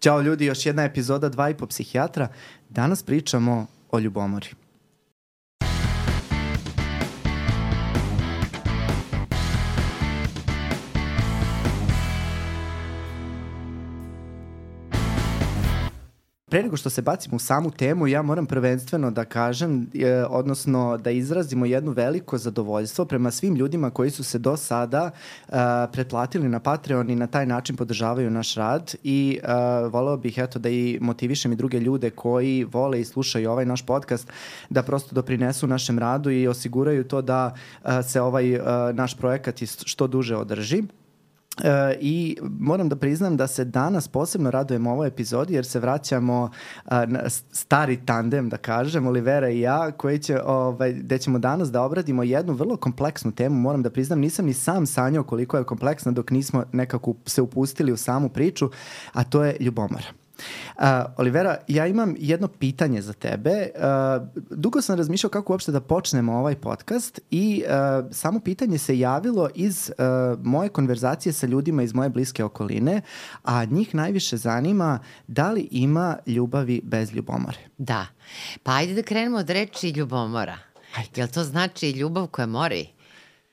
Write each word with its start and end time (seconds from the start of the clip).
Ćao 0.00 0.20
ljudi, 0.20 0.44
još 0.44 0.66
jedna 0.66 0.84
epizoda 0.84 1.28
dva 1.28 1.50
i 1.50 1.54
po 1.54 1.66
psihijatra. 1.66 2.28
Danas 2.68 3.02
pričamo 3.02 3.66
o 3.90 3.98
ljubomori. 3.98 4.48
Pre 16.48 16.62
nego 16.62 16.76
što 16.76 16.90
se 16.90 17.02
bacimo 17.02 17.36
u 17.36 17.38
samu 17.38 17.70
temu, 17.70 18.06
ja 18.06 18.22
moram 18.22 18.46
prvenstveno 18.46 19.10
da 19.10 19.24
kažem, 19.24 19.86
e, 19.94 20.24
odnosno 20.24 20.96
da 20.96 21.10
izrazimo 21.10 21.66
jedno 21.66 21.92
veliko 21.92 22.38
zadovoljstvo 22.38 23.04
prema 23.04 23.30
svim 23.30 23.56
ljudima 23.56 23.90
koji 23.90 24.10
su 24.10 24.24
se 24.24 24.38
do 24.38 24.56
sada 24.56 25.10
e, 25.10 25.52
pretplatili 25.92 26.48
na 26.48 26.60
Patreon 26.60 27.10
i 27.10 27.16
na 27.16 27.26
taj 27.26 27.46
način 27.46 27.76
podržavaju 27.76 28.30
naš 28.30 28.54
rad 28.54 28.94
i 29.04 29.40
e, 29.42 29.48
voleo 29.88 30.16
bih 30.16 30.38
eto 30.38 30.58
da 30.58 30.68
i 30.68 30.98
motivišem 31.00 31.52
i 31.52 31.56
druge 31.56 31.80
ljude 31.80 32.10
koji 32.10 32.64
vole 32.64 33.00
i 33.00 33.04
slušaju 33.04 33.50
ovaj 33.50 33.66
naš 33.66 33.86
podcast 33.86 34.28
da 34.70 34.82
prosto 34.82 35.14
doprinesu 35.14 35.66
našem 35.66 35.98
radu 35.98 36.30
i 36.30 36.48
osiguraju 36.48 37.04
to 37.04 37.22
da 37.22 37.54
e, 37.84 38.02
se 38.02 38.20
ovaj 38.20 38.54
e, 38.54 38.60
naš 38.92 39.16
projekat 39.16 39.60
što 39.84 40.06
duže 40.06 40.36
održi. 40.36 40.82
E, 41.64 41.98
I 42.00 42.36
moram 42.58 42.88
da 42.88 42.96
priznam 42.96 43.36
da 43.36 43.46
se 43.46 43.64
danas 43.64 44.08
posebno 44.08 44.50
radujem 44.50 44.86
ovoj 44.86 45.08
epizodi 45.08 45.54
jer 45.54 45.66
se 45.66 45.80
vraćamo 45.80 46.50
a, 46.84 47.06
na 47.06 47.20
stari 47.52 47.98
tandem, 48.06 48.48
da 48.48 48.56
kažem, 48.56 49.06
Olivera 49.06 49.48
i 49.48 49.60
ja, 49.60 49.90
koji 49.90 50.18
će, 50.18 50.42
ovaj, 50.42 50.92
gde 50.92 51.18
ćemo 51.18 51.38
danas 51.38 51.70
da 51.70 51.82
obradimo 51.82 52.22
jednu 52.22 52.52
vrlo 52.52 52.76
kompleksnu 52.76 53.32
temu. 53.32 53.56
Moram 53.56 53.82
da 53.82 53.90
priznam, 53.90 54.18
nisam 54.20 54.46
ni 54.46 54.54
sam 54.54 54.86
sanjao 54.86 55.24
koliko 55.24 55.56
je 55.56 55.64
kompleksna 55.64 56.12
dok 56.12 56.30
nismo 56.30 56.64
nekako 56.72 57.14
se 57.26 57.42
upustili 57.42 57.92
u 57.92 57.96
samu 57.96 58.28
priču, 58.28 58.70
a 59.12 59.24
to 59.24 59.44
je 59.44 59.56
ljubomora. 59.60 60.27
Uh, 60.76 60.84
Olivera, 61.16 61.56
ja 61.68 61.86
imam 61.86 62.14
jedno 62.18 62.48
pitanje 62.48 63.02
za 63.02 63.12
tebe. 63.12 63.50
Uh, 63.74 64.28
dugo 64.50 64.82
sam 64.82 64.96
razmišljao 64.96 65.30
kako 65.30 65.52
uopšte 65.52 65.72
da 65.72 65.80
počnemo 65.80 66.32
ovaj 66.32 66.54
podcast 66.54 67.20
i 67.30 67.64
uh, 67.66 68.06
samo 68.12 68.40
pitanje 68.40 68.78
se 68.78 68.98
javilo 68.98 69.48
iz 69.54 69.90
uh, 69.90 70.44
moje 70.44 70.68
konverzacije 70.68 71.32
sa 71.32 71.46
ljudima 71.46 71.82
iz 71.82 71.94
moje 71.94 72.08
bliske 72.08 72.44
okoline, 72.44 73.00
a 73.42 73.64
njih 73.64 73.94
najviše 73.94 74.36
zanima 74.36 74.98
da 75.26 75.50
li 75.50 75.68
ima 75.70 76.16
ljubavi 76.26 76.80
bez 76.84 77.12
ljubomore. 77.12 77.58
Da. 77.78 78.06
Pa 78.62 78.72
ajde 78.72 78.94
da 78.94 79.02
krenemo 79.02 79.38
od 79.38 79.50
reči 79.50 79.90
ljubomora. 79.90 80.58
Ajde. 80.96 81.10
Jel 81.20 81.28
to 81.28 81.44
znači 81.44 81.90
ljubav 81.90 82.26
koja 82.26 82.46
mori? 82.46 82.97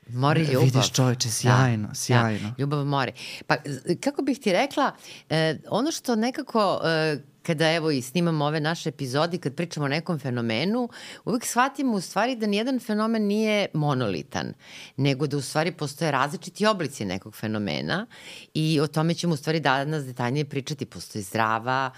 Mori 0.08 0.42
ljubav. 0.42 0.64
Vidiš 0.64 0.92
čoveče, 0.92 1.30
sjajno, 1.30 1.88
da, 1.88 1.96
sjajno. 1.96 2.50
Da, 2.50 2.56
ljubav 2.58 2.86
mori. 2.86 3.12
Pa 3.48 3.56
kako 4.00 4.22
bih 4.22 4.40
ti 4.40 4.54
rekla, 4.54 4.92
eh, 5.30 5.58
ono 5.70 5.92
što 5.92 6.16
nekako 6.16 6.82
eh, 6.84 7.18
kada 7.46 7.72
evo 7.72 7.92
i 7.92 8.02
snimamo 8.02 8.46
ove 8.46 8.60
naše 8.60 8.90
epizode, 8.90 9.38
kad 9.38 9.56
pričamo 9.56 9.86
o 9.86 9.90
nekom 9.90 10.20
fenomenu, 10.20 10.90
uvek 11.26 11.46
shvatimo 11.46 11.94
u 11.94 12.02
stvari 12.02 12.36
da 12.36 12.48
nijedan 12.48 12.80
fenomen 12.80 13.24
nije 13.24 13.68
monolitan, 13.74 14.54
nego 14.98 15.28
da 15.28 15.38
u 15.38 15.42
stvari 15.42 15.72
postoje 15.72 16.12
različiti 16.12 16.66
oblici 16.66 17.06
nekog 17.06 17.36
fenomena 17.36 18.06
i 18.54 18.80
o 18.80 18.88
tome 18.88 19.14
ćemo 19.14 19.34
u 19.34 19.38
stvari 19.38 19.60
danas 19.60 20.06
detaljnije 20.06 20.46
pričati. 20.46 20.86
Postoji 20.86 21.24
zdrava, 21.24 21.92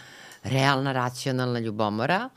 realna, 0.44 0.92
racionalna 0.92 1.60
ljubomora 1.60 2.30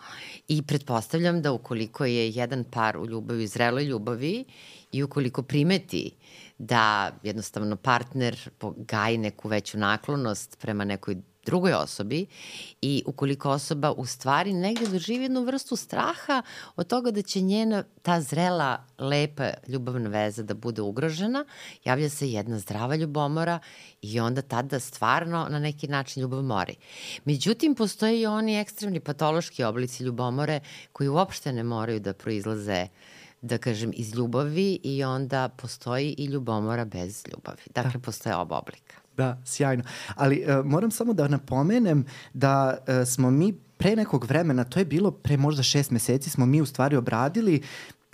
i 0.48 0.62
pretpostavljam 0.62 1.42
da 1.42 1.52
ukoliko 1.52 2.04
je 2.04 2.30
jedan 2.30 2.64
par 2.64 2.96
u 2.98 3.06
ljubavi, 3.06 3.46
zreloj 3.46 3.84
ljubavi 3.84 4.44
i 4.92 5.02
ukoliko 5.02 5.42
primeti 5.42 6.10
da 6.58 7.12
jednostavno 7.22 7.76
partner 7.76 8.50
gaji 8.76 9.18
neku 9.18 9.48
veću 9.48 9.78
naklonost 9.78 10.58
prema 10.58 10.84
nekoj 10.84 11.16
drugoj 11.44 11.72
osobi 11.72 12.26
i 12.82 13.02
ukoliko 13.06 13.50
osoba 13.50 13.92
u 13.92 14.06
stvari 14.06 14.52
negde 14.52 14.86
doživi 14.86 15.24
jednu 15.24 15.44
vrstu 15.44 15.76
straha 15.76 16.42
od 16.76 16.86
toga 16.86 17.10
da 17.10 17.22
će 17.22 17.40
njena 17.40 17.84
ta 18.02 18.20
zrela, 18.20 18.84
lepa 18.98 19.50
ljubavna 19.68 20.08
veza 20.08 20.42
da 20.42 20.54
bude 20.54 20.82
ugrožena, 20.82 21.44
javlja 21.84 22.08
se 22.08 22.30
jedna 22.30 22.58
zdrava 22.58 22.96
ljubomora 22.96 23.58
i 24.02 24.20
onda 24.20 24.42
tada 24.42 24.80
stvarno 24.80 25.46
na 25.50 25.58
neki 25.58 25.88
način 25.88 26.20
ljubav 26.20 26.42
mori. 26.42 26.76
Međutim, 27.24 27.74
postoje 27.74 28.20
i 28.20 28.26
oni 28.26 28.60
ekstremni 28.60 29.00
patološki 29.00 29.64
oblici 29.64 30.04
ljubomore 30.04 30.60
koji 30.92 31.08
uopšte 31.08 31.52
ne 31.52 31.62
moraju 31.62 32.00
da 32.00 32.12
proizlaze 32.12 32.86
da 33.42 33.58
kažem, 33.58 33.92
iz 33.94 34.14
ljubavi 34.14 34.80
i 34.82 35.04
onda 35.04 35.48
postoji 35.48 36.14
i 36.18 36.24
ljubomora 36.24 36.84
bez 36.84 37.24
ljubavi. 37.32 37.62
Dakle, 37.74 37.92
da. 37.92 37.98
postoje 37.98 38.36
oba 38.36 38.58
oblika. 38.58 38.96
Da, 39.16 39.42
sjajno. 39.44 39.84
Ali 40.14 40.44
uh, 40.44 40.66
moram 40.66 40.90
samo 40.90 41.12
da 41.12 41.28
napomenem 41.28 42.04
da 42.32 42.78
uh, 42.78 43.08
smo 43.08 43.30
mi 43.30 43.52
pre 43.76 43.96
nekog 43.96 44.24
vremena, 44.24 44.64
to 44.64 44.78
je 44.78 44.84
bilo 44.84 45.10
pre 45.10 45.36
možda 45.36 45.62
šest 45.62 45.90
meseci, 45.90 46.30
smo 46.30 46.46
mi 46.46 46.60
u 46.60 46.66
stvari 46.66 46.96
obradili 46.96 47.62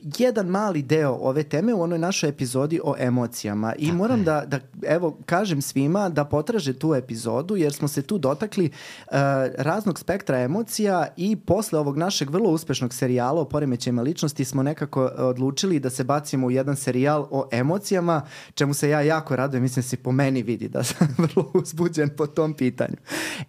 jedan 0.02 0.46
mali 0.46 0.82
deo 0.82 1.12
ove 1.12 1.42
teme 1.42 1.74
u 1.74 1.82
onoj 1.82 1.98
našoj 1.98 2.28
epizodi 2.28 2.80
o 2.84 2.94
emocijama 2.98 3.74
i 3.78 3.86
Tako 3.86 3.96
moram 3.96 4.24
da, 4.24 4.44
da 4.46 4.60
evo 4.86 5.18
kažem 5.26 5.62
svima 5.62 6.08
da 6.08 6.24
potraže 6.24 6.78
tu 6.78 6.94
epizodu 6.94 7.56
jer 7.56 7.72
smo 7.72 7.88
se 7.88 8.02
tu 8.02 8.18
dotakli 8.18 8.64
uh, 8.64 9.12
raznog 9.58 9.98
spektra 9.98 10.38
emocija 10.38 11.06
i 11.16 11.36
posle 11.36 11.78
ovog 11.78 11.96
našeg 11.96 12.30
vrlo 12.30 12.50
uspešnog 12.50 12.94
serijala 12.94 13.40
o 13.40 13.44
poremećajima 13.44 14.02
ličnosti 14.02 14.44
smo 14.44 14.62
nekako 14.62 15.04
odlučili 15.16 15.80
da 15.80 15.90
se 15.90 16.04
bacimo 16.04 16.46
u 16.46 16.50
jedan 16.50 16.76
serijal 16.76 17.28
o 17.30 17.48
emocijama 17.52 18.22
čemu 18.54 18.74
se 18.74 18.88
ja 18.88 19.00
jako 19.00 19.36
radujem 19.36 19.62
mislim 19.62 19.82
da 19.82 19.88
se 19.88 19.96
po 19.96 20.12
meni 20.12 20.42
vidi 20.42 20.68
da 20.68 20.82
sam 20.82 21.08
vrlo 21.18 21.50
uzbuđen 21.54 22.08
po 22.16 22.26
tom 22.26 22.54
pitanju. 22.54 22.96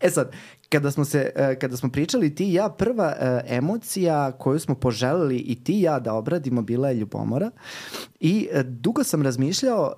E 0.01 0.09
sad, 0.09 0.31
kada 0.69 0.91
smo 0.91 1.05
se 1.05 1.31
e, 1.35 1.59
kada 1.59 1.77
smo 1.77 1.89
pričali 1.89 2.35
ti 2.35 2.49
i 2.49 2.53
ja 2.53 2.69
prva 2.69 3.13
e, 3.19 3.41
emocija 3.47 4.31
koju 4.31 4.59
smo 4.59 4.75
poželeli 4.75 5.37
i 5.37 5.63
ti 5.63 5.73
i 5.73 5.81
ja 5.81 5.99
da 5.99 6.13
obradimo 6.13 6.61
bila 6.61 6.89
je 6.89 6.95
ljubomora. 6.95 7.51
I 8.19 8.47
e, 8.51 8.63
dugo 8.63 9.03
sam 9.03 9.21
razmišljao 9.21 9.93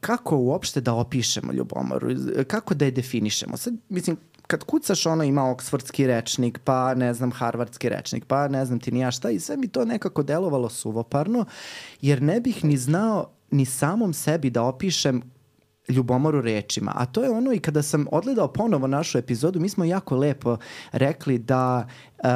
kako 0.00 0.36
uopšte 0.36 0.80
da 0.80 0.94
opišemo 0.94 1.52
ljubomoru 1.52 2.08
kako 2.46 2.74
da 2.74 2.84
je 2.84 2.90
definišemo. 2.90 3.56
Sad 3.56 3.74
mislim 3.88 4.16
kad 4.46 4.64
kucaš 4.64 5.06
ono 5.06 5.24
ima 5.24 5.50
oksfordski 5.50 6.06
rečnik, 6.06 6.58
pa 6.64 6.94
ne 6.94 7.14
znam 7.14 7.32
harvardski 7.32 7.88
rečnik, 7.88 8.24
pa 8.24 8.48
ne 8.48 8.64
znam 8.64 8.80
ti 8.80 8.92
ni 8.92 9.00
ja 9.00 9.10
šta 9.10 9.30
i 9.30 9.40
sve 9.40 9.56
mi 9.56 9.68
to 9.68 9.84
nekako 9.84 10.22
delovalo 10.22 10.68
suvoparno, 10.68 11.44
jer 12.00 12.22
ne 12.22 12.40
bih 12.40 12.64
ni 12.64 12.76
znao 12.76 13.30
ni 13.50 13.64
samom 13.64 14.12
sebi 14.12 14.50
da 14.50 14.62
opišem 14.62 15.22
ljubomoru 15.88 16.40
rečima. 16.40 16.92
A 16.94 17.06
to 17.06 17.22
je 17.22 17.30
ono 17.30 17.52
i 17.52 17.58
kada 17.58 17.82
sam 17.82 18.06
odgledao 18.12 18.52
ponovo 18.52 18.86
našu 18.86 19.18
epizodu, 19.18 19.60
mi 19.60 19.68
smo 19.68 19.84
jako 19.84 20.16
lepo 20.16 20.56
rekli 20.92 21.38
da 21.38 21.86
uh, 22.18 22.26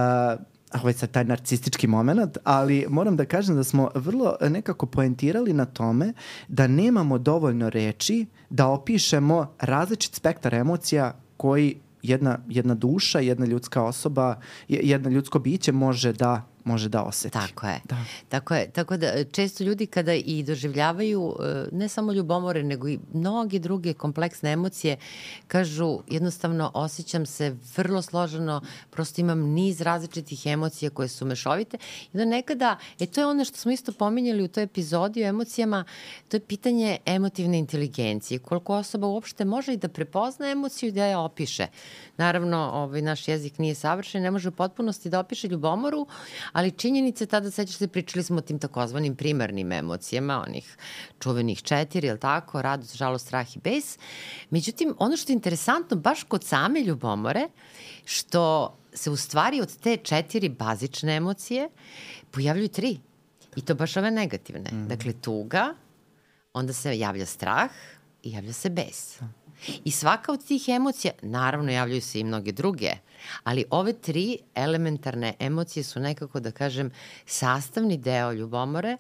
ovo 0.75 0.89
je 0.89 0.93
sad 0.93 1.11
taj 1.11 1.25
narcistički 1.25 1.87
moment, 1.87 2.39
ali 2.45 2.87
moram 2.89 3.17
da 3.17 3.25
kažem 3.25 3.57
da 3.57 3.65
smo 3.65 3.91
vrlo 3.95 4.37
nekako 4.41 4.87
poentirali 4.87 5.53
na 5.53 5.65
tome 5.65 6.13
da 6.49 6.67
nemamo 6.67 7.19
dovoljno 7.19 7.71
reči 7.71 8.27
da 8.51 8.67
opišemo 8.67 9.55
različit 9.61 10.15
spektar 10.15 10.55
emocija 10.55 11.15
koji 11.37 11.81
jedna, 12.03 12.39
jedna 12.49 12.75
duša, 12.75 13.19
jedna 13.19 13.47
ljudska 13.47 13.83
osoba, 13.83 14.41
jedno 14.69 15.11
ljudsko 15.11 15.39
biće 15.39 15.73
može 15.73 16.13
da 16.13 16.47
može 16.71 16.89
da 16.89 17.03
oseti. 17.03 17.33
Tako 17.33 17.67
je. 17.67 17.81
Da. 17.85 17.97
Tako 18.29 18.55
je. 18.55 18.71
Tako 18.71 18.97
da 18.97 19.25
često 19.25 19.65
ljudi 19.65 19.87
kada 19.87 20.15
i 20.15 20.43
doživljavaju 20.43 21.37
e, 21.41 21.67
ne 21.73 21.89
samo 21.89 22.13
ljubomore, 22.13 22.63
nego 22.63 22.89
i 22.89 22.99
mnoge 23.15 23.59
druge 23.59 23.95
kompleksne 23.95 24.53
emocije, 24.53 24.97
kažu 25.47 25.99
jednostavno 26.09 26.71
osjećam 26.75 27.27
se 27.27 27.57
vrlo 27.77 28.03
složeno, 28.03 28.61
prosto 28.91 29.21
imam 29.21 29.41
niz 29.41 29.81
različitih 29.81 30.47
emocija 30.47 30.91
koje 30.91 31.09
su 31.09 31.27
mešovite. 31.27 31.79
I 32.13 32.17
da 32.17 32.25
nekada, 32.25 32.77
e 33.01 33.07
to 33.07 33.21
je 33.21 33.27
ono 33.27 33.45
što 33.45 33.57
smo 33.57 33.73
isto 33.73 33.93
pominjali 33.93 34.43
u 34.43 34.49
toj 34.49 34.63
epizodi 34.63 35.25
o 35.25 35.29
emocijama, 35.29 35.85
to 36.29 36.37
je 36.37 36.41
pitanje 36.41 36.99
emotivne 37.07 37.59
inteligencije. 37.59 38.39
Koliko 38.39 38.75
osoba 38.75 39.07
uopšte 39.07 39.45
može 39.45 39.73
i 39.73 39.77
da 39.77 39.89
prepozna 39.89 40.51
emociju 40.51 40.89
i 40.89 40.93
da 40.93 41.05
je 41.05 41.17
opiše. 41.17 41.67
Naravno, 42.17 42.71
ovaj, 42.75 43.03
naš 43.03 43.29
jezik 43.29 43.59
nije 43.59 43.75
savršen, 43.75 44.23
ne 44.23 44.31
može 44.31 44.49
u 44.49 44.53
potpunosti 44.53 45.11
da 45.11 45.21
opiše 45.21 45.49
ljubomoru, 45.49 46.07
ali 46.61 46.71
činjenice 46.71 47.27
tada, 47.27 47.51
sećaš 47.51 47.77
se, 47.77 47.89
pričali 47.89 48.25
smo 48.25 48.39
o 48.39 48.41
tim 48.41 48.59
takozvanim 48.59 49.17
primarnim 49.17 49.73
emocijama, 49.73 50.45
onih 50.49 50.77
čuvenih 51.19 51.63
četiri, 51.63 52.07
je 52.07 52.13
li 52.13 52.21
tako, 52.21 52.63
radost, 52.63 52.97
žalost, 52.97 53.27
strah 53.27 53.57
i 53.57 53.61
bes. 53.65 53.99
Međutim, 54.51 54.95
ono 54.99 55.17
što 55.17 55.33
je 55.33 55.35
interesantno, 55.35 55.97
baš 55.97 56.23
kod 56.23 56.45
same 56.45 56.81
ljubomore, 56.81 57.49
što 58.05 58.77
se 58.93 59.11
u 59.11 59.17
stvari 59.17 59.61
od 59.61 59.77
te 59.77 59.97
četiri 59.97 60.49
bazične 60.49 61.17
emocije 61.17 61.69
pojavljuju 62.31 62.69
tri. 62.69 62.99
I 63.57 63.65
to 63.65 63.75
baš 63.75 63.97
ove 63.97 64.11
negativne. 64.11 64.71
Mm. 64.73 64.89
Dakle, 64.89 65.13
tuga, 65.13 65.75
onda 66.53 66.73
se 66.73 66.99
javlja 66.99 67.27
strah 67.27 67.71
i 68.23 68.33
javlja 68.33 68.53
se 68.53 68.71
bes. 68.71 69.19
I 69.85 69.91
svaka 69.91 70.33
od 70.33 70.47
tih 70.47 70.69
emocija, 70.69 71.13
naravno 71.23 71.73
javljaju 71.73 72.01
se 72.01 72.21
i 72.21 72.25
mnoge 72.25 72.53
druge, 72.53 72.91
ali 73.45 73.65
ove 73.71 73.93
tri 73.93 74.39
elementarne 74.55 75.35
emocije 75.39 75.85
su 75.85 76.01
nekako, 76.01 76.41
da 76.41 76.51
kažem, 76.51 76.91
sastavni 77.27 77.97
deo 77.97 78.33
ljubomore 78.33 78.97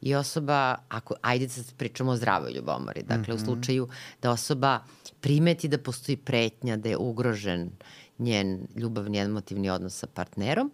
i 0.00 0.14
osoba, 0.14 0.76
ako, 0.88 1.14
ajde 1.22 1.46
da 1.46 1.62
pričamo 1.76 2.10
o 2.10 2.16
zdravoj 2.16 2.52
ljubomori, 2.52 3.02
dakle 3.02 3.16
mm 3.18 3.24
-hmm. 3.24 3.32
u 3.32 3.34
mhm. 3.34 3.44
slučaju 3.44 3.88
da 4.22 4.30
osoba 4.30 4.80
primeti 5.20 5.68
da 5.68 5.78
postoji 5.78 6.16
pretnja, 6.16 6.76
da 6.76 6.88
je 6.88 6.96
ugrožen 6.96 7.70
njen 8.18 8.66
ljubavni 8.76 9.18
emotivni 9.18 9.70
odnos 9.70 9.98
sa 9.98 10.06
partnerom, 10.06 10.70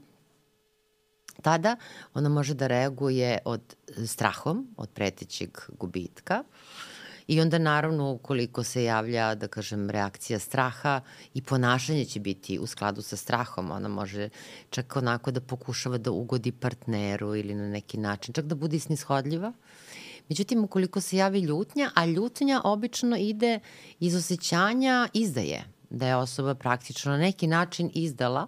tada 1.42 1.76
ona 2.14 2.28
može 2.28 2.54
da 2.54 2.66
reaguje 2.66 3.38
od 3.44 3.76
strahom, 4.06 4.74
od 4.76 4.88
pretećeg 4.90 5.58
gubitka, 5.78 6.44
I 7.30 7.40
onda 7.40 7.58
naravno 7.58 8.10
ukoliko 8.12 8.62
se 8.64 8.84
javlja, 8.84 9.34
da 9.34 9.48
kažem, 9.48 9.90
reakcija 9.90 10.38
straha 10.38 11.00
i 11.34 11.42
ponašanje 11.42 12.04
će 12.04 12.20
biti 12.20 12.58
u 12.58 12.66
skladu 12.66 13.02
sa 13.02 13.16
strahom. 13.16 13.70
Ona 13.70 13.88
može 13.88 14.28
čak 14.70 14.96
onako 14.96 15.30
da 15.30 15.40
pokušava 15.40 15.98
da 15.98 16.10
ugodi 16.10 16.52
partneru 16.52 17.36
ili 17.36 17.54
na 17.54 17.68
neki 17.68 17.98
način, 17.98 18.34
čak 18.34 18.44
da 18.44 18.54
bude 18.54 18.78
snishodljiva. 18.78 19.52
Međutim, 20.28 20.64
ukoliko 20.64 21.00
se 21.00 21.16
javi 21.16 21.40
ljutnja, 21.40 21.90
a 21.94 22.06
ljutnja 22.06 22.60
obično 22.64 23.16
ide 23.16 23.60
iz 24.00 24.16
osjećanja 24.16 25.08
izdaje, 25.14 25.64
da 25.90 26.06
je 26.06 26.16
osoba 26.16 26.54
praktično 26.54 27.12
na 27.12 27.18
neki 27.18 27.46
način 27.46 27.90
izdala, 27.94 28.46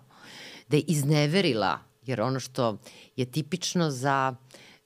da 0.69 0.77
je 0.77 0.83
izneverila, 0.83 1.79
jer 2.07 2.21
ono 2.21 2.41
što 2.41 2.79
je 3.17 3.31
tipično 3.31 3.91
za 3.91 4.35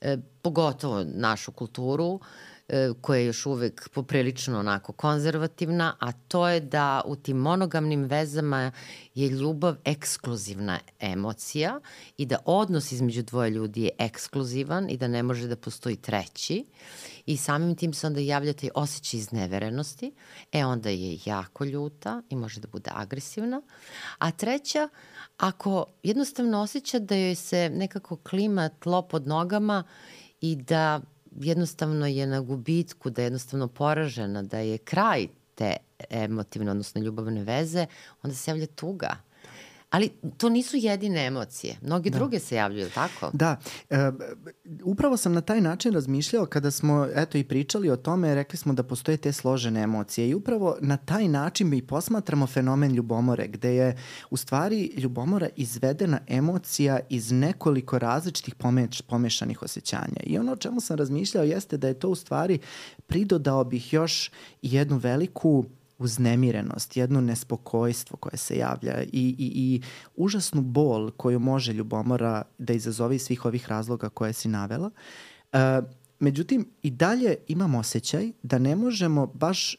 e, 0.00 0.16
pogotovo 0.42 1.04
našu 1.04 1.52
kulturu, 1.52 2.20
E, 2.20 2.55
koja 3.00 3.18
je 3.18 3.26
još 3.26 3.46
uvek 3.46 3.88
poprilično 3.88 4.58
onako 4.58 4.92
konzervativna, 4.92 5.96
a 6.00 6.12
to 6.12 6.48
je 6.48 6.60
da 6.60 7.02
u 7.04 7.16
tim 7.16 7.36
monogamnim 7.36 8.04
vezama 8.04 8.72
je 9.14 9.28
ljubav 9.28 9.76
ekskluzivna 9.84 10.78
emocija 11.00 11.80
i 12.16 12.26
da 12.26 12.38
odnos 12.44 12.92
između 12.92 13.22
dvoje 13.22 13.50
ljudi 13.50 13.82
je 13.82 13.90
ekskluzivan 13.98 14.90
i 14.90 14.96
da 14.96 15.08
ne 15.08 15.22
može 15.22 15.48
da 15.48 15.56
postoji 15.56 15.96
treći 15.96 16.66
i 17.26 17.36
samim 17.36 17.76
tim 17.76 17.94
se 17.94 18.06
onda 18.06 18.20
javlja 18.20 18.52
taj 18.52 18.70
osjećaj 18.74 19.18
izneverenosti, 19.18 20.12
e 20.52 20.64
onda 20.64 20.90
je 20.90 21.18
jako 21.24 21.64
ljuta 21.64 22.22
i 22.30 22.36
može 22.36 22.60
da 22.60 22.68
bude 22.68 22.90
agresivna. 22.94 23.62
A 24.18 24.30
treća, 24.30 24.88
ako 25.36 25.86
jednostavno 26.02 26.60
osjeća 26.60 26.98
da 26.98 27.14
joj 27.14 27.34
se 27.34 27.70
nekako 27.70 28.16
klima 28.16 28.68
tlo 28.68 29.02
pod 29.02 29.26
nogama 29.26 29.84
i 30.40 30.56
da 30.56 31.00
jednostavno 31.40 32.06
je 32.06 32.26
na 32.26 32.40
gubitku, 32.40 33.10
da 33.10 33.22
je 33.22 33.26
jednostavno 33.26 33.68
poražena, 33.68 34.42
da 34.42 34.58
je 34.58 34.78
kraj 34.78 35.28
te 35.54 35.76
emotivne, 36.10 36.70
odnosno 36.70 37.00
ljubavne 37.00 37.44
veze, 37.44 37.86
onda 38.22 38.34
se 38.36 38.50
javlja 38.50 38.66
tuga. 38.66 39.16
Ali 39.90 40.10
to 40.36 40.48
nisu 40.48 40.76
jedine 40.76 41.26
emocije. 41.26 41.76
Mnogi 41.82 42.10
da. 42.10 42.18
druge 42.18 42.38
se 42.38 42.56
javljaju, 42.56 42.90
tako? 42.94 43.30
Da. 43.32 43.56
E, 43.90 43.96
upravo 44.84 45.16
sam 45.16 45.32
na 45.32 45.40
taj 45.40 45.60
način 45.60 45.92
razmišljao 45.92 46.46
kada 46.46 46.70
smo 46.70 47.08
eto 47.14 47.38
i 47.38 47.44
pričali 47.44 47.90
o 47.90 47.96
tome, 47.96 48.34
rekli 48.34 48.58
smo 48.58 48.72
da 48.72 48.82
postoje 48.82 49.16
te 49.16 49.32
složene 49.32 49.82
emocije 49.82 50.28
i 50.28 50.34
upravo 50.34 50.76
na 50.80 50.96
taj 50.96 51.28
način 51.28 51.68
mi 51.68 51.82
posmatramo 51.82 52.46
fenomen 52.46 52.94
ljubomore, 52.94 53.48
gde 53.48 53.74
je 53.74 53.96
u 54.30 54.36
stvari 54.36 54.92
ljubomora 54.96 55.48
izvedena 55.56 56.20
emocija 56.26 57.00
iz 57.08 57.32
nekoliko 57.32 57.98
različitih 57.98 58.54
pomeš, 58.54 59.00
pomešanih 59.00 59.62
osjećanja. 59.62 60.20
I 60.22 60.38
ono 60.38 60.52
o 60.52 60.56
čemu 60.56 60.80
sam 60.80 60.96
razmišljao 60.96 61.44
jeste 61.44 61.76
da 61.76 61.88
je 61.88 61.98
to 61.98 62.08
u 62.08 62.14
stvari 62.14 62.58
pridodao 63.06 63.64
bih 63.64 63.92
još 63.92 64.30
jednu 64.62 64.96
veliku 64.96 65.64
uznemirenost, 65.98 66.96
jedno 66.96 67.20
nespokojstvo 67.20 68.16
koje 68.16 68.36
se 68.36 68.56
javlja 68.56 69.02
i, 69.02 69.08
i, 69.12 69.34
i 69.38 69.82
užasnu 70.16 70.62
bol 70.62 71.10
koju 71.10 71.38
može 71.38 71.72
ljubomora 71.72 72.42
da 72.58 72.72
izazove 72.72 73.16
iz 73.16 73.22
svih 73.22 73.44
ovih 73.44 73.68
razloga 73.68 74.08
koje 74.08 74.32
si 74.32 74.48
navela. 74.48 74.90
E, 75.52 75.58
međutim, 76.18 76.68
i 76.82 76.90
dalje 76.90 77.36
imamo 77.48 77.78
osjećaj 77.78 78.32
da 78.42 78.58
ne 78.58 78.76
možemo 78.76 79.26
baš 79.26 79.76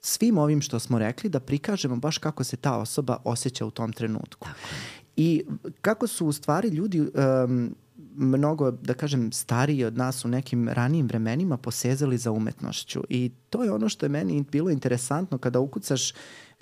svim 0.00 0.38
ovim 0.38 0.60
što 0.60 0.78
smo 0.78 0.98
rekli 0.98 1.30
da 1.30 1.40
prikažemo 1.40 1.96
baš 1.96 2.18
kako 2.18 2.44
se 2.44 2.56
ta 2.56 2.76
osoba 2.76 3.16
osjeća 3.24 3.66
u 3.66 3.70
tom 3.70 3.92
trenutku. 3.92 4.46
Tako. 4.46 4.58
I 5.16 5.44
kako 5.80 6.06
su 6.06 6.26
u 6.26 6.32
stvari 6.32 6.68
ljudi 6.68 7.00
um, 7.00 7.74
mnogo, 8.14 8.70
da 8.70 8.94
kažem, 8.94 9.32
stariji 9.32 9.84
od 9.84 9.96
nas 9.96 10.24
u 10.24 10.28
nekim 10.28 10.68
ranijim 10.68 11.06
vremenima 11.06 11.56
posezali 11.56 12.18
za 12.18 12.32
umetnošću. 12.32 13.02
I 13.08 13.30
to 13.50 13.64
je 13.64 13.72
ono 13.72 13.88
što 13.88 14.06
je 14.06 14.10
meni 14.10 14.44
bilo 14.52 14.70
interesantno 14.70 15.38
kada 15.38 15.60
ukucaš 15.60 16.12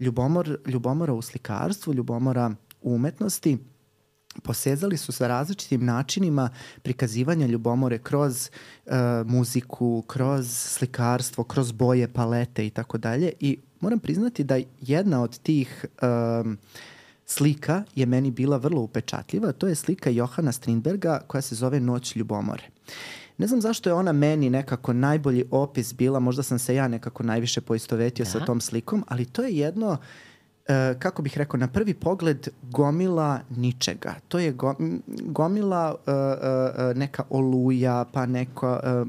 ljubomor, 0.00 0.58
ljubomora 0.66 1.12
u 1.12 1.22
slikarstvu, 1.22 1.94
ljubomora 1.94 2.54
u 2.82 2.94
umetnosti, 2.94 3.58
posezali 4.43 4.96
su 4.96 5.12
sa 5.12 5.28
različitim 5.28 5.84
načinima 5.84 6.50
prikazivanja 6.82 7.46
ljubomore 7.46 7.99
kroz 7.99 8.50
uh, 8.87 8.93
muziku, 9.26 10.02
kroz 10.06 10.49
slikarstvo, 10.50 11.44
kroz 11.44 11.72
boje, 11.72 12.12
palete 12.12 12.66
i 12.66 12.70
tako 12.70 12.99
dalje. 12.99 13.32
I 13.40 13.58
moram 13.81 13.99
priznati 13.99 14.44
da 14.44 14.58
jedna 14.81 15.22
od 15.22 15.38
tih 15.38 15.84
uh, 15.84 16.52
slika 17.26 17.82
je 17.94 18.06
meni 18.06 18.30
bila 18.30 18.56
vrlo 18.56 18.80
upečatljiva. 18.80 19.52
To 19.52 19.69
je 19.69 19.74
slika 19.74 20.10
Johana 20.10 20.52
Strindberga 20.52 21.20
koja 21.26 21.42
se 21.42 21.54
zove 21.54 21.80
Noć 21.80 22.16
ljubomore. 22.16 22.64
Ne 23.38 23.46
znam 23.46 23.60
zašto 23.60 23.90
je 23.90 23.94
ona 23.94 24.12
meni 24.12 24.50
nekako 24.50 24.92
najbolji 24.92 25.44
opis 25.50 25.94
bila, 25.94 26.20
možda 26.20 26.42
sam 26.42 26.58
se 26.58 26.74
ja 26.74 26.88
nekako 26.88 27.22
najviše 27.22 27.60
poistovetio 27.60 28.24
da. 28.24 28.30
sa 28.30 28.44
tom 28.44 28.60
slikom, 28.60 29.04
ali 29.08 29.24
to 29.24 29.42
je 29.42 29.56
jedno 29.58 29.88
uh, 29.88 29.98
e, 30.69 30.94
kako 30.99 31.23
bih 31.23 31.38
rekao, 31.38 31.59
na 31.59 31.69
prvi 31.69 31.94
pogled 31.94 32.49
gomila 32.62 33.41
ničega. 33.56 34.14
To 34.29 34.38
je 34.38 34.53
go, 34.53 34.75
gomila 35.09 35.94
e, 36.06 36.11
e, 36.11 36.94
neka 36.94 37.23
oluja, 37.31 38.05
pa 38.12 38.26
neko 38.26 38.81
e, 38.82 39.05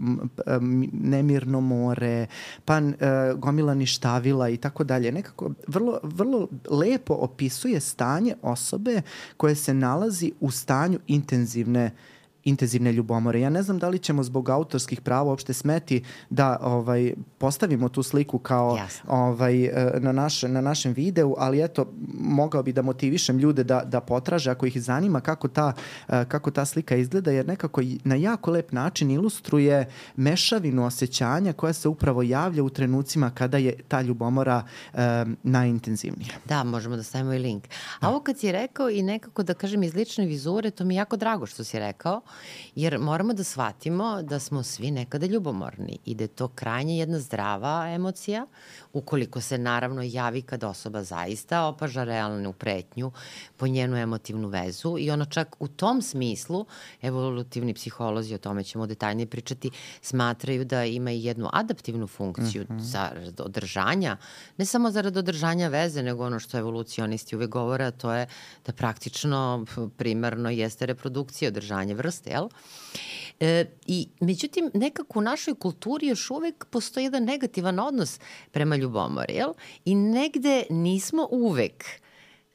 nemirno 0.93 1.61
more, 1.61 2.27
pa 2.65 2.77
e, 2.77 2.93
gomila 3.35 3.73
ništavila 3.73 4.49
i 4.49 4.57
tako 4.57 4.83
dalje. 4.83 5.11
Nekako 5.11 5.51
vrlo, 5.67 5.99
vrlo 6.03 6.47
lepo 6.69 7.13
opisuje 7.13 7.79
stanje 7.79 8.35
osobe 8.41 9.01
koje 9.37 9.55
se 9.55 9.73
nalazi 9.73 10.31
u 10.39 10.51
stanju 10.51 10.99
intenzivne 11.07 11.85
uh, 11.85 12.12
intenzivne 12.43 12.91
ljubomore. 12.91 13.39
Ja 13.39 13.49
ne 13.49 13.63
znam 13.63 13.79
da 13.79 13.89
li 13.89 13.99
ćemo 13.99 14.23
zbog 14.23 14.49
autorskih 14.49 15.01
prava 15.01 15.23
uopšte 15.29 15.53
smeti 15.53 16.03
da 16.29 16.57
ovaj 16.61 17.13
postavimo 17.37 17.89
tu 17.89 18.03
sliku 18.03 18.39
kao 18.39 18.79
ovaj 19.07 19.65
e, 19.65 19.99
na 19.99 20.11
naš 20.11 20.41
na 20.41 20.61
našem 20.61 20.93
videu, 20.93 21.35
ali 21.37 21.63
eto 21.63 21.93
mogao 22.13 22.63
bi 22.63 22.73
da 22.73 22.81
motivišem 22.81 23.37
ljude 23.37 23.63
da 23.63 23.83
da 23.85 24.01
potraže 24.01 24.51
ako 24.51 24.65
ih 24.65 24.81
zanima 24.81 25.21
kako 25.21 25.47
ta 25.47 25.73
e, 26.07 26.25
kako 26.25 26.51
ta 26.51 26.65
slika 26.65 26.95
izgleda 26.95 27.31
jer 27.31 27.47
nekako 27.47 27.81
na 28.03 28.15
jako 28.15 28.51
lep 28.51 28.71
način 28.71 29.11
ilustruje 29.11 29.89
mešavinu 30.15 30.85
osjećanja 30.85 31.53
koja 31.53 31.73
se 31.73 31.87
upravo 31.87 32.23
javlja 32.23 32.63
u 32.63 32.69
trenucima 32.69 33.29
kada 33.29 33.57
je 33.57 33.75
ta 33.87 34.01
ljubomora 34.01 34.63
um, 34.93 35.37
najintenzivnija. 35.43 36.33
Da, 36.45 36.63
možemo 36.63 36.95
da 36.95 37.03
stavimo 37.03 37.33
i 37.33 37.39
link. 37.39 37.63
A 37.65 37.67
da. 38.01 38.09
ovo 38.09 38.19
kad 38.19 38.39
si 38.39 38.51
rekao 38.51 38.89
i 38.89 39.03
nekako 39.03 39.43
da 39.43 39.53
kažem 39.53 39.83
iz 39.83 39.93
lične 39.93 40.25
vizure, 40.25 40.71
to 40.71 40.85
mi 40.85 40.95
je 40.95 40.97
jako 40.97 41.17
drago 41.17 41.45
što 41.45 41.63
si 41.63 41.79
rekao, 41.79 42.21
jer 42.75 42.99
moramo 42.99 43.33
da 43.33 43.43
shvatimo 43.43 44.21
da 44.21 44.39
smo 44.39 44.63
svi 44.63 44.91
nekada 44.91 45.25
ljubomorni. 45.25 45.99
I 46.05 46.15
da 46.15 46.23
je 46.23 46.27
to 46.27 46.47
krajnje 46.47 46.97
jedna 46.97 47.19
zdrava 47.19 47.89
emocija, 47.89 48.45
ukoliko 48.93 49.41
se 49.41 49.57
naravno 49.57 50.01
javi 50.01 50.41
kad 50.41 50.63
osoba 50.63 51.03
zaista 51.03 51.63
opaža 51.65 52.03
realnu 52.03 52.53
pretnju 52.53 53.11
po 53.57 53.67
njenu 53.67 53.97
emotivnu 53.97 54.47
vezu 54.47 54.95
i 54.99 55.11
ona 55.11 55.25
čak 55.25 55.55
u 55.59 55.67
tom 55.67 56.01
smislu, 56.01 56.65
evolutivni 57.01 57.73
psiholozi, 57.73 58.35
o 58.35 58.37
tome 58.37 58.63
ćemo 58.63 58.87
detaljnije 58.87 59.27
pričati, 59.27 59.71
smatraju 60.01 60.65
da 60.65 60.85
ima 60.85 61.11
i 61.11 61.23
jednu 61.23 61.49
adaptivnu 61.53 62.07
funkciju 62.07 62.63
mm 62.63 62.73
-hmm. 62.73 62.79
za 62.79 63.11
održanja, 63.39 64.17
ne 64.57 64.65
samo 64.65 64.91
zarad 64.91 65.17
održanja 65.17 65.67
veze, 65.67 66.03
nego 66.03 66.25
ono 66.25 66.39
što 66.39 66.57
evolucionisti 66.57 67.35
uvek 67.35 67.49
govore, 67.49 67.91
to 67.91 68.13
je 68.13 68.27
da 68.65 68.73
praktično 68.73 69.65
primarno 69.97 70.49
jeste 70.49 70.85
reprodukcija, 70.85 71.47
održanje 71.47 71.93
vrste, 71.93 72.29
jel? 72.29 72.49
E, 73.39 73.65
I, 73.87 74.07
međutim, 74.19 74.71
nekako 74.73 75.19
u 75.19 75.21
našoj 75.21 75.55
kulturi 75.55 76.07
još 76.07 76.31
uvek 76.31 76.65
postoji 76.65 77.03
jedan 77.03 77.23
negativan 77.23 77.79
odnos 77.79 78.19
prema 78.51 78.75
ljubomori, 78.75 79.33
jel? 79.33 79.53
I 79.85 79.95
negde 79.95 80.63
nismo 80.69 81.27
uvek 81.31 81.85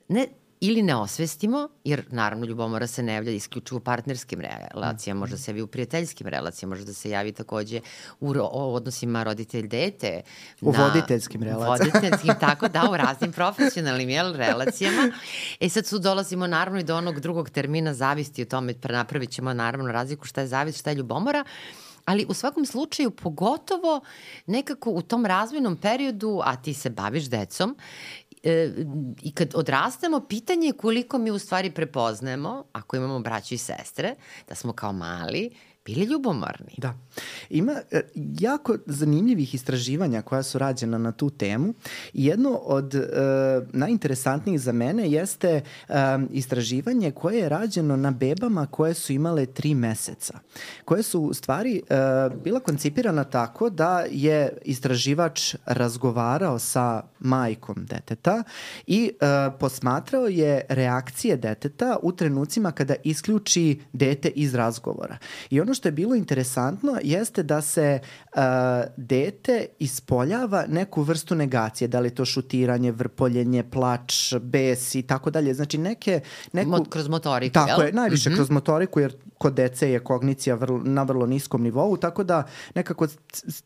ne 0.08 0.26
ili 0.60 0.82
ne 0.82 0.94
osvestimo, 0.94 1.68
jer 1.84 2.04
naravno 2.10 2.46
ljubomora 2.46 2.86
se 2.86 3.02
ne 3.02 3.14
javlja 3.14 3.32
isključivo 3.32 3.78
u 3.78 3.80
partnerskim 3.80 4.40
relacijama, 4.40 5.20
može 5.20 5.32
da 5.32 5.38
se 5.38 5.50
javi 5.50 5.62
u 5.62 5.66
prijateljskim 5.66 6.26
relacijama, 6.26 6.74
može 6.74 6.84
da 6.84 6.92
se 6.92 7.10
javi 7.10 7.32
takođe 7.32 7.80
u 8.20 8.34
odnosima 8.74 9.22
roditelj-dete. 9.22 10.20
U 10.60 10.72
na, 10.72 10.84
voditeljskim 10.84 11.42
relacijama. 11.42 11.92
Voditeljskim, 11.92 12.34
tako 12.46 12.68
da, 12.68 12.90
u 12.90 12.96
raznim 12.96 13.32
profesionalnim 13.32 14.08
jel, 14.08 14.34
relacijama. 14.36 15.10
E 15.60 15.68
sad 15.68 15.86
su 15.86 15.98
dolazimo 15.98 16.46
naravno 16.46 16.80
i 16.80 16.84
do 16.84 16.96
onog 16.96 17.20
drugog 17.20 17.50
termina 17.50 17.94
zavisti 17.94 18.42
o 18.42 18.46
tome, 18.46 18.74
napravit 18.84 19.30
ćemo 19.30 19.52
naravno 19.54 19.92
razliku 19.92 20.26
šta 20.26 20.40
je 20.40 20.46
zavist, 20.46 20.78
šta 20.78 20.90
je 20.90 20.96
ljubomora. 20.96 21.44
ali 22.08 22.26
u 22.28 22.34
svakom 22.34 22.66
slučaju 22.66 23.10
pogotovo 23.10 24.00
nekako 24.46 24.90
u 24.90 25.02
tom 25.02 25.26
razvojnom 25.26 25.76
periodu, 25.76 26.40
a 26.44 26.56
ti 26.56 26.74
se 26.74 26.90
baviš 26.90 27.24
decom, 27.24 27.76
e, 28.42 28.72
i 29.22 29.32
kad 29.32 29.54
odrastemo, 29.54 30.20
pitanje 30.20 30.66
je 30.66 30.72
koliko 30.72 31.18
mi 31.18 31.30
u 31.30 31.38
stvari 31.38 31.70
prepoznajemo, 31.70 32.64
ako 32.72 32.96
imamo 32.96 33.20
braću 33.20 33.54
i 33.54 33.58
sestre, 33.58 34.14
da 34.48 34.54
smo 34.54 34.72
kao 34.72 34.92
mali, 34.92 35.50
bili 35.88 36.06
ljubomorni. 36.06 36.74
Da. 36.76 36.94
Ima 37.50 37.72
e, 37.90 38.00
jako 38.40 38.76
zanimljivih 38.86 39.54
istraživanja 39.54 40.22
koja 40.22 40.42
su 40.42 40.58
rađena 40.58 40.98
na 40.98 41.12
tu 41.12 41.30
temu. 41.30 41.74
Jedno 42.12 42.50
od 42.50 42.94
e, 42.94 43.00
najinteresantnijih 43.72 44.60
za 44.60 44.72
mene 44.72 45.10
jeste 45.10 45.48
e, 45.48 45.94
istraživanje 46.30 47.10
koje 47.10 47.38
je 47.38 47.48
rađeno 47.48 47.96
na 47.96 48.10
bebama 48.10 48.66
koje 48.66 48.94
su 48.94 49.12
imale 49.12 49.46
tri 49.46 49.74
meseca. 49.74 50.38
Koje 50.84 51.02
su 51.02 51.20
u 51.20 51.34
stvari 51.34 51.76
e, 51.76 51.94
bila 52.44 52.60
koncipirana 52.60 53.24
tako 53.24 53.70
da 53.70 54.04
je 54.10 54.58
istraživač 54.64 55.54
razgovarao 55.66 56.58
sa 56.58 57.02
majkom 57.18 57.86
deteta 57.86 58.42
i 58.86 59.10
e, 59.20 59.26
posmatrao 59.60 60.26
je 60.26 60.66
reakcije 60.68 61.36
deteta 61.36 61.96
u 62.02 62.12
trenucima 62.12 62.72
kada 62.72 62.94
isključi 63.04 63.80
dete 63.92 64.28
iz 64.28 64.54
razgovora. 64.54 65.18
I 65.50 65.60
ono 65.60 65.74
što 65.78 65.88
je 65.88 65.92
bilo 65.92 66.14
interesantno 66.14 66.98
jeste 67.02 67.42
da 67.42 67.60
se 67.62 67.98
uh, 68.02 68.40
dete 68.96 69.66
ispoljava 69.78 70.64
neku 70.68 71.02
vrstu 71.02 71.34
negacije, 71.34 71.88
da 71.88 72.00
li 72.00 72.10
to 72.10 72.24
šutiranje, 72.24 72.92
vrpoljenje, 72.92 73.62
plač, 73.70 74.34
bes 74.40 74.94
i 74.94 75.02
tako 75.02 75.30
dalje. 75.30 75.54
Znači 75.54 75.78
neke... 75.78 76.20
Neku, 76.52 76.70
Mot, 76.70 76.88
kroz 76.90 77.08
motoriku, 77.08 77.54
tako 77.54 77.80
jel? 77.80 77.86
je, 77.86 77.92
najviše 77.92 78.30
Mhm. 78.30 78.36
kroz 78.36 78.50
motoriku, 78.50 79.00
jer 79.00 79.16
kod 79.38 79.54
dece 79.54 79.90
je 79.90 79.98
kognicija 80.00 80.54
vrlo, 80.54 80.80
na 80.84 81.02
vrlo 81.02 81.26
niskom 81.26 81.62
nivou, 81.62 81.96
tako 81.96 82.24
da 82.24 82.42
nekako 82.74 83.06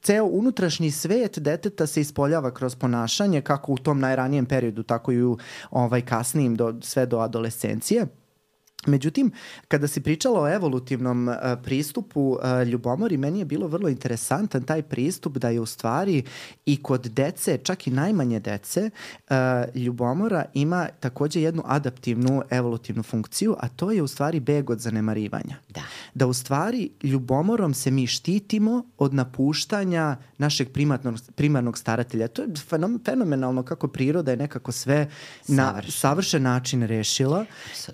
ceo 0.02 0.24
unutrašnji 0.24 0.90
svet 0.90 1.38
deteta 1.38 1.86
se 1.86 2.00
ispoljava 2.00 2.54
kroz 2.54 2.76
ponašanje, 2.76 3.40
kako 3.40 3.72
u 3.72 3.78
tom 3.78 4.00
najranijem 4.00 4.46
periodu, 4.46 4.82
tako 4.82 5.12
i 5.12 5.22
u 5.22 5.38
ovaj, 5.70 6.00
kasnijim, 6.00 6.56
do, 6.56 6.74
sve 6.82 7.06
do 7.06 7.18
adolescencije. 7.18 8.06
Međutim, 8.86 9.32
kada 9.68 9.88
si 9.88 10.00
pričala 10.00 10.40
o 10.40 10.48
evolutivnom 10.48 11.28
uh, 11.28 11.34
pristupu 11.64 12.20
uh, 12.20 12.68
ljubomori, 12.68 13.16
meni 13.16 13.38
je 13.38 13.44
bilo 13.44 13.66
vrlo 13.66 13.88
interesantan 13.88 14.62
taj 14.62 14.82
pristup 14.82 15.36
da 15.38 15.48
je 15.48 15.60
u 15.60 15.66
stvari 15.66 16.22
i 16.66 16.82
kod 16.82 17.00
dece, 17.00 17.58
čak 17.58 17.86
i 17.86 17.90
najmanje 17.90 18.40
dece, 18.40 18.90
uh, 19.30 19.36
ljubomora 19.74 20.44
ima 20.54 20.88
takođe 21.00 21.42
jednu 21.42 21.62
adaptivnu 21.66 22.42
evolutivnu 22.50 23.02
funkciju, 23.02 23.56
a 23.58 23.68
to 23.68 23.90
je 23.90 24.02
u 24.02 24.08
stvari 24.08 24.40
beg 24.40 24.70
od 24.70 24.80
zanemarivanja. 24.80 25.56
Da. 25.68 25.82
Da 26.14 26.26
u 26.26 26.32
stvari 26.32 26.90
ljubomorom 27.02 27.74
se 27.74 27.90
mi 27.90 28.06
štitimo 28.06 28.84
od 28.98 29.14
napuštanja 29.14 30.16
našeg 30.38 30.72
primarnog, 30.72 31.14
primarnog 31.34 31.78
staratelja. 31.78 32.28
To 32.28 32.42
je 32.42 32.48
fenom, 32.68 33.00
fenomenalno 33.04 33.62
kako 33.62 33.88
priroda 33.88 34.30
je 34.30 34.36
nekako 34.36 34.72
sve 34.72 35.10
na 35.48 35.70
Savršeno. 35.70 35.92
savršen 35.92 36.42
način 36.42 36.82
rešila. 36.82 37.44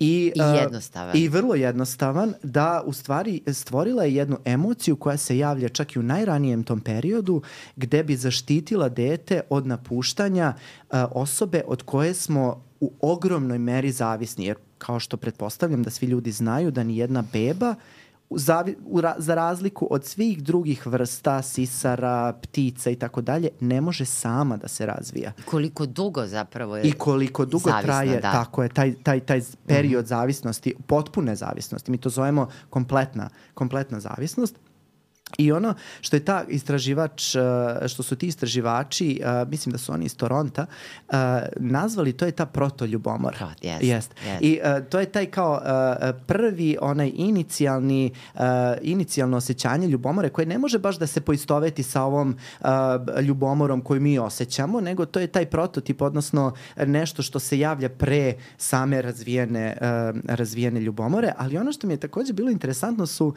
I, 0.01 0.33
I 0.35 0.41
uh, 0.41 0.78
jednostavan. 0.79 1.17
I 1.17 1.29
vrlo 1.29 1.55
jednostavan, 1.55 2.35
da 2.43 2.83
u 2.87 2.93
stvari 2.93 3.41
stvorila 3.53 4.05
je 4.05 4.15
jednu 4.15 4.39
emociju 4.45 4.97
koja 4.97 5.17
se 5.17 5.39
javlja 5.39 5.69
čak 5.69 5.97
i 5.97 5.99
u 5.99 6.03
najranijem 6.03 6.65
tom 6.65 6.81
periodu, 6.81 7.43
gde 7.77 8.05
bi 8.05 8.17
zaštitila 8.17 8.89
dete 8.89 9.41
od 9.51 9.67
napuštanja 9.67 10.55
uh, 10.57 10.99
osobe 11.11 11.63
od 11.67 11.83
koje 11.83 12.15
smo 12.15 12.65
u 12.81 12.93
ogromnoj 13.01 13.59
meri 13.59 13.93
zavisni, 13.93 14.45
jer 14.45 14.57
kao 14.79 15.01
što 15.01 15.17
pretpostavljam 15.17 15.83
da 15.83 15.91
svi 15.91 16.07
ljudi 16.07 16.33
znaju 16.33 16.71
da 16.71 16.85
ni 16.85 16.97
jedna 16.97 17.25
beba 17.33 17.75
zavi, 18.31 18.77
u 18.85 19.01
ra, 19.01 19.15
za 19.19 19.35
razliku 19.35 19.89
od 19.91 20.05
svih 20.05 20.43
drugih 20.43 20.87
vrsta, 20.87 21.43
sisara, 21.43 22.33
ptica 22.43 22.91
i 22.91 22.97
tako 22.97 23.21
dalje, 23.21 23.49
ne 23.61 23.81
može 23.81 24.05
sama 24.05 24.57
da 24.57 24.69
se 24.69 24.87
razvija. 24.87 25.33
Koliko 25.45 25.87
dugo 25.87 26.27
zapravo 26.27 26.77
je 26.77 26.83
I 26.85 26.93
koliko 26.93 27.45
dugo 27.45 27.71
zavisna, 27.71 27.83
traje, 27.83 28.21
da. 28.21 28.33
Tako 28.33 28.63
je, 28.63 28.69
taj, 28.69 28.95
taj, 29.03 29.21
taj 29.21 29.41
period 29.67 30.07
zavisnosti, 30.07 30.75
potpune 30.87 31.37
zavisnosti. 31.37 31.91
Mi 31.91 31.99
to 31.99 32.11
zovemo 32.11 32.49
kompletna, 32.71 33.29
kompletna 33.55 34.01
zavisnost. 34.01 34.59
I 35.39 35.53
ono 35.53 35.75
što 36.01 36.17
je 36.17 36.25
ta 36.25 36.45
istraživač, 36.49 37.35
uh, 37.35 37.43
što 37.89 38.03
su 38.03 38.17
ti 38.17 38.27
istraživači, 38.27 39.21
uh, 39.23 39.49
mislim 39.49 39.73
da 39.73 39.79
su 39.79 39.93
oni 39.93 40.05
iz 40.05 40.17
Toronta, 40.17 40.67
uh, 41.09 41.15
nazvali, 41.57 42.13
to 42.13 42.25
je 42.27 42.33
ta 42.33 42.47
protoljubomora. 42.47 43.37
Prot, 43.37 43.65
jest, 43.65 43.83
Jest. 43.83 44.15
jest. 44.27 44.43
I 44.43 44.61
to 44.91 45.01
je 45.01 45.07
taj 45.07 45.27
kao 45.27 45.61
prvi 46.27 46.77
onaj 46.81 47.13
inicijalni 47.15 48.13
inicijalno 48.83 49.37
osjećanje 49.37 49.89
ljubomore 49.89 50.29
koje 50.29 50.47
ne 50.47 50.59
može 50.59 50.79
baš 50.79 50.99
da 50.99 51.07
se 51.07 51.21
poistoveti 51.21 51.83
sa 51.83 52.03
ovom 52.03 52.37
ljubomorom 53.23 53.81
koju 53.81 54.01
mi 54.01 54.19
osjećamo, 54.19 54.81
nego 54.81 55.07
to 55.07 55.21
je 55.21 55.27
taj 55.27 55.47
prototip, 55.47 56.03
odnosno 56.03 56.55
nešto 56.87 57.23
što 57.23 57.39
se 57.39 57.59
javlja 57.59 57.89
pre 57.89 58.35
same 58.57 59.03
razvijene, 59.03 59.77
razvijene 60.25 60.81
ljubomore, 60.81 61.33
ali 61.37 61.59
ono 61.59 61.73
što 61.73 61.87
mi 61.87 61.93
je 61.93 61.97
takođe 61.97 62.33
bilo 62.33 62.51
interesantno 62.51 63.07
su 63.07 63.35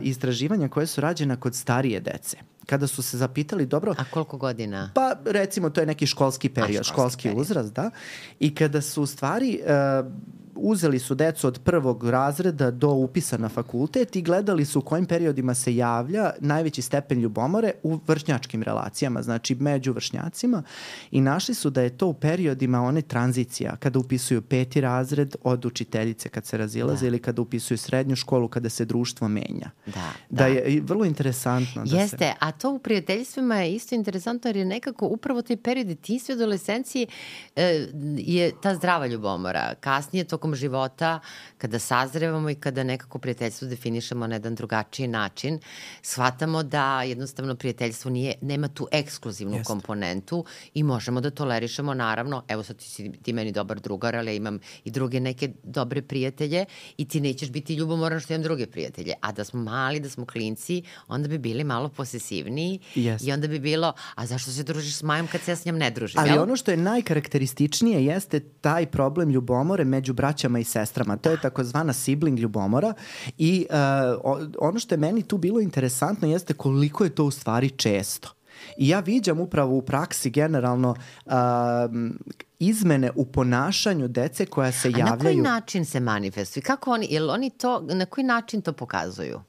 istraživanja 0.00 0.68
koje 0.68 0.86
su 0.86 1.00
rađena 1.24 1.36
kod 1.36 1.54
starije 1.54 2.00
dece. 2.00 2.36
Kada 2.66 2.86
su 2.86 3.02
se 3.02 3.18
zapitali, 3.18 3.66
dobro, 3.66 3.94
A 3.98 4.04
koliko 4.04 4.38
godina? 4.38 4.90
Pa 4.94 5.16
recimo 5.24 5.70
to 5.70 5.80
je 5.80 5.86
neki 5.86 6.06
školski 6.06 6.48
period, 6.48 6.84
školski 6.84 6.92
školski 6.92 7.22
period. 7.22 7.40
uzrast, 7.40 7.74
da. 7.74 7.90
I 8.40 8.54
kada 8.54 8.80
su 8.80 9.02
u 9.02 9.06
stvari 9.06 9.60
uh, 9.60 10.12
uzeli 10.56 10.98
su 10.98 11.14
decu 11.14 11.46
od 11.46 11.60
prvog 11.64 12.04
razreda 12.04 12.70
do 12.70 12.90
upisa 12.90 13.38
na 13.38 13.48
fakultet 13.48 14.16
i 14.16 14.22
gledali 14.22 14.64
su 14.64 14.78
u 14.78 14.82
kojim 14.82 15.06
periodima 15.06 15.54
se 15.54 15.76
javlja 15.76 16.30
najveći 16.40 16.82
stepen 16.82 17.20
ljubomore 17.20 17.72
u 17.82 17.98
vršnjačkim 18.06 18.62
relacijama, 18.62 19.22
znači 19.22 19.54
među 19.54 19.92
vršnjacima 19.92 20.62
i 21.10 21.20
našli 21.20 21.54
su 21.54 21.70
da 21.70 21.82
je 21.82 21.96
to 21.96 22.06
u 22.06 22.14
periodima 22.14 22.82
one 22.82 23.02
tranzicija, 23.02 23.76
kada 23.76 23.98
upisuju 23.98 24.42
peti 24.42 24.80
razred 24.80 25.36
od 25.42 25.64
učiteljice 25.64 26.28
kad 26.28 26.46
se 26.46 26.56
razilaze 26.56 27.00
Da. 27.00 27.06
ili 27.06 27.18
kada 27.18 27.42
upisuju 27.42 27.78
srednju 27.78 28.16
školu 28.16 28.48
kada 28.48 28.68
se 28.68 28.84
društvo 28.84 29.28
menja. 29.28 29.70
Da, 29.86 29.92
Da, 30.30 30.44
da. 30.44 30.46
je 30.46 30.80
vrlo 30.80 31.04
interesantno. 31.04 31.84
Da 31.84 31.90
se... 31.90 31.96
Jeste, 31.96 32.34
a 32.38 32.52
to 32.52 32.70
u 32.70 32.78
prijateljstvima 32.78 33.56
je 33.56 33.74
isto 33.74 33.94
interesantno 33.94 34.48
jer 34.48 34.56
je 34.56 34.64
nekako 34.64 35.06
upravo 35.06 35.42
taj 35.42 35.56
period 35.56 35.86
detinjstva 35.86 36.32
i 36.32 36.36
adolescencije 36.36 37.06
e, 37.56 37.86
je 38.16 38.52
ta 38.62 38.74
zdrava 38.74 39.06
ljubomora. 39.06 39.74
Kasnije, 39.80 40.24
tokom 40.44 40.54
života, 40.54 41.20
kada 41.58 41.78
sazrevamo 41.78 42.50
i 42.50 42.54
kada 42.54 42.84
nekako 42.84 43.18
prijateljstvo 43.18 43.68
definišemo 43.68 44.26
na 44.26 44.34
jedan 44.34 44.54
drugačiji 44.54 45.08
način, 45.08 45.58
shvatamo 46.02 46.62
da 46.62 47.02
jednostavno 47.02 47.54
prijateljstvo 47.54 48.10
nije, 48.10 48.34
nema 48.40 48.68
tu 48.68 48.88
ekskluzivnu 48.92 49.56
Jeste. 49.56 49.66
komponentu 49.66 50.44
i 50.74 50.82
možemo 50.82 51.20
da 51.20 51.30
tolerišemo, 51.30 51.94
naravno, 51.94 52.42
evo 52.48 52.62
sad 52.62 52.76
ti 52.76 52.84
si 52.84 53.12
ti 53.22 53.32
meni 53.32 53.52
dobar 53.52 53.80
drugar, 53.80 54.16
ali 54.16 54.30
ja 54.30 54.34
imam 54.34 54.58
i 54.84 54.90
druge 54.90 55.20
neke 55.20 55.50
dobre 55.62 56.02
prijatelje 56.02 56.64
i 56.96 57.08
ti 57.08 57.20
nećeš 57.20 57.50
biti 57.50 57.74
ljubomoran 57.74 58.20
što 58.20 58.34
imam 58.34 58.42
druge 58.42 58.66
prijatelje. 58.66 59.14
A 59.20 59.32
da 59.32 59.44
smo 59.44 59.62
mali, 59.62 60.00
da 60.00 60.10
smo 60.10 60.26
klinci, 60.26 60.82
onda 61.08 61.28
bi 61.28 61.38
bili 61.38 61.64
malo 61.64 61.88
posesivniji 61.88 62.80
Jeste. 62.94 63.28
i 63.28 63.32
onda 63.32 63.48
bi 63.48 63.58
bilo, 63.58 63.92
a 64.14 64.26
zašto 64.26 64.50
se 64.50 64.62
družiš 64.62 64.96
s 64.96 65.02
Majom 65.02 65.26
kad 65.26 65.40
se 65.40 65.50
ja 65.50 65.56
s 65.56 65.64
njom 65.64 65.78
ne 65.78 65.90
družim? 65.90 66.20
Ali 66.20 66.30
jel? 66.30 66.42
ono 66.42 66.56
što 66.56 66.70
je 66.70 66.76
najkarakterističnije 66.76 68.04
jeste 68.04 68.40
taj 68.40 68.86
problem 68.86 69.30
ljubomore 69.30 69.84
među 69.84 70.12
braćama 70.34 70.58
i 70.58 70.64
sestrama. 70.64 71.16
To 71.16 71.30
je 71.30 71.40
takozvana 71.40 71.92
sibling 71.92 72.38
ljubomora 72.38 72.94
i 73.38 73.66
uh, 73.70 74.46
ono 74.58 74.78
što 74.78 74.94
je 74.94 74.98
meni 74.98 75.22
tu 75.22 75.38
bilo 75.38 75.60
interesantno 75.60 76.28
jeste 76.28 76.54
koliko 76.54 77.04
je 77.04 77.14
to 77.14 77.24
u 77.24 77.30
stvari 77.30 77.70
često. 77.70 78.28
I 78.76 78.88
ja 78.88 79.00
viđam 79.00 79.40
upravo 79.40 79.76
u 79.76 79.82
praksi 79.82 80.30
generalno 80.30 80.94
um, 81.26 82.18
izmene 82.58 83.10
u 83.14 83.24
ponašanju 83.24 84.08
dece 84.08 84.46
koja 84.46 84.72
se 84.72 84.88
A 84.88 84.90
na 84.90 84.96
koji 84.96 85.08
javljaju 85.08 85.42
način 85.42 85.84
se 85.84 86.00
manifestuju? 86.00 86.62
Kako 86.66 86.90
oni, 86.90 87.06
jel 87.10 87.30
oni 87.30 87.50
to, 87.50 87.80
na 87.80 88.06
koji 88.06 88.24
način 88.24 88.62
to 88.62 88.72
pokazuju? 88.72 89.40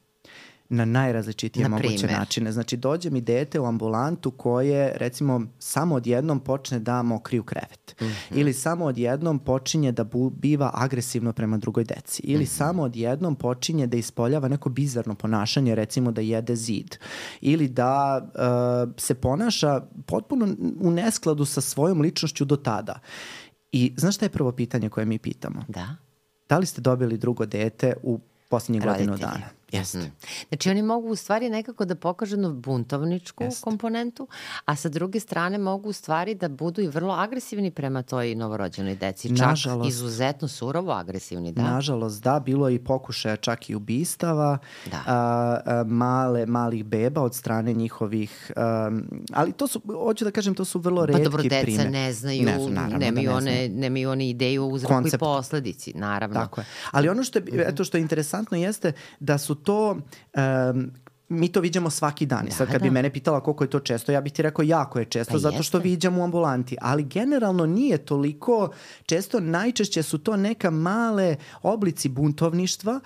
Na 0.69 0.86
najrazličitije 0.86 1.63
Na 1.63 1.69
moguće 1.69 1.98
primer? 1.98 2.19
načine. 2.19 2.51
Znači, 2.51 2.77
dođe 2.77 3.10
mi 3.10 3.22
dete 3.22 3.60
u 3.60 3.65
ambulantu 3.65 4.31
koje, 4.31 4.93
recimo, 4.98 5.41
samo 5.60 5.95
odjednom 5.95 6.39
počne 6.39 6.79
da 6.79 7.01
mokri 7.01 7.39
u 7.39 7.43
krevet. 7.43 7.95
Mhm. 8.01 8.12
Ili 8.31 8.53
samo 8.53 8.86
odjednom 8.86 9.39
počinje 9.39 9.91
da 9.91 10.03
bu, 10.03 10.29
biva 10.29 10.72
agresivno 10.74 11.34
prema 11.34 11.57
drugoj 11.57 11.84
deci. 11.84 12.22
Ili 12.24 12.43
Mhm. 12.43 12.50
samo 12.50 12.84
odjednom 12.84 13.36
počinje 13.36 13.88
da 13.88 13.98
ispoljava 13.98 14.48
neko 14.48 14.69
bizarno 14.69 15.15
ponašanje, 15.15 15.75
recimo 15.75 16.12
da 16.12 16.22
jede 16.22 16.55
zid. 16.55 16.95
Ili 17.41 17.67
da 17.67 18.22
uh, 18.25 18.93
se 18.98 19.15
ponaša 19.15 19.81
potpuno 20.05 20.48
u 20.79 20.91
neskladu 20.91 21.45
sa 21.45 21.62
svojom 21.62 22.01
ličnošću 22.01 22.45
do 22.45 22.55
tada. 22.55 23.00
I 23.72 23.93
znaš 23.98 24.15
šta 24.15 24.25
je 24.25 24.29
prvo 24.29 24.51
pitanje 24.51 24.89
koje 24.89 25.05
mi 25.05 25.17
pitamo? 25.19 25.63
Da? 25.67 25.95
Da 26.50 26.57
li 26.57 26.65
ste 26.65 26.81
dobili 26.81 27.17
drugo 27.17 27.45
dete 27.45 27.93
u 28.03 28.19
posljednjih 28.50 28.84
godinu 28.84 29.17
dana? 29.17 29.45
Jeste. 29.77 29.98
Mm. 29.98 30.12
Znači 30.50 30.70
oni 30.70 30.82
mogu 30.82 31.08
u 31.08 31.15
stvari 31.15 31.50
nekako 31.50 31.86
da 31.86 31.96
pokažu 31.96 32.34
jednu 32.36 32.53
buntovničku 32.53 33.44
Jeste. 33.44 33.63
komponentu, 33.63 34.27
a 34.65 34.75
sa 34.75 34.89
druge 34.89 35.20
strane 35.20 35.58
mogu 35.58 35.89
u 35.89 35.94
stvari 35.94 36.36
da 36.36 36.48
budu 36.48 36.82
i 36.82 36.88
vrlo 36.88 37.13
agresivni 37.13 37.72
prema 37.72 38.01
toj 38.03 38.36
novorođenoj 38.36 38.96
deci. 38.96 39.38
Čak 39.38 39.48
Nažalost, 39.48 39.89
izuzetno 39.89 40.48
surovo 40.48 40.91
agresivni, 40.91 41.51
da. 41.51 41.62
Nažalost, 41.62 42.24
da, 42.24 42.39
bilo 42.39 42.70
je 42.70 42.75
i 42.75 42.79
pokušaja 42.79 43.36
čak 43.36 43.70
i 43.70 43.75
ubistava 43.75 44.58
da. 44.91 45.03
a, 45.05 45.60
a, 45.65 45.84
male, 45.88 46.46
malih 46.46 46.86
beba 46.86 47.22
od 47.22 47.36
strane 47.36 47.74
njihovih, 47.74 48.51
a, 48.55 48.91
ali 49.34 49.51
to 49.51 49.67
su, 49.67 49.82
hoću 49.94 50.25
da 50.25 50.32
kažem, 50.32 50.55
to 50.55 50.65
su 50.65 50.79
vrlo 50.79 51.05
redki 51.05 51.29
primjer. 51.29 51.32
Pa 51.32 51.58
dobro, 51.58 51.74
deca 51.77 51.89
ne 51.89 52.13
znaju, 52.13 52.46
ne, 52.46 52.60
su, 52.60 52.70
naravno, 52.70 52.98
nemaju, 52.98 53.29
da 53.29 53.39
ne 53.39 53.51
one, 53.51 53.70
nemaju 53.70 54.12
one 54.12 54.29
ideju 54.29 54.63
o 54.63 54.67
uzroku 54.67 54.94
Koncept. 54.94 55.15
i 55.15 55.20
posledici, 55.20 55.94
naravno. 55.96 56.39
Tako 56.39 56.62
je. 56.62 56.65
Ali 56.91 57.10
ono 57.10 57.24
što 57.24 57.39
je, 57.39 57.44
mhm. 57.44 57.60
eto 57.60 57.84
što 57.84 57.98
je 57.98 58.01
interesantno 58.01 58.58
jeste 58.58 58.91
da 59.20 59.38
su 59.38 59.55
to 59.65 59.98
um, 60.72 60.91
mi 61.29 61.51
to 61.51 61.60
viđamo 61.60 61.89
svaki 61.89 62.25
dan. 62.25 62.45
Da, 62.45 62.51
Sad 62.51 62.67
kad 62.67 62.81
da. 62.81 62.84
bi 62.84 62.89
mene 62.89 63.10
pitala 63.10 63.39
koliko 63.39 63.63
je 63.63 63.69
to 63.69 63.79
često, 63.79 64.12
ja 64.12 64.22
bih 64.22 64.34
ti 64.34 64.41
rekao 64.41 64.63
jako 64.63 65.00
je 65.00 65.05
često, 65.05 65.34
pa 65.34 65.38
zato 65.38 65.63
što 65.63 65.79
viđam 65.79 66.17
u 66.17 66.24
ambulanti. 66.24 66.77
Ali 66.81 67.03
generalno 67.03 67.65
nije 67.65 67.98
toliko 67.98 68.69
često, 69.05 69.39
najčešće 69.39 70.03
su 70.03 70.17
to 70.17 70.38
neka 70.38 70.69
male 70.72 71.36
oblici 71.62 72.10
buntovništva 72.10 73.00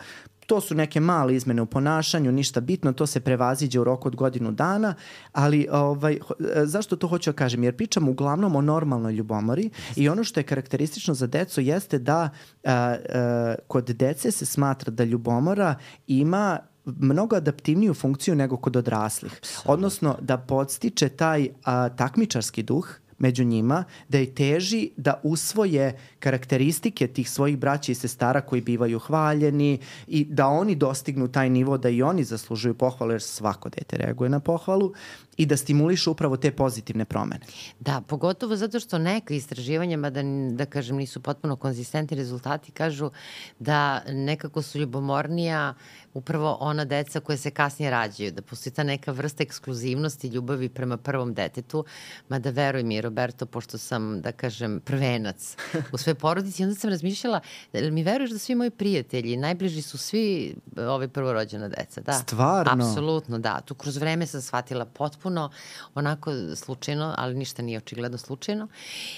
to 0.50 0.62
su 0.62 0.76
neke 0.76 1.00
male 1.00 1.36
izmene 1.36 1.62
u 1.62 1.66
ponašanju, 1.66 2.32
ništa 2.32 2.62
bitno, 2.62 2.94
to 2.94 3.06
se 3.08 3.20
prevaziđe 3.20 3.80
u 3.80 3.84
roku 3.84 4.08
od 4.08 4.16
godinu 4.16 4.52
dana, 4.52 4.96
ali 5.32 5.68
ovaj, 5.72 6.20
zašto 6.64 6.96
to 6.96 7.08
hoću 7.08 7.32
da 7.32 7.36
kažem? 7.36 7.64
Jer 7.64 7.76
pričam 7.76 8.10
uglavnom 8.10 8.56
o 8.56 8.62
normalnoj 8.62 9.14
ljubomori 9.14 9.70
i 9.96 10.10
ono 10.10 10.24
što 10.24 10.40
je 10.40 10.44
karakteristično 10.44 11.14
za 11.14 11.28
decu 11.28 11.62
jeste 11.62 12.00
da 12.00 12.20
a, 12.20 12.30
a, 12.64 13.56
kod 13.68 13.86
dece 13.86 14.32
se 14.32 14.46
smatra 14.46 14.92
da 14.92 15.04
ljubomora 15.04 15.76
ima 16.08 16.60
mnogo 16.86 17.36
adaptivniju 17.36 17.94
funkciju 17.94 18.36
nego 18.36 18.58
kod 18.58 18.76
odraslih. 18.76 19.42
Odnosno 19.66 20.18
da 20.22 20.38
podstiče 20.38 21.10
taj 21.10 21.50
a, 21.64 21.90
takmičarski 21.90 22.64
duh 22.64 22.90
među 23.20 23.44
njima, 23.44 23.84
da 24.08 24.18
je 24.18 24.36
teži 24.36 24.90
da 24.98 25.22
usvoje 25.24 25.98
karakteristike 26.20 27.08
tih 27.08 27.30
svojih 27.30 27.58
braća 27.58 27.92
i 27.92 27.96
sestara 27.96 28.42
koji 28.42 28.62
bivaju 28.62 29.00
hvaljeni 29.00 29.80
i 30.08 30.26
da 30.26 30.48
oni 30.48 30.76
dostignu 30.76 31.28
taj 31.28 31.50
nivo 31.50 31.78
da 31.78 31.90
i 31.90 32.02
oni 32.02 32.24
zaslužuju 32.24 32.74
pohvalu 32.74 33.12
jer 33.12 33.22
svako 33.22 33.70
dete 33.70 33.98
reaguje 33.98 34.30
na 34.30 34.40
pohvalu 34.40 34.94
i 35.40 35.46
da 35.46 35.58
stimulišu 35.58 36.12
upravo 36.12 36.38
te 36.38 36.52
pozitivne 36.52 37.06
promene. 37.06 37.46
Da, 37.80 38.02
pogotovo 38.08 38.56
zato 38.56 38.80
što 38.80 38.98
neka 38.98 39.34
istraživanja, 39.34 39.98
mada 39.98 40.22
da 40.52 40.66
kažem 40.66 40.98
nisu 40.98 41.22
potpuno 41.22 41.56
konzistentni 41.56 42.18
rezultati, 42.18 42.72
kažu 42.72 43.12
da 43.60 44.04
nekako 44.08 44.62
su 44.62 44.80
ljubomornija 44.80 45.74
upravo 46.14 46.58
ona 46.60 46.86
deca 46.86 47.20
koje 47.20 47.38
se 47.38 47.52
kasnije 47.52 47.92
rađaju, 47.92 48.32
da 48.32 48.42
postoji 48.42 48.74
ta 48.74 48.84
neka 48.84 49.12
vrsta 49.12 49.44
ekskluzivnosti 49.44 50.28
ljubavi 50.28 50.70
prema 50.70 50.98
prvom 50.98 51.34
detetu, 51.34 51.86
mada 52.30 52.50
veruj 52.50 52.84
mi 52.84 53.02
Roberto, 53.02 53.46
pošto 53.46 53.78
sam, 53.78 54.22
da 54.22 54.32
kažem, 54.32 54.82
prvenac 54.86 55.56
u 55.92 55.98
sve 56.04 56.09
porodici, 56.16 56.64
onda 56.64 56.76
sam 56.76 56.90
razmišljala, 56.90 57.40
da 57.74 57.92
mi 57.92 58.04
veruješ 58.04 58.32
da 58.32 58.38
svi 58.38 58.56
moji 58.56 58.70
prijatelji, 58.70 59.38
najbliži 59.38 59.82
su 59.82 59.98
svi 59.98 60.56
ove 60.78 61.08
prvorođena 61.08 61.68
deca, 61.68 62.02
da. 62.02 62.14
Stvarno? 62.14 62.86
Apsolutno, 62.86 63.40
da. 63.40 63.62
Tu 63.62 63.76
kroz 63.76 63.98
vreme 63.98 64.26
sam 64.26 64.42
shvatila 64.42 64.86
potpuno 64.86 65.52
onako 65.96 66.32
slučajno, 66.56 67.14
ali 67.18 67.36
ništa 67.36 67.62
nije 67.62 67.78
očigledno 67.78 68.18
slučajno. 68.18 68.68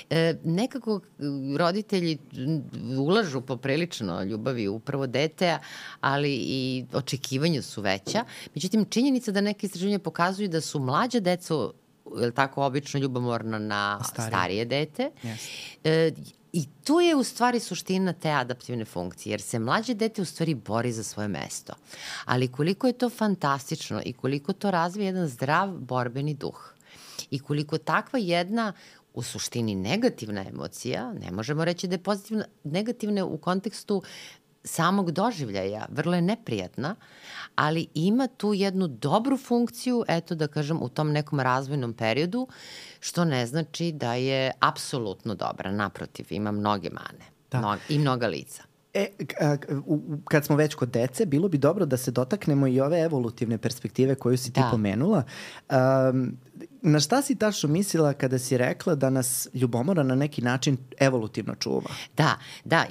E, 0.10 0.36
nekako 0.44 1.00
roditelji 1.58 2.18
ulažu 2.98 3.42
poprilično 3.42 4.24
ljubavi 4.24 4.68
u 4.68 4.80
prvo 4.80 5.08
dete, 5.08 5.58
ali 6.02 6.36
i 6.36 6.86
očekivanja 6.94 7.62
su 7.62 7.82
veća. 7.82 8.26
Međutim, 8.56 8.86
činjenica 8.90 9.32
da 9.32 9.42
neke 9.42 9.66
istraživanja 9.66 10.00
pokazuju 10.00 10.50
da 10.50 10.62
su 10.62 10.80
mlađa 10.80 11.20
deca 11.20 11.54
je 12.20 12.32
tako 12.32 12.64
obično 12.64 13.00
ljubomorna 13.00 13.60
na 13.60 14.00
starije, 14.04 14.30
starije 14.30 14.66
dete. 14.66 15.10
Yes. 15.24 15.50
E, 15.84 16.12
I 16.54 16.66
tu 16.84 17.00
je 17.00 17.16
u 17.16 17.24
stvari 17.24 17.60
suština 17.60 18.14
te 18.14 18.30
adaptivne 18.30 18.86
funkcije, 18.86 19.32
jer 19.32 19.42
se 19.42 19.60
mlađe 19.60 19.94
dete 19.94 20.22
u 20.22 20.26
stvari 20.26 20.56
bori 20.56 20.92
za 20.92 21.04
svoje 21.04 21.28
mesto. 21.28 21.74
Ali 22.26 22.48
koliko 22.48 22.88
je 22.88 22.94
to 22.94 23.10
fantastično 23.10 24.02
i 24.06 24.14
koliko 24.14 24.54
to 24.54 24.72
razvije 24.72 25.06
jedan 25.06 25.28
zdrav 25.28 25.72
borbeni 25.72 26.34
duh 26.34 26.74
i 27.30 27.40
koliko 27.40 27.78
takva 27.78 28.20
jedna 28.20 28.74
u 29.14 29.24
suštini 29.24 29.76
negativna 29.76 30.46
emocija, 30.48 31.14
ne 31.14 31.32
možemo 31.32 31.66
reći 31.66 31.88
da 31.88 31.96
je 31.96 32.04
pozitivna, 32.04 32.46
negativna 32.64 33.26
u 33.26 33.38
kontekstu 33.38 34.04
samog 34.64 35.12
doživljaja, 35.12 35.86
vrlo 35.90 36.16
je 36.16 36.22
neprijatna, 36.22 36.96
ali 37.56 37.88
ima 37.94 38.28
tu 38.28 38.54
jednu 38.54 38.88
dobru 38.88 39.38
funkciju, 39.38 40.04
eto 40.08 40.36
da 40.36 40.48
kažem, 40.48 40.82
u 40.82 40.90
tom 40.90 41.12
nekom 41.12 41.40
razvojnom 41.40 41.94
periodu, 41.94 42.48
što 43.00 43.26
ne 43.26 43.46
znači 43.46 43.92
da 43.92 44.14
je 44.14 44.52
apsolutno 44.60 45.36
dobra. 45.36 45.72
Naprotiv, 45.72 46.26
ima 46.30 46.52
mnoge 46.52 46.90
mane 46.90 47.26
da. 47.52 47.60
Mnog, 47.60 47.80
i 47.90 48.00
mnoga 48.00 48.28
lica. 48.28 48.64
E, 48.94 49.08
kad 50.26 50.46
smo 50.46 50.56
već 50.56 50.76
kod 50.76 50.90
dece, 50.90 51.26
bilo 51.26 51.48
bi 51.48 51.58
dobro 51.58 51.86
da 51.86 51.98
se 51.98 52.12
dotaknemo 52.12 52.68
i 52.68 52.80
ove 52.80 53.00
evolutivne 53.00 53.58
perspektive 53.58 54.16
koju 54.16 54.38
si 54.38 54.54
ti 54.54 54.60
da. 54.60 54.70
pomenula. 54.72 55.24
Um, 55.70 56.38
na 56.82 57.00
šta 57.00 57.22
si 57.22 57.36
tačno 57.36 57.70
mislila 57.70 58.14
kada 58.14 58.40
si 58.40 58.58
rekla 58.58 58.96
da 58.96 59.10
nas 59.10 59.48
ljubomora 59.54 60.04
na 60.04 60.16
neki 60.16 60.42
način 60.42 60.78
evolutivno 61.00 61.56
čuva? 61.56 61.90
Da, 62.18 62.38
da. 62.66 62.86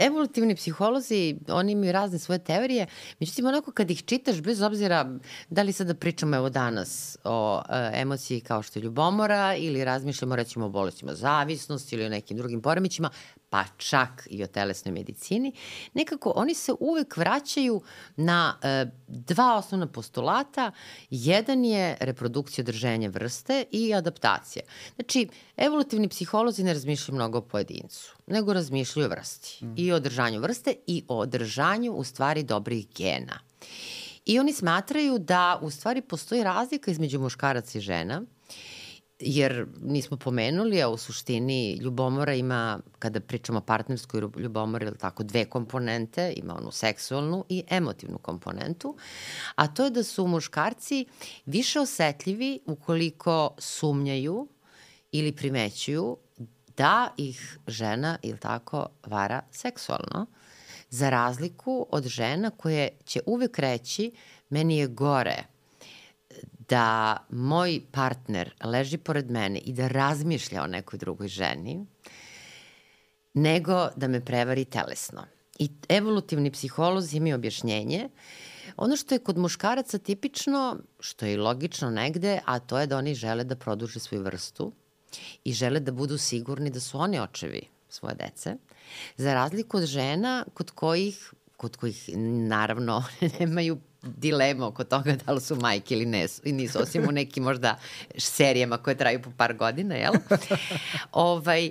Evolutivni 0.00 0.56
psiholozi, 0.56 1.36
oni 1.48 1.72
imaju 1.72 1.92
razne 1.92 2.18
svoje 2.18 2.38
teorije, 2.38 2.86
međutim 3.20 3.46
onako 3.46 3.72
kad 3.72 3.90
ih 3.90 4.04
čitaš, 4.04 4.40
bez 4.40 4.62
obzira 4.62 5.18
da 5.50 5.62
li 5.62 5.72
sada 5.72 5.94
pričamo 5.94 6.36
evo 6.36 6.50
danas 6.50 7.18
o 7.24 7.62
e, 7.68 7.90
emociji 7.94 8.40
kao 8.40 8.62
što 8.62 8.78
je 8.78 8.82
ljubomora 8.82 9.54
ili 9.56 9.84
razmišljamo 9.84 10.36
recimo 10.36 10.66
o 10.66 10.68
bolestima 10.68 11.14
zavisnosti 11.14 11.94
ili 11.94 12.04
o 12.04 12.08
nekim 12.08 12.36
drugim 12.36 12.62
poremećima, 12.62 13.10
pa 13.54 13.64
čak 13.76 14.26
i 14.30 14.42
o 14.44 14.46
telesnoj 14.46 14.92
medicini, 14.92 15.52
nekako 15.94 16.32
oni 16.36 16.54
se 16.54 16.72
uvek 16.80 17.16
vraćaju 17.16 17.82
na 18.16 18.58
e, 18.62 18.86
dva 19.08 19.56
osnovna 19.56 19.86
postulata. 19.86 20.72
Jedan 21.10 21.64
je 21.64 21.96
reprodukcija 22.00 22.62
održenja 22.62 23.08
vrste 23.08 23.64
i 23.70 23.94
adaptacija. 23.94 24.64
Znači, 24.94 25.28
evolutivni 25.56 26.08
psiholozi 26.08 26.64
ne 26.64 26.72
razmišljaju 26.72 27.14
mnogo 27.14 27.38
o 27.38 27.42
pojedincu, 27.42 28.16
nego 28.26 28.52
razmišljaju 28.52 29.06
o 29.06 29.10
vrsti. 29.10 29.64
Mm. 29.64 29.74
I 29.76 29.92
o 29.92 29.96
održanju 29.96 30.40
vrste 30.40 30.74
i 30.86 31.04
o 31.08 31.18
održanju 31.18 31.92
u 31.92 32.04
stvari 32.04 32.42
dobrih 32.42 32.86
gena. 32.96 33.38
I 34.24 34.38
oni 34.38 34.52
smatraju 34.52 35.18
da 35.18 35.58
u 35.62 35.70
stvari 35.70 36.00
postoji 36.00 36.42
razlika 36.42 36.90
između 36.90 37.20
muškaraca 37.20 37.78
i 37.78 37.80
žena 37.80 38.22
jer 39.18 39.66
nismo 39.82 40.16
pomenuli, 40.16 40.82
a 40.82 40.88
u 40.88 40.96
suštini 40.96 41.74
ljubomora 41.74 42.34
ima, 42.34 42.80
kada 42.98 43.20
pričamo 43.20 43.58
o 43.58 43.62
partnerskoj 43.62 44.20
ljubomori, 44.36 44.86
ili 44.86 44.98
tako, 44.98 45.22
dve 45.22 45.44
komponente, 45.44 46.32
ima 46.36 46.56
onu 46.58 46.70
seksualnu 46.70 47.44
i 47.48 47.64
emotivnu 47.70 48.18
komponentu, 48.18 48.96
a 49.54 49.66
to 49.68 49.84
je 49.84 49.90
da 49.90 50.02
su 50.02 50.26
muškarci 50.26 51.06
više 51.46 51.80
osetljivi 51.80 52.60
ukoliko 52.66 53.54
sumnjaju 53.58 54.48
ili 55.12 55.32
primećuju 55.32 56.16
da 56.76 57.14
ih 57.16 57.58
žena, 57.66 58.18
ili 58.22 58.38
tako, 58.38 58.86
vara 59.06 59.42
seksualno, 59.50 60.26
za 60.90 61.10
razliku 61.10 61.86
od 61.90 62.06
žena 62.06 62.50
koje 62.50 62.88
će 63.04 63.20
uvek 63.26 63.58
reći 63.58 64.12
meni 64.48 64.78
je 64.78 64.86
gore 64.86 65.53
da 66.68 67.16
moj 67.30 67.80
partner 67.92 68.54
leži 68.64 68.98
pored 68.98 69.30
mene 69.30 69.58
i 69.58 69.72
da 69.72 69.88
razmišlja 69.88 70.62
o 70.62 70.66
nekoj 70.66 70.98
drugoj 70.98 71.28
ženi, 71.28 71.86
nego 73.34 73.88
da 73.96 74.08
me 74.08 74.24
prevari 74.24 74.64
telesno. 74.64 75.26
I 75.58 75.68
evolutivni 75.88 76.50
psiholozi 76.50 77.16
imaju 77.16 77.34
objašnjenje. 77.34 78.08
Ono 78.76 78.96
što 78.96 79.14
je 79.14 79.18
kod 79.18 79.38
muškaraca 79.38 79.98
tipično, 79.98 80.76
što 81.00 81.26
je 81.26 81.32
i 81.32 81.36
logično 81.36 81.90
negde, 81.90 82.40
a 82.44 82.58
to 82.58 82.78
je 82.78 82.86
da 82.86 82.98
oni 82.98 83.14
žele 83.14 83.44
da 83.44 83.56
produže 83.56 84.00
svoju 84.00 84.22
vrstu 84.22 84.72
i 85.44 85.52
žele 85.52 85.80
da 85.80 85.92
budu 85.92 86.18
sigurni 86.18 86.70
da 86.70 86.80
su 86.80 86.98
oni 86.98 87.20
očevi 87.20 87.68
svoje 87.88 88.14
dece, 88.14 88.56
za 89.16 89.34
razliku 89.34 89.76
od 89.76 89.84
žena 89.84 90.44
kod 90.54 90.70
kojih 90.70 91.32
kod 91.56 91.76
kojih 91.76 92.08
naravno 92.48 93.04
nemaju 93.40 93.78
dilema 94.16 94.66
oko 94.66 94.84
toga 94.84 95.16
da 95.26 95.32
li 95.32 95.40
su 95.40 95.56
majke 95.56 95.94
ili 95.94 96.06
ne, 96.06 96.26
i 96.44 96.52
nisu, 96.52 96.78
osim 96.82 97.08
u 97.08 97.12
nekim 97.12 97.44
možda 97.44 97.78
serijama 98.18 98.76
koje 98.76 98.96
traju 98.96 99.22
po 99.22 99.30
par 99.36 99.54
godina, 99.54 99.94
jel? 99.94 100.12
ovaj, 101.12 101.70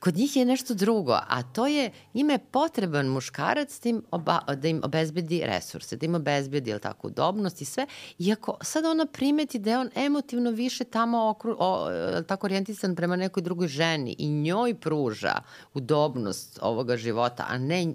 kod 0.00 0.16
njih 0.16 0.36
je 0.36 0.44
nešto 0.44 0.74
drugo, 0.74 1.12
a 1.12 1.42
to 1.42 1.66
je, 1.66 1.90
njima 2.14 2.32
je 2.32 2.38
potreban 2.38 3.06
muškarac 3.06 3.80
da 3.82 3.88
im, 3.88 4.02
oba, 4.10 4.40
da 4.54 4.68
im 4.68 4.80
obezbedi 4.84 5.42
resurse, 5.44 5.96
da 5.96 6.06
im 6.06 6.14
obezbedi, 6.14 6.70
jel 6.70 6.78
tako, 6.78 7.06
udobnost 7.06 7.60
i 7.60 7.64
sve. 7.64 7.86
Iako 8.18 8.58
sad 8.62 8.84
ona 8.84 9.06
primeti 9.06 9.58
da 9.58 9.70
je 9.70 9.78
on 9.78 9.90
emotivno 9.94 10.50
više 10.50 10.84
tamo 10.84 11.28
okru, 11.28 11.56
o, 11.58 11.88
tako 12.26 12.46
orijentisan 12.46 12.96
prema 12.96 13.16
nekoj 13.16 13.42
drugoj 13.42 13.68
ženi 13.68 14.16
i 14.18 14.28
njoj 14.28 14.74
pruža 14.74 15.34
udobnost 15.74 16.58
ovoga 16.62 16.96
života, 16.96 17.46
a 17.48 17.58
ne 17.58 17.94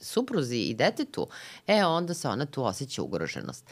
supruzi 0.00 0.56
i 0.56 0.74
detetu, 0.74 1.26
e 1.66 1.84
onda 1.84 2.14
se 2.14 2.28
ona 2.28 2.46
tu 2.46 2.64
osjeća 2.64 3.02
ugroženost. 3.02 3.64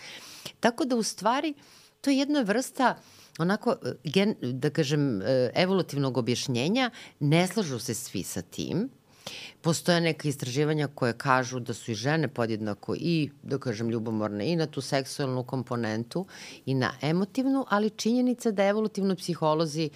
Tako 0.61 0.85
da 0.85 0.97
u 0.97 1.03
stvari 1.03 1.55
to 2.01 2.11
je 2.11 2.19
jedna 2.19 2.41
vrsta 2.41 2.97
uh, 2.99 3.22
onako, 3.39 3.77
e, 3.85 3.93
gen, 4.05 4.35
da 4.43 4.71
kažem, 4.71 5.23
e, 5.23 5.51
evolutivnog 5.55 6.19
objašnjenja, 6.19 6.91
ne 7.21 7.47
slažu 7.47 7.79
se 7.79 7.95
svi 7.95 8.23
sa 8.23 8.43
tim. 8.43 8.89
Postoje 9.61 10.01
neka 10.01 10.29
istraživanja 10.29 10.89
koje 10.95 11.13
kažu 11.13 11.61
da 11.61 11.75
su 11.75 11.91
i 11.91 11.95
žene 11.95 12.29
podjednako 12.29 12.95
i, 12.99 13.31
da 13.43 13.59
kažem, 13.59 13.91
ljubomorne 13.91 14.53
i 14.53 14.57
na 14.57 14.67
tu 14.67 14.81
seksualnu 14.81 15.45
komponentu 15.45 16.27
i 16.67 16.75
na 16.75 16.93
emotivnu, 17.01 17.65
ali 17.69 17.91
činjenica 17.91 18.51
da 18.51 18.65
evolutivno 18.65 19.17
psiholozi 19.17 19.91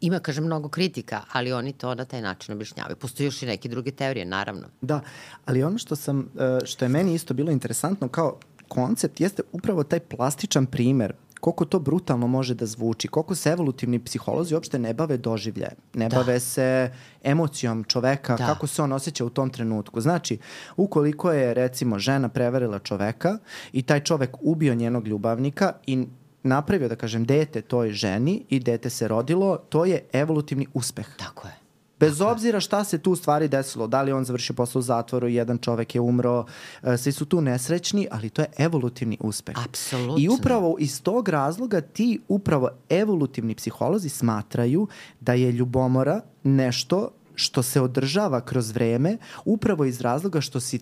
ima, 0.00 0.18
kažem, 0.18 0.44
mnogo 0.44 0.68
kritika, 0.68 1.20
ali 1.32 1.52
oni 1.52 1.72
to 1.72 1.94
na 1.94 2.04
taj 2.04 2.22
način 2.22 2.54
objašnjavaju. 2.54 2.96
Postoje 2.96 3.24
još 3.24 3.42
i 3.42 3.46
neke 3.46 3.68
druge 3.68 3.90
teorije, 3.90 4.24
naravno. 4.24 4.68
Da, 4.80 5.00
ali 5.44 5.62
ono 5.62 5.78
što 5.78 5.96
sam, 5.96 6.20
e, 6.20 6.58
što 6.64 6.84
je 6.84 6.88
meni 6.88 7.14
isto 7.14 7.34
bilo 7.34 7.52
interesantno 7.52 8.08
kao 8.08 8.38
koncept 8.68 9.20
jeste 9.20 9.42
upravo 9.52 9.84
taj 9.84 10.00
plastičan 10.00 10.66
primer 10.66 11.14
koliko 11.42 11.64
to 11.64 11.78
brutalno 11.78 12.26
može 12.26 12.54
da 12.54 12.66
zvuči, 12.66 13.08
koliko 13.08 13.34
se 13.34 13.50
evolutivni 13.50 13.98
psiholozi 13.98 14.54
uopšte 14.54 14.78
ne 14.78 14.94
bave 14.94 15.16
doživljajem, 15.16 15.76
ne 15.94 16.08
da. 16.08 16.16
bave 16.16 16.40
se 16.40 16.92
emocijom 17.22 17.84
čoveka, 17.84 18.36
da. 18.36 18.46
kako 18.46 18.66
se 18.66 18.82
on 18.82 18.92
osjeća 18.92 19.24
u 19.24 19.30
tom 19.30 19.50
trenutku. 19.50 20.00
Znači, 20.00 20.38
ukoliko 20.76 21.32
je 21.32 21.54
recimo 21.54 21.98
žena 21.98 22.28
prevarila 22.28 22.78
čoveka 22.78 23.38
i 23.72 23.82
taj 23.82 24.00
čovek 24.00 24.36
ubio 24.40 24.74
njenog 24.74 25.08
ljubavnika 25.08 25.72
i 25.86 26.06
napravio, 26.42 26.88
da 26.88 26.96
kažem, 26.96 27.24
dete 27.24 27.62
toj 27.62 27.90
ženi 27.90 28.44
i 28.48 28.60
dete 28.60 28.90
se 28.90 29.08
rodilo, 29.08 29.56
to 29.56 29.84
je 29.84 30.04
evolutivni 30.12 30.66
uspeh. 30.74 31.06
Tako 31.16 31.48
je. 31.48 31.61
Bez 32.02 32.20
obzira 32.20 32.60
šta 32.60 32.84
se 32.84 32.98
tu 32.98 33.16
stvari 33.16 33.48
desilo, 33.48 33.86
da 33.86 34.02
li 34.02 34.12
on 34.12 34.24
završio 34.24 34.54
posao 34.54 34.80
u 34.80 34.82
zatvoru, 34.82 35.28
jedan 35.28 35.58
čovek 35.58 35.94
je 35.94 36.00
umro, 36.00 36.44
e, 36.82 36.96
svi 36.96 37.12
su 37.12 37.24
tu 37.24 37.40
nesrećni, 37.40 38.08
ali 38.10 38.30
to 38.30 38.42
je 38.42 38.48
evolutivni 38.58 39.18
uspeh. 39.20 39.54
Apsolutno. 39.64 40.16
I 40.18 40.28
upravo 40.28 40.76
iz 40.78 41.02
tog 41.02 41.28
razloga 41.28 41.80
ti 41.80 42.20
upravo 42.28 42.70
evolutivni 42.88 43.54
psiholozi 43.54 44.08
smatraju 44.08 44.88
da 45.20 45.32
je 45.32 45.52
ljubomora 45.52 46.20
nešto 46.42 47.08
što 47.34 47.62
se 47.62 47.80
održava 47.80 48.40
kroz 48.40 48.70
vreme 48.70 49.16
upravo 49.44 49.84
iz 49.84 50.00
razloga 50.00 50.40
što 50.40 50.60
si 50.60 50.80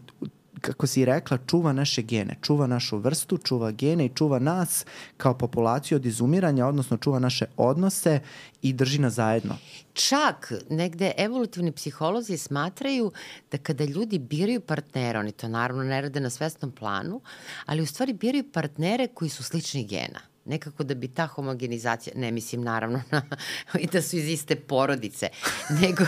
kako 0.60 0.86
si 0.86 1.04
rekla, 1.04 1.38
čuva 1.46 1.72
naše 1.72 2.02
gene, 2.02 2.36
čuva 2.42 2.66
našu 2.66 2.98
vrstu, 2.98 3.38
čuva 3.38 3.70
gene 3.70 4.06
i 4.06 4.12
čuva 4.14 4.38
nas 4.38 4.84
kao 5.16 5.38
populaciju 5.38 5.96
od 5.96 6.06
izumiranja, 6.06 6.66
odnosno 6.66 6.96
čuva 6.96 7.18
naše 7.18 7.46
odnose 7.56 8.20
i 8.62 8.72
drži 8.72 8.98
nas 8.98 9.14
zajedno. 9.14 9.56
Čak 9.92 10.52
negde 10.70 11.12
evolutivni 11.16 11.72
psiholozi 11.72 12.36
smatraju 12.36 13.12
da 13.50 13.58
kada 13.58 13.84
ljudi 13.84 14.18
biraju 14.18 14.60
partnera, 14.60 15.20
oni 15.20 15.32
to 15.32 15.48
naravno 15.48 15.82
ne 15.82 16.00
rade 16.00 16.20
na 16.20 16.30
svesnom 16.30 16.72
planu, 16.72 17.20
ali 17.66 17.82
u 17.82 17.86
stvari 17.86 18.12
biraju 18.12 18.52
partnere 18.52 19.06
koji 19.06 19.28
su 19.28 19.42
sličnih 19.42 19.88
gena 19.88 20.29
nekako 20.50 20.84
da 20.84 20.94
bi 20.94 21.08
ta 21.08 21.26
homogenizacija, 21.26 22.14
ne 22.16 22.32
mislim 22.32 22.62
naravno 22.62 23.02
na, 23.10 23.22
i 23.78 23.86
da 23.86 24.02
su 24.02 24.16
iz 24.16 24.28
iste 24.28 24.56
porodice, 24.56 25.28
nego, 25.80 26.04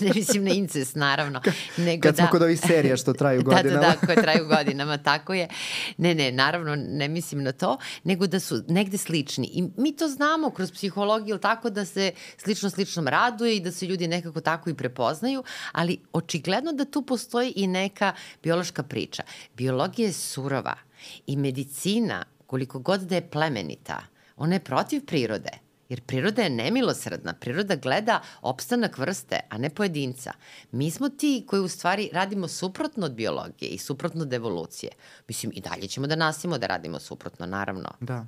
ne 0.00 0.10
mislim 0.14 0.44
na 0.44 0.50
incest 0.50 0.96
naravno. 0.96 1.40
Nego 1.76 2.02
Kad 2.02 2.14
da, 2.14 2.22
smo 2.22 2.30
kod 2.30 2.42
ovih 2.42 2.60
serija 2.60 2.96
što 2.96 3.12
traju 3.12 3.42
godinama. 3.42 3.80
da, 3.80 3.86
da, 3.88 3.96
da, 4.00 4.06
koje 4.06 4.22
traju 4.22 4.46
godinama, 4.46 4.98
tako 4.98 5.34
je. 5.34 5.48
Ne, 5.96 6.14
ne, 6.14 6.32
naravno 6.32 6.76
ne 6.76 7.08
mislim 7.08 7.42
na 7.42 7.52
to, 7.52 7.78
nego 8.04 8.26
da 8.26 8.40
su 8.40 8.62
negde 8.68 8.98
slični. 8.98 9.46
I 9.52 9.64
mi 9.76 9.96
to 9.96 10.08
znamo 10.08 10.50
kroz 10.50 10.72
psihologiju, 10.72 11.38
tako 11.38 11.70
da 11.70 11.84
se 11.84 12.12
slično 12.36 12.70
sličnom 12.70 13.08
raduje 13.08 13.56
i 13.56 13.60
da 13.60 13.72
se 13.72 13.86
ljudi 13.86 14.08
nekako 14.08 14.40
tako 14.40 14.70
i 14.70 14.74
prepoznaju, 14.74 15.44
ali 15.72 15.98
očigledno 16.12 16.72
da 16.72 16.84
tu 16.84 17.02
postoji 17.02 17.52
i 17.56 17.66
neka 17.66 18.12
biološka 18.42 18.82
priča. 18.82 19.22
Biologija 19.56 20.06
je 20.06 20.12
surova 20.12 20.74
i 21.26 21.36
medicina 21.36 22.24
koliko 22.52 22.78
god 22.78 23.00
da 23.00 23.14
je 23.14 23.30
plemenita, 23.30 24.02
ona 24.36 24.54
je 24.54 24.64
protiv 24.64 25.06
prirode. 25.06 25.50
Jer 25.88 26.00
priroda 26.00 26.42
je 26.42 26.50
nemilosredna, 26.50 27.32
priroda 27.32 27.76
gleda 27.76 28.20
opstanak 28.42 28.98
vrste, 28.98 29.40
a 29.48 29.58
ne 29.58 29.70
pojedinca. 29.70 30.32
Mi 30.72 30.90
smo 30.90 31.08
ti 31.08 31.44
koji 31.46 31.62
u 31.62 31.68
stvari 31.68 32.10
radimo 32.12 32.48
suprotno 32.48 33.06
od 33.06 33.14
biologije 33.14 33.68
i 33.68 33.78
suprotno 33.78 34.22
od 34.22 34.32
evolucije. 34.32 34.92
Mislim, 35.28 35.52
i 35.54 35.60
dalje 35.60 35.88
ćemo 35.88 36.06
da 36.06 36.16
nasimo 36.16 36.58
da 36.58 36.66
radimo 36.66 36.98
suprotno, 36.98 37.46
naravno. 37.46 37.88
Da. 38.00 38.26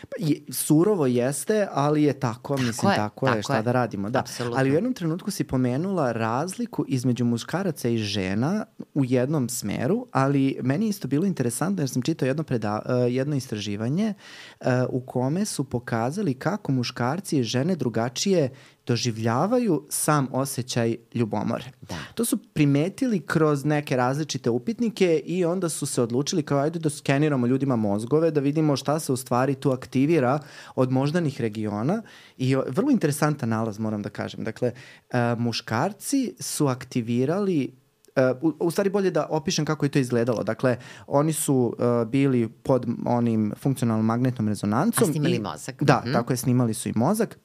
Pa, 0.00 0.16
je, 0.18 0.40
surovo 0.48 1.06
jeste, 1.06 1.68
ali 1.72 2.02
je 2.02 2.12
tako, 2.12 2.54
tako 2.54 2.62
mislim, 2.62 2.90
je, 2.90 2.96
tako, 2.96 3.26
tako 3.26 3.36
je, 3.36 3.42
šta 3.42 3.56
je. 3.56 3.62
da 3.62 3.72
radimo. 3.72 4.10
Da. 4.10 4.18
Absolutno. 4.18 4.58
Ali 4.58 4.70
u 4.70 4.74
jednom 4.74 4.92
trenutku 4.92 5.30
si 5.30 5.44
pomenula 5.44 6.12
razliku 6.12 6.84
između 6.88 7.24
muškaraca 7.24 7.88
i 7.88 7.98
žena 7.98 8.64
u 8.94 9.04
jednom 9.04 9.48
smeru, 9.48 10.06
ali 10.12 10.58
meni 10.62 10.88
isto 10.88 11.08
bilo 11.08 11.26
interesantno 11.26 11.82
jer 11.82 11.90
sam 11.90 12.02
čitao 12.02 12.26
jedno, 12.26 12.42
preda, 12.42 12.82
uh, 12.84 13.12
jedno 13.12 13.36
istraživanje 13.36 14.14
uh, 14.60 14.66
u 14.88 15.00
kome 15.00 15.44
su 15.44 15.64
pokazali 15.64 16.34
kako 16.34 16.72
muškarci 16.72 17.38
i 17.38 17.42
žene 17.42 17.76
drugačije 17.76 18.50
doživljavaju 18.86 19.86
sam 19.88 20.28
osjećaj 20.32 20.96
ljubomore. 21.14 21.64
Da. 21.80 21.98
To 22.14 22.24
su 22.24 22.36
primetili 22.36 23.20
kroz 23.20 23.64
neke 23.64 23.96
različite 23.96 24.50
upitnike 24.50 25.22
i 25.26 25.44
onda 25.44 25.68
su 25.68 25.86
se 25.86 26.02
odlučili 26.02 26.42
kao 26.42 26.58
ajde 26.58 26.78
da 26.78 26.90
skeniramo 26.90 27.46
ljudima 27.46 27.76
mozgove, 27.76 28.30
da 28.30 28.40
vidimo 28.40 28.76
šta 28.76 29.00
se 29.00 29.12
u 29.12 29.16
stvari 29.16 29.54
tu 29.54 29.70
aktivira 29.70 30.38
od 30.74 30.92
moždanih 30.92 31.40
regiona 31.40 32.02
i 32.36 32.56
vrlo 32.68 32.90
interesantan 32.90 33.48
nalaz 33.48 33.78
moram 33.78 34.02
da 34.02 34.08
kažem. 34.08 34.44
Dakle, 34.44 34.72
uh, 34.72 35.38
muškarci 35.38 36.34
su 36.40 36.66
aktivirali 36.66 37.84
Uh, 38.16 38.52
u, 38.52 38.66
u 38.66 38.70
stvari 38.70 38.90
bolje 38.90 39.10
da 39.10 39.26
opišem 39.30 39.64
kako 39.64 39.86
je 39.86 39.90
to 39.90 39.98
izgledalo. 39.98 40.42
Dakle, 40.42 40.76
oni 41.06 41.32
su 41.32 41.54
uh, 41.78 42.08
bili 42.08 42.48
pod 42.48 42.86
onim 43.06 43.52
funkcionalnom 43.56 44.06
magnetnom 44.06 44.48
rezonancom. 44.48 45.08
A 45.08 45.12
snimali 45.12 45.36
i, 45.36 45.40
mozak. 45.40 45.82
Da, 45.82 46.02
mm 46.04 46.08
-hmm. 46.08 46.12
tako 46.12 46.32
je, 46.32 46.36
snimali 46.36 46.74
su 46.74 46.88
i 46.88 46.92
mozak 46.94 47.38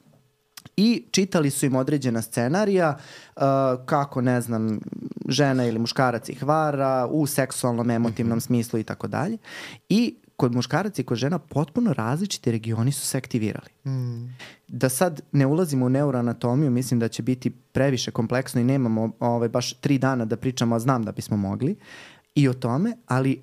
i 0.78 1.06
čitali 1.12 1.50
su 1.50 1.65
im 1.65 1.76
određena 1.76 2.22
scenarija 2.22 2.98
uh, 3.36 3.41
kako, 3.86 4.22
ne 4.22 4.41
znam, 4.41 4.80
žena 5.28 5.65
ili 5.65 5.80
muškarac 5.80 6.30
ih 6.30 6.43
vara 6.43 7.08
u 7.12 7.28
seksualnom, 7.28 7.89
emotivnom 7.89 8.39
-hmm. 8.39 8.45
smislu 8.45 8.80
i 8.80 8.84
tako 8.84 9.08
dalje. 9.08 9.38
I 9.89 10.15
kod 10.39 10.56
muškaraca 10.56 11.02
i 11.02 11.06
kod 11.06 11.17
žena 11.17 11.39
potpuno 11.39 11.93
različiti 11.93 12.52
regioni 12.52 12.91
su 12.91 13.06
se 13.06 13.17
aktivirali. 13.17 13.69
Mm. 13.86 14.36
Da 14.67 14.89
sad 14.89 15.22
ne 15.32 15.45
ulazimo 15.45 15.86
u 15.86 15.89
neuroanatomiju, 15.89 16.72
mislim 16.72 17.00
da 17.00 17.08
će 17.08 17.24
biti 17.24 17.50
previše 17.50 18.12
kompleksno 18.12 18.62
i 18.62 18.63
nemamo 18.63 19.12
ovaj, 19.19 19.50
baš 19.50 19.74
tri 19.74 19.98
dana 19.98 20.26
da 20.26 20.38
pričamo, 20.38 20.76
a 20.76 20.80
znam 20.80 21.04
da 21.04 21.12
bismo 21.12 21.38
mogli 21.38 21.76
i 22.36 22.48
o 22.48 22.54
tome, 22.54 22.98
ali 23.06 23.41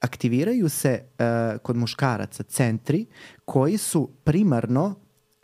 aktiviraju 0.00 0.68
se 0.68 1.02
uh, 1.02 1.58
kod 1.62 1.76
muškaraca 1.76 2.42
centri 2.42 3.06
koji 3.44 3.78
su 3.78 4.10
primarno 4.24 4.94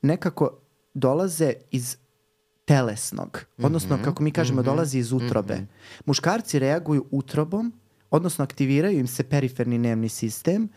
nekako 0.03 0.59
dolaze 0.95 1.53
iz 1.71 1.97
telesnog, 2.65 3.45
odnosno, 3.59 3.97
mm 3.97 4.01
-hmm, 4.01 4.05
kako 4.05 4.23
mi 4.23 4.31
kažemo, 4.31 4.61
mm 4.61 4.65
-hmm, 4.65 4.67
dolazi 4.67 4.99
iz 4.99 5.13
utrobe. 5.13 5.55
Mm 5.55 5.59
-hmm. 5.59 6.07
Muškarci 6.07 6.59
reaguju 6.59 7.05
utrobom, 7.11 7.73
odnosno 8.11 8.45
aktiviraju 8.45 8.99
im 8.99 9.07
se 9.07 9.25
periferni 9.25 9.79
nervni 9.79 10.09
sistem 10.09 10.69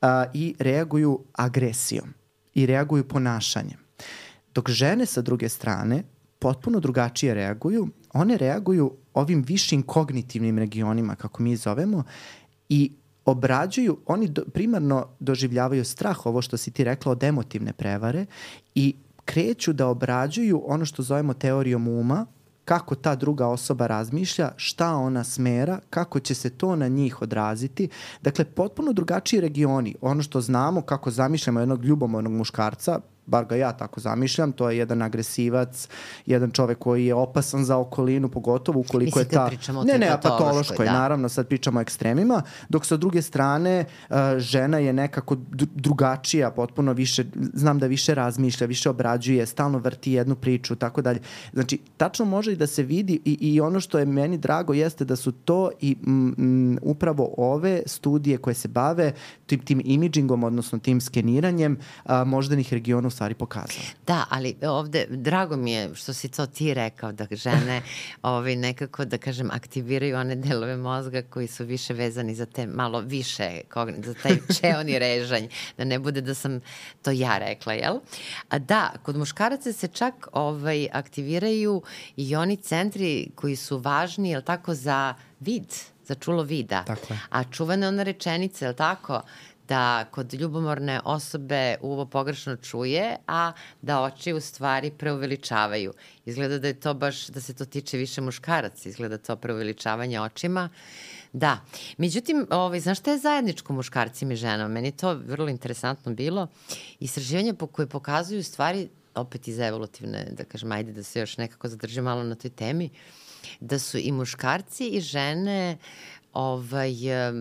a, 0.00 0.24
i 0.34 0.54
reaguju 0.58 1.24
agresijom 1.32 2.14
i 2.54 2.66
reaguju 2.66 3.08
ponašanjem. 3.08 3.78
Dok 4.54 4.70
žene 4.70 5.06
sa 5.06 5.22
druge 5.22 5.48
strane 5.48 6.02
potpuno 6.38 6.80
drugačije 6.80 7.34
reaguju, 7.34 7.88
one 8.12 8.36
reaguju 8.36 8.92
ovim 9.14 9.42
višim 9.42 9.82
kognitivnim 9.82 10.58
regionima, 10.58 11.14
kako 11.14 11.42
mi 11.42 11.56
zovemo, 11.56 12.04
i 12.68 12.92
obrađuju, 13.24 13.98
oni 14.06 14.28
do, 14.28 14.44
primarno 14.54 15.06
doživljavaju 15.20 15.84
strah, 15.84 16.26
ovo 16.26 16.42
što 16.42 16.56
si 16.56 16.70
ti 16.70 16.84
rekla 16.84 17.12
od 17.12 17.22
emotivne 17.22 17.72
prevare 17.72 18.26
i 18.74 18.94
kreću 19.28 19.72
da 19.72 19.86
obrađuju 19.86 20.62
ono 20.66 20.84
što 20.84 21.02
zovemo 21.02 21.34
teorijom 21.34 21.88
uma, 21.88 22.26
kako 22.64 22.94
ta 22.94 23.14
druga 23.14 23.46
osoba 23.46 23.86
razmišlja, 23.86 24.52
šta 24.56 24.94
ona 24.94 25.24
smera, 25.24 25.80
kako 25.90 26.20
će 26.20 26.34
se 26.34 26.50
to 26.50 26.76
na 26.76 26.88
njih 26.88 27.22
odraziti. 27.22 27.88
Dakle, 28.22 28.44
potpuno 28.44 28.92
drugačiji 28.92 29.40
regioni. 29.40 29.94
Ono 30.00 30.22
što 30.22 30.40
znamo, 30.40 30.82
kako 30.82 31.10
zamišljamo 31.10 31.60
jednog 31.60 31.84
ljubomornog 31.84 32.32
muškarca, 32.32 33.00
bar 33.28 33.44
ga 33.44 33.56
ja 33.56 33.72
tako 33.72 34.00
zamišljam, 34.00 34.52
to 34.52 34.70
je 34.70 34.78
jedan 34.78 35.02
agresivac, 35.02 35.88
jedan 36.26 36.50
čovek 36.50 36.78
koji 36.78 37.06
je 37.06 37.14
opasan 37.14 37.64
za 37.64 37.76
okolinu, 37.76 38.28
pogotovo 38.28 38.80
ukoliko 38.80 39.18
Mislim, 39.18 39.24
je 39.24 39.72
ta... 39.72 39.72
ne, 39.84 39.98
ne, 39.98 40.06
patološkoj, 40.06 40.38
patološkoj, 40.38 40.86
da. 40.86 40.92
naravno, 40.92 41.28
sad 41.28 41.46
pričamo 41.48 41.78
o 41.78 41.82
ekstremima, 41.82 42.42
dok 42.68 42.86
sa 42.86 42.96
druge 42.96 43.22
strane 43.22 43.84
uh, 43.84 44.16
žena 44.38 44.78
je 44.78 44.92
nekako 44.92 45.34
dru- 45.36 45.68
drugačija, 45.74 46.50
potpuno 46.50 46.92
više, 46.92 47.24
znam 47.54 47.78
da 47.78 47.86
više 47.86 48.14
razmišlja, 48.14 48.66
više 48.66 48.90
obrađuje, 48.90 49.46
stalno 49.46 49.78
vrti 49.78 50.12
jednu 50.12 50.36
priču, 50.36 50.76
tako 50.76 51.02
dalje. 51.02 51.20
Znači, 51.52 51.78
tačno 51.96 52.24
može 52.24 52.52
i 52.52 52.56
da 52.56 52.66
se 52.66 52.82
vidi 52.82 53.20
i, 53.24 53.38
i 53.40 53.60
ono 53.60 53.80
što 53.80 53.98
je 53.98 54.06
meni 54.06 54.38
drago 54.38 54.74
jeste 54.74 55.04
da 55.04 55.16
su 55.16 55.32
to 55.32 55.70
i 55.80 55.96
m, 56.06 56.34
m, 56.38 56.78
upravo 56.82 57.34
ove 57.36 57.82
studije 57.86 58.38
koje 58.38 58.54
se 58.54 58.68
bave 58.68 59.12
tim, 59.46 59.60
tim 59.60 59.82
imidžingom, 59.84 60.44
odnosno 60.44 60.78
tim 60.78 61.00
skeniranjem 61.00 61.78
a, 62.04 62.24
moždanih 62.24 62.72
regiona 62.72 63.08
u 63.08 63.10
stvari 63.18 63.34
pokazale. 63.34 63.86
Da, 64.06 64.24
ali 64.30 64.56
ovde, 64.62 65.06
drago 65.10 65.56
mi 65.56 65.72
je 65.72 65.94
što 65.94 66.12
si 66.12 66.28
to 66.28 66.46
ti 66.46 66.74
rekao, 66.74 67.12
da 67.12 67.26
žene 67.30 67.82
ovaj, 68.22 68.56
nekako, 68.56 69.04
da 69.04 69.18
kažem, 69.18 69.50
aktiviraju 69.50 70.16
one 70.16 70.36
delove 70.36 70.76
mozga 70.76 71.22
koji 71.22 71.46
su 71.46 71.64
više 71.64 71.94
vezani 71.94 72.34
za 72.34 72.46
te 72.46 72.66
malo 72.66 73.00
više, 73.00 73.60
za 74.04 74.14
taj 74.14 74.38
čeoni 74.60 74.98
režanj, 75.06 75.48
da 75.78 75.84
ne 75.84 75.98
bude 75.98 76.20
da 76.20 76.34
sam 76.34 76.60
to 77.02 77.10
ja 77.10 77.38
rekla, 77.38 77.72
jel? 77.72 77.98
A 78.48 78.58
da, 78.58 78.92
kod 79.02 79.16
muškaraca 79.16 79.72
se 79.72 79.88
čak 79.88 80.28
ovaj, 80.32 80.88
aktiviraju 80.92 81.82
i 82.16 82.36
oni 82.36 82.56
centri 82.56 83.30
koji 83.34 83.56
su 83.56 83.78
važni, 83.78 84.30
jel 84.30 84.42
tako, 84.42 84.74
za 84.74 85.14
vid, 85.40 85.74
za 86.06 86.14
čulo 86.14 86.42
vida. 86.42 86.84
Tako 86.86 87.12
je. 87.14 87.20
A 87.30 87.44
čuvena 87.44 87.88
ona 87.88 88.02
rečenica, 88.02 88.64
jel 88.64 88.74
tako, 88.74 89.22
da 89.68 90.04
kod 90.10 90.34
ljubomorne 90.34 91.00
osobe 91.04 91.76
uvo 91.80 92.06
pogrešno 92.06 92.56
čuje, 92.56 93.16
a 93.26 93.52
da 93.82 94.00
oči 94.02 94.32
u 94.32 94.40
stvari 94.40 94.90
preuveličavaju. 94.90 95.92
Izgleda 96.24 96.58
da 96.58 96.68
je 96.68 96.80
to 96.80 96.94
baš, 96.94 97.26
da 97.26 97.40
se 97.40 97.54
to 97.54 97.64
tiče 97.64 97.96
više 97.96 98.20
muškaraca, 98.20 98.88
izgleda 98.88 99.18
to 99.18 99.36
preuveličavanje 99.36 100.20
očima. 100.20 100.68
Da. 101.32 101.60
Međutim, 101.98 102.46
ovaj, 102.50 102.80
znaš 102.80 102.98
šta 102.98 103.10
je 103.10 103.18
zajedničko 103.18 103.72
muškarcima 103.72 104.32
i 104.32 104.36
ženama? 104.36 104.74
Meni 104.74 104.92
to 104.92 105.14
vrlo 105.14 105.48
interesantno 105.48 106.14
bilo. 106.14 106.46
Istraživanja 107.00 107.54
po 107.54 107.66
koje 107.66 107.86
pokazuju 107.86 108.44
stvari, 108.44 108.88
opet 109.14 109.48
iz 109.48 109.58
evolutivne, 109.58 110.28
da 110.32 110.44
kažem, 110.44 110.72
ajde 110.72 110.92
da 110.92 111.02
se 111.02 111.20
još 111.20 111.36
nekako 111.36 111.68
zadržim 111.68 112.04
malo 112.04 112.22
na 112.22 112.34
toj 112.34 112.50
temi, 112.50 112.90
da 113.60 113.78
su 113.78 113.98
i 113.98 114.12
muškarci 114.12 114.88
i 114.88 115.00
žene 115.00 115.78
ovaj, 116.32 116.92
e, 117.08 117.32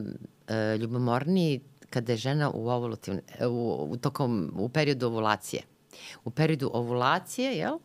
ljubomorniji 0.78 1.62
kada 1.90 2.12
je 2.12 2.18
žena 2.18 2.52
u, 2.54 2.70
ovulativne, 2.70 3.22
u, 3.50 3.88
u, 3.90 3.98
tokom, 3.98 4.52
u 4.56 4.70
periodu 4.70 5.08
ovulacije. 5.08 5.62
U 6.26 6.30
periodu 6.30 6.70
ovulacije, 6.74 7.58
jel? 7.58 7.78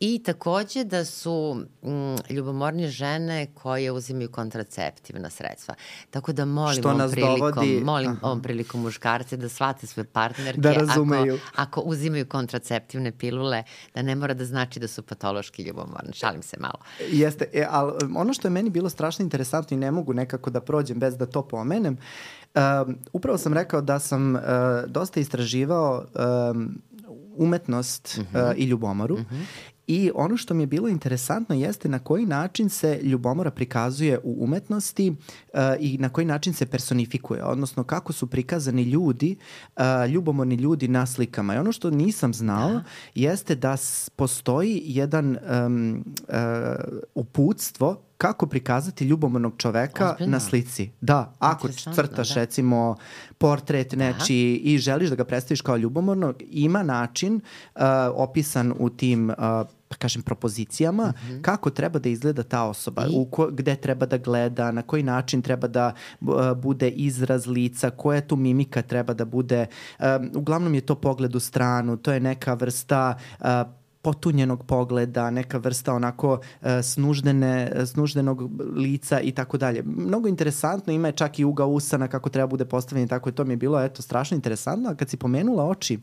I 0.00 0.22
takođe 0.22 0.84
da 0.84 1.04
su 1.04 1.64
mm, 1.82 2.32
ljubomornije 2.34 2.88
žene 2.88 3.46
koje 3.54 3.92
uzimaju 3.92 4.30
kontraceptivna 4.30 5.30
sredstva. 5.30 5.74
Tako 6.10 6.32
da 6.32 6.44
molim 6.44 6.80
Što 6.82 6.90
ovom 6.90 7.10
prilikom, 7.10 7.52
dovodi- 7.52 7.84
molim 7.84 8.10
Aha. 8.10 8.18
ovom 8.22 8.42
prilikom 8.42 8.80
muškarce 8.82 9.36
da 9.36 9.48
shvate 9.48 9.86
svoje 9.86 10.04
partnerke 10.04 10.60
Da 10.60 10.72
razumeju. 10.72 11.34
Ako, 11.34 11.62
ako 11.62 11.80
uzimaju 11.80 12.26
kontraceptivne 12.28 13.12
pilule, 13.12 13.62
da 13.94 14.02
ne 14.02 14.14
mora 14.16 14.34
da 14.34 14.44
znači 14.44 14.80
da 14.80 14.88
su 14.88 15.02
patološki 15.02 15.62
ljubomorni. 15.62 16.12
Šalim 16.12 16.42
se 16.42 16.56
malo. 16.60 16.78
Jeste, 17.10 17.50
e, 17.52 17.66
ali 17.70 17.92
ono 18.16 18.32
što 18.32 18.48
je 18.48 18.52
meni 18.52 18.70
bilo 18.70 18.88
strašno 18.90 19.22
interesantno 19.22 19.74
i 19.74 19.80
ne 19.80 19.90
mogu 19.90 20.12
nekako 20.12 20.50
da 20.50 20.60
prođem 20.60 20.98
bez 20.98 21.16
da 21.16 21.26
to 21.26 21.42
pomenem, 21.42 21.98
um, 22.56 22.96
upravo 23.12 23.38
sam 23.38 23.52
rekao 23.52 23.80
da 23.80 23.98
sam 23.98 24.34
uh, 24.34 24.40
dosta 24.86 25.20
istraživao 25.20 26.04
um, 26.50 26.82
umetnost 27.36 28.18
uh, 28.18 28.24
i 28.56 28.64
ljubomoru 28.64 29.18
I 29.86 30.10
ono 30.14 30.36
što 30.36 30.54
mi 30.54 30.62
je 30.62 30.66
bilo 30.66 30.88
interesantno 30.88 31.54
jeste 31.54 31.88
na 31.88 31.98
koji 31.98 32.26
način 32.26 32.68
se 32.68 33.00
ljubomora 33.02 33.50
prikazuje 33.50 34.18
u 34.24 34.44
umetnosti 34.44 35.10
uh, 35.10 35.60
i 35.80 35.98
na 35.98 36.08
koji 36.08 36.24
način 36.24 36.54
se 36.54 36.66
personifikuje, 36.66 37.44
odnosno 37.44 37.84
kako 37.84 38.12
su 38.12 38.26
prikazani 38.26 38.82
ljudi, 38.82 39.36
uh, 39.76 39.82
ljubomorni 40.10 40.54
ljudi 40.54 40.88
na 40.88 41.06
slikama. 41.06 41.54
I 41.54 41.58
ono 41.58 41.72
što 41.72 41.90
nisam 41.90 42.34
znao 42.34 42.70
da. 42.70 42.84
jeste 43.14 43.54
da 43.54 43.76
postoji 44.16 44.82
jedan 44.84 45.38
um, 45.66 46.04
uh, 46.28 46.34
uputstvo 47.14 48.02
kako 48.16 48.46
prikazati 48.46 49.04
ljubomornog 49.04 49.54
čoveka 49.58 50.10
Ozbiljno? 50.10 50.32
na 50.32 50.40
slici. 50.40 50.90
Da, 51.00 51.32
ako 51.38 51.68
crtaš 51.68 52.28
da. 52.28 52.40
recimo 52.40 52.96
portret 53.38 53.92
nečiji 53.92 54.56
i 54.56 54.78
želiš 54.78 55.08
da 55.10 55.16
ga 55.16 55.24
predstaviš 55.24 55.60
kao 55.60 55.76
ljubomornog, 55.76 56.36
ima 56.50 56.82
način 56.82 57.34
uh, 57.34 57.82
opisan 58.14 58.72
u 58.78 58.90
tim 58.90 59.30
uh, 59.30 59.36
pa 59.88 59.96
kažem, 59.96 60.22
propozicijama, 60.22 61.04
mm 61.04 61.28
-hmm. 61.28 61.42
kako 61.42 61.70
treba 61.70 61.98
da 61.98 62.08
izgleda 62.08 62.42
ta 62.42 62.64
osoba, 62.64 63.06
I? 63.06 63.16
u 63.16 63.24
ko, 63.24 63.46
gde 63.46 63.76
treba 63.76 64.06
da 64.06 64.18
gleda, 64.18 64.70
na 64.70 64.82
koji 64.82 65.02
način 65.02 65.42
treba 65.42 65.68
da 65.68 65.92
uh, 66.20 66.28
bude 66.56 66.88
izraz 66.88 67.46
lica, 67.46 67.90
koja 67.90 68.20
tu 68.20 68.36
mimika 68.36 68.82
treba 68.82 69.14
da 69.14 69.24
bude. 69.24 69.66
Um, 69.98 70.30
uglavnom 70.34 70.74
je 70.74 70.80
to 70.80 70.94
pogled 70.94 71.34
u 71.34 71.40
stranu, 71.40 71.96
to 71.96 72.12
je 72.12 72.20
neka 72.20 72.54
vrsta 72.54 73.14
uh, 73.40 73.46
potunjenog 74.06 74.66
pogleda, 74.66 75.30
neka 75.30 75.58
vrsta 75.58 75.94
onako 75.94 76.32
uh, 76.32 76.68
snuždene, 76.82 77.72
snuždenog 77.86 78.50
lica 78.76 79.20
i 79.20 79.32
tako 79.32 79.58
dalje. 79.58 79.82
Mnogo 79.82 80.28
interesantno, 80.28 80.92
ima 80.92 81.08
je 81.08 81.16
čak 81.16 81.38
i 81.38 81.44
uga 81.44 81.64
usana 81.64 82.08
kako 82.08 82.30
treba 82.30 82.46
bude 82.46 82.64
postavljen 82.64 83.06
i 83.06 83.08
tako 83.08 83.28
je 83.28 83.34
to 83.34 83.44
mi 83.44 83.52
je 83.52 83.56
bilo 83.56 83.80
eto 83.82 84.02
strašno 84.02 84.34
interesantno, 84.34 84.90
a 84.90 84.94
kad 84.94 85.10
si 85.10 85.16
pomenula 85.16 85.64
oči, 85.64 85.98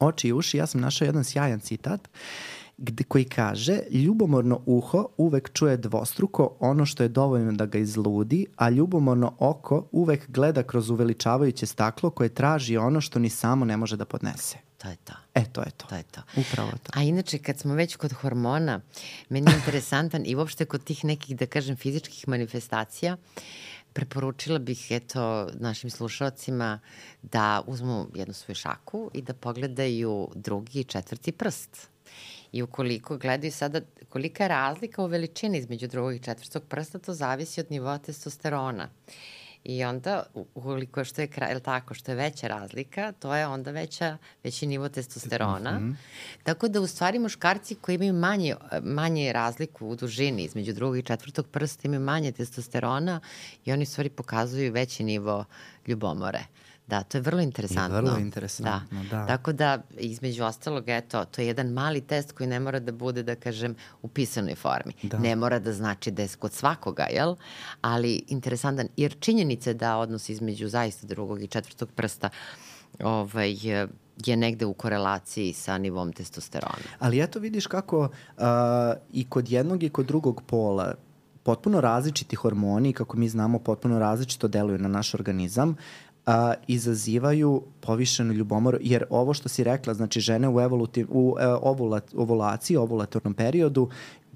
oči 0.00 0.28
i 0.28 0.32
uši, 0.32 0.56
ja 0.56 0.66
sam 0.66 0.80
našao 0.80 1.06
jedan 1.06 1.24
sjajan 1.24 1.60
citat 1.60 2.08
gde, 2.78 3.04
koji 3.04 3.24
kaže 3.24 3.80
ljubomorno 3.90 4.60
uho 4.66 5.08
uvek 5.16 5.52
čuje 5.52 5.76
dvostruko 5.76 6.56
ono 6.60 6.86
što 6.86 7.02
je 7.02 7.08
dovoljno 7.08 7.52
da 7.52 7.66
ga 7.66 7.78
izludi, 7.78 8.46
a 8.56 8.70
ljubomorno 8.70 9.32
oko 9.38 9.88
uvek 9.92 10.30
gleda 10.30 10.62
kroz 10.62 10.90
uveličavajuće 10.90 11.66
staklo 11.66 12.10
koje 12.10 12.28
traži 12.28 12.76
ono 12.76 13.00
što 13.00 13.18
ni 13.18 13.30
samo 13.30 13.64
ne 13.64 13.76
može 13.76 13.96
da 13.96 14.04
podnese. 14.04 14.65
To 14.86 14.90
je 14.90 14.96
to. 15.04 15.12
E, 15.34 15.44
to 15.52 15.60
je 15.62 15.70
to. 15.70 15.86
To 15.86 15.96
je 15.96 16.02
to. 16.02 16.20
Upravo 16.36 16.70
to. 16.70 16.90
A 16.94 17.02
inače, 17.02 17.38
kad 17.38 17.58
smo 17.58 17.74
već 17.74 17.96
kod 17.96 18.12
hormona, 18.12 18.80
meni 19.28 19.50
je 19.50 19.56
interesantan 19.56 20.22
i 20.26 20.36
uopšte 20.36 20.64
kod 20.64 20.84
tih 20.84 21.04
nekih, 21.04 21.36
da 21.36 21.46
kažem, 21.46 21.76
fizičkih 21.76 22.28
manifestacija, 22.28 23.16
preporučila 23.92 24.58
bih, 24.58 24.86
eto, 24.90 25.50
našim 25.54 25.90
slušalcima 25.90 26.78
da 27.22 27.62
uzmu 27.66 28.06
jednu 28.14 28.34
svoju 28.34 28.54
šaku 28.54 29.10
i 29.14 29.22
da 29.22 29.34
pogledaju 29.34 30.28
drugi 30.34 30.80
i 30.80 30.84
četvrti 30.84 31.32
prst. 31.32 31.88
I 32.52 32.62
ukoliko 32.62 33.18
gledaju 33.18 33.52
sada 33.52 33.80
kolika 34.08 34.44
je 34.44 34.48
razlika 34.48 35.02
u 35.02 35.06
veličini 35.06 35.58
između 35.58 35.88
drugog 35.88 36.14
i 36.14 36.22
četvrtog 36.22 36.62
prsta, 36.68 36.98
to 36.98 37.14
zavisi 37.14 37.60
od 37.60 37.70
nivoa 37.70 37.98
testosterona. 37.98 38.88
I 39.68 39.84
onda, 39.84 40.22
ukoliko 40.34 41.04
što 41.04 41.20
je, 41.20 41.28
kra- 41.28 41.48
je 41.48 41.54
li 41.54 41.60
tako, 41.60 41.94
što 41.94 42.10
je 42.10 42.14
veća 42.14 42.46
razlika, 42.46 43.12
to 43.12 43.34
je 43.34 43.46
onda 43.46 43.70
veća, 43.70 44.16
veći 44.44 44.66
nivo 44.66 44.88
testosterona. 44.88 45.78
Mm 45.78 45.82
-hmm. 45.82 45.94
Tako 46.42 46.68
da, 46.68 46.80
u 46.80 46.86
stvari, 46.86 47.18
muškarci 47.18 47.74
koji 47.74 47.94
imaju 47.94 48.12
manje, 48.12 48.54
manje 48.82 49.32
razliku 49.32 49.88
u 49.88 49.96
dužini 49.96 50.42
između 50.42 50.72
drugog 50.72 50.98
i 50.98 51.02
četvrtog 51.02 51.46
prsta 51.46 51.82
imaju 51.84 52.00
manje 52.00 52.32
testosterona 52.32 53.20
i 53.64 53.72
oni 53.72 53.82
u 53.82 53.86
stvari 53.86 54.10
pokazuju 54.10 54.72
veći 54.72 55.04
nivo 55.04 55.44
ljubomore. 55.86 56.40
Da, 56.86 57.02
to 57.02 57.18
je 57.18 57.22
vrlo 57.22 57.40
interesantno. 57.40 57.96
vrlo 57.96 58.18
interesantno, 58.18 59.04
da. 59.10 59.26
Tako 59.26 59.52
da, 59.52 59.82
između 59.98 60.44
ostalog, 60.44 60.84
eto, 60.88 61.24
to 61.24 61.40
je 61.40 61.46
jedan 61.46 61.68
mali 61.68 62.00
test 62.00 62.32
koji 62.32 62.46
ne 62.46 62.60
mora 62.60 62.80
da 62.80 62.92
bude, 62.92 63.22
da 63.22 63.34
kažem, 63.34 63.74
u 64.02 64.08
pisanoj 64.08 64.54
formi. 64.54 64.92
Da. 65.02 65.18
Ne 65.18 65.36
mora 65.36 65.58
da 65.58 65.72
znači 65.72 66.10
da 66.10 66.22
je 66.22 66.28
kod 66.38 66.52
svakoga, 66.52 67.06
jel? 67.12 67.36
Ali 67.80 68.24
interesantan, 68.28 68.88
jer 68.96 69.16
činjenica 69.20 69.70
je 69.70 69.74
da 69.74 69.96
odnos 69.96 70.28
između 70.28 70.68
zaista 70.68 71.06
drugog 71.06 71.42
i 71.42 71.46
četvrtog 71.46 71.88
prsta 71.92 72.28
ovaj, 73.02 73.52
je- 73.52 73.88
negde 74.36 74.66
u 74.66 74.74
korelaciji 74.74 75.52
sa 75.52 75.78
nivom 75.78 76.12
testosterona. 76.12 76.86
Ali 76.98 77.22
eto 77.22 77.38
vidiš 77.38 77.66
kako 77.66 77.98
uh, 78.00 78.08
i 79.12 79.28
kod 79.28 79.48
jednog 79.50 79.82
i 79.82 79.88
kod 79.88 80.06
drugog 80.06 80.42
pola 80.46 80.94
potpuno 81.42 81.80
različiti 81.80 82.36
hormoni, 82.36 82.92
kako 82.92 83.16
mi 83.16 83.28
znamo, 83.28 83.58
potpuno 83.58 83.98
različito 83.98 84.48
deluju 84.48 84.78
na 84.78 84.88
naš 84.88 85.14
organizam, 85.14 85.76
a, 86.26 86.54
izazivaju 86.66 87.62
povišenu 87.80 88.32
ljubomoru, 88.32 88.78
jer 88.80 89.04
ovo 89.10 89.34
što 89.34 89.48
si 89.48 89.64
rekla, 89.64 89.94
znači 89.94 90.20
žene 90.20 90.48
u, 90.48 90.60
evolutiv, 90.60 91.06
u 91.10 91.36
e, 91.40 91.46
ovula, 91.46 92.00
ovulaciji, 92.16 92.76
ovulatornom 92.76 93.34
periodu, 93.34 93.88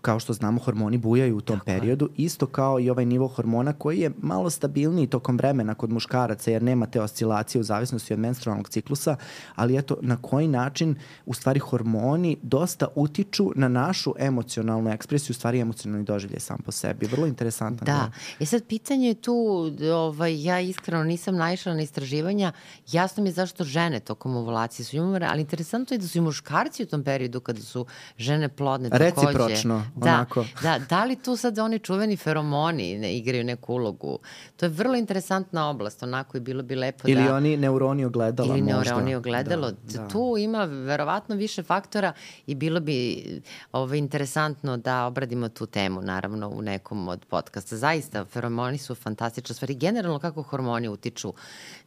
kao 0.03 0.21
što 0.21 0.33
znamo, 0.33 0.61
hormoni 0.61 0.99
bujaju 0.99 1.37
u 1.37 1.41
tom 1.41 1.59
Tako 1.59 1.71
je. 1.71 1.79
periodu, 1.79 2.09
isto 2.17 2.47
kao 2.47 2.81
i 2.81 2.91
ovaj 2.91 3.07
nivo 3.07 3.29
hormona 3.29 3.73
koji 3.73 3.99
je 3.99 4.11
malo 4.23 4.51
stabilniji 4.51 5.07
tokom 5.07 5.37
vremena 5.37 5.75
kod 5.75 5.91
muškaraca, 5.91 6.51
jer 6.51 6.63
nema 6.63 6.87
te 6.87 7.01
oscilacije 7.01 7.61
u 7.61 7.65
zavisnosti 7.65 8.13
od 8.13 8.19
menstrualnog 8.19 8.69
ciklusa, 8.69 9.17
ali 9.55 9.79
eto, 9.79 9.97
na 10.01 10.17
koji 10.17 10.49
način 10.49 10.95
u 11.27 11.35
stvari 11.35 11.61
hormoni 11.61 12.37
dosta 12.43 12.87
utiču 12.95 13.51
na 13.57 13.69
našu 13.69 14.15
emocionalnu 14.19 14.91
ekspresiju, 14.91 15.31
u 15.31 15.35
stvari 15.35 15.61
emocionalni 15.61 16.05
doživljaj 16.05 16.41
sam 16.41 16.59
po 16.59 16.73
sebi. 16.73 17.07
Vrlo 17.07 17.27
interesantan. 17.27 17.87
Da. 17.87 18.11
E 18.41 18.47
sad, 18.47 18.65
pitanje 18.67 19.09
je 19.09 19.15
tu, 19.15 19.71
ovaj, 19.95 20.45
ja 20.45 20.61
iskreno 20.61 21.05
nisam 21.05 21.37
naišla 21.37 21.75
na 21.75 21.83
istraživanja, 21.83 22.53
jasno 22.93 23.23
mi 23.23 23.29
je 23.29 23.33
zašto 23.33 23.65
žene 23.65 24.01
tokom 24.01 24.37
ovulacije 24.37 24.87
su 24.87 24.97
ljubomorne, 24.97 25.27
ali 25.31 25.41
interesantno 25.41 25.95
je 25.95 25.99
da 25.99 26.09
su 26.09 26.19
i 26.19 26.21
muškarci 26.21 26.83
u 26.83 26.87
tom 26.87 27.05
periodu 27.05 27.41
kada 27.41 27.61
su 27.61 27.87
žene 28.19 28.49
plodne 28.49 28.91
takođe. 28.91 29.05
Recipročno, 29.05 29.85
da, 29.97 30.15
onako. 30.15 30.45
Da, 30.63 30.79
da 30.89 31.05
li 31.05 31.17
tu 31.17 31.37
sad 31.37 31.59
oni 31.59 31.79
čuveni 31.79 32.17
feromoni 32.17 32.99
ne 32.99 33.17
igraju 33.17 33.45
neku 33.45 33.75
ulogu? 33.75 34.19
To 34.57 34.67
je 34.67 34.71
vrlo 34.71 34.95
interesantna 34.95 35.69
oblast, 35.69 36.03
onako 36.03 36.37
i 36.37 36.41
bilo 36.41 36.63
bi 36.63 36.75
lepo 36.75 37.09
Ili 37.09 37.25
da... 37.25 37.35
oni 37.35 37.57
neuroni 37.57 38.05
ogledala 38.05 38.49
Ili 38.49 38.63
možda. 38.63 38.83
neuroni 38.83 39.15
ogledalo. 39.15 39.71
Da, 39.71 40.03
da. 40.03 40.09
Tu 40.09 40.35
ima 40.39 40.65
verovatno 40.65 41.37
više 41.37 41.63
faktora 41.63 42.13
i 42.47 42.55
bilo 42.55 42.81
bi 42.81 43.25
ovaj, 43.73 43.99
interesantno 43.99 44.77
da 44.77 45.05
obradimo 45.05 45.49
tu 45.49 45.67
temu, 45.67 46.03
naravno, 46.03 46.49
u 46.49 46.63
nekom 46.63 47.09
od 47.09 47.25
podcasta. 47.25 47.77
Zaista, 47.77 48.25
feromoni 48.25 48.79
su 48.79 48.95
fantastične 48.95 49.55
stvari. 49.55 49.75
Generalno, 49.75 50.19
kako 50.19 50.43
hormoni 50.43 50.89
utiču 50.89 51.33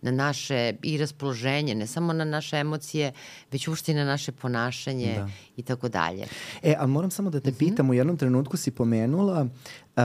na 0.01 0.11
naše 0.11 0.73
i 0.83 0.97
raspoloženje, 0.97 1.75
ne 1.75 1.87
samo 1.87 2.13
na 2.13 2.25
naše 2.25 2.57
emocije, 2.57 3.11
već 3.51 3.67
uopšte 3.67 3.91
i 3.91 3.95
na 3.95 4.05
naše 4.05 4.31
ponašanje 4.31 5.13
Da. 5.17 5.27
i 5.57 5.63
tako 5.63 5.89
dalje. 5.89 6.27
E, 6.63 6.75
ali 6.79 6.91
moram 6.91 7.11
samo 7.11 7.29
da 7.29 7.39
te 7.39 7.51
pitam, 7.51 7.89
u 7.93 7.97
jednom 7.97 8.17
trenutku 8.17 8.57
si 8.57 8.71
pomenula, 8.71 9.41
uh, 9.41 10.03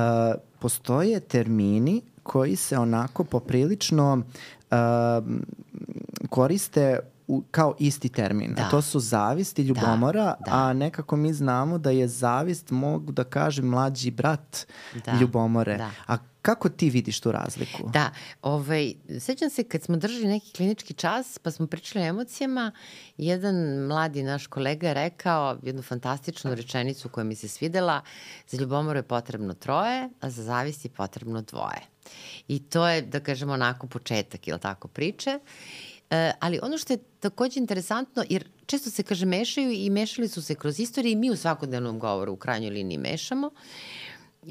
postoje 0.60 1.20
termini 1.20 2.02
koji 2.22 2.56
se 2.56 2.78
onako 2.78 3.24
poprilično 3.24 4.22
uh, 4.70 4.76
koriste 6.28 6.98
u, 7.28 7.42
kao 7.50 7.74
isti 7.78 8.08
termin. 8.08 8.54
Da. 8.54 8.62
A 8.62 8.70
to 8.70 8.82
su 8.82 9.00
zavist 9.00 9.58
i 9.58 9.62
ljubomora, 9.62 10.34
da. 10.46 10.52
a 10.52 10.72
nekako 10.72 11.16
mi 11.16 11.32
znamo 11.32 11.78
da 11.78 11.90
je 11.90 12.08
zavist, 12.08 12.70
mogu 12.70 13.12
da 13.12 13.24
kažem, 13.24 13.66
mlađi 13.66 14.10
brat 14.10 14.66
Da, 15.04 15.12
ljubomore. 15.20 15.76
da. 15.76 15.90
A 16.06 16.16
kako 16.42 16.68
ti 16.68 16.90
vidiš 16.90 17.20
tu 17.20 17.32
razliku? 17.32 17.90
Da, 17.92 18.10
ovaj, 18.42 18.94
sećam 19.20 19.50
se 19.50 19.64
kad 19.64 19.82
smo 19.82 19.96
držali 19.96 20.26
neki 20.26 20.52
klinički 20.52 20.94
čas 20.94 21.38
pa 21.38 21.50
smo 21.50 21.66
pričali 21.66 22.04
o 22.04 22.08
emocijama, 22.08 22.72
jedan 23.16 23.54
mladi 23.86 24.22
naš 24.22 24.46
kolega 24.46 24.88
je 24.88 24.94
rekao 24.94 25.58
jednu 25.62 25.82
fantastičnu 25.82 26.54
rečenicu 26.54 27.08
koja 27.08 27.24
mi 27.24 27.34
se 27.34 27.48
svidela, 27.48 28.00
za 28.48 28.56
ljubomoru 28.60 28.98
je 28.98 29.02
potrebno 29.02 29.54
troje, 29.54 30.08
a 30.20 30.30
za 30.30 30.42
zavist 30.42 30.84
je 30.84 30.90
potrebno 30.90 31.42
dvoje. 31.42 31.80
I 32.48 32.58
to 32.58 32.88
je, 32.88 33.02
da 33.02 33.20
kažemo, 33.20 33.52
onako 33.52 33.86
početak, 33.86 34.48
ili 34.48 34.60
tako, 34.60 34.88
priče. 34.88 35.38
E, 36.10 36.32
ali 36.40 36.58
ono 36.62 36.78
što 36.78 36.92
je 36.92 36.98
takođe 37.20 37.60
interesantno, 37.60 38.24
jer 38.28 38.48
često 38.66 38.90
se 38.90 39.02
kaže 39.02 39.26
mešaju 39.26 39.70
i 39.70 39.90
mešali 39.90 40.28
su 40.28 40.42
se 40.42 40.54
kroz 40.54 40.80
istoriju 40.80 41.12
i 41.12 41.16
mi 41.16 41.30
u 41.30 41.36
svakodnevnom 41.36 41.98
govoru 41.98 42.32
u 42.32 42.36
krajnjoj 42.36 42.70
liniji 42.70 42.98
mešamo. 42.98 43.50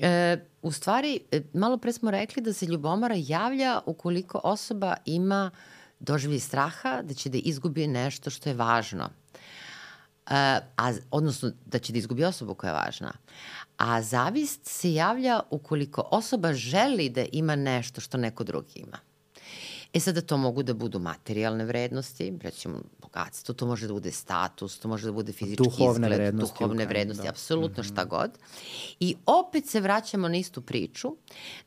E, 0.01 0.37
u 0.61 0.71
stvari, 0.71 1.19
e, 1.31 1.41
malo 1.53 1.77
pre 1.77 1.93
smo 1.93 2.11
rekli 2.11 2.43
da 2.43 2.53
se 2.53 2.65
ljubomora 2.65 3.15
javlja 3.17 3.79
ukoliko 3.85 4.41
osoba 4.43 4.95
ima 5.05 5.51
doživlje 5.99 6.39
straha 6.39 7.01
da 7.01 7.13
će 7.13 7.29
da 7.29 7.37
izgubi 7.37 7.87
nešto 7.87 8.29
što 8.29 8.49
je 8.49 8.55
važno. 8.55 9.03
E, 9.05 10.59
a, 10.77 10.93
odnosno 11.11 11.51
da 11.65 11.79
će 11.79 11.93
da 11.93 11.99
izgubi 11.99 12.23
osobu 12.23 12.55
koja 12.55 12.69
je 12.69 12.73
važna. 12.73 13.13
A 13.77 14.01
zavist 14.01 14.65
se 14.65 14.93
javlja 14.93 15.39
ukoliko 15.49 16.07
osoba 16.11 16.53
želi 16.53 17.09
da 17.09 17.25
ima 17.31 17.55
nešto 17.55 18.01
što 18.01 18.17
neko 18.17 18.43
drugi 18.43 18.79
ima. 18.79 18.97
E 19.93 19.99
sada 19.99 20.21
to 20.21 20.37
mogu 20.37 20.63
da 20.63 20.73
budu 20.73 20.99
materijalne 20.99 21.65
vrednosti, 21.65 22.33
recimo 22.41 22.81
bogatstvo, 23.01 23.53
to 23.53 23.65
može 23.65 23.87
da 23.87 23.93
bude 23.93 24.11
status, 24.11 24.79
to 24.79 24.87
može 24.87 25.05
da 25.05 25.11
bude 25.11 25.33
fizički 25.33 25.63
Duhovne 25.63 26.07
izgled, 26.07 26.19
vrednosti 26.19 26.55
duhovne 26.59 26.85
vrednosti, 26.85 27.23
da. 27.23 27.29
apsolutno 27.29 27.83
šta 27.83 28.05
god. 28.05 28.31
I 28.99 29.15
opet 29.25 29.65
se 29.65 29.81
vraćamo 29.81 30.27
na 30.27 30.37
istu 30.37 30.61
priču, 30.61 31.15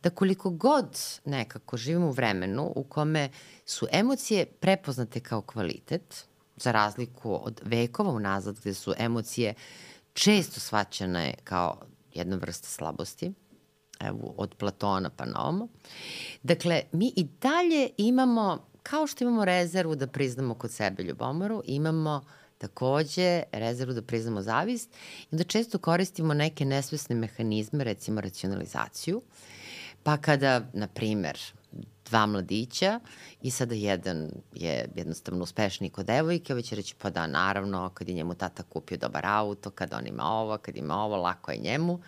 da 0.03 0.11
koliko 0.11 0.51
god 0.51 0.99
nekako 1.25 1.77
živimo 1.77 2.07
u 2.07 2.13
vremenu 2.13 2.73
u 2.77 2.85
kome 2.85 3.31
su 3.67 3.87
emocije 3.93 4.47
prepoznate 4.47 5.21
kao 5.21 5.43
kvalitet, 5.43 6.25
za 6.57 6.73
razliku 6.73 7.47
od 7.47 7.61
vekova 7.65 8.13
unazad 8.13 8.61
gde 8.61 8.75
su 8.75 8.95
emocije 8.99 9.55
često 10.13 10.61
shvaćane 10.61 11.35
kao 11.45 11.81
jedna 12.15 12.37
vrsta 12.37 12.69
slabosti, 12.69 13.33
evo, 14.01 14.35
od 14.37 14.55
Platona 14.55 15.11
pa 15.11 15.25
na 15.25 15.49
omo. 15.49 15.69
Dakle, 16.43 16.83
mi 16.93 17.13
i 17.17 17.25
dalje 17.25 17.91
imamo, 17.97 18.59
kao 18.83 19.07
što 19.07 19.25
imamo 19.25 19.45
rezervu 19.45 19.95
da 19.95 20.07
priznamo 20.07 20.55
kod 20.55 20.71
sebe 20.71 21.03
ljubomoru, 21.03 21.63
imamo 21.67 22.25
takođe 22.59 23.43
rezervu 23.53 23.95
da 23.95 24.03
priznamo 24.03 24.43
zavist 24.43 24.91
i 25.23 25.29
onda 25.33 25.45
često 25.45 25.79
koristimo 25.79 26.35
neke 26.35 26.65
nesvesne 26.65 27.17
mehanizme, 27.17 27.85
recimo 27.85 28.21
racionalizaciju, 28.21 29.23
pa 30.03 30.17
kada, 30.17 30.61
na 30.73 30.87
primer, 30.87 31.39
dva 32.11 32.27
mladića 32.27 33.01
i 33.43 33.51
sada 33.51 33.75
jedan 33.75 34.31
je 34.55 34.89
jednostavno 34.97 35.43
uspešniji 35.43 35.91
kod 35.91 36.07
devojke, 36.07 36.53
ovaj 36.53 36.63
će 36.63 36.77
reći 36.77 36.95
pa 36.99 37.11
da 37.11 37.27
naravno 37.27 37.91
kad 37.95 38.09
je 38.09 38.15
njemu 38.15 38.35
tata 38.35 38.63
kupio 38.63 38.99
dobar 38.99 39.27
auto, 39.27 39.71
kad 39.71 39.95
on 39.95 40.07
ima 40.07 40.25
ovo, 40.25 40.59
kad 40.59 40.77
ima 40.77 40.95
ovo, 40.95 41.17
lako 41.17 41.53
je 41.53 41.59
njemu. 41.59 42.01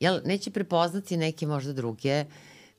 Jel, 0.00 0.20
neće 0.24 0.50
prepoznati 0.50 1.16
neke 1.16 1.46
možda 1.46 1.72
druge 1.72 2.24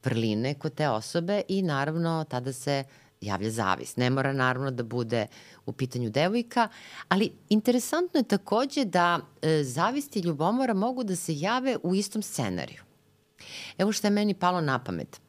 vrline 0.04 0.54
kod 0.54 0.74
te 0.74 0.90
osobe 0.90 1.42
i 1.48 1.62
naravno 1.62 2.26
tada 2.30 2.54
se 2.54 2.84
javlja 3.22 3.50
zavis. 3.50 3.96
Ne 3.96 4.10
mora 4.10 4.34
naravno 4.34 4.72
da 4.72 4.84
bude 4.84 5.28
u 5.66 5.72
pitanju 5.72 6.10
devojka, 6.10 6.68
ali 7.08 7.32
interesantno 7.50 8.20
je 8.20 8.24
takođe 8.24 8.86
da 8.86 9.20
e, 9.42 9.64
zavist 9.64 10.16
i 10.16 10.20
ljubomora 10.20 10.74
mogu 10.74 11.04
da 11.04 11.16
se 11.16 11.36
jave 11.36 11.78
u 11.84 11.96
istom 11.96 12.22
scenariju. 12.22 12.84
Evo 13.78 13.92
što 13.92 14.08
je 14.08 14.12
meni 14.12 14.34
palo 14.34 14.62
na 14.62 14.84
pamet. 14.84 15.22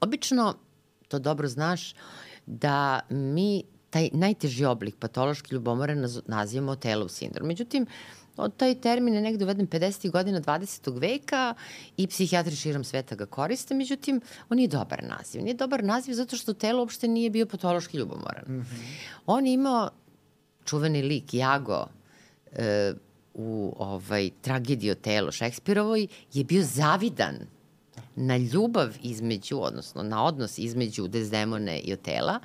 Obično, 0.00 0.54
to 1.08 1.18
dobro 1.18 1.48
znaš, 1.48 1.94
da 2.46 3.00
mi 3.10 3.64
taj 3.90 4.10
najteži 4.12 4.64
oblik 4.64 4.96
patološke 4.98 5.54
ljubomore 5.54 5.94
naz- 5.94 6.22
nazivamo 6.26 6.76
telov 6.76 7.08
sindrom. 7.08 7.48
Međutim, 7.48 7.86
taj 8.56 8.74
termin 8.74 9.14
je 9.14 9.20
negde 9.20 9.44
uveden 9.44 9.66
50. 9.66 10.10
godina 10.10 10.40
20. 10.40 11.00
veka 11.00 11.54
i 11.96 12.06
psihijatri 12.06 12.56
širom 12.56 12.84
sveta 12.84 13.14
ga 13.14 13.26
koriste, 13.26 13.74
međutim, 13.74 14.20
on 14.48 14.56
nije 14.56 14.68
dobar 14.68 15.04
naziv. 15.04 15.42
Nije 15.42 15.54
dobar 15.54 15.84
naziv 15.84 16.14
zato 16.14 16.36
što 16.36 16.52
telo 16.52 16.80
uopšte 16.80 17.08
nije 17.08 17.30
bio 17.30 17.46
patološki 17.46 17.96
ljubomoran. 17.96 18.44
Mm 18.48 18.60
-hmm. 18.60 18.64
On 19.26 19.46
je 19.46 19.52
imao 19.52 19.90
čuveni 20.64 21.02
lik 21.02 21.34
Jago 21.34 21.86
e, 22.52 22.92
u 23.34 23.74
ovaj, 23.78 24.30
tragediji 24.40 24.90
o 24.90 24.94
telu 24.94 25.32
Šekspirovoj 25.32 26.06
je 26.32 26.44
bio 26.44 26.62
zavidan 26.62 27.36
na 28.16 28.36
ljubav 28.36 28.88
između, 29.02 29.58
odnosno 29.60 30.02
na 30.02 30.24
odnos 30.24 30.58
između 30.58 31.08
Dezdemone 31.08 31.80
i 31.80 31.92
Otela 31.92 32.40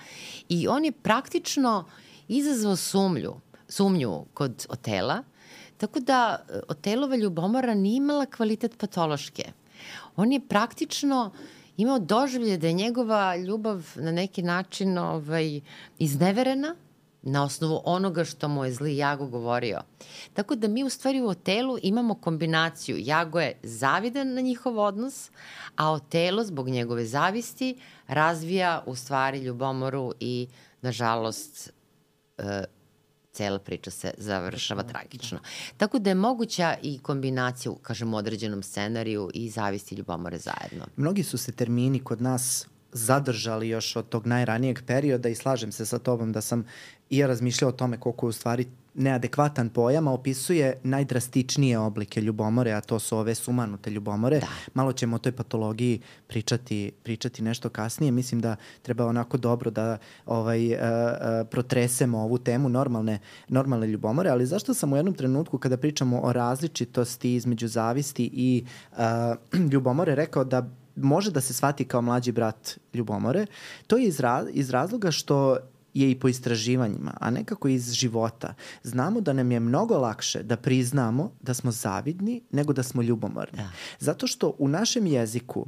i 0.49 0.67
on 0.67 0.85
je 0.85 0.91
praktično 0.91 1.85
izazvao 2.27 2.75
sumlju, 2.75 3.35
sumnju 3.67 4.25
kod 4.33 4.65
Otela, 4.69 5.23
tako 5.81 5.99
da 5.99 6.45
e, 6.49 6.59
Otelova 6.67 7.15
ljubomora 7.15 7.73
nije 7.73 7.97
imala 7.97 8.25
kvalitet 8.25 8.77
patološke. 8.77 9.43
On 10.15 10.31
je 10.31 10.47
praktično 10.47 11.31
imao 11.77 11.99
doživlje 11.99 12.57
da 12.57 12.67
je 12.67 12.73
njegova 12.73 13.35
ljubav 13.35 13.87
na 13.95 14.11
neki 14.11 14.43
način 14.43 14.97
ovaj, 14.97 15.61
izneverena, 15.99 16.75
na 17.21 17.43
osnovu 17.43 17.81
onoga 17.85 18.25
što 18.25 18.47
mu 18.47 18.65
je 18.65 18.73
zli 18.73 18.97
Jago 18.97 19.25
govorio. 19.25 19.81
Tako 20.33 20.55
da 20.55 20.67
mi 20.67 20.83
u 20.83 20.89
stvari 20.89 21.21
u 21.21 21.27
Otelu 21.27 21.77
imamo 21.81 22.15
kombinaciju. 22.15 22.97
Jago 22.99 23.39
je 23.39 23.59
zavidan 23.63 24.33
na 24.33 24.41
njihov 24.41 24.79
odnos, 24.79 25.29
a 25.75 25.91
Otelo 25.91 26.43
zbog 26.43 26.69
njegove 26.69 27.05
zavisti 27.05 27.77
razvija 28.07 28.83
u 28.85 28.95
stvari 28.95 29.39
ljubomoru 29.39 30.13
i 30.19 30.47
nažalost 30.81 31.73
e, 32.37 32.63
cela 33.31 33.59
priča 33.59 33.91
se 33.91 34.13
završava 34.17 34.83
tragično. 34.83 35.39
Tako 35.77 35.99
da 35.99 36.09
je 36.09 36.15
moguća 36.15 36.75
i 36.81 36.99
kombinacija, 36.99 37.73
kažem, 37.81 38.13
u 38.13 38.17
određenom 38.17 38.63
scenariju 38.63 39.29
i 39.33 39.49
zavisti 39.49 39.95
ljubomore 39.95 40.37
zajedno. 40.37 40.85
Mnogi 40.95 41.23
su 41.23 41.37
se 41.37 41.51
termini 41.51 42.03
kod 42.03 42.21
nas 42.21 42.67
zadržali 42.93 43.69
još 43.69 43.95
od 43.95 44.09
tog 44.09 44.27
najranijeg 44.27 44.79
perioda 44.87 45.29
i 45.29 45.35
slažem 45.35 45.71
se 45.71 45.85
sa 45.85 45.99
tobom 45.99 46.31
da 46.31 46.41
sam 46.41 46.65
i 47.09 47.17
ja 47.17 47.27
razmišljao 47.27 47.69
o 47.69 47.73
tome 47.73 47.99
koliko 47.99 48.25
je 48.25 48.29
u 48.29 48.33
stvari 48.33 48.67
neadekvatan 48.93 49.69
pojam, 49.69 50.07
a 50.07 50.13
opisuje 50.13 50.79
najdrastičnije 50.83 51.79
oblike 51.79 52.21
ljubomore, 52.21 52.71
a 52.71 52.81
to 52.81 52.99
su 52.99 53.17
ove 53.17 53.35
sumanute 53.35 53.89
ljubomore. 53.89 54.39
Da. 54.39 54.47
Malo 54.73 54.93
ćemo 54.93 55.15
o 55.15 55.19
toj 55.19 55.31
patologiji 55.31 55.99
pričati, 56.27 56.91
pričati 57.03 57.41
nešto 57.41 57.69
kasnije. 57.69 58.11
Mislim 58.11 58.41
da 58.41 58.55
treba 58.81 59.05
onako 59.05 59.37
dobro 59.37 59.71
da 59.71 59.97
ovaj, 60.25 60.67
uh, 60.67 60.79
uh, 60.79 61.47
protresemo 61.51 62.19
ovu 62.19 62.37
temu 62.37 62.69
normalne, 62.69 63.19
normalne 63.47 63.87
ljubomore, 63.87 64.29
ali 64.29 64.45
zašto 64.45 64.73
sam 64.73 64.93
u 64.93 64.95
jednom 64.95 65.15
trenutku 65.15 65.57
kada 65.57 65.77
pričamo 65.77 66.19
o 66.23 66.33
različitosti 66.33 67.35
između 67.35 67.67
zavisti 67.67 68.29
i 68.33 68.65
uh, 68.91 68.97
ljubomore 69.71 70.15
rekao 70.15 70.43
da 70.43 70.69
može 70.95 71.31
da 71.31 71.41
se 71.41 71.53
shvati 71.53 71.85
kao 71.85 72.01
mlađi 72.01 72.31
brat 72.31 72.77
ljubomore, 72.93 73.45
to 73.87 73.97
je 73.97 74.05
iz, 74.05 74.19
ra 74.19 74.45
iz 74.51 74.69
razloga 74.69 75.11
što 75.11 75.57
je 75.93 76.11
i 76.11 76.19
po 76.19 76.27
istraživanjima, 76.27 77.13
a 77.19 77.29
nekako 77.29 77.67
iz 77.67 77.91
života. 77.91 78.53
Znamo 78.83 79.21
da 79.21 79.33
nam 79.33 79.51
je 79.51 79.59
mnogo 79.59 79.97
lakše 79.97 80.43
da 80.43 80.57
priznamo 80.57 81.31
da 81.41 81.53
smo 81.53 81.71
zavidni 81.71 82.41
nego 82.51 82.73
da 82.73 82.83
smo 82.83 83.01
ljubomorni. 83.01 83.57
Da. 83.57 83.69
Zato 83.99 84.27
što 84.27 84.55
u 84.59 84.67
našem 84.67 85.07
jeziku, 85.07 85.59
uh, 85.59 85.67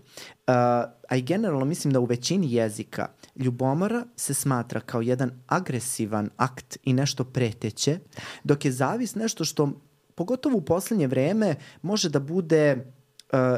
a 1.09 1.15
i 1.15 1.21
generalno 1.21 1.65
mislim 1.65 1.93
da 1.93 1.99
u 1.99 2.05
većini 2.05 2.53
jezika, 2.53 3.07
ljubomora 3.35 4.05
se 4.15 4.33
smatra 4.33 4.79
kao 4.79 5.01
jedan 5.01 5.31
agresivan 5.47 6.29
akt 6.37 6.77
i 6.83 6.93
nešto 6.93 7.23
preteće, 7.23 7.99
dok 8.43 8.65
je 8.65 8.71
zavis 8.71 9.15
nešto 9.15 9.45
što 9.45 9.69
pogotovo 10.15 10.57
u 10.57 10.61
poslednje 10.61 11.07
vreme 11.07 11.55
može 11.81 12.09
da 12.09 12.19
bude 12.19 12.85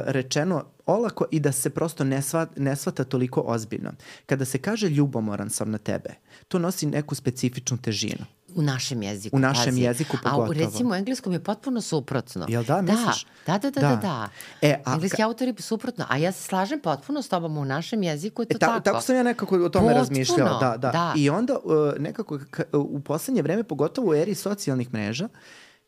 rečeno 0.06 0.64
olako 0.86 1.24
i 1.30 1.40
da 1.40 1.52
se 1.52 1.70
prosto 1.70 2.04
ne, 2.04 2.22
sva, 2.22 2.46
ne 2.56 2.76
svata 2.76 3.04
toliko 3.04 3.40
ozbiljno. 3.40 3.92
Kada 4.26 4.44
se 4.44 4.58
kaže 4.58 4.88
ljubomoran 4.88 5.50
sam 5.50 5.70
na 5.70 5.78
tebe, 5.78 6.14
to 6.48 6.58
nosi 6.58 6.86
neku 6.86 7.14
specifičnu 7.14 7.76
težinu. 7.76 8.24
U 8.54 8.62
našem 8.62 9.02
jeziku. 9.02 9.36
U 9.36 9.40
našem 9.40 9.64
pazi. 9.64 9.80
jeziku 9.80 10.16
pogotovo. 10.22 10.50
A 10.50 10.54
recimo 10.54 10.90
u 10.90 10.94
engleskom 10.94 11.32
je 11.32 11.44
potpuno 11.44 11.80
suprotno. 11.80 12.46
Jel 12.48 12.64
da, 12.64 12.82
misliš? 12.82 13.26
Da, 13.46 13.58
da, 13.58 13.70
da, 13.70 13.80
da. 13.80 13.88
da, 13.88 13.96
da. 13.96 14.28
E, 14.62 14.82
a, 14.84 14.94
Engleski 14.94 15.22
autori 15.22 15.54
suprotno. 15.58 16.06
A 16.08 16.16
ja 16.16 16.32
se 16.32 16.42
slažem 16.42 16.80
potpuno 16.80 17.22
s 17.22 17.28
tobom 17.28 17.58
u 17.58 17.64
našem 17.64 18.02
jeziku 18.02 18.42
je 18.42 18.46
to 18.46 18.56
e, 18.56 18.58
ta, 18.58 18.66
tako. 18.66 18.80
Tako 18.80 19.00
sam 19.00 19.16
ja 19.16 19.22
nekako 19.22 19.54
o 19.54 19.58
tome 19.58 19.68
potpuno, 19.68 19.92
razmišljao. 19.92 20.58
Da, 20.58 20.76
da. 20.76 20.90
da. 20.90 21.12
I 21.16 21.30
onda 21.30 21.58
uh, 21.58 21.92
nekako 21.98 22.38
u 22.72 23.00
poslednje 23.00 23.42
vreme, 23.42 23.64
pogotovo 23.64 24.10
u 24.10 24.14
eri 24.14 24.34
socijalnih 24.34 24.92
mreža, 24.92 25.28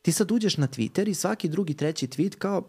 ti 0.03 0.12
sad 0.12 0.32
uđeš 0.32 0.57
na 0.57 0.68
Twitter 0.68 1.09
i 1.09 1.14
svaki 1.14 1.49
drugi, 1.49 1.74
treći 1.74 2.07
tweet 2.07 2.36
kao 2.36 2.62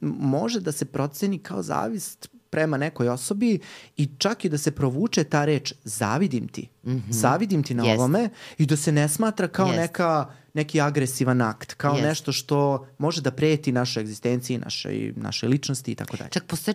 može 0.00 0.60
da 0.60 0.72
se 0.72 0.84
proceni 0.84 1.38
kao 1.38 1.62
zavist 1.62 2.28
prema 2.50 2.76
nekoj 2.76 3.08
osobi 3.08 3.58
i 3.96 4.08
čak 4.18 4.44
i 4.44 4.48
da 4.48 4.58
se 4.58 4.70
provuče 4.70 5.24
ta 5.24 5.44
reč 5.44 5.72
zavidim 5.84 6.48
ti. 6.48 6.68
Mm 6.84 6.90
-hmm. 6.90 7.10
Zavidim 7.10 7.62
ti 7.62 7.74
na 7.74 7.84
Jest. 7.84 7.98
ovome 7.98 8.28
i 8.58 8.66
da 8.66 8.76
se 8.76 8.92
ne 8.92 9.08
smatra 9.08 9.48
kao 9.48 9.66
Jest. 9.66 9.78
neka 9.78 10.26
neki 10.54 10.80
agresivan 10.80 11.42
akt, 11.42 11.74
kao 11.74 11.92
Jest. 11.94 12.04
nešto 12.04 12.32
što 12.32 12.86
može 12.98 13.20
da 13.20 13.30
preti 13.30 13.72
našoj 13.72 14.00
egzistenciji, 14.00 14.58
našoj, 14.58 15.12
našoj 15.16 15.48
ličnosti 15.48 15.92
i 15.92 15.94
tako 15.94 16.16
dalje. 16.16 16.30
Čak 16.30 16.44
postoje 16.46 16.74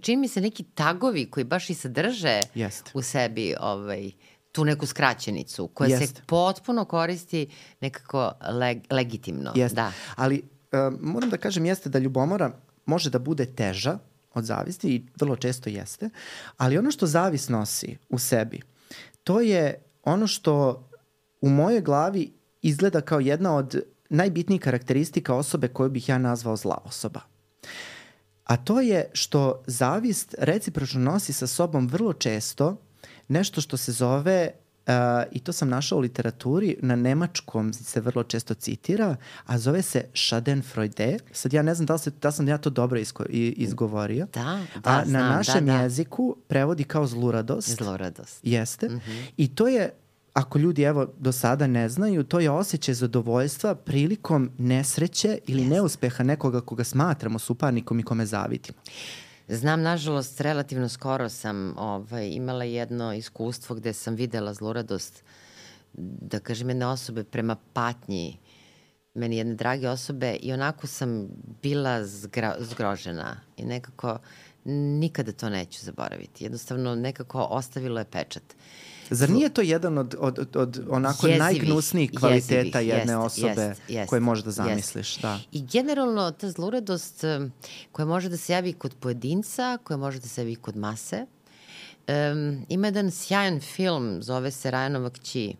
čini 0.00 0.16
mi 0.16 0.28
se 0.28 0.40
neki 0.40 0.62
tagovi 0.62 1.30
koji 1.30 1.44
baš 1.44 1.70
i 1.70 1.74
sadrže 1.74 2.40
Jest. 2.54 2.90
u 2.94 3.02
sebi 3.02 3.54
ovaj, 3.60 4.10
tu 4.52 4.64
neku 4.64 4.86
skraćenicu 4.86 5.68
koja 5.68 5.88
Jest. 5.88 6.16
se 6.16 6.22
potpuno 6.26 6.84
koristi 6.84 7.46
nekako 7.80 8.32
leg, 8.52 8.78
legitimno. 8.90 9.52
Jest. 9.54 9.74
Da. 9.74 9.92
Ali 10.16 10.42
moram 11.00 11.30
da 11.30 11.36
kažem 11.36 11.66
jeste 11.66 11.88
da 11.88 11.98
ljubomora 11.98 12.52
može 12.86 13.10
da 13.10 13.18
bude 13.18 13.46
teža 13.46 13.98
od 14.34 14.44
zavisti 14.44 14.88
i 14.88 15.06
vrlo 15.20 15.36
često 15.36 15.70
jeste, 15.70 16.10
ali 16.56 16.78
ono 16.78 16.90
što 16.90 17.06
zavis 17.06 17.48
nosi 17.48 17.96
u 18.08 18.18
sebi, 18.18 18.60
to 19.24 19.40
je 19.40 19.82
ono 20.02 20.26
što 20.26 20.84
u 21.40 21.48
mojoj 21.48 21.80
glavi 21.80 22.32
izgleda 22.62 23.00
kao 23.00 23.20
jedna 23.20 23.56
od 23.56 23.82
najbitnijih 24.10 24.62
karakteristika 24.62 25.34
osobe 25.34 25.68
koju 25.68 25.90
bih 25.90 26.08
ja 26.08 26.18
nazvao 26.18 26.56
zla 26.56 26.78
osoba. 26.84 27.20
A 28.44 28.56
to 28.56 28.80
je 28.80 29.10
što 29.12 29.62
zavist 29.66 30.34
recipročno 30.38 31.00
nosi 31.00 31.32
sa 31.32 31.46
sobom 31.46 31.88
vrlo 31.88 32.12
često 32.12 32.76
nešto 33.28 33.60
što 33.60 33.76
se 33.76 33.92
zove 33.92 34.50
Uh, 34.88 34.94
I 35.32 35.40
to 35.40 35.52
sam 35.52 35.68
našao 35.68 35.98
u 35.98 36.00
literaturi, 36.00 36.76
na 36.82 36.96
nemačkom 36.96 37.72
se 37.72 38.00
vrlo 38.00 38.22
često 38.22 38.54
citira, 38.54 39.16
a 39.46 39.58
zove 39.58 39.82
se 39.82 40.04
Schadenfreude. 40.14 41.18
Sad 41.32 41.52
ja 41.52 41.62
ne 41.62 41.74
znam 41.74 41.86
da 41.86 41.92
li, 41.92 41.98
se, 41.98 42.10
da 42.10 42.32
sam 42.32 42.48
ja 42.48 42.58
to 42.58 42.70
dobro 42.70 42.98
isko, 42.98 43.24
izgovorio. 43.28 44.26
Da, 44.34 44.60
da, 44.84 44.90
A 44.90 45.04
znam, 45.04 45.22
na 45.22 45.28
da, 45.28 45.36
našem 45.36 45.66
da, 45.66 45.72
da. 45.72 45.82
jeziku 45.82 46.36
prevodi 46.46 46.84
kao 46.84 47.06
zluradost. 47.06 47.76
Zluradost. 47.76 48.40
Jeste. 48.42 48.88
Mm 48.88 49.00
-hmm. 49.06 49.24
I 49.36 49.48
to 49.48 49.68
je 49.68 49.90
ako 50.32 50.58
ljudi 50.58 50.82
evo 50.82 51.06
do 51.18 51.32
sada 51.32 51.66
ne 51.66 51.88
znaju, 51.88 52.24
to 52.24 52.40
je 52.40 52.50
osjećaj 52.50 52.94
zadovoljstva 52.94 53.74
prilikom 53.74 54.50
nesreće 54.58 55.38
ili 55.46 55.62
yes. 55.62 55.68
neuspeha 55.68 56.24
nekoga 56.24 56.60
koga 56.60 56.84
smatramo 56.84 57.38
suparnikom 57.38 58.00
i 58.00 58.02
kome 58.02 58.26
zavidimo. 58.26 58.78
Znam, 59.48 59.82
nažalost, 59.82 60.40
relativno 60.40 60.88
skoro 60.88 61.28
sam 61.28 61.74
ovaj, 61.78 62.28
imala 62.28 62.64
jedno 62.64 63.14
iskustvo 63.14 63.76
gde 63.76 63.92
sam 63.92 64.14
videla 64.14 64.54
zluradost, 64.54 65.22
da 65.92 66.40
kažem, 66.40 66.68
jedne 66.68 66.86
osobe 66.86 67.24
prema 67.24 67.56
patnji 67.72 68.38
meni 69.14 69.36
jedne 69.36 69.54
drage 69.54 69.88
osobe 69.88 70.36
i 70.42 70.52
onako 70.52 70.86
sam 70.86 71.28
bila 71.62 72.04
zgra, 72.04 72.56
zgrožena 72.60 73.40
i 73.56 73.64
nekako 73.64 74.18
nikada 74.64 75.32
to 75.32 75.48
neću 75.48 75.84
zaboraviti. 75.84 76.44
Jednostavno 76.44 76.94
nekako 76.94 77.46
ostavilo 77.50 77.98
je 77.98 78.04
pečat. 78.04 78.42
Zar 79.10 79.30
nije 79.30 79.48
to 79.48 79.60
jedan 79.60 79.98
od, 79.98 80.14
od, 80.18 80.38
od, 80.38 80.56
od 80.56 80.80
onako 80.88 81.26
jezivih, 81.26 81.40
najgnusnijih 81.40 82.10
kvaliteta 82.18 82.80
jezivih, 82.80 82.98
jedne 82.98 83.12
jest, 83.12 83.24
osobe 83.24 83.62
jest, 83.62 83.80
jest, 83.88 84.10
koje 84.10 84.20
možeš 84.20 84.44
da 84.44 84.50
zamisliš? 84.50 85.10
Jest. 85.12 85.22
Da. 85.22 85.40
I 85.52 85.62
generalno 85.62 86.30
ta 86.30 86.50
zluradost 86.50 87.24
koja 87.92 88.06
može 88.06 88.28
da 88.28 88.36
se 88.36 88.52
javi 88.52 88.72
kod 88.72 88.94
pojedinca, 89.00 89.78
koja 89.84 89.96
može 89.96 90.18
da 90.18 90.28
se 90.28 90.40
javi 90.40 90.54
kod 90.54 90.76
mase, 90.76 91.26
um, 92.08 92.64
ima 92.68 92.86
jedan 92.86 93.10
sjajan 93.10 93.60
film, 93.60 94.22
zove 94.22 94.50
se 94.50 94.70
Rajanova 94.70 95.10
kći. 95.10 95.54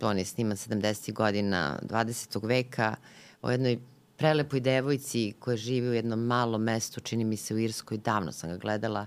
On 0.00 0.18
je 0.18 0.24
sniman 0.24 0.56
70. 0.56 1.12
godina 1.12 1.78
20. 1.82 2.46
veka 2.46 2.94
o 3.42 3.50
jednoj 3.50 3.78
prelepoj 4.16 4.60
devojci 4.60 5.32
koja 5.38 5.56
živi 5.56 5.88
u 5.88 5.94
jednom 5.94 6.20
malom 6.20 6.62
mestu, 6.62 7.00
čini 7.00 7.24
mi 7.24 7.36
se 7.36 7.54
u 7.54 7.58
Irskoj, 7.58 7.98
davno 7.98 8.32
sam 8.32 8.50
ga 8.50 8.56
gledala 8.56 9.06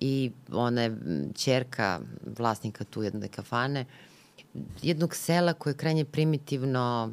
i 0.00 0.32
ona 0.52 0.82
je 0.82 0.96
čerka 1.34 2.00
vlasnika 2.38 2.84
tu 2.84 3.02
jedne 3.02 3.28
kafane, 3.28 3.84
jednog 4.82 5.14
sela 5.14 5.52
koje 5.52 5.72
je 5.72 5.76
krajnje 5.76 6.04
primitivno, 6.04 7.12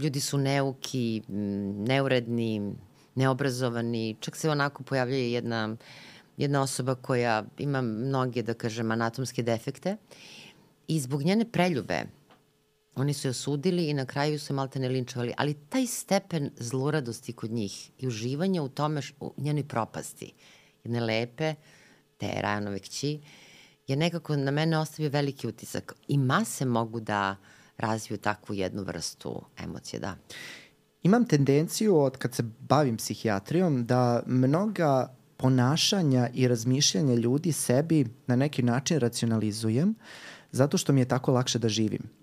ljudi 0.00 0.20
su 0.20 0.38
neuki, 0.38 1.22
neuredni, 1.88 2.74
neobrazovani, 3.14 4.16
čak 4.20 4.36
se 4.36 4.50
onako 4.50 4.82
pojavljuje 4.82 5.32
jedna, 5.32 5.76
jedna 6.36 6.62
osoba 6.62 6.94
koja 6.94 7.44
ima 7.58 7.80
mnoge, 7.82 8.42
da 8.42 8.54
kažem, 8.54 8.90
anatomske 8.90 9.42
defekte 9.42 9.96
i 10.88 11.00
zbog 11.00 11.22
njene 11.22 11.52
preljube 11.52 12.04
oni 12.96 13.14
su 13.14 13.28
je 13.28 13.30
osudili 13.30 13.84
i 13.84 13.94
na 13.94 14.06
kraju 14.06 14.38
su 14.38 14.52
je 14.52 14.54
malte 14.54 14.78
ne 14.78 14.88
linčovali, 14.88 15.32
ali 15.36 15.54
taj 15.54 15.86
stepen 15.86 16.50
zloradosti 16.56 17.32
kod 17.32 17.50
njih 17.50 17.90
i 17.98 18.06
uživanja 18.06 18.62
u 18.62 18.68
tome, 18.68 19.00
u 19.20 19.34
njenoj 19.36 19.68
propasti, 19.68 20.32
jedne 20.84 21.00
lepe, 21.00 21.54
te 22.16 22.32
Rajanove 22.40 22.78
kći, 22.78 23.20
je 23.86 23.96
nekako 23.96 24.36
na 24.36 24.50
mene 24.50 24.78
ostavio 24.78 25.10
veliki 25.10 25.46
utisak. 25.46 25.94
I 26.08 26.18
mase 26.18 26.64
mogu 26.64 27.00
da 27.00 27.36
razviju 27.76 28.18
takvu 28.18 28.54
jednu 28.54 28.82
vrstu 28.82 29.42
emocije, 29.58 30.00
da. 30.00 30.16
Imam 31.02 31.24
tendenciju 31.24 31.98
od 31.98 32.16
kad 32.16 32.34
se 32.34 32.42
bavim 32.60 32.96
psihijatrijom 32.96 33.86
da 33.86 34.22
mnoga 34.26 35.16
ponašanja 35.36 36.28
i 36.34 36.48
razmišljanja 36.48 37.14
ljudi 37.14 37.52
sebi 37.52 38.06
na 38.26 38.36
neki 38.36 38.62
način 38.62 38.98
racionalizujem 38.98 39.94
zato 40.52 40.78
što 40.78 40.92
mi 40.92 41.00
je 41.00 41.08
tako 41.08 41.32
lakše 41.32 41.58
da 41.58 41.68
živim. 41.68 42.15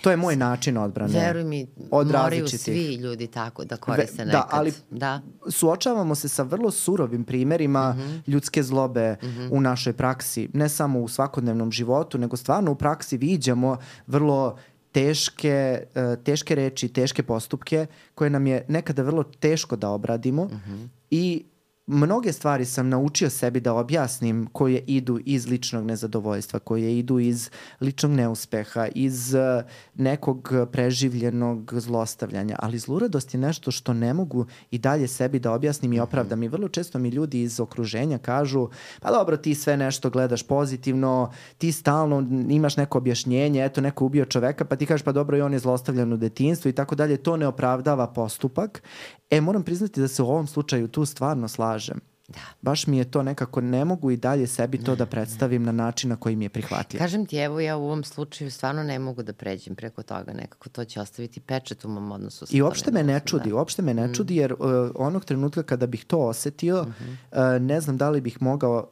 To 0.00 0.10
je 0.10 0.16
moj 0.16 0.36
način 0.36 0.76
odbrane. 0.76 1.12
Veruj 1.12 1.44
mi, 1.44 1.66
od 1.90 2.06
moraju 2.06 2.48
svi 2.48 2.94
ljudi 2.94 3.26
tako 3.26 3.64
da 3.64 3.76
koriste 3.76 4.24
Ve, 4.24 4.30
da, 4.32 4.38
nekad. 4.38 4.50
Da, 4.50 4.56
ali 4.56 4.72
da. 4.90 5.20
suočavamo 5.50 6.14
se 6.14 6.28
sa 6.28 6.42
vrlo 6.42 6.70
surovim 6.70 7.24
primerima 7.24 7.92
mm 7.92 8.00
-hmm. 8.00 8.20
ljudske 8.26 8.62
zlobe 8.62 9.16
mm 9.22 9.26
-hmm. 9.26 9.48
u 9.50 9.60
našoj 9.60 9.92
praksi. 9.92 10.48
Ne 10.52 10.68
samo 10.68 11.00
u 11.00 11.08
svakodnevnom 11.08 11.72
životu, 11.72 12.18
nego 12.18 12.36
stvarno 12.36 12.72
u 12.72 12.74
praksi 12.74 13.16
viđamo 13.16 13.76
vrlo 14.06 14.56
teške, 14.92 15.82
uh, 15.94 16.24
teške 16.24 16.54
reči, 16.54 16.88
teške 16.88 17.22
postupke 17.22 17.86
koje 18.14 18.30
nam 18.30 18.46
je 18.46 18.64
nekada 18.68 19.02
vrlo 19.02 19.22
teško 19.22 19.76
da 19.76 19.88
obradimo 19.88 20.44
mm 20.44 20.62
-hmm. 20.68 20.88
i 21.10 21.44
mnoge 21.88 22.32
stvari 22.32 22.64
sam 22.64 22.88
naučio 22.88 23.30
sebi 23.30 23.60
da 23.60 23.74
objasnim 23.74 24.48
koje 24.52 24.84
idu 24.86 25.18
iz 25.24 25.46
ličnog 25.46 25.84
nezadovoljstva, 25.84 26.58
koje 26.58 26.98
idu 26.98 27.18
iz 27.18 27.50
ličnog 27.80 28.12
neuspeha, 28.12 28.86
iz 28.94 29.34
uh, 29.34 29.70
nekog 29.94 30.52
preživljenog 30.72 31.72
zlostavljanja, 31.74 32.56
ali 32.58 32.78
zluradost 32.78 33.34
je 33.34 33.40
nešto 33.40 33.70
što 33.70 33.92
ne 33.92 34.14
mogu 34.14 34.46
i 34.70 34.78
dalje 34.78 35.08
sebi 35.08 35.38
da 35.38 35.52
objasnim 35.52 35.92
i 35.92 36.00
opravdam. 36.00 36.42
I 36.42 36.48
vrlo 36.48 36.68
često 36.68 36.98
mi 36.98 37.08
ljudi 37.08 37.42
iz 37.42 37.60
okruženja 37.60 38.18
kažu, 38.18 38.68
pa 39.00 39.10
dobro, 39.10 39.36
ti 39.36 39.54
sve 39.54 39.76
nešto 39.76 40.10
gledaš 40.10 40.42
pozitivno, 40.42 41.32
ti 41.58 41.72
stalno 41.72 42.26
imaš 42.50 42.76
neko 42.76 42.98
objašnjenje, 42.98 43.64
eto, 43.64 43.80
neko 43.80 44.04
ubio 44.04 44.24
čoveka, 44.24 44.64
pa 44.64 44.76
ti 44.76 44.86
kažeš, 44.86 45.04
pa 45.04 45.12
dobro, 45.12 45.36
i 45.36 45.40
on 45.40 45.52
je 45.52 45.58
zlostavljan 45.58 46.12
u 46.12 46.16
detinstvu 46.16 46.68
i 46.68 46.72
tako 46.72 46.94
dalje. 46.94 47.16
To 47.16 47.36
ne 47.36 47.46
opravdava 47.46 48.06
postupak. 48.06 48.82
E, 49.30 49.40
moram 49.40 49.62
priznati 49.62 50.00
da 50.00 50.08
se 50.08 50.22
u 50.22 50.26
ovom 50.26 50.46
slučaju 50.46 50.88
tu 50.88 51.04
stvarno 51.04 51.48
slažem. 51.48 51.77
Da. 52.28 52.40
Baš 52.62 52.86
mi 52.86 52.98
je 52.98 53.04
to 53.04 53.22
nekako, 53.22 53.60
ne 53.60 53.84
mogu 53.84 54.10
i 54.10 54.16
dalje 54.16 54.46
sebi 54.46 54.78
to 54.78 54.96
da 54.96 55.06
predstavim 55.06 55.62
na 55.62 55.72
način 55.72 56.10
na 56.10 56.16
koji 56.16 56.36
mi 56.36 56.44
je 56.44 56.48
prihvatljiv. 56.48 56.98
Kažem 56.98 57.26
ti, 57.26 57.36
evo 57.36 57.60
ja 57.60 57.76
u 57.76 57.84
ovom 57.84 58.04
slučaju 58.04 58.50
stvarno 58.50 58.82
ne 58.82 58.98
mogu 58.98 59.22
da 59.22 59.32
pređem 59.32 59.74
preko 59.74 60.02
toga, 60.02 60.32
nekako 60.32 60.68
to 60.68 60.84
će 60.84 61.00
ostaviti 61.00 61.40
pečet 61.40 61.84
u 61.84 61.88
mom 61.88 62.12
odnosu. 62.12 62.46
I 62.50 62.62
uopšte 62.62 62.90
me 62.90 63.02
ne 63.02 63.20
čudi, 63.20 63.48
da. 63.48 63.54
uopšte 63.56 63.82
me 63.82 63.94
ne 63.94 64.14
čudi 64.14 64.36
jer 64.36 64.52
uh, 64.52 64.58
onog 64.94 65.24
trenutka 65.24 65.62
kada 65.62 65.86
bih 65.86 66.04
to 66.04 66.18
osetio, 66.18 66.82
Mhm. 66.82 67.10
uh, 67.10 67.38
ne 67.60 67.80
znam 67.80 67.96
da 67.96 68.10
li 68.10 68.20
bih 68.20 68.42
mogao 68.42 68.90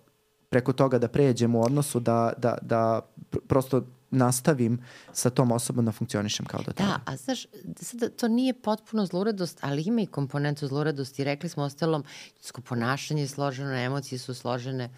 preko 0.48 0.72
toga 0.72 0.98
da 0.98 1.08
pređem 1.08 1.54
u 1.54 1.62
odnosu 1.62 2.00
da, 2.00 2.32
da, 2.38 2.58
da 2.62 3.00
pr 3.30 3.38
prosto 3.48 3.82
nastavim 4.10 4.78
sa 5.12 5.30
tom 5.30 5.52
osobom 5.52 5.84
da 5.84 5.92
funkcionišem 5.92 6.46
kao 6.46 6.60
do 6.66 6.72
tada. 6.72 6.88
Da, 6.88 7.12
a 7.12 7.16
znaš, 7.16 7.46
sada 7.80 8.08
to 8.08 8.28
nije 8.28 8.54
potpuno 8.62 9.06
zluradost, 9.06 9.58
ali 9.60 9.82
ima 9.82 10.00
i 10.00 10.06
komponentu 10.06 10.66
zluradosti. 10.66 11.24
Rekli 11.24 11.48
smo 11.48 11.62
ostalom, 11.62 12.04
ljudsko 12.36 12.60
ponašanje 12.60 13.22
je 13.22 13.28
složeno, 13.28 13.74
emocije 13.74 14.18
su 14.18 14.34
složene, 14.34 14.90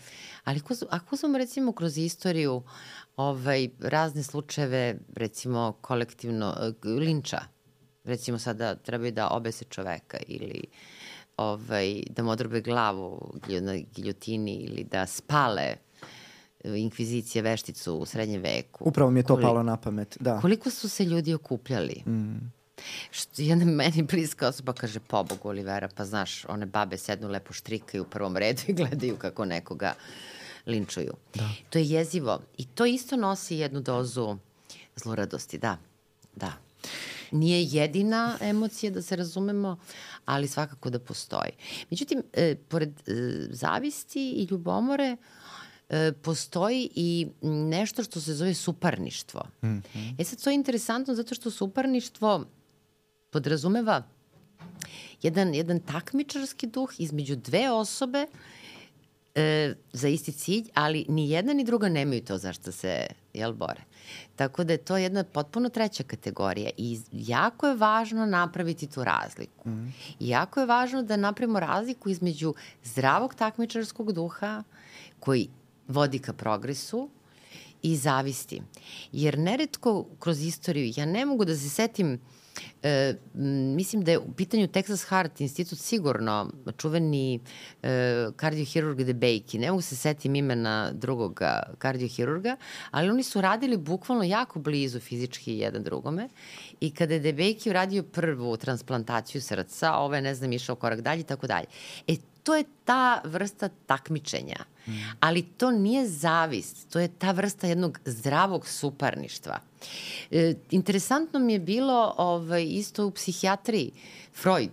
ali 0.44 0.60
ako, 0.64 0.74
ako 0.90 1.14
uzmemo 1.14 1.38
recimo 1.38 1.72
kroz 1.72 1.98
istoriju 1.98 2.62
ovaj, 3.16 3.68
razne 3.80 4.22
slučajeve, 4.22 4.98
recimo 5.16 5.72
kolektivno, 5.80 6.56
eh, 6.60 6.88
linča, 6.88 7.40
recimo 8.04 8.38
sada 8.38 8.74
trebaju 8.74 9.12
da 9.12 9.28
obese 9.28 9.64
čoveka 9.64 10.18
ili 10.26 10.64
ovaj, 11.36 12.02
da 12.10 12.22
mu 12.22 12.30
odrobe 12.30 12.60
glavu 12.60 13.34
na 13.60 13.76
giljotini 13.76 14.54
ili 14.54 14.84
da 14.84 15.06
spale 15.06 15.87
inkvizicije 16.64 17.42
vešticu 17.42 17.94
u 17.94 18.06
srednjem 18.06 18.42
veku. 18.42 18.84
Upravo 18.88 19.10
mi 19.10 19.20
je 19.20 19.24
to 19.24 19.36
Koli- 19.36 19.42
palo 19.42 19.62
na 19.62 19.76
pamet, 19.76 20.16
da. 20.20 20.40
Koliko 20.40 20.70
su 20.70 20.88
se 20.88 21.04
ljudi 21.04 21.34
okupljali? 21.34 22.02
Mm. 22.06 22.52
Što 23.10 23.42
jedna 23.42 23.64
meni 23.64 24.02
bliska 24.02 24.48
osoba 24.48 24.72
kaže, 24.72 25.00
pobogu 25.00 25.48
Olivera, 25.48 25.88
pa 25.96 26.04
znaš, 26.04 26.44
one 26.44 26.66
babe 26.66 26.96
sednu 26.98 27.28
lepo 27.28 27.52
štrikaju 27.52 28.02
u 28.02 28.06
prvom 28.06 28.36
redu 28.36 28.62
i 28.66 28.72
gledaju 28.72 29.16
kako 29.16 29.44
nekoga 29.44 29.94
linčuju. 30.66 31.12
Da. 31.34 31.50
To 31.70 31.78
je 31.78 31.84
jezivo. 31.84 32.40
I 32.58 32.64
to 32.64 32.86
isto 32.86 33.16
nosi 33.16 33.56
jednu 33.56 33.80
dozu 33.80 34.36
zloradosti, 34.96 35.58
da. 35.58 35.76
Da. 36.36 36.52
Nije 37.30 37.64
jedina 37.64 38.38
emocija, 38.40 38.90
da 38.90 39.02
se 39.02 39.16
razumemo, 39.16 39.78
ali 40.24 40.48
svakako 40.48 40.90
da 40.90 40.98
postoji. 40.98 41.50
Međutim, 41.90 42.22
e, 42.32 42.54
pored 42.68 42.88
e, 42.90 43.12
zavisti 43.50 44.30
i 44.30 44.48
ljubomore, 44.50 45.04
e, 45.04 45.16
postoji 46.22 46.90
i 46.94 47.26
nešto 47.42 48.02
što 48.02 48.20
se 48.20 48.34
zove 48.34 48.54
suparništvo. 48.54 49.42
Mm 49.62 49.66
-hmm. 49.66 50.14
E 50.18 50.24
sad, 50.24 50.42
to 50.42 50.50
je 50.50 50.54
interesantno 50.54 51.14
zato 51.14 51.34
što 51.34 51.50
suparništvo 51.50 52.44
podrazumeva 53.30 54.02
jedan, 55.22 55.54
jedan 55.54 55.80
takmičarski 55.80 56.66
duh 56.66 56.90
između 56.98 57.36
dve 57.36 57.70
osobe 57.70 58.26
e, 59.34 59.74
za 59.92 60.08
isti 60.08 60.32
cilj, 60.32 60.68
ali 60.74 61.04
ni 61.08 61.30
jedna 61.30 61.52
ni 61.52 61.64
druga 61.64 61.88
nemaju 61.88 62.24
to 62.24 62.38
zašto 62.38 62.72
se 62.72 63.06
jel, 63.34 63.52
bore. 63.52 63.80
Tako 64.36 64.64
da 64.64 64.72
je 64.72 64.84
to 64.84 64.96
jedna 64.96 65.24
potpuno 65.24 65.68
treća 65.68 66.02
kategorija 66.02 66.70
i 66.76 67.00
jako 67.12 67.66
je 67.66 67.74
važno 67.74 68.26
napraviti 68.26 68.86
tu 68.86 69.04
razliku. 69.04 69.68
Mm. 69.68 69.94
I 70.20 70.28
jako 70.28 70.60
je 70.60 70.66
važno 70.66 71.02
da 71.02 71.16
napravimo 71.16 71.60
razliku 71.60 72.08
između 72.08 72.54
zdravog 72.84 73.34
takmičarskog 73.34 74.12
duha 74.12 74.62
koji 75.20 75.48
vodi 75.88 76.18
ka 76.18 76.32
progresu 76.32 77.08
i 77.82 77.96
zavisti. 77.96 78.62
Jer 79.12 79.38
neretko 79.38 80.06
kroz 80.18 80.42
istoriju, 80.42 80.92
ja 80.96 81.06
ne 81.06 81.26
mogu 81.26 81.44
da 81.44 81.56
se 81.56 81.68
setim 81.68 82.18
E, 82.82 83.14
mislim 83.76 84.02
da 84.02 84.10
je 84.10 84.18
u 84.18 84.32
pitanju 84.32 84.66
Texas 84.66 85.08
Heart 85.08 85.40
institut 85.40 85.78
sigurno 85.78 86.50
čuveni 86.76 87.40
e, 87.82 88.26
kardiohirurg 88.36 89.02
Debejki, 89.02 89.58
ne 89.58 89.70
mogu 89.70 89.82
se 89.82 89.96
setim 89.96 90.34
imena 90.34 90.92
drugog 90.92 91.40
kardiohirurga, 91.78 92.56
ali 92.90 93.10
oni 93.10 93.22
su 93.22 93.40
radili 93.40 93.76
bukvalno 93.76 94.24
jako 94.24 94.58
blizu 94.58 95.00
fizički 95.00 95.58
jedan 95.58 95.82
drugome 95.82 96.28
i 96.80 96.90
kada 96.90 97.14
je 97.14 97.20
Debejki 97.20 97.70
uradio 97.70 98.02
prvu 98.02 98.56
transplantaciju 98.56 99.42
srca, 99.42 99.94
ovaj 99.94 100.22
ne 100.22 100.34
znam 100.34 100.52
išao 100.52 100.76
korak 100.76 101.00
dalje 101.00 101.20
i 101.20 101.24
tako 101.24 101.46
dalje. 101.46 101.66
E, 102.06 102.16
to 102.48 102.54
je 102.54 102.64
ta 102.84 103.20
vrsta 103.24 103.68
takmičenja. 103.86 104.56
Mm. 104.86 104.92
Ali 105.20 105.42
to 105.42 105.70
nije 105.70 106.06
zavist, 106.08 106.92
to 106.92 106.98
je 106.98 107.08
ta 107.08 107.30
vrsta 107.30 107.66
jednog 107.66 107.98
zdravog 108.04 108.66
suparništva. 108.66 109.60
E, 110.30 110.54
interesantno 110.70 111.38
mi 111.40 111.52
je 111.52 111.58
bilo 111.58 112.14
ovaj, 112.16 112.64
isto 112.64 113.06
u 113.06 113.10
psihijatriji. 113.10 113.92
Freud, 114.34 114.70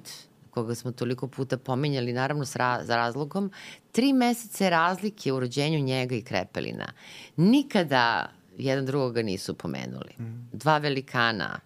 koga 0.49 0.75
smo 0.75 0.91
toliko 0.91 1.27
puta 1.27 1.57
pominjali, 1.57 2.13
naravno 2.13 2.45
s 2.45 2.55
ra 2.55 2.79
za 2.83 2.95
razlogom, 2.95 3.51
tri 3.91 4.13
mesece 4.13 4.69
razlike 4.69 5.33
u 5.33 5.39
rođenju 5.39 5.79
njega 5.79 6.15
i 6.15 6.21
Krepelina. 6.21 6.93
Nikada 7.35 8.31
jedan 8.57 8.85
drugoga 8.85 9.21
nisu 9.21 9.53
pomenuli. 9.53 10.13
Mm. 10.19 10.49
Dva 10.53 10.77
velikana, 10.77 11.59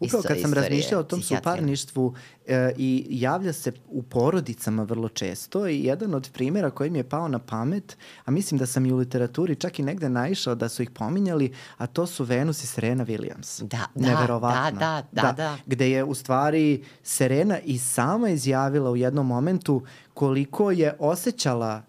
Upravo 0.00 0.22
kad 0.26 0.40
sam 0.40 0.54
razmišljao 0.54 1.00
o 1.00 1.04
tom 1.04 1.22
suparništvu 1.22 2.14
e, 2.46 2.72
i 2.76 3.06
javlja 3.10 3.52
se 3.52 3.72
u 3.88 4.02
porodicama 4.02 4.82
vrlo 4.82 5.08
često 5.08 5.68
i 5.68 5.84
jedan 5.84 6.14
od 6.14 6.30
primjera 6.32 6.70
koji 6.70 6.90
mi 6.90 6.98
je 6.98 7.08
pao 7.08 7.28
na 7.28 7.38
pamet, 7.38 7.96
a 8.24 8.30
mislim 8.30 8.58
da 8.58 8.66
sam 8.66 8.86
i 8.86 8.92
u 8.92 8.96
literaturi 8.96 9.54
čak 9.54 9.78
i 9.78 9.82
negde 9.82 10.08
naišao 10.08 10.54
da 10.54 10.68
su 10.68 10.82
ih 10.82 10.90
pominjali, 10.90 11.52
a 11.76 11.86
to 11.86 12.06
su 12.06 12.24
Venus 12.24 12.64
i 12.64 12.66
Serena 12.66 13.06
Williams. 13.06 13.62
Da, 13.62 13.86
da, 13.94 14.10
da, 14.40 14.70
da, 14.78 15.02
da, 15.12 15.32
da. 15.32 15.56
Gde 15.66 15.90
je 15.90 16.04
u 16.04 16.14
stvari 16.14 16.84
Serena 17.02 17.58
i 17.60 17.78
sama 17.78 18.30
izjavila 18.30 18.90
u 18.90 18.96
jednom 18.96 19.26
momentu 19.26 19.82
koliko 20.14 20.70
je 20.70 20.96
osjećala 20.98 21.82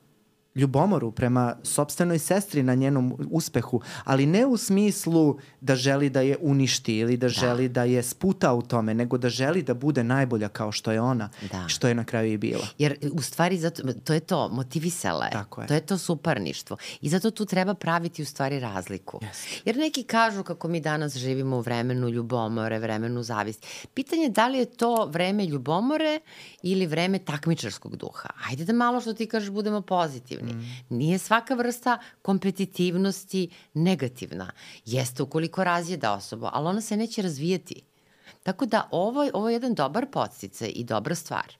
ljubomoru 0.56 1.12
prema 1.12 1.56
sobstvenoj 1.64 2.20
sestri 2.20 2.64
na 2.64 2.76
njenom 2.76 3.28
uspehu, 3.32 3.82
ali 4.04 4.26
ne 4.26 4.46
u 4.46 4.58
smislu 4.58 5.38
da 5.62 5.76
želi 5.76 6.10
da 6.10 6.22
je 6.22 6.38
uništi 6.42 6.98
ili 6.98 7.18
da, 7.18 7.28
da. 7.28 7.30
želi 7.30 7.70
da 7.70 7.84
je 7.84 8.04
sputa 8.04 8.54
u 8.54 8.62
tome, 8.62 8.94
nego 8.94 9.18
da 9.18 9.30
želi 9.30 9.64
da 9.64 9.74
bude 9.74 10.04
najbolja 10.04 10.50
kao 10.50 10.72
što 10.72 10.92
je 10.92 11.02
ona, 11.02 11.30
da. 11.52 11.68
što 11.68 11.88
je 11.88 11.96
na 11.96 12.04
kraju 12.04 12.34
i 12.34 12.38
bila. 12.38 12.68
Jer 12.78 12.98
u 13.14 13.22
stvari 13.22 13.58
zato, 13.58 13.84
to 14.04 14.14
je 14.14 14.20
to, 14.20 14.50
motivisala 14.50 15.26
je. 15.26 15.32
Tako 15.32 15.62
je. 15.62 15.68
To 15.68 15.74
je 15.74 15.82
to 15.82 15.98
suparništvo. 15.98 16.78
I 17.02 17.10
zato 17.10 17.32
tu 17.32 17.46
treba 17.46 17.74
praviti 17.74 18.22
u 18.22 18.26
stvari 18.26 18.60
razliku. 18.60 19.20
Yes. 19.22 19.62
Jer 19.66 19.78
neki 19.78 20.04
kažu 20.04 20.44
kako 20.44 20.68
mi 20.68 20.82
danas 20.82 21.18
živimo 21.18 21.58
u 21.58 21.62
vremenu 21.62 22.10
ljubomore, 22.10 22.80
vremenu 22.80 23.24
zavisti. 23.24 23.68
Pitanje 23.94 24.24
je 24.24 24.30
da 24.30 24.48
li 24.48 24.58
je 24.58 24.66
to 24.66 25.06
vreme 25.06 25.46
ljubomore 25.46 26.20
ili 26.64 26.86
vreme 26.86 27.20
takmičarskog 27.20 27.96
duha. 27.96 28.30
Ajde 28.50 28.66
da 28.66 28.74
malo 28.74 29.02
što 29.02 29.14
ti 29.14 29.28
kažeš 29.28 29.50
budemo 29.50 29.82
pozitivni. 29.82 30.39
Mm. 30.46 30.66
Nije 30.90 31.18
svaka 31.18 31.54
vrsta 31.54 32.00
kompetitivnosti 32.22 33.50
negativna. 33.74 34.52
Jeste 34.86 35.24
ukoliko 35.24 35.64
razjeda 35.64 36.14
osobu, 36.14 36.48
ali 36.52 36.68
ona 36.68 36.82
se 36.82 36.98
neće 36.98 37.22
razvijeti. 37.22 37.82
Tako 38.44 38.66
da 38.66 38.88
ovo, 38.92 39.30
ovo 39.34 39.50
je 39.50 39.54
jedan 39.54 39.74
dobar 39.74 40.06
podsticaj 40.12 40.72
i 40.76 40.84
dobra 40.84 41.16
stvar. 41.16 41.58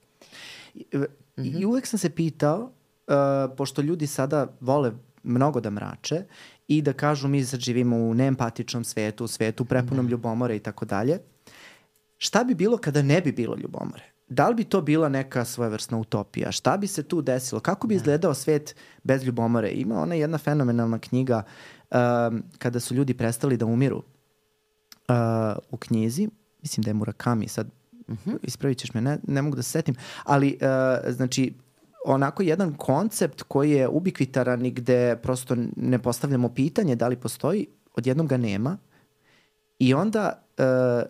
I, 0.74 0.84
mm 0.96 1.04
-hmm. 1.36 1.60
I 1.60 1.64
uvek 1.64 1.86
sam 1.86 1.98
se 1.98 2.10
pitao, 2.10 2.58
uh, 2.60 3.14
pošto 3.56 3.82
ljudi 3.82 4.06
sada 4.06 4.46
vole 4.60 4.92
mnogo 5.22 5.60
da 5.60 5.70
mrače 5.70 6.24
i 6.68 6.82
da 6.82 6.92
kažu 6.92 7.28
mi 7.28 7.44
sad 7.44 7.60
živimo 7.60 7.96
u 7.96 8.14
neempatičnom 8.14 8.84
svetu, 8.84 9.24
u 9.24 9.28
svetu 9.28 9.64
prepunom 9.64 10.06
da. 10.06 10.10
ljubomore 10.10 10.56
i 10.56 10.58
tako 10.58 10.84
dalje, 10.84 11.18
šta 12.18 12.44
bi 12.44 12.54
bilo 12.54 12.78
kada 12.78 13.02
ne 13.02 13.20
bi 13.20 13.32
bilo 13.32 13.56
ljubomore? 13.56 14.09
Da 14.30 14.48
li 14.48 14.54
bi 14.54 14.64
to 14.64 14.80
bila 14.80 15.08
neka 15.08 15.44
svojevrsna 15.44 15.98
utopija? 15.98 16.52
Šta 16.52 16.76
bi 16.76 16.86
se 16.86 17.02
tu 17.02 17.22
desilo? 17.22 17.60
Kako 17.60 17.86
bi 17.86 17.94
izgledao 17.94 18.34
svet 18.34 18.76
bez 19.02 19.24
ljubomore? 19.24 19.70
Ima 19.70 20.00
ona 20.00 20.14
jedna 20.14 20.38
fenomenalna 20.38 20.98
knjiga 20.98 21.42
um, 21.90 22.42
kada 22.58 22.80
su 22.80 22.94
ljudi 22.94 23.14
prestali 23.14 23.56
da 23.56 23.66
umiru 23.66 23.96
uh, 23.96 24.04
u 25.70 25.76
knjizi. 25.76 26.28
Mislim 26.62 26.82
da 26.82 26.90
je 26.90 26.94
Murakami, 26.94 27.48
sad 27.48 27.66
uh 28.08 28.16
-huh. 28.26 28.38
ispravit 28.42 28.78
ćeš 28.78 28.94
me, 28.94 29.00
ne, 29.00 29.18
ne 29.28 29.42
mogu 29.42 29.56
da 29.56 29.62
se 29.62 29.70
setim. 29.70 29.94
Ali, 30.24 30.58
uh, 30.60 31.12
znači, 31.12 31.54
onako 32.04 32.42
jedan 32.42 32.74
koncept 32.74 33.42
koji 33.42 33.70
je 33.70 33.88
ubikvitaran 33.88 34.66
i 34.66 34.70
gde 34.70 35.16
prosto 35.22 35.56
ne 35.76 35.98
postavljamo 35.98 36.48
pitanje 36.48 36.96
da 36.96 37.08
li 37.08 37.16
postoji, 37.16 37.66
odjednom 37.94 38.26
ga 38.26 38.36
nema. 38.36 38.78
I 39.78 39.94
onda 39.94 40.42
uh, 40.58 40.64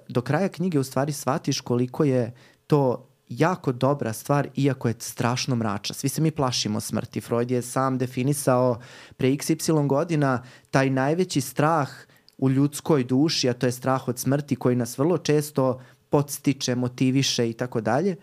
do 0.08 0.20
kraja 0.20 0.48
knjige 0.48 0.78
u 0.78 0.84
stvari 0.84 1.12
shvatiš 1.12 1.60
koliko 1.60 2.04
je 2.04 2.32
to 2.66 3.09
jako 3.30 3.72
dobra 3.72 4.12
stvar, 4.12 4.48
iako 4.56 4.88
je 4.88 4.94
strašno 4.98 5.56
mrača. 5.56 5.94
Svi 5.94 6.08
se 6.08 6.20
mi 6.20 6.30
plašimo 6.30 6.80
smrti. 6.80 7.20
Freud 7.20 7.50
je 7.50 7.62
sam 7.62 7.98
definisao 7.98 8.80
pre 9.16 9.28
XY 9.28 9.86
godina 9.86 10.42
taj 10.70 10.90
najveći 10.90 11.40
strah 11.40 11.90
u 12.38 12.50
ljudskoj 12.50 13.04
duši, 13.04 13.48
a 13.48 13.52
to 13.52 13.66
je 13.66 13.72
strah 13.72 14.08
od 14.08 14.18
smrti 14.18 14.56
koji 14.56 14.76
nas 14.76 14.98
vrlo 14.98 15.18
često 15.18 15.80
podstiče, 16.10 16.74
motiviše 16.74 17.50
i 17.50 17.52
tako 17.52 17.80
dalje. 17.80 18.16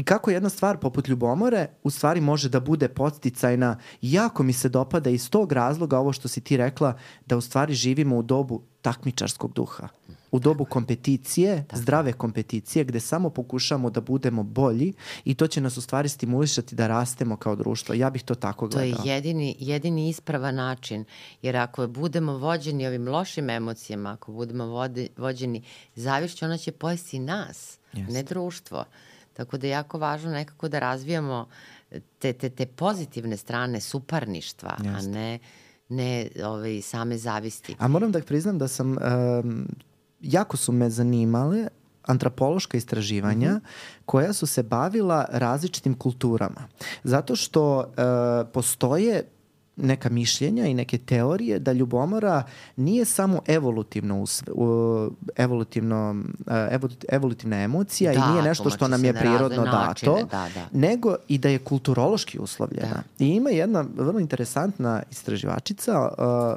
I 0.00 0.04
kako 0.04 0.30
jedna 0.30 0.48
stvar 0.48 0.78
poput 0.78 1.08
ljubomore 1.08 1.66
u 1.82 1.90
stvari 1.90 2.20
može 2.20 2.48
da 2.48 2.60
bude 2.60 2.88
podsticajna, 2.88 3.78
jako 4.02 4.42
mi 4.42 4.52
se 4.52 4.68
dopada 4.68 5.10
iz 5.10 5.30
tog 5.30 5.52
razloga 5.52 5.98
ovo 5.98 6.12
što 6.12 6.28
si 6.28 6.40
ti 6.40 6.56
rekla, 6.56 6.94
da 7.26 7.36
u 7.36 7.40
stvari 7.40 7.74
živimo 7.74 8.16
u 8.16 8.22
dobu 8.22 8.62
takmičarskog 8.82 9.52
duha. 9.52 9.88
U 10.32 10.38
dobu 10.38 10.64
kompeticije, 10.64 11.64
tako. 11.68 11.82
zdrave 11.82 12.12
kompeticije, 12.12 12.84
gde 12.84 13.00
samo 13.00 13.30
pokušamo 13.30 13.90
da 13.90 14.00
budemo 14.00 14.42
bolji 14.42 14.92
i 15.24 15.34
to 15.34 15.46
će 15.46 15.60
nas 15.60 15.76
u 15.76 15.80
stvari 15.80 16.08
stimulišati 16.08 16.74
da 16.74 16.86
rastemo 16.86 17.36
kao 17.36 17.56
društvo. 17.56 17.94
Ja 17.94 18.10
bih 18.10 18.22
to 18.22 18.34
tako 18.34 18.68
gledao. 18.68 19.02
To 19.02 19.08
je 19.08 19.14
jedini, 19.14 19.56
jedini 19.58 20.08
isprava 20.08 20.52
način, 20.52 21.04
jer 21.42 21.56
ako 21.56 21.86
budemo 21.86 22.38
vođeni 22.38 22.86
ovim 22.86 23.08
lošim 23.08 23.50
emocijama, 23.50 24.12
ako 24.12 24.32
budemo 24.32 24.66
vode, 24.66 25.08
vođeni 25.16 25.62
zavišću, 25.94 26.44
ona 26.44 26.58
će 26.58 26.72
pojesti 26.72 27.18
nas, 27.18 27.78
yes. 27.92 28.12
ne 28.12 28.22
društvo. 28.22 28.84
Tako 29.40 29.58
da 29.58 29.66
je 29.66 29.70
jako 29.70 29.98
važno 29.98 30.30
nekako 30.30 30.68
da 30.68 30.78
razvijamo 30.78 31.48
te, 32.18 32.32
te, 32.32 32.50
te 32.50 32.66
pozitivne 32.66 33.36
strane 33.36 33.80
suparništva, 33.80 34.76
Jeste. 34.78 35.08
a 35.08 35.12
ne 35.12 35.38
ne 35.90 36.28
ovaj, 36.44 36.82
same 36.82 37.18
zavisti. 37.18 37.76
A 37.78 37.88
moram 37.88 38.12
da 38.12 38.20
priznam 38.20 38.58
da 38.58 38.68
sam, 38.68 38.90
um, 38.90 39.66
jako 40.20 40.56
su 40.56 40.72
me 40.72 40.90
zanimale 40.90 41.68
antropološka 42.06 42.76
istraživanja 42.76 43.50
mm 43.50 43.56
-hmm. 43.56 44.04
koja 44.06 44.32
su 44.32 44.46
se 44.46 44.62
bavila 44.62 45.26
različitim 45.30 45.94
kulturama. 45.94 46.68
Zato 47.04 47.36
što 47.36 47.78
uh, 47.78 47.84
postoje 48.52 49.24
neka 49.82 50.08
mišljenja 50.08 50.66
i 50.66 50.74
neke 50.74 50.98
teorije 50.98 51.58
da 51.58 51.72
ljubomora 51.72 52.42
nije 52.76 53.04
samo 53.04 53.40
evolutivno 53.46 54.24
evolutivno 55.36 56.24
evolutivna 57.08 57.56
emocija 57.56 58.12
da, 58.12 58.18
i 58.18 58.32
nije 58.32 58.42
nešto 58.42 58.70
što 58.70 58.88
nam 58.88 59.04
je 59.04 59.14
prirodno 59.14 59.64
dato, 59.64 60.18
da, 60.30 60.48
da. 60.54 60.66
nego 60.72 61.16
i 61.28 61.38
da 61.38 61.48
je 61.48 61.58
kulturološki 61.58 62.38
uslovljena. 62.38 63.02
Da. 63.18 63.24
I 63.24 63.28
ima 63.28 63.50
jedna 63.50 63.84
vrlo 63.96 64.20
interesantna 64.20 65.02
istraživačica, 65.10 66.08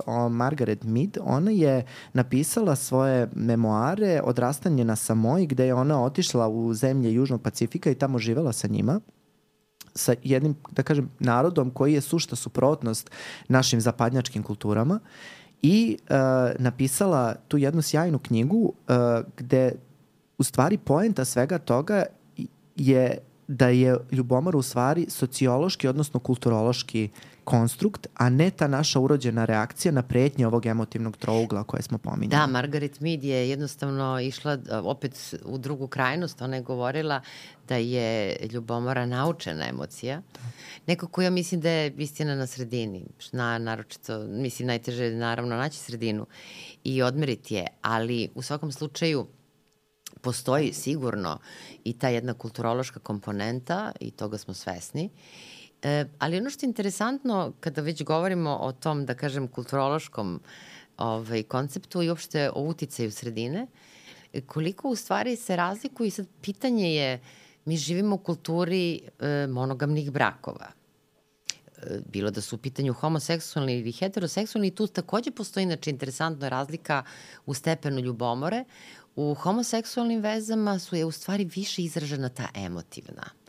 uh, 0.06 0.32
Margaret 0.32 0.84
Mead, 0.84 1.18
ona 1.24 1.52
je 1.52 1.86
napisala 2.14 2.76
svoje 2.76 3.30
memoare 3.36 4.22
Odrastanje 4.24 4.86
na 4.86 4.96
Samoji, 4.96 5.48
gde 5.48 5.66
je 5.66 5.74
ona 5.74 6.04
otišla 6.04 6.48
u 6.48 6.74
zemlje 6.74 7.14
Južnog 7.14 7.42
Pacifika 7.42 7.92
i 7.92 7.96
tamo 7.96 8.20
živela 8.20 8.54
sa 8.54 8.68
njima 8.68 9.00
sa 9.96 10.16
jednim, 10.24 10.56
da 10.72 10.84
kažem, 10.84 11.10
narodom 11.20 11.72
koji 11.72 11.94
je 11.94 12.02
sušta 12.02 12.36
suprotnost 12.36 13.12
našim 13.48 13.82
zapadnjačkim 13.82 14.44
kulturama 14.44 15.00
i 15.62 15.98
uh, 16.02 16.16
napisala 16.60 17.36
tu 17.48 17.58
jednu 17.58 17.82
sjajnu 17.82 18.20
knjigu 18.20 18.58
uh, 18.58 18.74
gde 19.38 19.72
u 20.38 20.44
stvari 20.44 20.78
poenta 20.78 21.26
svega 21.26 21.58
toga 21.58 22.06
je 22.76 23.18
da 23.48 23.68
je 23.68 23.98
ljubomor 24.12 24.56
u 24.56 24.62
stvari 24.62 25.06
sociološki, 25.10 25.88
odnosno 25.88 26.20
kulturološki 26.20 27.10
konstrukt, 27.44 28.08
a 28.14 28.30
ne 28.30 28.50
ta 28.50 28.68
naša 28.68 29.00
urođena 29.00 29.46
reakcija 29.46 29.92
na 29.92 30.02
pretnje 30.02 30.48
ovog 30.48 30.66
emotivnog 30.66 31.18
trougla 31.18 31.64
koje 31.64 31.84
smo 31.84 31.98
pominjali. 31.98 32.42
Da, 32.42 32.48
Margaret 32.48 33.00
Mead 33.00 33.24
je 33.24 33.50
jednostavno 33.50 34.20
išla 34.20 34.58
opet 34.84 35.36
u 35.46 35.58
drugu 35.58 35.88
krajnost. 35.88 36.42
Ona 36.42 36.56
je 36.56 36.62
govorila 36.62 37.22
da 37.68 37.76
je 37.76 38.38
ljubomora 38.52 39.06
naučena 39.06 39.70
emocija. 39.70 40.22
Da. 40.34 40.40
Nekako 40.88 41.22
ja 41.22 41.30
mislim 41.30 41.62
da 41.62 41.70
je 41.70 41.94
istina 41.98 42.36
na 42.36 42.48
sredini. 42.48 43.06
Na, 43.32 43.58
naročito, 43.58 44.20
mislim, 44.20 44.68
najteže 44.68 45.04
je 45.04 45.16
naravno 45.16 45.56
naći 45.56 45.78
sredinu 45.78 46.26
i 46.84 47.02
odmeriti 47.02 47.56
je, 47.56 47.68
ali 47.82 48.30
u 48.36 48.42
svakom 48.42 48.72
slučaju 48.72 49.28
postoji 50.22 50.74
sigurno 50.74 51.40
i 51.84 51.94
ta 51.94 52.10
jedna 52.10 52.34
kulturološka 52.34 53.00
komponenta 53.00 53.92
i 54.00 54.12
toga 54.12 54.38
smo 54.38 54.54
svesni. 54.54 55.10
E, 55.84 56.06
ali 56.20 56.38
ono 56.38 56.50
što 56.50 56.66
je 56.66 56.68
interesantno 56.68 57.54
kada 57.60 57.82
već 57.82 58.04
govorimo 58.04 58.58
o 58.62 58.72
tom, 58.72 59.06
da 59.06 59.14
kažem, 59.14 59.48
kulturološkom 59.48 60.40
ovaj, 60.98 61.44
konceptu 61.44 62.04
i 62.04 62.10
uopšte 62.10 62.50
o 62.50 62.62
uticaju 62.62 63.12
sredine, 63.12 63.68
koliko 64.46 64.90
u 64.90 64.96
stvari 64.96 65.36
se 65.36 65.56
razlikuju 65.56 66.08
i 66.08 66.12
sad 66.12 66.28
pitanje 66.42 66.96
je, 66.96 67.20
mi 67.66 67.78
živimo 67.78 68.16
u 68.16 68.18
kulturi 68.18 69.02
e, 69.20 69.48
monogamnih 69.48 70.12
brakova 70.12 70.68
e, 71.78 72.00
bilo 72.10 72.32
da 72.32 72.42
su 72.42 72.56
u 72.56 72.60
pitanju 72.60 72.94
homoseksualni 72.94 73.80
ili 73.80 73.92
heteroseksualni 73.92 74.76
tu 74.76 74.88
takođe 74.88 75.32
postoji 75.32 75.66
znači 75.66 75.90
interesantna 75.90 76.50
razlika 76.50 77.04
u 77.46 77.54
stepenu 77.54 78.00
ljubomore. 78.00 78.64
U 79.16 79.34
homoseksualnim 79.34 80.22
vezama 80.22 80.80
su 80.80 80.96
je 80.96 81.06
u 81.06 81.12
stvari 81.12 81.46
više 81.46 81.82
izražena 81.82 82.30
ta 82.30 82.48
emotivna 82.56 83.43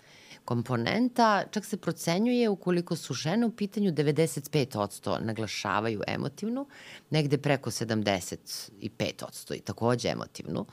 komponenta, 0.44 1.44
čak 1.50 1.64
se 1.64 1.76
procenjuje 1.76 2.48
ukoliko 2.48 2.96
su 2.96 3.14
žene 3.14 3.46
u 3.46 3.50
pitanju 3.50 3.92
95% 3.92 5.20
naglašavaju 5.20 6.02
emotivnu, 6.06 6.66
negde 7.10 7.38
preko 7.38 7.70
75% 7.70 9.54
i 9.54 9.60
takođe 9.60 10.08
emotivnu, 10.08 10.66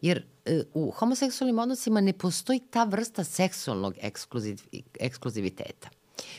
jer 0.00 0.24
e, 0.44 0.62
u 0.74 0.90
homoseksualnim 0.90 1.58
odnosima 1.58 2.00
ne 2.00 2.12
postoji 2.12 2.60
ta 2.70 2.84
vrsta 2.84 3.24
seksualnog 3.24 3.94
ekskluziv, 4.02 4.60
ekskluziviteta 5.00 5.88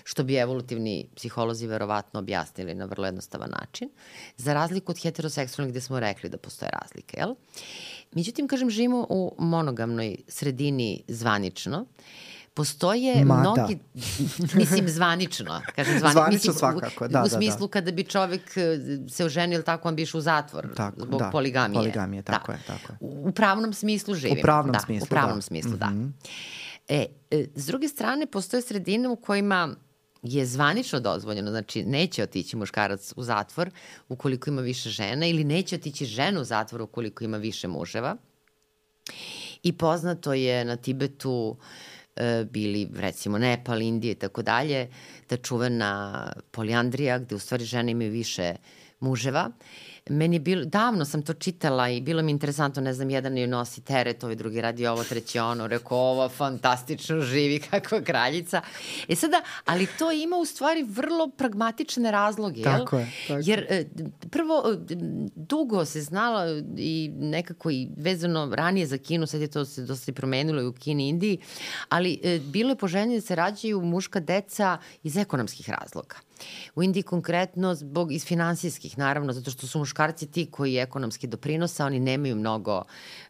što 0.04 0.24
bi 0.24 0.36
evolutivni 0.36 1.10
psiholozi 1.16 1.68
verovatno 1.68 2.20
objasnili 2.20 2.74
na 2.76 2.86
vrlo 2.86 3.06
jednostavan 3.06 3.50
način, 3.50 3.90
za 4.38 4.54
razliku 4.54 4.92
od 4.92 5.02
heteroseksualnih 5.02 5.74
gde 5.74 5.82
smo 5.82 6.00
rekli 6.00 6.30
da 6.30 6.38
postoje 6.38 6.70
razlike, 6.82 7.18
jel? 7.18 7.36
Međutim, 8.12 8.48
kažem, 8.48 8.70
živimo 8.70 9.06
u 9.10 9.36
monogamnoj 9.38 10.18
sredini 10.28 11.04
zvanično, 11.08 11.86
postoje 12.56 13.26
Ma, 13.26 13.36
mnogi, 13.36 13.76
da. 13.94 14.02
mislim 14.60 14.90
zvanično, 14.90 15.62
kažem 15.76 16.00
zvanično, 16.00 16.22
zvanično 16.22 16.52
mislim, 16.52 16.54
svakako, 16.54 17.08
da, 17.08 17.22
u, 17.22 17.26
u 17.26 17.30
smislu 17.30 17.60
da, 17.60 17.66
da. 17.66 17.72
kada 17.72 17.92
bi 17.92 18.04
čovek 18.04 18.58
e, 18.58 18.80
se 19.10 19.26
oženio 19.26 19.56
ili 19.56 19.64
tako, 19.64 19.88
on 19.88 19.96
bi 19.96 20.02
išao 20.02 20.20
u 20.20 20.22
zatvor 20.22 20.68
tako, 20.76 21.02
zbog 21.02 21.20
da, 21.20 21.30
poligamije. 21.32 21.80
Poligamije, 21.80 22.24
tako 22.24 22.52
da. 22.52 22.58
je, 22.58 22.64
tako 22.68 22.94
je. 22.94 22.98
U, 23.00 23.30
u 23.30 23.32
pravnom 23.32 23.74
smislu 23.74 24.16
živimo. 24.16 24.40
U 24.40 24.42
pravnom 24.42 24.74
da, 24.74 24.80
smislu, 24.80 25.06
U 25.06 25.10
pravnom 25.10 25.38
da. 25.38 25.42
smislu, 25.42 25.72
mm 25.72 25.74
-hmm. 25.74 26.12
da. 26.88 26.96
E, 26.96 27.06
e, 27.32 27.46
s 27.56 27.66
druge 27.66 27.88
strane, 27.88 28.26
postoje 28.26 28.62
sredine 28.62 29.10
u 29.10 29.16
kojima 29.16 29.76
je 30.24 30.46
zvanično 30.46 31.00
dozvoljeno, 31.00 31.52
znači 31.52 31.84
neće 31.84 32.24
otići 32.24 32.56
muškarac 32.56 33.14
u 33.16 33.24
zatvor 33.24 33.70
ukoliko 34.10 34.50
ima 34.50 34.62
više 34.62 34.90
žena 34.90 35.26
ili 35.28 35.44
neće 35.44 35.76
otići 35.76 36.06
žena 36.06 36.42
u 36.42 36.44
zatvor 36.44 36.82
ukoliko 36.82 37.24
ima 37.24 37.38
više 37.38 37.68
muževa. 37.68 38.16
I 39.64 39.74
poznato 39.74 40.34
je 40.34 40.66
na 40.66 40.76
Tibetu 40.76 41.58
uh, 41.60 41.66
bili 42.52 42.90
recimo 42.96 43.38
Nepal, 43.38 43.82
Indije 43.82 44.12
i 44.12 44.16
tako 44.16 44.42
dalje, 44.42 44.90
ta 45.28 45.38
čuvena 45.38 46.32
poliandrija 46.52 47.20
gde 47.20 47.36
u 47.36 47.40
stvari 47.40 47.66
žene 47.66 47.92
imaju 47.92 48.12
više 48.12 48.56
muževa. 49.00 49.52
Meni 50.10 50.36
je 50.36 50.40
bilo, 50.40 50.66
davno 50.66 51.06
sam 51.06 51.22
to 51.22 51.34
čitala 51.34 51.90
i 51.90 52.02
bilo 52.02 52.22
mi 52.22 52.32
interesantno, 52.32 52.82
ne 52.82 52.94
znam, 52.94 53.10
jedan 53.10 53.38
je 53.38 53.48
nosi 53.48 53.82
teret, 53.82 54.24
ovaj 54.24 54.36
drugi 54.36 54.62
radi 54.62 54.88
ovo, 54.88 55.04
treći 55.04 55.40
ono, 55.40 55.68
rekao 55.68 55.98
ovo 55.98 56.30
fantastično 56.30 57.22
živi 57.22 57.60
kakva 57.60 58.02
kraljica. 58.02 58.62
E 59.08 59.16
sada, 59.16 59.42
ali 59.66 59.88
to 60.00 60.12
ima 60.12 60.38
u 60.38 60.46
stvari 60.46 60.84
vrlo 60.84 61.28
pragmatične 61.28 62.12
razloge, 62.12 62.60
jel? 62.60 62.80
Tako 62.80 62.98
je. 62.98 63.12
Tako. 63.28 63.42
Jer 63.46 63.66
e, 63.70 63.86
prvo, 64.32 64.64
e, 64.72 64.96
dugo 65.36 65.86
se 65.86 66.02
znala 66.02 66.46
i 66.78 67.12
nekako 67.14 67.72
i 67.72 67.88
vezano 67.98 68.52
ranije 68.56 68.86
za 68.86 68.98
Kinu, 68.98 69.28
sad 69.28 69.42
je 69.42 69.48
to 69.48 69.66
se 69.66 69.82
dosta 69.82 70.14
promenilo 70.14 70.62
i 70.62 70.68
u 70.68 70.74
Kini, 70.74 71.10
Indiji, 71.10 71.38
ali 71.90 72.40
bilo 72.42 72.70
je 72.70 72.76
poželjnije 72.76 73.20
da 73.20 73.26
se 73.26 73.36
rađaju 73.36 73.82
muška 73.82 74.20
deca 74.20 74.78
iz 75.04 75.18
ekonomskih 75.18 75.70
razloga. 75.70 76.16
U 76.76 76.84
Indiji 76.84 77.04
konkretno 77.04 77.76
zbog 77.76 78.12
iz 78.12 78.26
finansijskih, 78.26 78.98
naravno, 78.98 79.34
zato 79.34 79.52
što 79.52 79.68
su 79.68 79.80
muškarci 79.96 80.28
ti 80.28 80.46
koji 80.52 80.78
ekonomski 80.78 81.28
doprinose, 81.28 81.84
oni 81.84 82.00
nemaju 82.00 82.36
mnogo, 82.36 82.84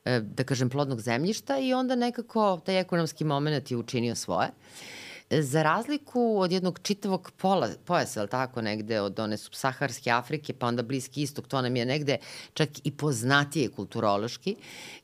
e, 0.05 0.19
da 0.19 0.43
kažem, 0.43 0.69
plodnog 0.69 1.01
zemljišta 1.01 1.59
i 1.59 1.73
onda 1.73 1.95
nekako 1.95 2.59
taj 2.65 2.79
ekonomski 2.79 3.23
moment 3.23 3.71
je 3.71 3.77
učinio 3.77 4.15
svoje. 4.15 4.49
Za 5.29 5.63
razliku 5.63 6.39
od 6.39 6.51
jednog 6.51 6.79
čitavog 6.83 7.31
pola, 7.37 7.69
pojasa, 7.85 8.19
ali 8.19 8.29
tako, 8.29 8.61
negde 8.61 9.01
od 9.01 9.19
one 9.19 9.37
subsaharske 9.37 10.11
Afrike, 10.11 10.53
pa 10.53 10.67
onda 10.67 10.83
Bliski 10.83 11.21
istok, 11.21 11.47
to 11.47 11.61
nam 11.61 11.75
je 11.75 11.85
negde 11.85 12.17
čak 12.53 12.69
i 12.83 12.91
poznatije 12.91 13.69
kulturološki, 13.69 14.55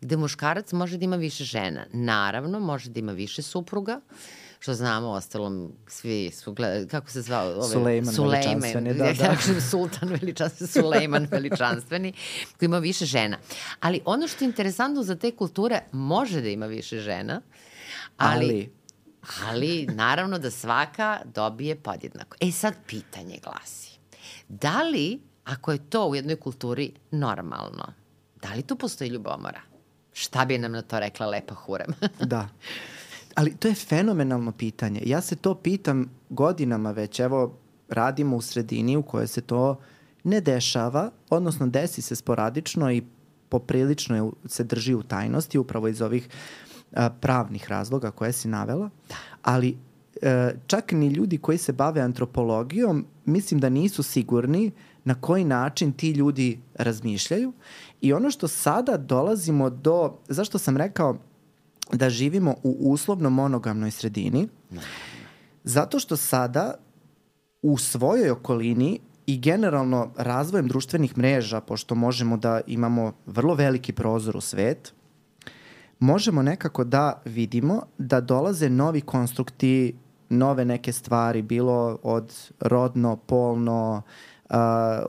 gde 0.02 0.18
muškarac 0.18 0.72
može 0.74 0.98
da 0.98 1.06
ima 1.06 1.16
više 1.16 1.44
žena. 1.44 1.86
Naravno, 1.94 2.60
može 2.60 2.90
da 2.90 3.00
ima 3.00 3.12
više 3.12 3.42
supruga, 3.42 4.00
uh, 4.00 4.51
što 4.62 4.74
znamo, 4.74 5.10
ostalom, 5.10 5.72
svi 5.88 6.32
su 6.32 6.54
gledali, 6.54 6.88
kako 6.88 7.10
se 7.10 7.22
zvao? 7.22 7.52
Ove, 7.52 7.68
Sulejman, 7.68 8.14
Sulejman 8.14 8.62
veličanstveni, 8.62 8.94
da, 8.94 9.14
da. 9.28 9.36
Kažem, 9.36 9.62
sultan 9.62 10.10
veličanstveni, 10.10 10.72
Sulejman 10.72 11.28
veličanstveni, 11.32 12.14
koji 12.60 12.68
ima 12.68 12.80
više 12.80 13.06
žena. 13.06 13.38
Ali 13.80 14.02
ono 14.06 14.28
što 14.28 14.44
je 14.44 14.48
interesantno 14.48 15.04
za 15.04 15.16
te 15.16 15.32
kulture, 15.32 15.80
može 15.92 16.42
da 16.42 16.50
ima 16.50 16.66
više 16.66 17.00
žena, 17.00 17.42
Ali, 18.18 18.46
Ali, 18.46 18.72
ali 19.50 19.88
naravno 19.94 20.40
da 20.40 20.52
svaka 20.52 21.20
dobije 21.26 21.76
podjednako. 21.76 22.38
E 22.40 22.52
sad 22.52 22.74
pitanje 22.88 23.40
glasi. 23.44 24.00
Da 24.48 24.84
li, 24.84 25.22
ako 25.44 25.72
je 25.72 25.90
to 25.90 26.08
u 26.08 26.16
jednoj 26.16 26.36
kulturi 26.36 26.94
normalno, 27.12 27.94
da 28.42 28.54
li 28.54 28.62
tu 28.62 28.76
postoji 28.76 29.10
ljubomora? 29.10 29.62
Šta 30.14 30.46
bi 30.46 30.58
nam 30.58 30.72
na 30.72 30.82
to 30.82 31.00
rekla 31.00 31.28
Lepa 31.28 31.54
Hurem? 31.54 31.94
da. 32.20 32.50
Ali 33.36 33.56
to 33.56 33.68
je 33.68 33.76
fenomenalno 33.76 34.52
pitanje. 34.52 35.02
Ja 35.06 35.22
se 35.22 35.36
to 35.36 35.56
pitam 35.56 36.10
godinama 36.30 36.92
već. 36.92 37.20
Evo, 37.20 37.58
radimo 37.90 38.36
u 38.36 38.42
sredini 38.42 38.98
u 38.98 39.04
kojoj 39.04 39.28
se 39.28 39.42
to 39.42 39.80
ne 40.24 40.42
dešava, 40.42 41.12
odnosno 41.30 41.68
desi 41.68 42.02
se 42.02 42.16
sporadično 42.16 42.92
i 42.92 43.04
poprilično 43.50 44.16
je, 44.16 44.32
se 44.46 44.64
drži 44.64 44.94
u 44.94 45.04
tajnosti 45.04 45.58
upravo 45.58 45.88
iz 45.88 46.02
ovih 46.02 46.30
a, 46.96 47.10
pravnih 47.10 47.70
razloga 47.70 48.12
koje 48.12 48.32
si 48.32 48.48
navela. 48.48 48.90
Ali 49.42 49.78
e, 50.22 50.56
čak 50.68 50.92
ni 50.92 51.08
ljudi 51.08 51.38
koji 51.38 51.58
se 51.58 51.74
bave 51.74 52.02
antropologijom 52.02 53.06
mislim 53.26 53.60
da 53.60 53.70
nisu 53.70 54.04
sigurni 54.04 54.72
na 55.04 55.16
koji 55.16 55.46
način 55.46 55.92
ti 55.92 56.12
ljudi 56.12 56.60
razmišljaju. 56.74 57.54
I 58.02 58.14
ono 58.14 58.32
što 58.32 58.48
sada 58.48 58.98
dolazimo 58.98 59.70
do, 59.70 60.18
zašto 60.28 60.58
sam 60.58 60.78
rekao 60.78 61.18
da 61.94 62.10
živimo 62.10 62.56
u 62.64 62.92
uslovno 62.92 63.30
monogamnoj 63.30 63.92
sredini, 63.92 64.48
zato 65.64 66.00
što 66.00 66.18
sada 66.18 66.74
u 67.62 67.78
svojoj 67.78 68.30
okolini 68.30 69.00
i 69.26 69.40
generalno 69.40 70.12
razvojem 70.18 70.68
društvenih 70.68 71.18
mreža, 71.18 71.62
pošto 71.62 71.96
možemo 71.96 72.38
da 72.38 72.62
imamo 72.68 73.14
vrlo 73.26 73.56
veliki 73.56 73.94
prozor 73.94 74.38
u 74.38 74.42
svet, 74.42 74.94
možemo 76.00 76.42
nekako 76.42 76.84
da 76.84 77.22
vidimo 77.26 77.82
da 77.98 78.22
dolaze 78.22 78.70
novi 78.70 79.02
konstrukti, 79.02 79.96
nove 80.30 80.66
neke 80.66 80.92
stvari, 80.92 81.42
bilo 81.42 82.00
od 82.04 82.52
rodno, 82.60 83.16
polno, 83.16 84.04
uh, 84.06 84.31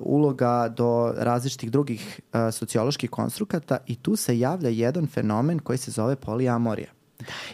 uloga 0.00 0.68
do 0.76 1.14
različitih 1.16 1.70
drugih 1.70 2.20
uh, 2.32 2.40
socioloških 2.54 3.10
konstrukata 3.10 3.78
i 3.86 3.96
tu 3.96 4.16
se 4.16 4.38
javlja 4.38 4.68
jedan 4.68 5.06
fenomen 5.06 5.58
koji 5.58 5.78
se 5.78 5.90
zove 5.90 6.16
poliamorija. 6.16 6.88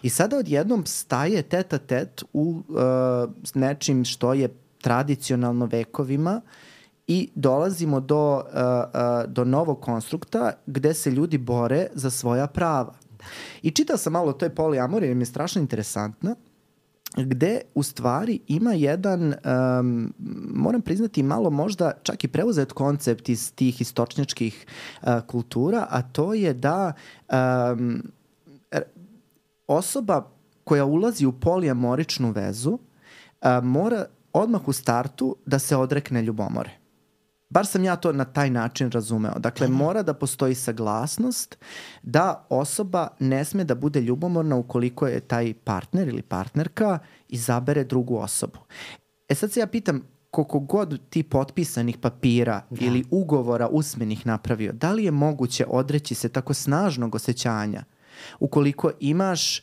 I 0.03 0.11
sada 0.11 0.39
odjednom 0.39 0.87
staje 0.87 1.43
teta 1.43 1.79
tet 1.79 2.25
u 2.33 2.63
uh, 2.69 2.75
nečim 3.55 4.05
što 4.05 4.35
je 4.35 4.49
tradicionalno 4.81 5.67
vekovima 5.67 6.41
i 7.07 7.31
dolazimo 7.35 8.01
do, 8.01 8.35
uh, 8.35 8.43
uh, 8.45 9.33
do 9.33 9.45
novog 9.45 9.81
konstrukta 9.81 10.53
gde 10.67 10.95
se 10.95 11.11
ljudi 11.11 11.39
bore 11.39 11.87
za 11.95 12.11
svoja 12.11 12.47
prava. 12.47 12.95
I 13.63 13.71
čitao 13.71 13.97
sam 13.97 14.13
malo 14.13 14.31
o 14.31 14.33
toj 14.33 14.55
poliamoriji, 14.55 15.15
mi 15.15 15.23
je 15.23 15.27
strašno 15.27 15.61
interesantna, 15.61 16.37
gde 17.17 17.61
u 17.75 17.83
stvari 17.83 18.41
ima 18.47 18.73
jedan, 18.73 19.35
um, 19.81 20.15
moram 20.55 20.81
priznati, 20.81 21.23
malo 21.23 21.51
možda 21.51 21.93
čak 22.03 22.25
i 22.25 22.29
preuzet 22.29 22.73
koncept 22.73 23.29
iz 23.29 23.53
tih 23.55 23.81
istočnjačkih 23.81 24.67
uh, 25.03 25.09
kultura, 25.27 25.87
a 25.91 26.03
to 26.03 26.35
je 26.35 26.55
da 26.55 26.93
um, 27.73 28.03
osoba 29.67 30.31
koja 30.65 30.85
ulazi 30.85 31.27
u 31.27 31.33
polijamoričnu 31.33 32.31
vezu 32.31 32.71
uh, 32.73 33.49
mora 33.63 34.05
odmah 34.33 34.69
u 34.69 34.73
startu 34.73 35.37
da 35.47 35.59
se 35.59 35.77
odrekne 35.77 36.23
ljubomore. 36.23 36.78
Bar 37.51 37.67
sam 37.67 37.85
ja 37.85 37.97
to 37.97 38.13
na 38.13 38.25
taj 38.25 38.51
način 38.51 38.91
razumeo. 38.91 39.39
Dakle, 39.39 39.69
mora 39.69 40.03
da 40.03 40.15
postoji 40.15 40.55
saglasnost 40.55 41.59
da 42.03 42.47
osoba 42.49 43.09
ne 43.19 43.45
sme 43.45 43.65
da 43.65 43.75
bude 43.75 44.01
ljubomorna 44.01 44.57
ukoliko 44.57 45.07
je 45.07 45.21
taj 45.21 45.55
partner 45.65 46.09
ili 46.09 46.23
partnerka 46.23 46.99
izabere 47.29 47.85
drugu 47.85 48.17
osobu. 48.17 48.59
E 49.29 49.35
sad 49.35 49.53
se 49.53 49.61
ja 49.61 49.67
pitam, 49.67 50.03
koliko 50.31 50.59
god 50.59 51.01
ti 51.11 51.23
potpisanih 51.23 51.99
papira 51.99 52.63
da. 52.71 52.87
ili 52.87 53.05
ugovora 53.11 53.69
usmenih 53.69 54.27
napravio, 54.27 54.73
da 54.73 54.93
li 54.93 55.05
je 55.05 55.11
moguće 55.11 55.67
odreći 55.69 56.15
se 56.15 56.29
tako 56.29 56.55
snažnog 56.55 57.15
osjećanja 57.15 57.85
ukoliko 58.41 58.91
imaš 59.01 59.63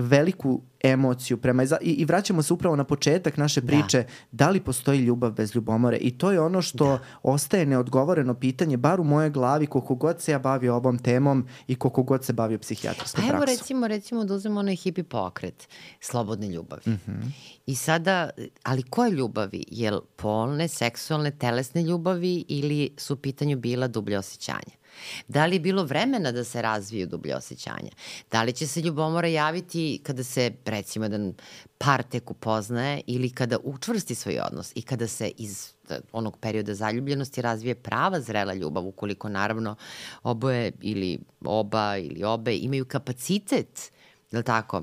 veliku 0.00 0.60
emociju 0.82 1.36
prema 1.36 1.62
i, 1.62 1.68
i 1.82 2.04
vraćamo 2.04 2.42
se 2.42 2.52
upravo 2.52 2.76
na 2.76 2.84
početak 2.84 3.36
naše 3.36 3.60
da. 3.60 3.66
priče 3.66 3.98
da. 4.02 4.08
da 4.32 4.50
li 4.50 4.60
postoji 4.60 4.98
ljubav 4.98 5.32
bez 5.32 5.54
ljubomore 5.54 5.96
i 5.96 6.18
to 6.18 6.32
je 6.32 6.40
ono 6.40 6.62
što 6.62 6.84
da. 6.84 6.98
ostaje 7.22 7.66
neodgovoreno 7.66 8.34
pitanje 8.34 8.76
bar 8.76 9.00
u 9.00 9.04
mojoj 9.04 9.30
glavi 9.30 9.66
koliko 9.66 9.94
god 9.94 10.20
se 10.20 10.32
ja 10.32 10.38
bavio 10.38 10.76
ovom 10.76 10.98
temom 10.98 11.46
i 11.66 11.74
koliko 11.74 12.02
god 12.02 12.24
se 12.24 12.32
bavio 12.32 12.58
psihijatrskom 12.58 13.04
praksom. 13.04 13.30
Pa 13.30 13.36
evo 13.36 13.44
recimo, 13.44 13.88
recimo 13.88 14.24
da 14.24 14.34
uzmemo 14.34 14.60
onaj 14.60 14.76
hipi 14.76 15.02
pokret 15.02 15.68
slobodne 16.00 16.48
ljubavi. 16.48 16.82
Mm 16.86 17.00
-hmm. 17.06 17.30
I 17.66 17.74
sada, 17.74 18.30
ali 18.62 18.82
koje 18.82 19.10
ljubavi? 19.10 19.64
Jel 19.70 20.00
polne, 20.16 20.68
seksualne, 20.68 21.30
telesne 21.30 21.82
ljubavi 21.82 22.44
ili 22.48 22.94
su 22.96 23.14
u 23.14 23.16
pitanju 23.16 23.56
bila 23.56 23.88
dublje 23.88 24.18
osjećanja? 24.18 24.79
Da 25.28 25.46
li 25.46 25.56
je 25.56 25.60
bilo 25.60 25.84
vremena 25.84 26.32
da 26.32 26.44
se 26.44 26.62
razviju 26.62 27.06
dublje 27.06 27.36
osjećanja? 27.36 27.90
Da 28.30 28.42
li 28.42 28.52
će 28.52 28.66
se 28.66 28.80
ljubomora 28.80 29.28
javiti 29.28 30.00
kada 30.02 30.24
se, 30.24 30.50
recimo, 30.64 31.04
jedan 31.04 31.34
par 31.78 32.02
tek 32.02 32.30
upoznaje 32.30 33.00
ili 33.06 33.30
kada 33.30 33.58
učvrsti 33.64 34.14
svoj 34.14 34.40
odnos 34.40 34.72
i 34.74 34.82
kada 34.82 35.06
se 35.06 35.30
iz 35.36 35.72
onog 36.12 36.36
perioda 36.36 36.74
zaljubljenosti 36.74 37.42
razvije 37.42 37.74
prava 37.74 38.20
zrela 38.20 38.54
ljubav, 38.54 38.86
ukoliko 38.86 39.28
naravno 39.28 39.76
oboje 40.22 40.72
ili 40.80 41.18
oba 41.44 41.96
ili 41.96 42.24
obe 42.24 42.56
imaju 42.56 42.84
kapacitet, 42.84 43.92
je 44.30 44.38
li 44.38 44.44
tako, 44.44 44.82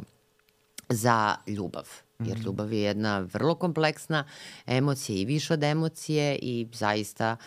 za 0.90 1.36
ljubav 1.48 2.07
jer 2.20 2.38
mhm. 2.38 2.46
ljubav 2.46 2.74
je 2.74 2.82
jedna 2.82 3.20
vrlo 3.20 3.56
kompleksna 3.56 4.24
emocija 4.66 5.18
i 5.18 5.26
više 5.26 5.54
od 5.54 5.64
emocije 5.64 6.40
i 6.42 6.68
zaista 6.74 7.38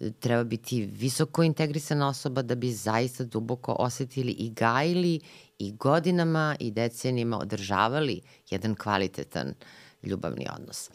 e, 0.00 0.10
treba 0.10 0.44
biti 0.44 0.82
visoko 0.82 1.42
integrisana 1.42 2.08
osoba 2.08 2.42
da 2.42 2.54
bi 2.54 2.72
zaista 2.72 3.24
duboko 3.24 3.76
osetili 3.78 4.32
i 4.32 4.50
gajili 4.50 5.20
i 5.58 5.72
godinama 5.72 6.56
i 6.60 6.70
decenijima 6.70 7.38
održavali 7.38 8.20
jedan 8.50 8.74
kvalitetan 8.74 9.54
ljubavni 10.02 10.46
odnos. 10.56 10.90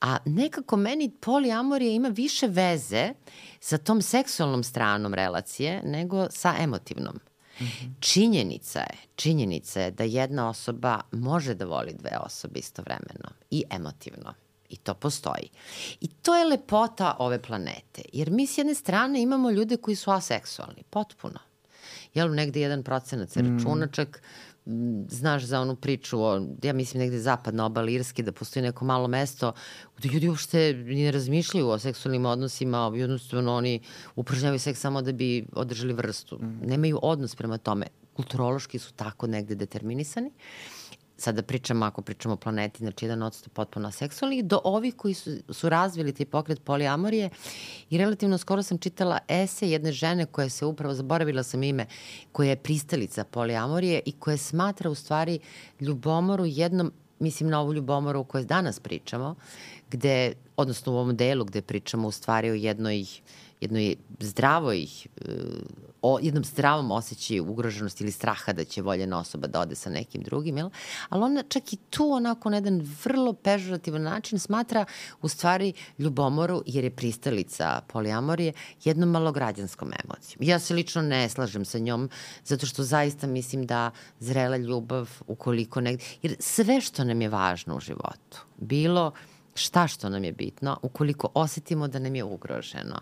A 0.00 0.16
nekako 0.24 0.76
meni 0.76 1.10
poliamorija 1.20 1.92
ima 1.92 2.08
više 2.08 2.46
veze 2.46 3.12
sa 3.60 3.78
tom 3.78 4.02
seksualnom 4.02 4.62
stranom 4.62 5.14
relacije 5.14 5.82
nego 5.84 6.26
sa 6.30 6.54
emotivnom. 6.58 7.20
Činjenica 8.00 8.78
je, 8.78 8.96
činjenica 9.16 9.80
je 9.80 9.90
da 9.90 10.04
jedna 10.04 10.48
osoba 10.48 11.00
može 11.12 11.54
da 11.54 11.64
voli 11.64 11.94
dve 11.98 12.18
osobe 12.20 12.58
istovremeno 12.58 13.28
i 13.50 13.64
emotivno. 13.70 14.34
I 14.68 14.76
to 14.76 14.94
postoji. 14.94 15.48
I 16.00 16.08
to 16.08 16.34
je 16.34 16.44
lepota 16.44 17.16
ove 17.18 17.42
planete. 17.42 18.02
Jer 18.12 18.30
mi 18.30 18.46
s 18.46 18.58
jedne 18.58 18.74
strane 18.74 19.22
imamo 19.22 19.50
ljude 19.50 19.76
koji 19.76 19.96
su 19.96 20.10
aseksualni, 20.10 20.82
potpuno. 20.90 21.38
Jel, 22.14 22.34
negde 22.34 22.60
jedan 22.60 22.82
procenac 22.82 23.32
se 23.32 23.42
računa, 23.42 23.86
čak 23.86 24.22
znaš 25.08 25.42
za 25.44 25.60
onu 25.60 25.76
priču 25.76 26.20
o, 26.20 26.46
ja 26.62 26.72
mislim 26.72 27.02
negde 27.02 27.18
zapadna 27.18 27.66
obala 27.66 27.90
Irske, 27.90 28.22
da 28.22 28.32
postoji 28.32 28.62
neko 28.62 28.84
malo 28.84 29.08
mesto 29.08 29.52
gde 29.98 30.08
ljudi 30.08 30.28
uopšte 30.28 30.72
ne 30.72 31.10
razmišljaju 31.10 31.68
o 31.68 31.78
seksualnim 31.78 32.26
odnosima, 32.26 32.92
jednostavno 32.94 33.54
oni 33.54 33.80
upražnjavaju 34.16 34.58
seks 34.58 34.80
samo 34.80 35.02
da 35.02 35.12
bi 35.12 35.46
održali 35.52 35.92
vrstu. 35.92 36.38
Mm. 36.40 36.66
Nemaju 36.66 36.98
odnos 37.02 37.36
prema 37.36 37.58
tome. 37.58 37.86
Kulturološki 38.16 38.78
su 38.78 38.92
tako 38.92 39.26
negde 39.26 39.54
determinisani. 39.54 40.28
Uh, 40.28 40.73
sada 41.16 41.42
pričamo, 41.42 41.86
ako 41.86 42.02
pričamo 42.02 42.34
o 42.34 42.36
planeti, 42.36 42.78
znači 42.78 43.04
jedan 43.04 43.22
odsto 43.22 43.50
potpuno 43.50 43.90
seksualnih, 43.90 44.44
do 44.44 44.60
ovih 44.64 44.94
koji 44.96 45.14
su, 45.14 45.30
su 45.48 45.68
razvili 45.68 46.12
taj 46.12 46.26
pokret 46.26 46.64
poliamorije 46.64 47.30
i 47.90 47.98
relativno 47.98 48.38
skoro 48.38 48.62
sam 48.62 48.78
čitala 48.78 49.18
ese 49.28 49.70
jedne 49.70 49.92
žene 49.92 50.26
koja 50.26 50.48
se 50.48 50.64
upravo, 50.64 50.94
zaboravila 50.94 51.42
sam 51.42 51.62
ime, 51.62 51.86
koja 52.32 52.50
je 52.50 52.56
pristalica 52.56 53.24
poliamorije 53.24 54.02
i 54.06 54.12
koja 54.12 54.36
smatra 54.36 54.90
u 54.90 54.94
stvari 54.94 55.38
ljubomoru 55.80 56.44
jednom 56.46 56.92
mislim 57.18 57.50
na 57.50 57.60
ovu 57.60 57.74
ljubomoru 57.74 58.20
o 58.20 58.24
kojoj 58.24 58.44
danas 58.44 58.80
pričamo, 58.80 59.34
gde, 59.90 60.32
odnosno 60.56 60.92
u 60.92 60.96
ovom 60.96 61.16
delu 61.16 61.44
gde 61.44 61.62
pričamo 61.62 62.08
u 62.08 62.10
stvari 62.10 62.50
o 62.50 62.54
jednoj, 62.54 63.06
jednoj 63.60 63.96
zdravoj 64.20 64.88
o 66.06 66.18
jednom 66.22 66.44
zdravom 66.44 66.90
osjećaju 66.90 67.50
ugroženosti 67.50 68.04
ili 68.04 68.12
straha 68.12 68.52
da 68.52 68.64
će 68.64 68.82
voljena 68.82 69.18
osoba 69.18 69.46
da 69.46 69.60
ode 69.60 69.74
sa 69.74 69.90
nekim 69.90 70.22
drugim, 70.22 70.56
jel? 70.56 70.70
ali 71.08 71.22
ona 71.22 71.42
čak 71.48 71.72
i 71.72 71.76
tu 71.76 72.12
onako 72.12 72.50
na 72.50 72.56
jedan 72.56 72.86
vrlo 73.04 73.32
pežorativan 73.32 74.02
način 74.02 74.38
smatra 74.38 74.84
u 75.22 75.28
stvari 75.28 75.72
ljubomoru, 75.98 76.62
jer 76.66 76.84
je 76.84 76.90
pristalica 76.90 77.80
poliamorije, 77.88 78.52
jednom 78.84 79.08
malograđanskom 79.08 79.92
emocijom. 80.04 80.42
Ja 80.42 80.58
se 80.58 80.74
lično 80.74 81.02
ne 81.02 81.28
slažem 81.28 81.64
sa 81.64 81.78
njom, 81.78 82.10
zato 82.44 82.66
što 82.66 82.82
zaista 82.82 83.26
mislim 83.26 83.66
da 83.66 83.90
zrela 84.20 84.56
ljubav, 84.56 85.10
ukoliko 85.26 85.80
negde, 85.80 86.04
jer 86.22 86.36
sve 86.38 86.80
što 86.80 87.04
nam 87.04 87.22
je 87.22 87.28
važno 87.28 87.76
u 87.76 87.80
životu, 87.80 88.44
bilo 88.56 89.12
šta 89.54 89.86
što 89.86 90.08
nam 90.08 90.24
je 90.24 90.32
bitno, 90.32 90.78
ukoliko 90.82 91.28
osetimo 91.34 91.88
da 91.88 91.98
nam 91.98 92.14
je 92.14 92.24
ugroženo, 92.24 93.00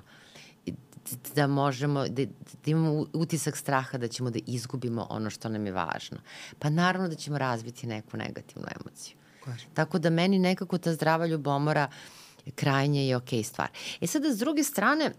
da 1.34 1.46
možemo, 1.46 2.08
da, 2.08 2.24
da 2.64 2.70
imamo 2.70 3.06
utisak 3.12 3.56
straha 3.56 3.98
da 3.98 4.08
ćemo 4.08 4.30
da 4.30 4.38
izgubimo 4.46 5.06
ono 5.10 5.30
što 5.30 5.48
nam 5.48 5.66
je 5.66 5.72
važno. 5.72 6.18
Pa 6.58 6.70
naravno 6.70 7.08
da 7.08 7.14
ćemo 7.14 7.38
razviti 7.38 7.86
neku 7.86 8.16
negativnu 8.16 8.68
emociju. 8.80 9.16
Klaži. 9.44 9.66
Tako 9.74 9.98
da 9.98 10.10
meni 10.10 10.38
nekako 10.38 10.78
ta 10.78 10.92
zdrava 10.92 11.26
ljubomora 11.26 11.88
krajnje 12.54 13.06
je 13.06 13.16
okej 13.16 13.38
okay 13.38 13.42
stvar. 13.42 13.68
E 14.00 14.06
sada, 14.06 14.32
s 14.32 14.38
druge 14.38 14.64
strane, 14.64 15.12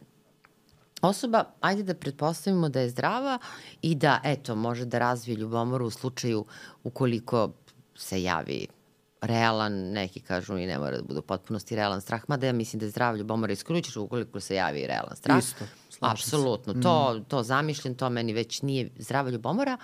osoba, 1.02 1.44
ajde 1.62 1.84
da 1.84 1.94
pretpostavimo 1.94 2.70
da 2.70 2.80
je 2.80 2.90
zdrava 2.90 3.40
i 3.82 3.96
da, 3.96 4.20
eto, 4.24 4.56
može 4.56 4.86
da 4.86 5.00
razvije 5.00 5.36
ljubomoru 5.36 5.86
u 5.86 5.92
slučaju 5.92 6.46
ukoliko 6.84 7.52
se 7.96 8.24
javi 8.24 8.68
realan, 9.22 9.74
neki 9.74 10.20
kažu 10.20 10.58
i 10.58 10.66
ne 10.66 10.80
mora 10.80 10.98
da 10.98 11.04
bude 11.04 11.20
u 11.20 11.24
potpunosti 11.24 11.76
realan 11.76 12.02
strah, 12.02 12.22
mada 12.28 12.48
ja 12.48 12.54
mislim 12.54 12.80
da 12.80 12.86
je 12.86 12.90
zdrav 12.90 13.18
ljubomora 13.18 13.54
isključiš 13.54 13.96
ukoliko 13.98 14.40
se 14.40 14.56
javi 14.56 14.88
realan 14.88 15.16
strah. 15.16 15.40
Isto. 15.40 15.66
Apsolutno, 16.00 16.74
to, 16.74 17.14
mm. 17.14 17.24
to 17.24 17.44
zamišljen, 17.44 17.96
to 17.96 18.10
meni 18.10 18.34
već 18.34 18.62
nije 18.62 18.90
zdrava 18.98 19.30
ljubomora, 19.30 19.78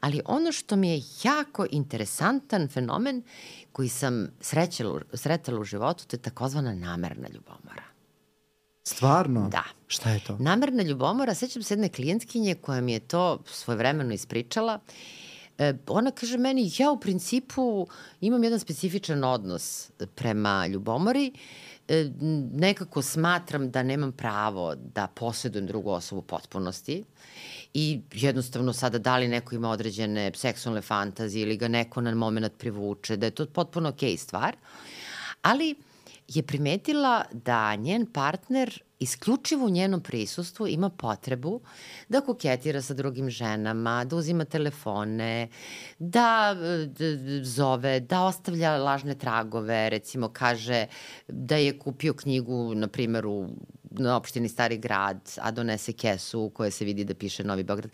ali 0.00 0.20
ono 0.24 0.52
što 0.52 0.76
mi 0.76 0.90
je 0.90 1.02
jako 1.22 1.66
interesantan 1.70 2.68
fenomen 2.68 3.22
koji 3.72 3.88
sam 3.88 4.28
srećela, 4.40 5.00
sretala 5.12 5.60
u 5.60 5.64
životu, 5.64 6.06
to 6.06 6.16
je 6.16 6.22
takozvana 6.22 6.74
namerna 6.74 7.28
ljubomora. 7.28 7.82
Stvarno? 8.82 9.48
Da. 9.48 9.64
Šta 9.86 10.10
je 10.10 10.20
to? 10.24 10.36
Namerna 10.40 10.82
ljubomora, 10.82 11.34
sećam 11.34 11.62
se 11.62 11.74
jedne 11.74 11.88
klijentkinje 11.88 12.54
koja 12.54 12.80
mi 12.80 12.92
je 12.92 13.00
to 13.00 13.38
svojevremeno 13.46 14.14
ispričala 14.14 14.80
E, 15.58 15.74
ona 15.86 16.10
kaže 16.10 16.38
meni, 16.38 16.70
ja 16.78 16.90
u 16.90 17.00
principu 17.00 17.86
imam 18.20 18.44
jedan 18.44 18.60
specifičan 18.60 19.24
odnos 19.24 19.90
prema 20.14 20.66
ljubomori, 20.66 21.26
e, 21.26 21.32
nekako 22.52 23.02
smatram 23.02 23.70
da 23.70 23.82
nemam 23.82 24.12
pravo 24.12 24.74
da 24.74 25.06
posjedujem 25.06 25.66
drugu 25.66 25.90
osobu 25.90 26.18
u 26.18 26.22
potpunosti 26.22 27.04
i 27.74 28.00
jednostavno 28.12 28.72
sada 28.72 28.98
da 28.98 29.16
li 29.16 29.28
neko 29.28 29.54
ima 29.54 29.70
određene 29.70 30.32
seksualne 30.34 30.82
fantazije 30.82 31.42
ili 31.42 31.56
ga 31.56 31.68
neko 31.68 32.00
na 32.00 32.14
moment 32.14 32.58
privuče, 32.58 33.16
da 33.16 33.26
je 33.26 33.30
to 33.30 33.46
potpuno 33.46 33.88
okej 33.88 34.12
okay 34.12 34.16
stvar, 34.16 34.56
ali 35.42 35.74
je 36.28 36.42
primetila 36.42 37.24
da 37.32 37.74
njen 37.74 38.06
partner 38.06 38.82
isključivo 38.98 39.66
u 39.66 39.70
njenom 39.70 40.00
prisustvu 40.00 40.68
ima 40.68 40.90
potrebu 40.90 41.60
da 42.08 42.20
koketira 42.20 42.82
sa 42.82 42.94
drugim 42.94 43.30
ženama, 43.30 44.04
da 44.04 44.16
uzima 44.16 44.44
telefone, 44.44 45.48
da 45.98 46.56
zove, 47.42 48.00
da 48.00 48.24
ostavlja 48.24 48.76
lažne 48.76 49.14
tragove, 49.14 49.90
recimo 49.90 50.28
kaže 50.28 50.86
da 51.28 51.56
je 51.56 51.78
kupio 51.78 52.14
knjigu, 52.14 52.74
na 52.74 52.88
primjer, 52.88 53.26
u, 53.26 53.48
na 53.90 54.16
opštini 54.16 54.48
Stari 54.48 54.78
grad, 54.78 55.20
a 55.40 55.50
donese 55.50 55.92
kesu 55.92 56.40
u 56.40 56.50
kojoj 56.50 56.70
se 56.70 56.84
vidi 56.84 57.04
da 57.04 57.14
piše 57.14 57.44
Novi 57.44 57.62
Beograd. 57.62 57.90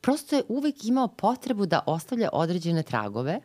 Prosto 0.00 0.36
je 0.36 0.42
uvek 0.48 0.84
imao 0.84 1.08
potrebu 1.08 1.66
da 1.66 1.84
ostavlja 1.86 2.28
određene 2.32 2.82
tragove 2.82 3.40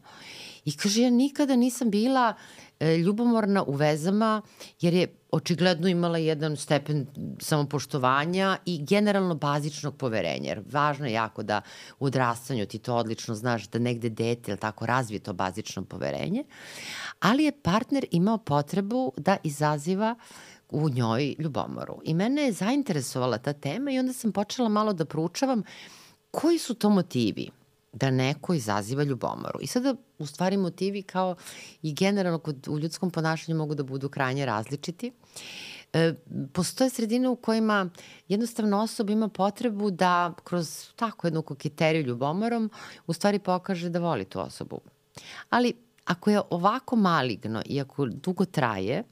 i 0.66 0.78
kaže, 0.78 1.02
ja 1.02 1.10
nikada 1.10 1.56
nisam 1.56 1.90
bila 1.90 2.34
e, 2.34 2.69
ljubomorna 2.80 3.64
u 3.64 3.74
vezama, 3.74 4.42
jer 4.82 4.94
je 4.94 5.08
očigledno 5.32 5.88
imala 5.88 6.18
jedan 6.18 6.58
stepen 6.58 7.08
samopoštovanja 7.40 8.58
i 8.66 8.86
generalno 8.86 9.36
bazičnog 9.36 9.98
poverenja. 9.98 10.50
Jer 10.50 10.62
važno 10.72 11.06
je 11.06 11.14
jako 11.14 11.44
da 11.44 11.62
u 12.00 12.06
odrastanju 12.06 12.66
ti 12.66 12.80
to 12.80 12.96
odlično 12.96 13.36
znaš 13.36 13.68
da 13.68 13.80
negde 13.80 14.10
dete 14.10 14.52
ili 14.52 14.60
tako 14.60 14.86
razvije 14.86 15.20
to 15.20 15.34
bazično 15.34 15.86
poverenje, 15.86 16.44
ali 17.20 17.44
je 17.44 17.62
partner 17.62 18.06
imao 18.12 18.38
potrebu 18.38 19.14
da 19.18 19.38
izaziva 19.44 20.16
u 20.70 20.90
njoj 20.90 21.36
ljubomoru. 21.40 22.02
I 22.04 22.14
mene 22.14 22.42
je 22.42 22.52
zainteresovala 22.52 23.38
ta 23.38 23.54
tema 23.54 23.92
i 23.92 24.00
onda 24.00 24.14
sam 24.14 24.32
počela 24.32 24.70
malo 24.70 24.94
da 24.94 25.06
proučavam 25.06 25.64
koji 26.32 26.58
su 26.58 26.74
to 26.74 26.90
motivi 26.90 27.50
da 28.00 28.12
neko 28.12 28.54
izaziva 28.54 29.04
ljubomoru. 29.04 29.60
I 29.62 29.68
sada, 29.68 29.96
u 30.20 30.26
stvari, 30.26 30.58
motivi 30.58 31.02
kao 31.02 31.36
i 31.82 31.94
generalno 31.94 32.40
kod, 32.40 32.68
u 32.68 32.80
ljudskom 32.80 33.12
ponašanju 33.12 33.58
mogu 33.58 33.76
da 33.76 33.84
budu 33.84 34.10
krajnje 34.10 34.46
različiti. 34.46 35.12
E, 35.94 36.14
postoje 36.54 36.90
sredine 36.90 37.30
u 37.30 37.36
kojima 37.36 37.90
jednostavno 38.28 38.82
osoba 38.82 39.12
ima 39.12 39.30
potrebu 39.30 39.92
da 39.92 40.34
kroz 40.44 40.90
tako 40.96 41.28
jednu 41.28 41.42
kokiteriju 41.42 42.04
ljubomorom 42.04 42.72
u 43.08 43.14
stvari 43.14 43.40
pokaže 43.40 43.90
da 43.90 44.00
voli 44.00 44.26
tu 44.26 44.40
osobu. 44.40 44.80
Ali 45.50 45.74
ako 46.06 46.30
je 46.30 46.42
ovako 46.50 46.96
maligno 46.96 47.62
i 47.66 47.82
ako 47.82 48.06
dugo 48.06 48.46
traje, 48.46 49.04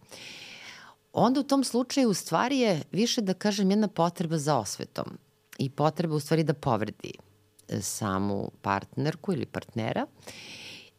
onda 1.14 1.40
u 1.40 1.44
tom 1.44 1.64
slučaju 1.64 2.10
u 2.10 2.14
stvari 2.14 2.60
je 2.60 2.82
više 2.92 3.22
da 3.22 3.34
kažem 3.34 3.72
jedna 3.72 3.88
potreba 3.88 4.38
za 4.38 4.58
osvetom 4.58 5.18
i 5.58 5.70
potreba 5.70 6.16
u 6.16 6.20
stvari 6.20 6.44
da 6.44 6.54
povredi 6.54 7.14
samu 7.82 8.52
partnerku 8.62 9.34
ili 9.34 9.46
partnera. 9.46 10.06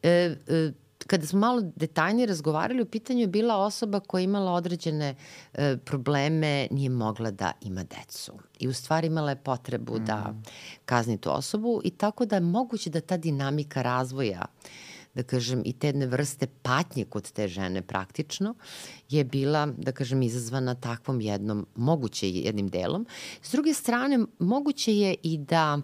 E, 0.03 0.11
e, 0.49 0.73
kada 1.07 1.27
smo 1.27 1.41
malo 1.41 1.63
detaljnije 1.77 2.27
razgovarali, 2.27 2.83
u 2.83 2.87
pitanju 2.87 3.21
je 3.21 3.27
bila 3.27 3.57
osoba 3.57 4.01
koja 4.01 4.21
je 4.21 4.25
imala 4.25 4.53
određene 4.53 5.15
e, 5.55 5.77
probleme, 5.85 6.69
nije 6.71 6.91
mogla 6.91 7.31
da 7.31 7.53
ima 7.61 7.85
decu. 7.85 8.33
I 8.59 8.69
u 8.69 8.73
stvari 8.73 9.07
imala 9.07 9.31
je 9.31 9.37
potrebu 9.37 9.99
mm. 9.99 10.05
da 10.05 10.21
mhm. 10.29 10.39
kazni 10.85 11.19
tu 11.19 11.31
osobu 11.33 11.81
i 11.85 11.91
tako 11.91 12.27
da 12.27 12.37
je 12.37 12.41
moguće 12.41 12.91
da 12.91 13.01
ta 13.01 13.17
dinamika 13.17 13.83
razvoja 13.83 14.45
da 15.15 15.23
kažem, 15.23 15.63
i 15.65 15.73
te 15.73 15.87
jedne 15.87 16.07
vrste 16.07 16.47
patnje 16.63 17.05
kod 17.05 17.33
te 17.33 17.49
žene 17.49 17.83
praktično 17.83 18.55
je 19.09 19.25
bila, 19.25 19.67
da 19.67 19.93
kažem, 19.93 20.23
izazvana 20.23 20.75
takvom 20.75 21.21
jednom, 21.21 21.67
moguće 21.75 22.31
jednim 22.31 22.69
delom. 22.69 23.07
S 23.43 23.53
druge 23.53 23.75
strane, 23.75 24.19
moguće 24.39 24.97
je 24.97 25.15
i 25.23 25.39
da 25.39 25.79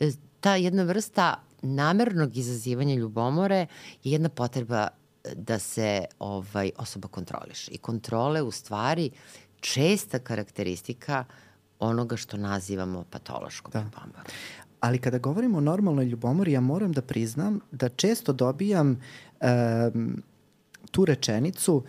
e, 0.00 0.10
ta 0.40 0.56
jedna 0.56 0.82
vrsta 0.82 1.42
namernog 1.62 2.36
izazivanja 2.36 2.94
ljubomore 2.94 3.66
je 4.04 4.12
jedna 4.12 4.28
potreba 4.28 4.88
e, 4.88 5.34
da 5.34 5.58
se 5.58 6.04
ovaj 6.18 6.70
osoba 6.76 7.08
kontroliše. 7.08 7.70
I 7.70 7.78
kontrole 7.78 8.42
u 8.42 8.50
stvari 8.50 9.10
česta 9.60 10.18
karakteristika 10.18 11.24
onoga 11.80 12.16
što 12.16 12.36
nazivamo 12.36 13.04
patološkom 13.10 13.72
da. 13.72 13.80
ljubomorom. 13.80 14.24
Ali 14.80 14.98
kada 14.98 15.18
govorimo 15.18 15.58
o 15.58 15.60
normalnoj 15.60 16.04
ljubomori, 16.04 16.52
ja 16.52 16.60
moram 16.60 16.92
da 16.92 17.02
priznam 17.02 17.60
da 17.72 17.88
često 17.88 18.32
dobijam 18.32 19.00
um, 19.94 20.22
tu 20.90 21.04
rečenicu 21.04 21.84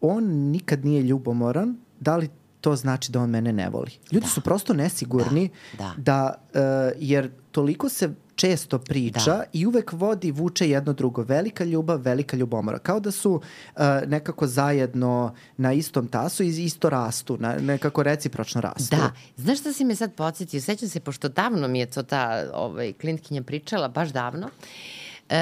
on 0.00 0.24
nikad 0.24 0.84
nije 0.84 1.02
ljubomoran, 1.02 1.76
da 2.00 2.16
li 2.16 2.28
to 2.60 2.76
znači 2.76 3.12
da 3.12 3.20
on 3.20 3.30
mene 3.30 3.52
ne 3.52 3.68
voli. 3.70 3.90
Ljudi 4.12 4.26
da. 4.26 4.30
su 4.30 4.40
prosto 4.40 4.74
nesigurni 4.74 5.48
da, 5.78 5.94
da. 5.96 6.02
da 6.02 6.34
uh, 6.60 7.00
jer 7.00 7.30
toliko 7.50 7.88
se 7.88 8.14
često 8.36 8.78
priča 8.78 9.36
da. 9.36 9.44
i 9.52 9.66
uvek 9.66 9.92
vodi, 9.92 10.30
vuče 10.30 10.68
jedno 10.68 10.92
drugo. 10.92 11.22
Velika 11.22 11.64
ljubav, 11.64 12.00
velika 12.00 12.36
ljubomora. 12.36 12.78
Kao 12.78 13.00
da 13.00 13.10
su 13.10 13.32
uh, 13.32 13.82
nekako 14.06 14.46
zajedno 14.46 15.34
na 15.56 15.72
istom 15.72 16.08
tasu 16.08 16.42
i 16.42 16.48
isto 16.48 16.90
rastu, 16.90 17.36
na, 17.40 17.56
nekako 17.56 18.02
recipročno 18.02 18.60
rastu. 18.60 18.96
Da. 18.96 19.12
Znaš 19.36 19.60
šta 19.60 19.72
si 19.72 19.84
me 19.84 19.94
sad 19.94 20.14
podsjetio? 20.14 20.60
Sećam 20.60 20.88
se, 20.88 21.00
pošto 21.00 21.28
davno 21.28 21.68
mi 21.68 21.78
je 21.78 21.86
to 21.86 22.02
ta 22.02 22.50
ovaj, 22.54 22.92
klintkinja 22.92 23.42
pričala, 23.42 23.88
baš 23.88 24.08
davno, 24.08 24.46
uh, 24.46 25.36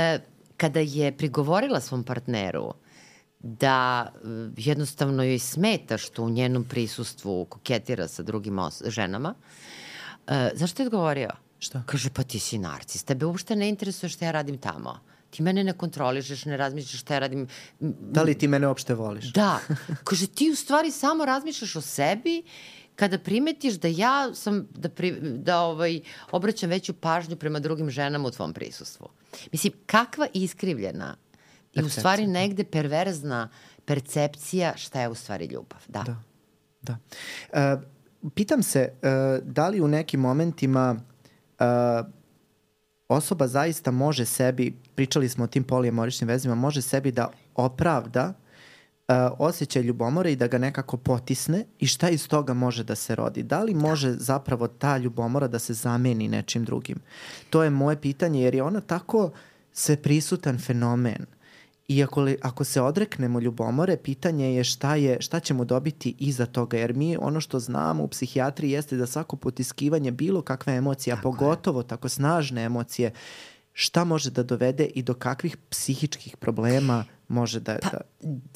kada 0.57 0.81
je 0.81 1.13
prigovorila 1.17 1.81
svom 1.81 2.05
partneru 2.05 2.75
da 3.39 4.13
uh, 4.15 4.31
jednostavno 4.57 5.23
joj 5.23 5.39
smeta 5.39 5.99
što 5.99 6.23
u 6.23 6.31
njenom 6.31 6.65
prisustvu 6.65 7.45
koketira 7.45 8.09
sa 8.09 8.23
drugim 8.23 8.59
ženama, 8.87 9.35
uh, 10.27 10.35
zašto 10.55 10.83
je 10.83 10.87
odgovorio? 10.87 11.31
Šta? 11.61 11.83
Kaže, 11.87 12.11
pa 12.11 12.23
ti 12.23 12.41
si 12.41 12.59
narcis. 12.59 13.05
Tebe 13.05 13.27
uopšte 13.27 13.57
ne 13.57 13.69
interesuje 13.69 14.11
šta 14.11 14.25
ja 14.25 14.33
radim 14.33 14.59
tamo. 14.59 14.97
Ti 15.31 15.43
mene 15.43 15.65
ne 15.65 15.73
kontrolišeš, 15.73 16.45
ne 16.45 16.57
razmišljaš 16.57 17.01
šta 17.01 17.15
ja 17.15 17.21
radim. 17.21 17.47
Da 17.81 18.23
li 18.23 18.35
ti 18.35 18.49
mene 18.49 18.69
uopšte 18.69 18.95
voliš? 18.95 19.33
Da. 19.33 19.61
Kaže, 20.09 20.27
ti 20.27 20.51
u 20.51 20.57
stvari 20.57 20.91
samo 20.91 21.25
razmišljaš 21.25 21.77
o 21.77 21.81
sebi 21.81 22.43
kada 22.97 23.19
primetiš 23.19 23.75
da 23.81 23.89
ja 23.89 24.35
sam, 24.35 24.67
da, 24.71 24.89
pri, 24.89 25.13
da 25.21 25.61
ovaj, 25.61 26.01
obraćam 26.31 26.71
veću 26.71 26.93
pažnju 26.93 27.37
prema 27.37 27.61
drugim 27.61 27.91
ženama 27.91 28.29
u 28.29 28.31
tvom 28.31 28.53
prisustvu. 28.53 29.09
Mislim, 29.53 29.73
kakva 29.87 30.27
iskrivljena 30.35 31.17
i 31.75 31.83
u 31.83 31.89
stvari 31.89 32.27
da. 32.27 32.33
negde 32.33 32.65
perverzna 32.65 33.49
percepcija 33.85 34.73
šta 34.77 35.01
je 35.01 35.09
u 35.09 35.15
stvari 35.15 35.47
ljubav. 35.47 35.81
Da. 35.89 36.03
Da. 36.03 36.17
da. 36.83 36.97
Uh, 37.75 38.31
pitam 38.35 38.63
se, 38.63 38.93
uh, 38.93 39.47
da 39.47 39.69
li 39.69 39.81
u 39.81 39.89
nekim 39.89 40.21
momentima 40.21 40.97
uh, 41.61 42.07
osoba 43.09 43.47
zaista 43.47 43.91
može 43.91 44.25
sebi, 44.25 44.77
pričali 44.95 45.29
smo 45.29 45.45
o 45.45 45.47
tim 45.47 45.65
polijamoričnim 45.65 46.29
vezima, 46.29 46.55
može 46.55 46.83
sebi 46.83 47.13
da 47.13 47.31
opravda 47.55 48.33
uh, 49.09 49.15
osjećaj 49.39 49.83
ljubomore 49.83 50.33
i 50.33 50.37
da 50.37 50.47
ga 50.47 50.59
nekako 50.59 50.97
potisne 50.97 51.65
i 51.79 51.87
šta 51.87 52.11
iz 52.11 52.29
toga 52.29 52.55
može 52.55 52.85
da 52.85 52.95
se 52.95 53.15
rodi? 53.15 53.43
Da 53.43 53.63
li 53.63 53.75
može 53.75 54.13
zapravo 54.13 54.69
ta 54.69 54.97
ljubomora 54.97 55.49
da 55.49 55.59
se 55.59 55.75
zameni 55.75 56.29
nečim 56.29 56.65
drugim? 56.65 56.99
To 57.51 57.63
je 57.63 57.71
moje 57.71 58.01
pitanje 58.01 58.43
jer 58.43 58.55
je 58.55 58.63
ona 58.63 58.81
tako 58.81 59.31
sve 59.73 59.97
prisutan 59.97 60.59
fenomen 60.59 61.27
I 61.91 62.03
ako, 62.03 62.23
li, 62.23 62.37
ako 62.43 62.65
se 62.65 62.81
odreknemo 62.81 63.41
ljubomore, 63.41 63.97
pitanje 63.97 64.55
je 64.55 64.65
šta, 64.65 64.95
je 64.95 65.17
šta 65.21 65.41
ćemo 65.41 65.65
dobiti 65.65 66.15
iza 66.19 66.47
toga, 66.47 66.79
jer 66.79 66.95
mi 66.95 67.17
ono 67.17 67.41
što 67.41 67.59
znamo 67.59 68.05
u 68.05 68.09
psihijatriji 68.09 68.71
jeste 68.71 68.97
da 68.97 69.07
svako 69.07 69.37
potiskivanje 69.37 70.11
bilo 70.11 70.43
kakve 70.43 70.77
emocije, 70.77 71.15
a 71.15 71.17
pogotovo 71.23 71.81
je. 71.81 71.87
tako 71.87 72.09
snažne 72.09 72.63
emocije, 72.63 73.13
šta 73.73 74.05
može 74.05 74.31
da 74.31 74.43
dovede 74.43 74.85
i 74.85 75.03
do 75.03 75.15
kakvih 75.15 75.57
psihičkih 75.57 76.37
problema 76.37 77.05
može 77.31 77.61
da... 77.61 77.79
Pa, 77.83 77.91
da... 77.91 78.01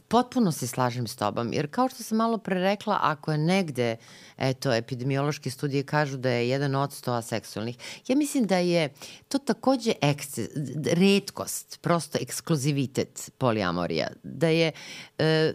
Potpuno 0.08 0.52
se 0.52 0.66
slažem 0.66 1.06
s 1.06 1.16
tobom, 1.16 1.52
jer 1.52 1.70
kao 1.70 1.88
što 1.88 2.02
sam 2.02 2.18
malo 2.18 2.38
pre 2.38 2.60
rekla, 2.60 2.98
ako 3.02 3.32
je 3.32 3.38
negde, 3.38 3.96
eto, 4.38 4.74
epidemiološke 4.74 5.50
studije 5.50 5.82
kažu 5.82 6.16
da 6.16 6.30
je 6.30 6.48
jedan 6.48 6.74
od 6.74 6.92
sto 6.92 7.12
aseksualnih, 7.12 7.76
ja 8.08 8.16
mislim 8.16 8.46
da 8.46 8.56
je 8.58 8.88
to 9.28 9.38
takođe 9.38 9.92
eksces, 10.00 10.48
redkost, 10.92 11.78
prosto 11.80 12.18
ekskluzivitet 12.20 13.30
poliamorija, 13.38 14.08
da 14.22 14.48
je 14.48 14.72
e, 15.18 15.52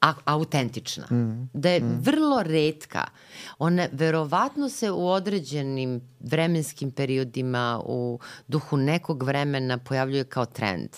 a, 0.00 0.12
autentična, 0.24 1.06
mm. 1.10 1.50
da 1.52 1.70
je 1.70 1.80
mm. 1.80 1.98
vrlo 2.02 2.42
redka. 2.42 3.04
Ona 3.58 3.88
verovatno 3.92 4.68
se 4.68 4.90
u 4.90 5.08
određenim 5.08 6.00
vremenskim 6.20 6.90
periodima 6.90 7.80
u 7.84 8.18
duhu 8.48 8.76
nekog 8.76 9.22
vremena 9.22 9.78
pojavljuje 9.78 10.24
kao 10.24 10.46
trend 10.46 10.90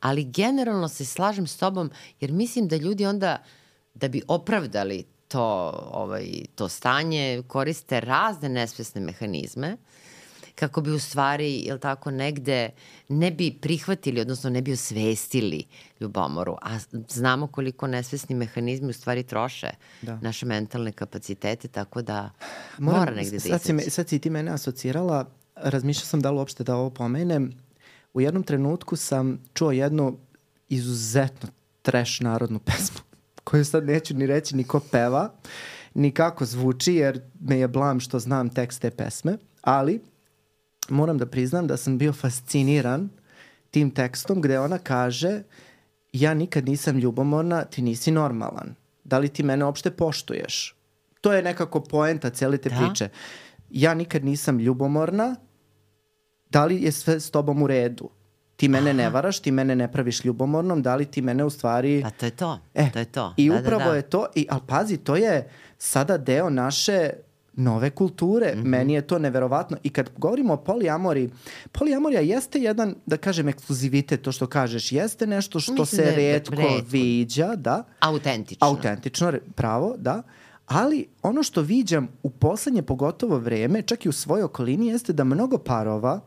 ali 0.00 0.24
generalno 0.24 0.88
se 0.88 1.04
slažem 1.04 1.46
s 1.46 1.56
tobom 1.56 1.90
jer 2.20 2.32
mislim 2.32 2.68
da 2.68 2.76
ljudi 2.76 3.06
onda 3.06 3.42
da 3.94 4.08
bi 4.08 4.22
opravdali 4.28 5.04
to, 5.28 5.72
ovaj, 5.92 6.26
to 6.54 6.68
stanje 6.68 7.42
koriste 7.48 8.00
razne 8.00 8.48
nesvesne 8.48 9.00
mehanizme 9.00 9.76
kako 10.56 10.80
bi 10.80 10.90
u 10.90 10.98
stvari, 10.98 11.60
jel 11.60 11.78
tako, 11.78 12.10
negde 12.10 12.70
ne 13.08 13.30
bi 13.30 13.58
prihvatili, 13.60 14.20
odnosno 14.20 14.50
ne 14.50 14.62
bi 14.62 14.72
osvestili 14.72 15.64
ljubomoru. 16.00 16.56
A 16.62 16.78
znamo 17.08 17.46
koliko 17.46 17.86
nesvesni 17.86 18.34
mehanizmi 18.34 18.90
u 18.90 18.92
stvari 18.92 19.22
troše 19.22 19.70
da. 20.02 20.18
naše 20.22 20.46
mentalne 20.46 20.92
kapacitete, 20.92 21.68
tako 21.68 22.02
da 22.02 22.30
Moram, 22.78 23.00
mora 23.00 23.14
negde 23.14 23.36
da 23.36 23.40
sad 23.40 23.62
si, 23.62 23.72
me, 23.72 23.82
sad 23.82 24.08
si 24.08 24.18
ti 24.18 24.30
mene 24.30 24.50
asocirala, 24.50 25.30
razmišljao 25.56 26.06
sam 26.06 26.20
da 26.20 26.30
li 26.30 26.36
uopšte 26.36 26.64
da 26.64 26.76
ovo 26.76 26.90
pomenem, 26.90 27.52
u 28.16 28.20
jednom 28.20 28.42
trenutku 28.42 28.96
sam 28.96 29.38
čuo 29.54 29.72
jednu 29.72 30.16
izuzetno 30.68 31.48
trash 31.82 32.22
narodnu 32.22 32.58
pesmu 32.66 33.00
koju 33.44 33.64
sad 33.64 33.86
neću 33.86 34.14
ni 34.14 34.26
reći 34.26 34.56
ni 34.56 34.64
ko 34.64 34.80
peva, 34.80 35.32
ni 35.94 36.10
kako 36.10 36.44
zvuči, 36.44 36.94
jer 36.94 37.20
me 37.40 37.58
je 37.58 37.68
blam 37.68 38.00
što 38.00 38.18
znam 38.18 38.48
tekst 38.48 38.80
te 38.80 38.90
pesme, 38.90 39.38
ali 39.60 40.00
moram 40.88 41.18
da 41.18 41.26
priznam 41.26 41.66
da 41.66 41.76
sam 41.76 41.98
bio 41.98 42.12
fasciniran 42.12 43.08
tim 43.70 43.90
tekstom 43.90 44.40
gde 44.40 44.58
ona 44.58 44.78
kaže 44.78 45.42
ja 46.12 46.34
nikad 46.34 46.68
nisam 46.68 46.98
ljubomorna, 46.98 47.64
ti 47.64 47.82
nisi 47.82 48.10
normalan. 48.10 48.74
Da 49.04 49.18
li 49.18 49.28
ti 49.28 49.42
mene 49.42 49.64
uopšte 49.64 49.90
poštuješ? 49.90 50.74
To 51.20 51.32
je 51.32 51.42
nekako 51.42 51.80
poenta 51.80 52.30
cele 52.30 52.58
te 52.58 52.68
da. 52.68 52.76
priče. 52.76 53.08
Ja 53.70 53.94
nikad 53.94 54.24
nisam 54.24 54.58
ljubomorna, 54.58 55.36
da 56.50 56.64
li 56.64 56.82
je 56.82 56.92
sve 56.92 57.20
s 57.20 57.30
tobom 57.30 57.62
u 57.62 57.66
redu? 57.66 58.10
Ti 58.56 58.68
mene 58.68 58.90
Aha. 58.90 58.96
ne 58.96 59.10
varaš, 59.10 59.40
ti 59.40 59.50
mene 59.50 59.76
ne 59.76 59.92
praviš 59.92 60.24
ljubomornom, 60.24 60.82
da 60.82 60.96
li 60.96 61.04
ti 61.04 61.22
mene 61.22 61.44
u 61.44 61.50
stvari... 61.50 62.02
Pa 62.02 62.10
to 62.10 62.26
je 62.26 62.30
to, 62.30 62.58
e, 62.74 62.90
to 62.92 62.98
je 62.98 63.04
to. 63.04 63.34
I 63.36 63.48
da, 63.48 63.54
da 63.54 63.60
upravo 63.60 63.84
da, 63.84 63.90
da. 63.90 63.96
je 63.96 64.02
to, 64.02 64.26
i, 64.34 64.46
ali 64.50 64.60
pazi, 64.66 64.96
to 64.96 65.16
je 65.16 65.48
sada 65.78 66.18
deo 66.18 66.50
naše 66.50 67.10
nove 67.56 67.90
kulture. 67.90 68.54
Mm 68.54 68.58
-hmm. 68.58 68.66
Meni 68.66 68.92
je 68.92 69.02
to 69.02 69.18
neverovatno. 69.18 69.76
I 69.82 69.90
kad 69.90 70.10
govorimo 70.16 70.52
o 70.52 70.56
polijamori, 70.56 71.30
polijamorija 71.72 72.20
jeste 72.20 72.58
jedan, 72.58 72.94
da 73.06 73.16
kažem, 73.16 73.48
ekskluzivitet, 73.48 74.22
to 74.22 74.32
što 74.32 74.46
kažeš, 74.46 74.92
jeste 74.92 75.26
nešto 75.26 75.60
što 75.60 75.72
Mislim 75.72 75.86
se 75.86 76.10
da 76.10 76.16
redko, 76.16 76.54
redko 76.54 76.82
viđa, 76.90 77.54
da. 77.56 77.84
Autentično. 78.00 78.66
Autentično, 78.66 79.32
pravo, 79.54 79.94
da. 79.98 80.22
Ali 80.66 81.06
ono 81.22 81.42
što 81.42 81.62
viđam 81.62 82.08
u 82.22 82.30
poslednje 82.30 82.82
pogotovo 82.82 83.38
vreme, 83.38 83.82
čak 83.82 84.06
i 84.06 84.08
u 84.08 84.12
svojoj 84.12 84.42
okolini, 84.42 84.86
jeste 84.86 85.12
da 85.12 85.24
mnogo 85.24 85.58
parova 85.58 86.20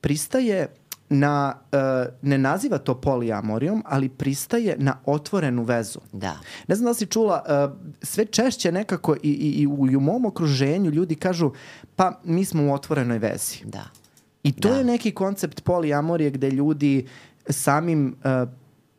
pristaje 0.00 0.68
na, 1.08 1.54
uh, 1.72 1.78
ne 2.22 2.38
naziva 2.38 2.78
to 2.78 2.94
poliamorijom, 3.00 3.82
ali 3.86 4.08
pristaje 4.08 4.76
na 4.78 4.96
otvorenu 5.06 5.62
vezu. 5.62 5.98
Da. 6.12 6.38
Ne 6.68 6.74
znam 6.74 6.90
da 6.90 6.94
si 6.94 7.06
čula, 7.06 7.44
uh, 7.46 7.78
sve 8.02 8.24
češće 8.24 8.72
nekako 8.72 9.14
i, 9.14 9.18
i, 9.22 9.62
i 9.62 9.66
u, 9.66 9.90
i 9.90 9.96
u 9.96 10.00
mom 10.00 10.24
okruženju 10.24 10.90
ljudi 10.90 11.14
kažu 11.14 11.50
pa 11.96 12.20
mi 12.24 12.44
smo 12.44 12.64
u 12.64 12.72
otvorenoj 12.72 13.18
vezi. 13.18 13.58
Da. 13.64 13.84
I 14.42 14.52
to 14.52 14.68
da. 14.68 14.74
je 14.74 14.84
neki 14.84 15.10
koncept 15.10 15.64
poliamorije 15.64 16.30
gde 16.30 16.50
ljudi 16.50 17.06
samim 17.48 18.16
uh, 18.24 18.48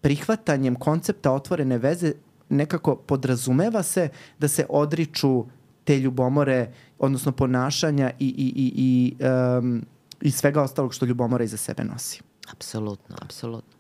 prihvatanjem 0.02 0.76
koncepta 0.76 1.32
otvorene 1.32 1.78
veze 1.78 2.14
nekako 2.50 2.96
podrazumeva 2.96 3.84
se 3.84 4.10
da 4.40 4.48
se 4.48 4.66
odriču 4.70 5.46
te 5.84 6.00
ljubomore, 6.00 6.72
odnosno 7.00 7.32
ponašanja 7.32 8.12
i, 8.20 8.28
i, 8.28 8.54
i, 8.56 8.74
i 8.76 9.16
um, 9.60 9.86
i 10.24 10.32
svega 10.32 10.62
ostalog 10.62 10.94
što 10.94 11.06
ljubomora 11.06 11.44
iza 11.44 11.58
sebe 11.58 11.84
nosi. 11.84 12.22
Apsolutno, 12.52 13.16
apsolutno. 13.22 13.78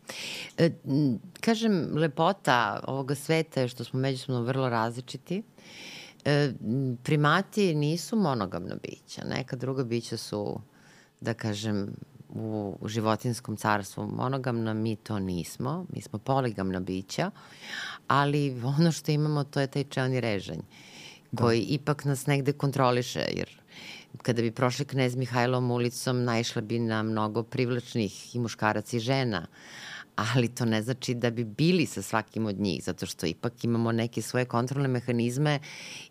E, 0.57 0.71
kažem, 1.41 1.89
lepota 1.93 2.79
ovoga 2.87 3.15
sveta 3.15 3.61
je 3.61 3.67
što 3.67 3.83
smo 3.83 3.99
međusobno 3.99 4.41
vrlo 4.41 4.69
različiti. 4.69 5.43
E, 6.25 6.51
primati 7.03 7.75
nisu 7.75 8.15
monogamna 8.15 8.75
bića. 8.75 9.23
Neka 9.25 9.55
druga 9.55 9.83
bića 9.83 10.17
su, 10.17 10.59
da 11.21 11.33
kažem, 11.33 11.95
u 12.29 12.77
životinskom 12.85 13.57
carstvu 13.57 14.07
monogamna, 14.07 14.73
mi 14.73 14.95
to 14.95 15.19
nismo. 15.19 15.85
Mi 15.93 16.01
smo 16.01 16.19
poligamna 16.19 16.79
bića, 16.79 17.31
ali 18.07 18.61
ono 18.63 18.91
što 18.91 19.11
imamo 19.11 19.43
to 19.43 19.59
je 19.59 19.67
taj 19.67 19.83
čelni 19.83 20.21
režanj 20.21 20.59
koji 21.37 21.59
da. 21.59 21.73
ipak 21.73 22.05
nas 22.05 22.25
negde 22.25 22.53
kontroliše, 22.53 23.25
jer 23.33 23.62
kada 24.23 24.41
bi 24.41 24.51
prošli 24.51 24.85
knez 24.85 25.15
Mihajlom 25.15 25.71
ulicom, 25.71 26.23
naišla 26.23 26.61
bi 26.61 26.79
na 26.79 27.03
mnogo 27.03 27.43
privlačnih 27.43 28.35
i 28.35 28.39
muškaraca 28.39 28.97
i 28.97 28.99
žena, 28.99 29.47
ali 30.15 30.47
to 30.47 30.65
ne 30.65 30.81
znači 30.81 31.13
da 31.13 31.31
bi 31.31 31.43
bili 31.43 31.85
sa 31.85 32.01
svakim 32.01 32.45
od 32.45 32.59
njih, 32.59 32.83
zato 32.83 33.05
što 33.05 33.25
ipak 33.25 33.63
imamo 33.63 33.91
neke 33.91 34.21
svoje 34.21 34.45
kontrolne 34.45 34.87
mehanizme 34.87 35.59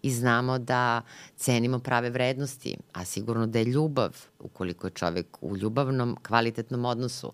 i 0.03 0.11
znamo 0.11 0.59
da 0.59 1.03
cenimo 1.37 1.79
prave 1.79 2.11
vrednosti, 2.11 2.77
a 2.93 3.05
sigurno 3.05 3.47
da 3.47 3.59
je 3.59 3.65
ljubav, 3.65 4.17
ukoliko 4.39 4.87
je 4.87 4.91
čovek 4.91 5.39
u 5.41 5.57
ljubavnom, 5.57 6.17
kvalitetnom 6.23 6.85
odnosu, 6.85 7.33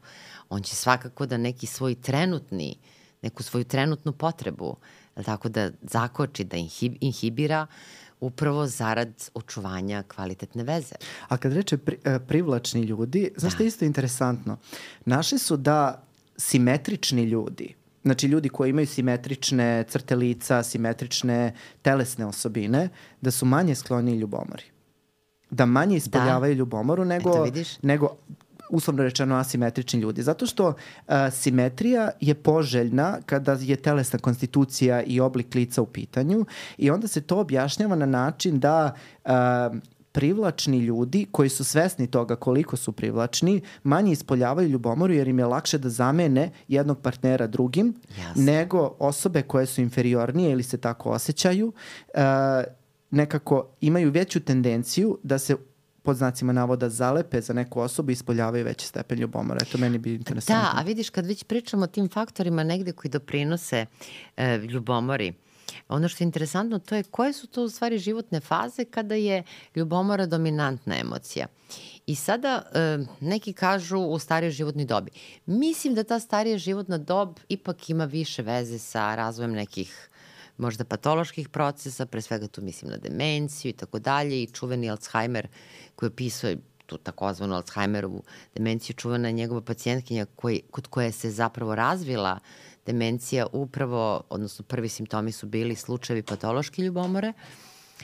on 0.49 0.63
će 0.63 0.77
svakako 0.77 1.27
da 1.27 1.37
neki 1.37 1.67
svoj 1.67 1.95
trenutni, 1.95 2.77
neku 3.23 3.43
svoju 3.43 3.65
trenutnu 3.65 4.13
potrebu, 4.13 4.77
tako 5.25 5.49
da 5.49 5.71
zakoči, 5.83 6.45
da 6.45 6.57
inhibira, 7.01 7.67
upravo 8.21 8.67
zarad 8.67 9.31
očuvanja 9.35 10.03
kvalitetne 10.03 10.63
veze. 10.63 10.95
A 11.29 11.37
kad 11.37 11.53
reče 11.53 11.77
pri, 11.79 11.99
e, 12.05 12.19
privlačni 12.19 12.83
ljudi, 12.83 13.31
znaš 13.37 13.53
da. 13.53 13.55
što 13.55 13.63
je 13.63 13.67
isto 13.67 13.85
interesantno? 13.85 14.57
Naše 15.05 15.39
su 15.39 15.57
da 15.57 16.03
simetrični 16.37 17.23
ljudi, 17.23 17.75
znači 18.03 18.27
ljudi 18.27 18.49
koji 18.49 18.71
imaju 18.71 18.87
simetrične 18.87 19.85
crte 19.89 20.17
lica, 20.17 20.63
simetrične 20.63 21.55
telesne 21.83 22.27
osobine, 22.27 22.89
da 23.21 23.31
su 23.31 23.47
manje 23.47 23.75
skloni 23.75 24.17
ljubomori. 24.17 24.65
Da 25.51 25.67
manje 25.67 25.97
ispoljavaju 25.97 26.55
da. 26.55 26.59
ljubomoru 26.59 27.05
nego, 27.05 27.47
nego 27.83 28.17
uslovno 28.71 29.03
rečeno 29.03 29.37
asimetrični 29.37 30.01
ljudi. 30.01 30.23
Zato 30.23 30.47
što 30.47 30.69
uh, 30.69 31.15
simetrija 31.33 32.11
je 32.21 32.35
poželjna 32.35 33.19
kada 33.27 33.57
je 33.61 33.77
telesna 33.77 34.19
konstitucija 34.19 35.03
i 35.03 35.21
oblik 35.21 35.55
lica 35.55 35.83
u 35.83 35.87
pitanju 35.87 36.45
i 36.79 36.91
onda 36.91 37.09
se 37.09 37.21
to 37.21 37.39
objašnjava 37.41 37.97
na 37.97 38.07
način 38.07 38.61
da 38.61 38.95
uh, 39.25 39.31
privlačni 40.13 40.79
ljudi 40.79 41.27
koji 41.33 41.49
su 41.49 41.65
svesni 41.65 42.07
toga 42.07 42.37
koliko 42.37 42.77
su 42.77 42.93
privlačni, 42.93 43.61
manje 43.83 44.13
ispoljavaju 44.13 44.69
ljubomoru 44.69 45.13
jer 45.13 45.29
im 45.29 45.39
je 45.39 45.47
lakše 45.47 45.79
da 45.79 45.89
zamene 45.89 46.51
jednog 46.69 47.01
partnera 47.01 47.47
drugim 47.47 47.95
Jasne. 48.19 48.45
nego 48.45 48.97
osobe 48.99 49.43
koje 49.43 49.67
su 49.67 49.81
inferiornije 49.81 50.53
ili 50.53 50.63
se 50.63 50.79
tako 50.79 51.11
osjećaju. 51.11 51.73
Uh, 52.15 52.21
nekako 53.11 53.69
imaju 53.81 54.11
veću 54.11 54.41
tendenciju 54.41 55.19
da 55.23 55.39
se 55.39 55.57
pod 56.09 56.17
znacima 56.17 56.53
navoda 56.53 56.89
zalepe 56.89 57.41
za 57.41 57.53
neku 57.53 57.81
osobu 57.81 58.11
i 58.11 58.13
ispoljavaju 58.13 58.65
veći 58.65 58.87
stepen 58.87 59.19
ljubomora. 59.19 59.61
Eto, 59.63 59.79
meni 59.79 59.99
bi 59.99 60.15
interesantno. 60.15 60.63
Da, 60.63 60.81
a 60.81 60.83
vidiš, 60.83 61.11
kad 61.11 61.27
već 61.27 61.45
pričamo 61.45 61.85
o 61.85 61.87
tim 61.87 62.09
faktorima 62.09 62.65
negde 62.65 62.93
koji 62.93 63.11
doprinose 63.11 63.87
e, 64.37 64.57
ljubomori, 64.57 65.33
ono 65.89 66.09
što 66.09 66.25
je 66.25 66.27
interesantno 66.27 66.79
to 66.79 66.95
je 66.95 67.03
koje 67.03 67.33
su 67.33 67.47
to 67.47 67.63
u 67.65 67.69
stvari 67.69 67.99
životne 67.99 68.41
faze 68.41 68.85
kada 68.85 69.15
je 69.15 69.43
ljubomora 69.75 70.27
dominantna 70.27 70.97
emocija. 70.99 71.47
I 72.07 72.15
sada 72.15 72.63
e, 72.73 72.99
neki 73.21 73.53
kažu 73.53 73.99
u 73.99 74.19
starijoj 74.19 74.51
životnoj 74.51 74.85
dobi. 74.85 75.11
Mislim 75.47 75.95
da 75.95 76.05
ta 76.05 76.21
starija 76.21 76.59
životna 76.59 76.99
dob 76.99 77.37
ipak 77.49 77.91
ima 77.91 78.05
više 78.05 78.43
veze 78.43 78.79
sa 78.79 79.15
razvojem 79.15 79.53
nekih 79.53 80.09
možda 80.59 80.85
patoloških 80.85 81.49
procesa, 81.49 82.07
pre 82.07 82.23
svega 82.23 82.49
tu 82.49 82.63
mislim 82.63 82.91
na 82.91 82.97
demenciju 82.97 83.71
i 83.71 83.73
tako 83.73 83.99
dalje 83.99 84.43
i 84.43 84.47
čuveni 84.47 84.91
Alzheimer 84.91 85.49
koji 85.97 86.09
opisuje 86.09 86.59
tu 86.87 86.99
takozvanu 86.99 87.55
Alzheimerovu 87.55 88.23
demenciju, 88.55 88.97
čuvana 88.97 89.29
je 89.29 89.33
njegova 89.33 89.61
pacijentkinja 89.61 90.27
koji, 90.37 90.63
kod 90.71 90.87
koje 90.87 91.13
se 91.13 91.31
zapravo 91.31 91.75
razvila 91.75 92.39
demencija 92.87 93.47
upravo, 93.53 94.23
odnosno 94.31 94.65
prvi 94.65 94.89
simptomi 94.89 95.33
su 95.33 95.47
bili 95.47 95.75
slučajevi 95.75 96.23
patološke 96.23 96.83
ljubomore 96.83 97.33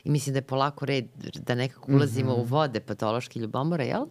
i 0.05 0.11
mislim 0.11 0.33
da 0.33 0.39
je 0.39 0.43
polako 0.43 0.87
red 0.87 1.07
da 1.35 1.55
nekako 1.55 1.93
ulazimo 1.93 2.33
mm 2.33 2.37
-hmm. 2.37 2.41
u 2.41 2.45
vode 2.45 2.81
patološke 2.81 3.41
ljubomore, 3.41 3.87
jel? 3.87 4.07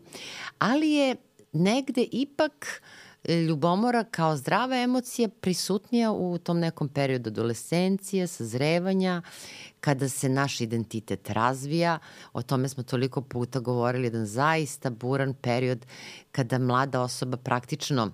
Ali 0.60 0.92
je 0.92 1.16
negde 1.52 2.08
ipak 2.12 2.82
ljubomora 3.30 4.04
kao 4.04 4.38
zdrava 4.38 4.78
emocija 4.78 5.30
prisutnija 5.42 6.12
u 6.12 6.38
tom 6.38 6.60
nekom 6.60 6.90
periodu 6.90 7.30
adolescencije, 7.30 8.28
sazrevanja, 8.28 9.22
kada 9.80 10.10
se 10.10 10.30
naš 10.30 10.62
identitet 10.62 11.30
razvija. 11.30 12.00
O 12.34 12.42
tome 12.42 12.70
smo 12.70 12.84
toliko 12.84 13.22
puta 13.22 13.60
govorili, 13.60 14.06
jedan 14.06 14.26
zaista 14.26 14.90
buran 14.90 15.34
period 15.34 15.86
kada 16.32 16.60
mlada 16.60 17.02
osoba 17.02 17.38
praktično 17.38 18.12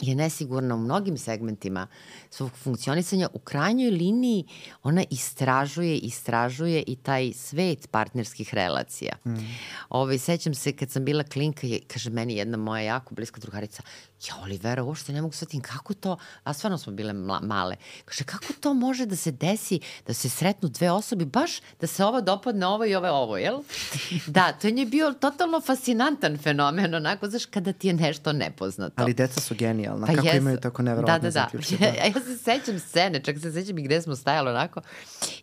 je 0.00 0.14
nesigurna 0.14 0.74
u 0.74 0.78
mnogim 0.78 1.18
segmentima 1.18 1.86
svog 2.30 2.50
funkcionisanja, 2.62 3.28
u 3.32 3.38
krajnjoj 3.38 3.90
liniji 3.90 4.44
ona 4.82 5.04
istražuje, 5.10 5.98
istražuje 5.98 6.82
i 6.86 6.96
taj 6.96 7.32
svet 7.32 7.90
partnerskih 7.90 8.54
relacija. 8.54 9.16
Mm. 9.24 9.30
Ove, 9.30 9.46
ovaj, 9.88 10.18
sećam 10.18 10.54
se 10.54 10.72
kad 10.72 10.90
sam 10.90 11.04
bila 11.04 11.22
klinka, 11.22 11.66
je, 11.66 11.80
kaže 11.88 12.10
meni 12.10 12.36
jedna 12.36 12.56
moja 12.56 12.82
jako 12.82 13.14
bliska 13.14 13.40
drugarica, 13.40 13.82
ja 14.28 14.34
Olivera, 14.42 14.82
uopšte 14.82 15.12
ne 15.12 15.22
mogu 15.22 15.34
shvatim 15.34 15.60
kako 15.60 15.94
to, 15.94 16.16
a 16.44 16.52
stvarno 16.52 16.78
smo 16.78 16.92
bile 16.92 17.12
male, 17.42 17.76
kaže 18.04 18.24
kako 18.24 18.52
to 18.60 18.74
može 18.74 19.06
da 19.06 19.16
se 19.16 19.32
desi, 19.32 19.80
da 20.06 20.14
se 20.14 20.28
sretnu 20.28 20.68
dve 20.68 20.90
osobe, 20.90 21.24
baš 21.24 21.60
da 21.80 21.86
se 21.86 22.04
ova 22.04 22.20
dopadne 22.20 22.66
ovo 22.66 22.84
i 22.84 22.94
ove 22.94 23.10
ovo, 23.10 23.36
jel? 23.36 23.62
da, 24.26 24.52
to 24.52 24.68
je 24.68 24.86
bio 24.86 25.12
totalno 25.12 25.60
fascinantan 25.60 26.38
fenomen, 26.38 26.94
onako, 26.94 27.28
znaš, 27.28 27.46
kada 27.46 27.72
ti 27.72 27.88
je 27.88 27.94
nešto 27.94 28.32
nepoznato. 28.32 28.94
Ali 28.96 29.14
deca 29.14 29.40
su 29.40 29.54
genijalna, 29.86 30.06
pa 30.06 30.12
kako 30.12 30.26
jesu. 30.26 30.36
imaju 30.36 30.60
tako 30.60 30.82
nevjerovatne 30.82 31.30
da, 31.30 31.48
da, 31.52 31.58
da. 31.70 31.76
da. 31.86 31.86
ja 31.86 32.12
se 32.12 32.38
sećam 32.38 32.78
scene, 32.78 33.22
čak 33.22 33.38
se 33.40 33.52
sećam 33.52 33.78
i 33.78 33.82
gde 33.82 34.02
smo 34.02 34.16
stajali 34.16 34.50
onako, 34.50 34.80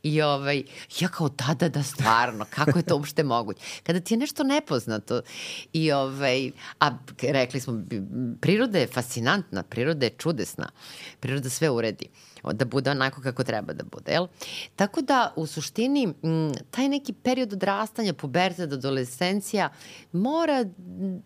i 0.03 0.21
ovaj, 0.21 0.63
ja 0.99 1.07
kao 1.07 1.29
da, 1.29 1.53
da, 1.53 1.69
da, 1.69 1.83
stvarno, 1.83 2.45
kako 2.49 2.79
je 2.79 2.83
to 2.83 2.95
uopšte 2.95 3.23
moguće? 3.33 3.59
Kada 3.83 3.99
ti 3.99 4.13
je 4.13 4.17
nešto 4.17 4.43
nepoznato 4.43 5.21
i 5.73 5.91
ovaj, 5.91 6.51
a 6.79 6.91
rekli 7.21 7.59
smo, 7.59 7.83
priroda 8.41 8.79
je 8.79 8.87
fascinantna, 8.87 9.63
priroda 9.63 10.05
je 10.05 10.15
čudesna, 10.17 10.69
priroda 11.19 11.49
sve 11.49 11.69
uredi 11.69 12.05
da 12.51 12.65
bude 12.65 12.91
onako 12.91 13.21
kako 13.21 13.43
treba 13.43 13.73
da 13.73 13.83
bude, 13.83 14.11
jel? 14.11 14.27
Tako 14.75 15.01
da, 15.01 15.33
u 15.35 15.45
suštini, 15.45 16.13
m, 16.23 16.51
taj 16.71 16.89
neki 16.89 17.13
period 17.13 17.53
odrastanja, 17.53 18.13
puberta 18.13 18.65
do 18.65 18.75
adolescencija, 18.75 19.69
mora, 20.11 20.65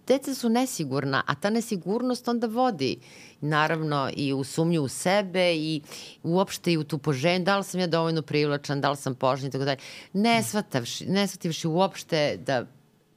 deca 0.08 0.36
su 0.36 0.50
nesigurna, 0.50 1.24
a 1.28 1.36
ta 1.36 1.50
nesigurnost 1.50 2.28
onda 2.28 2.48
vodi 2.48 2.98
naravno 3.42 4.10
i 4.16 4.34
u 4.34 4.44
sumnju 4.44 4.82
u 4.82 4.88
sebe 4.88 5.56
i 5.56 5.82
uopšte 6.24 6.74
i 6.74 6.78
u 6.78 6.84
tu 6.84 6.98
poženju, 6.98 7.46
da 7.46 7.58
li 7.58 7.64
sam 7.64 7.80
ja 7.80 7.88
dovoljno 7.88 8.22
privlačan, 8.22 8.82
da 8.82 8.90
li 8.90 8.98
sam 8.98 9.16
požen 9.16 9.48
i 9.48 9.52
tako 9.52 9.66
dalje. 9.66 9.80
Ne 10.14 10.44
shvatavši, 10.44 11.06
ne 11.06 11.28
shvatavši 11.28 11.68
uopšte 11.68 12.38
da 12.38 12.66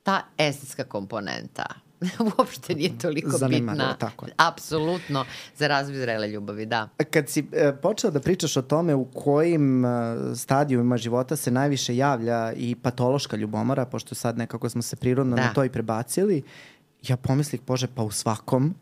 ta 0.02 0.22
estetska 0.38 0.84
komponenta 0.84 1.89
uopšte 2.38 2.74
nije 2.74 2.98
toliko 2.98 3.30
Zanimljivo, 3.30 3.70
bitna. 3.70 3.96
Tako 3.96 4.26
je. 4.26 4.32
Apsolutno, 4.36 5.24
za 5.56 5.68
razvoj 5.68 5.98
zrele 5.98 6.28
ljubavi, 6.28 6.66
da. 6.66 6.88
Kad 7.10 7.28
si 7.28 7.46
e, 7.52 7.72
počela 7.82 8.10
da 8.10 8.20
pričaš 8.20 8.56
o 8.56 8.62
tome 8.62 8.94
u 8.94 9.04
kojim 9.04 9.84
e, 9.84 9.88
stadijumima 10.34 10.96
života 10.96 11.36
se 11.36 11.50
najviše 11.50 11.96
javlja 11.96 12.52
i 12.52 12.74
patološka 12.74 13.36
ljubomora, 13.36 13.84
pošto 13.84 14.14
sad 14.14 14.38
nekako 14.38 14.68
smo 14.68 14.82
se 14.82 14.96
prirodno 14.96 15.36
da. 15.36 15.42
na 15.42 15.52
to 15.52 15.64
i 15.64 15.70
prebacili, 15.70 16.42
ja 17.02 17.16
pomislih, 17.16 17.60
bože, 17.66 17.86
pa 17.94 18.02
u 18.02 18.10
svakom, 18.10 18.74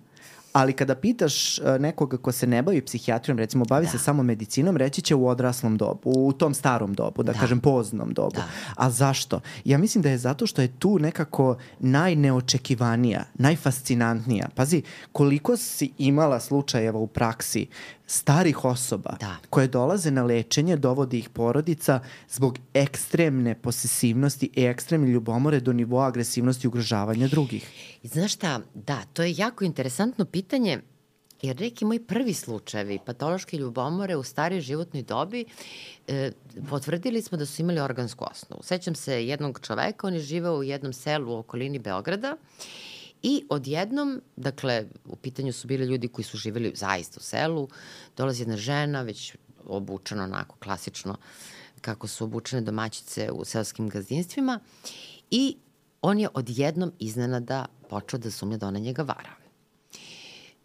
ali 0.53 0.73
kada 0.73 0.95
pitaš 0.95 1.59
e, 1.59 1.79
nekoga 1.79 2.17
ko 2.17 2.33
se 2.33 2.47
ne 2.47 2.63
bavi 2.63 2.81
psihijatrijom, 2.81 3.39
recimo 3.39 3.65
bavi 3.65 3.87
da. 3.87 3.91
se 3.91 3.99
samo 3.99 4.23
medicinom, 4.23 4.77
reći 4.77 5.03
će 5.03 5.15
u 5.15 5.29
odraslom 5.29 5.77
dobu, 5.77 6.01
u 6.05 6.33
tom 6.33 6.55
starom 6.55 6.95
dobu, 6.95 7.23
da, 7.23 7.33
da. 7.33 7.39
kažem 7.39 7.61
poznom 7.61 8.13
dobu. 8.13 8.37
Da. 8.37 8.45
A 8.77 8.91
zašto? 8.91 9.41
Ja 9.65 9.79
mislim 9.79 10.03
da 10.03 10.11
je 10.11 10.19
zato 10.19 10.47
što 10.47 10.63
je 10.63 10.69
tu 10.69 10.99
nekako 10.99 11.57
najneočekivanija, 11.79 13.25
najfascinantnija. 13.35 14.49
Pazi, 14.55 14.83
koliko 15.13 15.57
si 15.57 15.93
imala 15.99 16.41
slučajeva 16.41 16.99
u 16.99 17.07
praksi 17.07 17.67
starih 18.11 18.65
osoba 18.65 19.17
da. 19.21 19.37
koje 19.51 19.69
dolaze 19.69 20.11
na 20.11 20.23
lečenje, 20.23 20.77
dovodi 20.77 21.19
ih 21.19 21.29
porodica 21.29 22.01
zbog 22.29 22.59
ekstremne 22.75 23.55
posesivnosti 23.55 24.51
i 24.55 24.65
ekstremne 24.65 25.09
ljubomore 25.09 25.61
do 25.61 25.73
nivoa 25.73 26.07
agresivnosti 26.07 26.67
i 26.67 26.69
ugrožavanja 26.69 27.29
drugih. 27.29 27.99
I 28.03 28.09
znaš 28.09 28.35
šta, 28.35 28.61
da, 28.75 29.03
to 29.13 29.23
je 29.23 29.35
jako 29.37 29.65
interesantno 29.65 30.25
pitanje 30.25 30.81
Jer 31.43 31.61
neki 31.61 31.85
moji 31.85 32.01
prvi 32.01 32.35
slučajevi 32.35 32.99
patološke 33.07 33.57
ljubomore 33.57 34.17
u 34.17 34.23
starijoj 34.23 34.61
životnoj 34.61 35.03
dobi 35.03 35.45
e, 36.07 36.33
potvrdili 36.71 37.23
smo 37.23 37.39
da 37.39 37.47
su 37.47 37.63
imali 37.63 37.81
organsku 37.81 38.25
osnovu. 38.31 38.63
Sećam 38.63 38.95
se 38.95 39.27
jednog 39.27 39.61
čoveka, 39.63 40.07
on 40.07 40.15
je 40.15 40.21
živeo 40.21 40.59
u 40.59 40.63
jednom 40.63 40.93
selu 40.93 41.33
u 41.33 41.39
okolini 41.39 41.79
Beograda 41.79 42.37
I 42.37 42.88
odjednom, 43.49 44.21
dakle, 44.37 44.85
u 45.05 45.17
pitanju 45.17 45.53
su 45.53 45.69
bili 45.69 45.87
ljudi 45.87 46.09
koji 46.09 46.25
su 46.25 46.37
živeli 46.37 46.73
zaista 46.75 47.19
u 47.21 47.23
selu, 47.23 47.69
dolazi 48.17 48.43
jedna 48.43 48.57
žena, 48.57 49.03
već 49.03 49.37
obučena 49.65 50.25
onako 50.25 50.57
klasično, 50.57 51.17
kako 51.81 52.07
su 52.07 52.25
obučene 52.25 52.63
domaćice 52.63 53.31
u 53.33 53.45
selskim 53.45 53.89
gazdinstvima 53.89 54.61
i 55.31 55.57
on 56.03 56.19
je 56.19 56.29
odjednom 56.35 56.93
iznenada 56.99 57.67
počeo 57.89 58.19
da 58.19 58.31
sumnja 58.31 58.57
da 58.57 58.67
ona 58.69 58.79
njega 58.79 59.03
vara. 59.03 59.31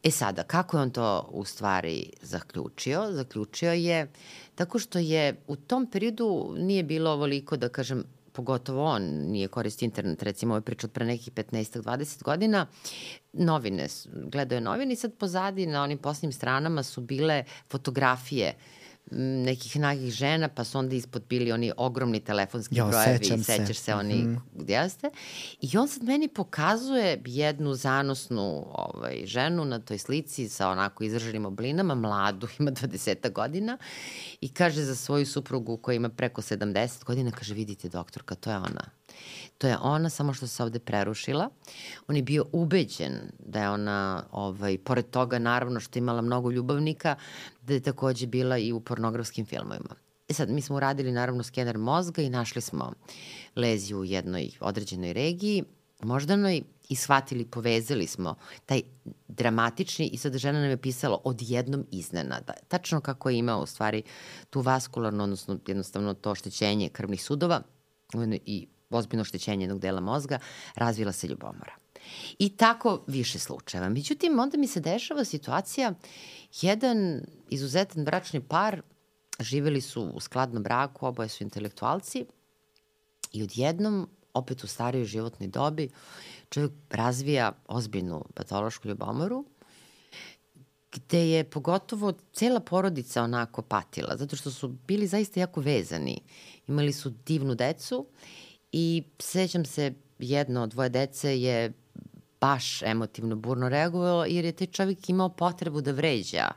E 0.03 0.11
sada, 0.11 0.43
kako 0.43 0.77
je 0.77 0.81
on 0.81 0.91
to 0.91 1.29
u 1.31 1.45
stvari 1.45 2.09
zaključio? 2.21 3.11
Zaključio 3.11 3.73
je 3.73 4.11
tako 4.55 4.79
što 4.79 4.99
je 4.99 5.35
u 5.47 5.55
tom 5.55 5.87
periodu 5.91 6.55
nije 6.57 6.83
bilo 6.83 7.11
ovoliko, 7.11 7.57
da 7.57 7.69
kažem, 7.69 8.03
pogotovo 8.33 8.85
on 8.85 9.03
nije 9.03 9.47
koristi 9.47 9.85
internet, 9.85 10.23
recimo 10.23 10.53
ovo 10.53 10.57
je 10.57 10.61
priča 10.61 10.87
od 10.87 10.91
pre 10.91 11.05
nekih 11.05 11.33
15-20 11.33 12.23
godina, 12.23 12.67
novine, 13.33 13.87
gledao 14.13 14.55
je 14.57 14.61
novine 14.61 14.93
i 14.93 14.95
sad 14.95 15.13
pozadi 15.13 15.65
na 15.65 15.83
onim 15.83 15.97
posljednjim 15.97 16.33
stranama 16.33 16.83
su 16.83 17.01
bile 17.01 17.43
fotografije 17.69 18.53
uh, 18.57 18.82
nekih 19.17 19.79
nagih 19.79 20.13
žena, 20.13 20.47
pa 20.47 20.63
su 20.63 20.77
onda 20.77 20.95
ispod 20.95 21.23
bili 21.29 21.51
oni 21.51 21.71
ogromni 21.77 22.19
telefonski 22.19 22.75
jo, 22.75 22.87
brojevi 22.87 23.25
i 23.25 23.43
sećaš 23.43 23.67
se, 23.67 23.83
se 23.83 23.93
oni 23.93 24.15
mm. 24.15 24.41
gdje 24.55 24.73
jeste. 24.73 25.09
I 25.61 25.77
on 25.77 25.87
sad 25.87 26.03
meni 26.03 26.27
pokazuje 26.27 27.21
jednu 27.25 27.73
zanosnu 27.73 28.65
ovaj, 28.73 29.25
ženu 29.25 29.65
na 29.65 29.79
toj 29.79 29.97
slici 29.97 30.49
sa 30.49 30.69
onako 30.69 31.03
izraženim 31.03 31.45
oblinama, 31.45 31.95
mladu, 31.95 32.47
ima 32.59 32.71
20 32.71 33.31
godina 33.31 33.77
i 34.41 34.49
kaže 34.49 34.81
za 34.81 34.95
svoju 34.95 35.25
suprugu 35.25 35.77
koja 35.77 35.95
ima 35.95 36.09
preko 36.09 36.41
70 36.41 37.03
godina, 37.03 37.31
kaže 37.31 37.53
vidite 37.53 37.89
doktorka, 37.89 38.35
to 38.35 38.49
je 38.49 38.57
ona. 38.57 38.89
To 39.57 39.67
je 39.67 39.77
ona, 39.81 40.09
samo 40.09 40.33
što 40.33 40.47
se 40.47 40.63
ovde 40.63 40.79
prerušila. 40.79 41.49
On 42.07 42.15
je 42.15 42.23
bio 42.23 42.45
ubeđen 42.51 43.13
da 43.39 43.61
je 43.61 43.69
ona, 43.69 44.23
ovaj, 44.31 44.77
pored 44.77 45.09
toga 45.09 45.39
naravno 45.39 45.79
što 45.79 45.99
je 45.99 46.01
imala 46.01 46.21
mnogo 46.21 46.51
ljubavnika, 46.51 47.15
da 47.61 47.73
je 47.73 47.79
takođe 47.79 48.27
bila 48.27 48.57
i 48.57 48.71
u 48.71 48.79
pornografskim 48.79 49.45
filmovima. 49.45 49.95
E 50.29 50.33
sad, 50.33 50.49
mi 50.49 50.61
smo 50.61 50.75
uradili 50.75 51.11
naravno 51.11 51.43
skener 51.43 51.77
mozga 51.77 52.21
i 52.21 52.29
našli 52.29 52.61
smo 52.61 52.93
leziju 53.55 53.99
u 53.99 54.05
jednoj 54.05 54.51
određenoj 54.59 55.13
regiji, 55.13 55.63
moždanoj, 56.03 56.61
i 56.89 56.95
shvatili, 56.95 57.45
povezali 57.45 58.07
smo 58.07 58.35
taj 58.65 58.81
dramatični 59.27 60.07
i 60.07 60.17
sad 60.17 60.37
žena 60.37 60.59
nam 60.59 60.69
je 60.69 60.77
pisala 60.77 61.17
odjednom 61.23 61.85
iznenada. 61.91 62.53
Tačno 62.67 63.01
kako 63.01 63.29
je 63.29 63.37
imao 63.37 63.63
u 63.63 63.65
stvari 63.65 64.03
tu 64.49 64.61
vaskularno, 64.61 65.23
odnosno 65.23 65.59
jednostavno 65.67 66.13
to 66.13 66.31
oštećenje 66.31 66.89
krvnih 66.89 67.23
sudova 67.23 67.61
i 68.45 68.67
ozbiljno 68.97 69.21
oštećenje 69.21 69.63
jednog 69.63 69.79
dela 69.79 70.01
mozga, 70.01 70.39
razvila 70.75 71.11
se 71.11 71.27
ljubomora. 71.27 71.75
I 72.39 72.49
tako 72.49 73.03
više 73.07 73.39
slučajeva. 73.39 73.89
Međutim, 73.89 74.39
onda 74.39 74.57
mi 74.57 74.67
se 74.67 74.79
dešava 74.79 75.25
situacija, 75.25 75.93
jedan 76.61 77.21
izuzetan 77.49 78.05
bračni 78.05 78.41
par, 78.41 78.81
živeli 79.39 79.81
su 79.81 80.03
u 80.03 80.19
skladnom 80.19 80.63
braku, 80.63 81.05
oboje 81.05 81.29
su 81.29 81.43
intelektualci 81.43 82.25
i 83.31 83.43
odjednom, 83.43 84.09
opet 84.33 84.63
u 84.63 84.67
starijoj 84.67 85.05
životnoj 85.05 85.47
dobi, 85.47 85.89
čovjek 86.49 86.71
razvija 86.89 87.51
ozbiljnu 87.67 88.25
patološku 88.33 88.87
ljubomoru, 88.87 89.45
gde 90.91 91.29
je 91.29 91.43
pogotovo 91.43 92.13
cela 92.33 92.59
porodica 92.59 93.23
onako 93.23 93.61
patila, 93.61 94.17
zato 94.17 94.35
što 94.35 94.51
su 94.51 94.67
bili 94.67 95.07
zaista 95.07 95.39
jako 95.39 95.61
vezani. 95.61 96.21
Imali 96.67 96.93
su 96.93 97.09
divnu 97.25 97.55
decu 97.55 98.05
I 98.73 99.03
sećam 99.19 99.65
se, 99.65 99.93
jedno 100.19 100.63
od 100.63 100.69
dvoje 100.69 100.89
dece 100.89 101.41
je 101.41 101.73
baš 102.41 102.81
emotivno 102.81 103.35
burno 103.35 103.69
reagovalo 103.69 104.25
jer 104.25 104.45
je 104.45 104.51
taj 104.51 104.67
čovjek 104.67 105.09
imao 105.09 105.29
potrebu 105.29 105.81
da 105.81 105.91
vređa 105.91 106.47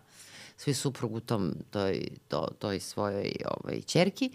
svoj 0.56 0.74
suprug 0.74 1.14
u 1.14 1.20
tom, 1.20 1.54
toj, 1.70 2.08
to, 2.28 2.48
toj 2.58 2.80
svojoj 2.80 3.32
ovaj, 3.44 3.82
čerki 3.82 4.30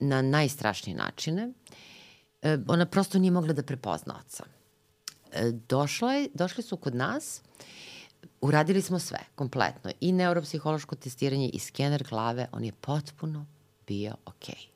na 0.00 0.22
najstrašnije 0.22 0.96
načine. 0.96 1.52
E, 2.42 2.58
ona 2.68 2.86
prosto 2.86 3.18
nije 3.18 3.30
mogla 3.30 3.52
da 3.52 3.62
prepozna 3.62 4.20
oca. 4.26 4.44
e, 5.32 5.52
došla 5.68 6.12
je, 6.12 6.28
došli 6.34 6.62
su 6.62 6.76
kod 6.76 6.94
nas, 6.94 7.42
uradili 8.40 8.82
smo 8.82 8.98
sve, 8.98 9.18
kompletno, 9.34 9.90
i 10.00 10.12
neuropsihološko 10.12 10.96
testiranje 10.96 11.48
i 11.48 11.58
skener 11.58 12.04
glave, 12.10 12.48
on 12.52 12.64
je 12.64 12.72
potpuno 12.72 13.46
bio 13.86 14.14
okej. 14.24 14.54
Okay. 14.54 14.73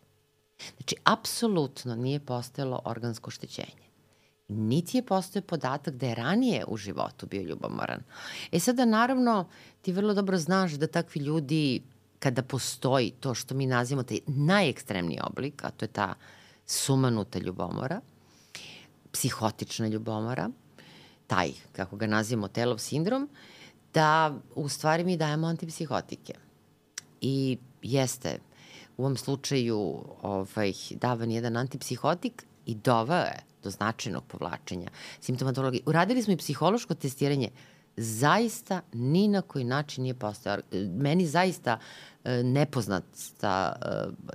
Znači, 0.76 0.96
apsolutno 1.04 1.94
nije 1.94 2.20
postojalo 2.20 2.80
organsko 2.84 3.28
oštećenje. 3.28 3.88
Niti 4.48 4.98
je 4.98 5.06
postoje 5.06 5.42
podatak 5.42 5.94
da 5.94 6.06
je 6.06 6.14
ranije 6.14 6.64
u 6.68 6.76
životu 6.76 7.26
bio 7.26 7.42
ljubomoran. 7.42 8.00
E 8.52 8.60
sada, 8.60 8.84
naravno, 8.84 9.48
ti 9.82 9.92
vrlo 9.92 10.14
dobro 10.14 10.38
znaš 10.38 10.72
da 10.72 10.86
takvi 10.86 11.20
ljudi, 11.20 11.82
kada 12.18 12.42
postoji 12.42 13.10
to 13.10 13.34
što 13.34 13.54
mi 13.54 13.66
nazivamo 13.66 14.02
taj 14.02 14.18
najekstremniji 14.26 15.20
oblik, 15.22 15.64
a 15.64 15.70
to 15.70 15.84
je 15.84 15.88
ta 15.88 16.14
sumanuta 16.66 17.38
ljubomora, 17.38 18.00
psihotična 19.12 19.88
ljubomora, 19.88 20.50
taj, 21.26 21.52
kako 21.72 21.96
ga 21.96 22.06
nazivamo, 22.06 22.48
telov 22.48 22.78
sindrom, 22.78 23.28
da 23.94 24.34
u 24.54 24.68
stvari 24.68 25.04
mi 25.04 25.16
dajemo 25.16 25.46
antipsihotike. 25.46 26.34
I 27.20 27.58
jeste, 27.82 28.38
u 28.98 29.02
ovom 29.04 29.16
slučaju 29.16 30.04
ovaj, 30.22 30.72
davan 30.90 31.30
jedan 31.30 31.56
antipsihotik 31.56 32.44
i 32.66 32.74
dovao 32.74 33.24
je 33.24 33.42
do 33.62 33.70
značajnog 33.70 34.24
povlačenja 34.24 34.88
simptomatologije. 35.20 35.82
Uradili 35.86 36.22
smo 36.22 36.32
i 36.32 36.36
psihološko 36.36 36.94
testiranje 36.94 37.50
zaista 37.96 38.80
ni 38.92 39.28
na 39.28 39.42
koji 39.42 39.64
način 39.64 40.02
nije 40.02 40.14
postao. 40.14 40.58
Meni 40.72 41.26
zaista 41.26 41.78
e, 42.24 42.42
nepoznata, 42.42 43.76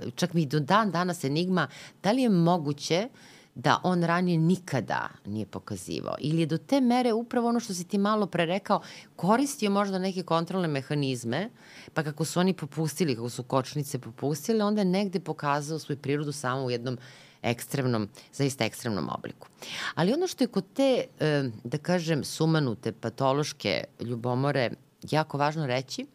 e, 0.02 0.10
čak 0.14 0.32
mi 0.32 0.46
do 0.46 0.60
dan 0.60 0.90
danas 0.90 1.24
enigma, 1.24 1.68
da 2.02 2.12
li 2.12 2.22
je 2.22 2.28
moguće 2.28 3.08
da 3.54 3.80
on 3.82 4.02
ranije 4.02 4.38
nikada 4.38 5.08
nije 5.26 5.46
pokazivao. 5.46 6.14
Ili 6.18 6.40
je 6.40 6.46
do 6.46 6.58
te 6.58 6.80
mere 6.80 7.12
upravo 7.12 7.48
ono 7.48 7.60
što 7.60 7.74
si 7.74 7.84
ti 7.84 7.98
malo 7.98 8.26
pre 8.26 8.46
rekao, 8.46 8.80
koristio 9.16 9.70
možda 9.70 9.98
neke 9.98 10.22
kontrolne 10.22 10.68
mehanizme, 10.68 11.50
pa 11.94 12.02
kako 12.02 12.24
su 12.24 12.40
oni 12.40 12.52
popustili, 12.52 13.16
kako 13.16 13.28
su 13.30 13.42
kočnice 13.42 13.98
popustile, 13.98 14.64
onda 14.64 14.80
je 14.80 14.84
negde 14.84 15.20
pokazao 15.20 15.78
svoju 15.78 15.98
prirodu 15.98 16.32
samo 16.32 16.64
u 16.64 16.70
jednom 16.70 16.98
ekstremnom, 17.42 18.08
zaista 18.32 18.64
ekstremnom 18.64 19.08
obliku. 19.08 19.48
Ali 19.94 20.12
ono 20.12 20.26
što 20.26 20.44
je 20.44 20.48
kod 20.48 20.64
te, 20.74 21.04
e, 21.20 21.50
da 21.64 21.78
kažem, 21.78 22.24
sumanute, 22.24 22.92
patološke 22.92 23.84
ljubomore 24.00 24.70
jako 25.10 25.38
važno 25.38 25.66
reći, 25.66 26.06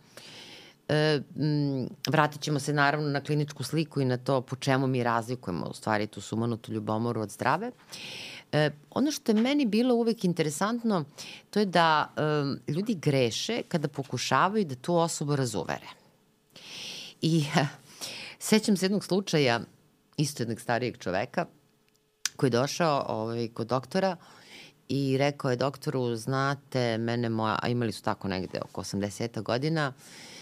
E, 0.90 1.22
vratit 2.10 2.42
ćemo 2.42 2.60
se 2.60 2.74
naravno 2.74 3.10
na 3.10 3.22
kliničku 3.22 3.64
sliku 3.64 4.02
i 4.02 4.06
na 4.06 4.18
to 4.18 4.42
po 4.42 4.56
čemu 4.56 4.88
mi 4.88 5.04
razlikujemo 5.04 5.66
u 5.66 5.74
stvari 5.74 6.08
tu 6.08 6.22
sumanutu 6.22 6.72
ljubomoru 6.72 7.22
od 7.22 7.30
zdrave. 7.30 7.72
E, 8.52 8.72
ono 8.90 9.12
što 9.12 9.32
je 9.32 9.42
meni 9.42 9.66
bilo 9.66 9.96
uvek 9.96 10.24
interesantno, 10.26 11.04
to 11.50 11.60
je 11.60 11.66
da 11.66 12.14
e, 12.68 12.72
ljudi 12.72 12.96
greše 12.96 13.62
kada 13.68 13.88
pokušavaju 13.88 14.66
da 14.66 14.76
tu 14.76 14.96
osobu 14.96 15.36
razuvere. 15.36 15.88
I 17.22 17.46
e, 17.56 17.66
sećam 18.40 18.78
se 18.78 18.86
jednog 18.86 19.06
slučaja, 19.06 19.60
isto 20.18 20.44
jednog 20.44 20.62
starijeg 20.62 20.98
čoveka, 20.98 21.46
koji 22.36 22.48
je 22.48 22.52
došao 22.52 23.06
ovaj, 23.08 23.48
kod 23.48 23.68
doktora 23.68 24.16
i 24.90 25.18
rekao 25.18 25.52
je 25.52 25.58
doktoru, 25.58 26.16
znate, 26.16 26.98
mene 26.98 27.30
moja, 27.30 27.60
a 27.62 27.68
imali 27.68 27.92
su 27.92 28.04
tako 28.04 28.28
negde 28.28 28.60
oko 28.62 28.82
80 28.82 29.42
godina, 29.42 29.94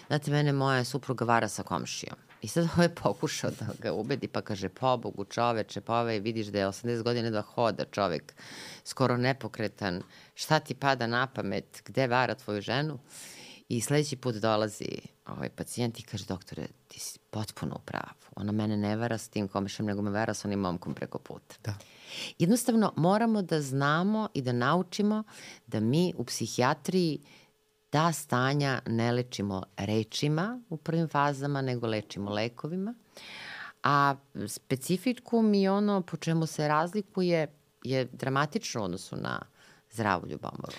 znate, 0.08 0.32
mene 0.32 0.54
moja 0.54 0.84
supruga 0.84 1.26
vara 1.26 1.48
sa 1.48 1.64
komšijom. 1.64 2.18
I 2.42 2.48
sad 2.48 2.68
ovaj 2.76 2.90
pokušao 2.90 3.52
da 3.52 3.68
ga 3.82 3.94
ubedi, 3.94 4.28
pa 4.28 4.42
kaže, 4.42 4.70
pobogu 4.70 5.26
čoveče, 5.26 5.82
pa 5.82 6.00
ovaj 6.00 6.20
vidiš 6.20 6.48
da 6.48 6.60
je 6.60 6.68
80 6.68 7.04
godina 7.04 7.30
da 7.30 7.42
hoda 7.42 7.86
čovek, 7.92 8.34
skoro 8.84 9.18
nepokretan, 9.18 10.02
šta 10.36 10.60
ti 10.60 10.76
pada 10.76 11.08
na 11.08 11.28
pamet, 11.28 11.82
gde 11.86 12.08
vara 12.08 12.36
tvoju 12.36 12.62
ženu? 12.62 13.00
I 13.70 13.82
sledeći 13.82 14.16
put 14.16 14.36
dolazi 14.36 14.88
ovaj 15.26 15.50
pacijent 15.50 16.00
i 16.00 16.04
kaže, 16.04 16.26
doktore, 16.26 16.68
ti 16.88 17.00
si 17.00 17.20
potpuno 17.30 17.76
u 17.76 17.86
pravu. 17.86 18.32
Ona 18.36 18.52
mene 18.52 18.78
ne 18.78 18.96
vara 18.96 19.18
s 19.18 19.30
tim 19.30 19.48
komešom, 19.48 19.86
nego 19.86 20.02
me 20.02 20.12
vara 20.12 20.34
sa 20.34 20.48
onim 20.48 20.60
momkom 20.60 20.94
preko 20.94 21.20
puta. 21.20 21.56
Da. 21.64 21.74
Jednostavno, 22.40 22.94
moramo 22.96 23.42
da 23.42 23.62
znamo 23.62 24.30
i 24.34 24.42
da 24.42 24.52
naučimo 24.52 25.24
da 25.68 25.80
mi 25.80 26.14
u 26.18 26.24
psihijatriji 26.24 27.20
ta 27.90 28.12
stanja 28.14 28.82
ne 28.86 29.12
lečimo 29.12 29.64
rečima 29.78 30.62
u 30.70 30.78
prvim 30.78 31.08
fazama, 31.08 31.62
nego 31.62 31.88
lečimo 31.88 32.32
lekovima. 32.32 32.94
A 33.84 34.16
specifikum 34.48 35.54
i 35.54 35.68
ono 35.68 36.02
po 36.02 36.18
čemu 36.18 36.46
se 36.46 36.68
razlikuje 36.68 37.48
je 37.84 38.06
dramatično 38.06 38.82
u 38.82 38.84
odnosu 38.84 39.16
na 39.16 39.42
zdravu 39.92 40.28
ljubomoru 40.28 40.78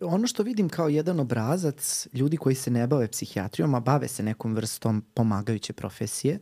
ono 0.00 0.26
što 0.26 0.42
vidim 0.42 0.68
kao 0.68 0.88
jedan 0.88 1.20
obrazac 1.20 2.06
ljudi 2.12 2.36
koji 2.36 2.54
se 2.54 2.70
ne 2.70 2.86
bave 2.86 3.08
psihijatrijom, 3.08 3.74
a 3.74 3.80
bave 3.80 4.08
se 4.08 4.22
nekom 4.22 4.54
vrstom 4.54 5.04
pomagajuće 5.14 5.72
profesije, 5.72 6.38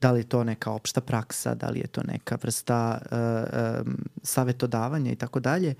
da 0.00 0.12
li 0.12 0.20
je 0.20 0.28
to 0.28 0.44
neka 0.44 0.70
opšta 0.70 1.00
praksa, 1.00 1.54
da 1.54 1.68
li 1.70 1.78
je 1.78 1.86
to 1.86 2.02
neka 2.02 2.38
vrsta 2.42 3.00
uh, 3.00 3.86
um, 3.86 3.98
savetodavanja 4.22 5.12
i 5.12 5.16
tako 5.16 5.40
dalje, 5.40 5.74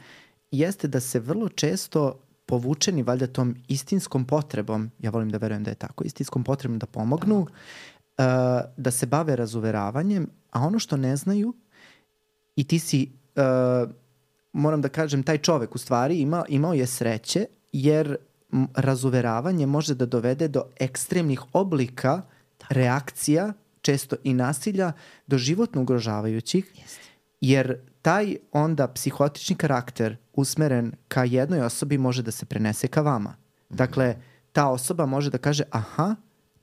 jeste 0.51 0.89
da 0.89 1.01
se 1.01 1.20
vrlo 1.20 1.49
često 1.49 2.20
povučeni 2.47 3.03
valjda 3.03 3.27
tom 3.27 3.57
istinskom 3.69 4.25
potrebom, 4.25 4.91
ja 4.99 5.11
volim 5.11 5.31
da 5.31 5.39
verujem 5.39 5.65
da 5.65 5.71
je 5.71 5.75
tako, 5.75 6.05
istinskom 6.05 6.45
potrebom 6.45 6.79
da 6.79 6.87
pomognu, 6.87 7.39
uh, 7.39 7.47
da 8.77 8.91
se 8.91 9.07
bave 9.07 9.37
razuveravanjem, 9.37 10.31
a 10.51 10.61
ono 10.61 10.79
što 10.79 10.97
ne 10.97 11.16
znaju 11.16 11.55
i 12.57 12.65
ti 12.65 12.79
si 12.79 13.12
uh, 13.37 13.91
moram 14.53 14.83
da 14.83 14.89
kažem, 14.89 15.23
taj 15.23 15.39
čovek 15.39 15.75
u 15.75 15.79
stvari 15.79 16.21
ima, 16.21 16.45
imao 16.49 16.75
je 16.75 16.87
sreće 16.87 17.47
jer 17.73 18.16
razuveravanje 18.75 19.66
može 19.66 19.95
da 19.95 20.07
dovede 20.07 20.49
do 20.49 20.65
ekstremnih 20.81 21.41
oblika 21.53 22.23
Tako. 22.59 22.75
reakcija, 22.75 23.53
često 23.81 24.16
i 24.25 24.35
nasilja, 24.35 24.93
do 25.27 25.39
životno 25.39 25.83
ugrožavajućih, 25.83 26.65
Jeste. 26.75 27.01
jer 27.41 27.79
taj 28.05 28.36
onda 28.52 28.89
psihotični 28.89 29.56
karakter 29.56 30.16
usmeren 30.32 30.93
ka 31.09 31.24
jednoj 31.24 31.60
osobi 31.60 31.98
može 31.98 32.22
da 32.22 32.31
se 32.31 32.47
prenese 32.47 32.89
ka 32.89 33.01
vama. 33.01 33.31
-hmm. 33.31 33.76
Dakle, 33.76 34.16
ta 34.52 34.68
osoba 34.68 35.06
može 35.06 35.31
da 35.31 35.39
kaže, 35.39 35.64
aha, 35.70 36.14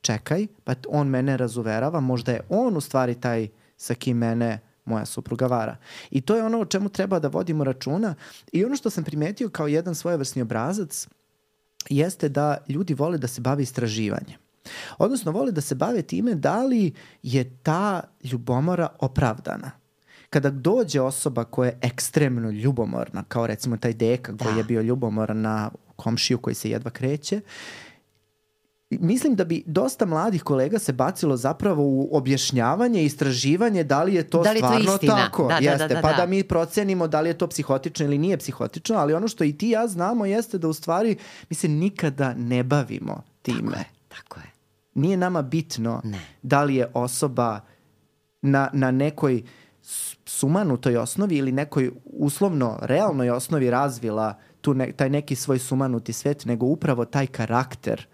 čekaj, 0.02 0.48
pa 0.64 0.74
on 0.88 1.08
mene 1.08 1.38
razuverava, 1.38 2.00
možda 2.00 2.32
je 2.32 2.42
on 2.50 2.78
u 2.78 2.82
stvari 2.82 3.16
taj 3.16 3.48
sa 3.78 3.94
kim 3.94 4.18
mene 4.18 4.60
moja 4.86 5.06
supruga 5.06 5.48
vara. 5.48 5.78
I 6.12 6.22
to 6.22 6.36
je 6.36 6.44
ono 6.44 6.60
o 6.60 6.66
čemu 6.66 6.90
treba 6.90 7.20
da 7.20 7.28
vodimo 7.28 7.64
računa 7.64 8.16
i 8.52 8.66
ono 8.66 8.76
što 8.76 8.90
sam 8.90 9.04
primetio 9.04 9.50
kao 9.50 9.68
jedan 9.68 9.96
svojevrsni 9.96 10.42
obrazac 10.42 11.08
jeste 11.90 12.30
da 12.30 12.58
ljudi 12.68 12.94
vole 12.94 13.18
da 13.18 13.28
se 13.28 13.42
bave 13.42 13.64
istraživanjem. 13.64 14.40
Odnosno, 14.98 15.32
vole 15.32 15.52
da 15.52 15.62
se 15.62 15.76
bave 15.76 16.02
time 16.02 16.36
da 16.36 16.64
li 16.64 16.94
je 17.24 17.58
ta 17.64 18.02
ljubomora 18.24 18.88
opravdana. 19.00 19.81
Kada 20.32 20.50
dođe 20.50 21.02
osoba 21.02 21.44
koja 21.44 21.68
je 21.68 21.80
ekstremno 21.82 22.50
ljubomorna, 22.50 23.24
kao 23.28 23.48
recimo 23.48 23.78
taj 23.78 23.94
deka 23.94 24.38
koji 24.38 24.54
da. 24.54 24.58
je 24.58 24.64
bio 24.64 24.82
ljubomoran 24.82 25.42
na 25.42 25.72
komšiju 25.96 26.38
koji 26.38 26.56
se 26.56 26.70
jedva 26.70 26.92
kreće, 26.92 27.42
mislim 28.90 29.36
da 29.36 29.44
bi 29.44 29.64
dosta 29.66 30.06
mladih 30.06 30.44
kolega 30.44 30.80
se 30.80 30.94
bacilo 30.94 31.38
zapravo 31.38 31.84
u 31.84 32.10
objašnjavanje 32.12 33.02
i 33.02 33.06
istraživanje 33.06 33.84
da 33.84 34.04
li 34.04 34.14
je 34.14 34.24
to 34.24 34.44
da 34.44 34.52
li 34.52 34.58
stvarno 34.58 34.86
to 34.86 34.94
istina? 34.94 35.16
tako. 35.16 35.48
Da, 35.48 35.56
jeste, 35.56 35.78
da, 35.78 35.88
da, 35.88 35.94
da, 35.94 36.02
pa 36.02 36.12
da. 36.12 36.18
da 36.18 36.26
mi 36.26 36.44
procenimo 36.44 37.08
da 37.08 37.22
li 37.22 37.30
je 37.30 37.38
to 37.38 37.48
psihotično 37.48 38.06
ili 38.06 38.18
nije 38.18 38.38
psihotično, 38.38 38.96
ali 38.96 39.14
ono 39.14 39.28
što 39.28 39.44
i 39.44 39.58
ti 39.58 39.70
ja 39.70 39.88
znamo 39.88 40.26
jeste 40.26 40.58
da 40.58 40.68
u 40.68 40.74
stvari 40.74 41.18
mi 41.50 41.56
se 41.56 41.68
nikada 41.68 42.34
ne 42.34 42.64
bavimo 42.64 43.24
time. 43.42 43.60
Tako 43.60 43.78
je, 43.78 43.86
tako 44.08 44.40
je. 44.40 44.52
Nije 44.94 45.18
nama 45.18 45.42
bitno 45.42 46.02
ne. 46.04 46.20
da 46.42 46.64
li 46.64 46.76
je 46.76 46.88
osoba 46.94 47.60
na, 48.42 48.70
na 48.74 48.92
nekoj 48.92 49.44
sumanutoj 50.26 50.98
osnovi 50.98 51.38
ili 51.38 51.52
nekoj 51.52 51.92
uslovno 52.06 52.80
realnoj 52.82 53.30
osnovi 53.30 53.70
razvila 53.70 54.38
tu 54.62 54.74
ne, 54.74 54.92
taj 54.92 55.10
neki 55.10 55.36
svoj 55.36 55.60
sumanuti 55.60 56.14
svet, 56.14 56.46
nego 56.46 56.66
upravo 56.66 57.06
taj 57.06 57.28
karakter 57.28 58.06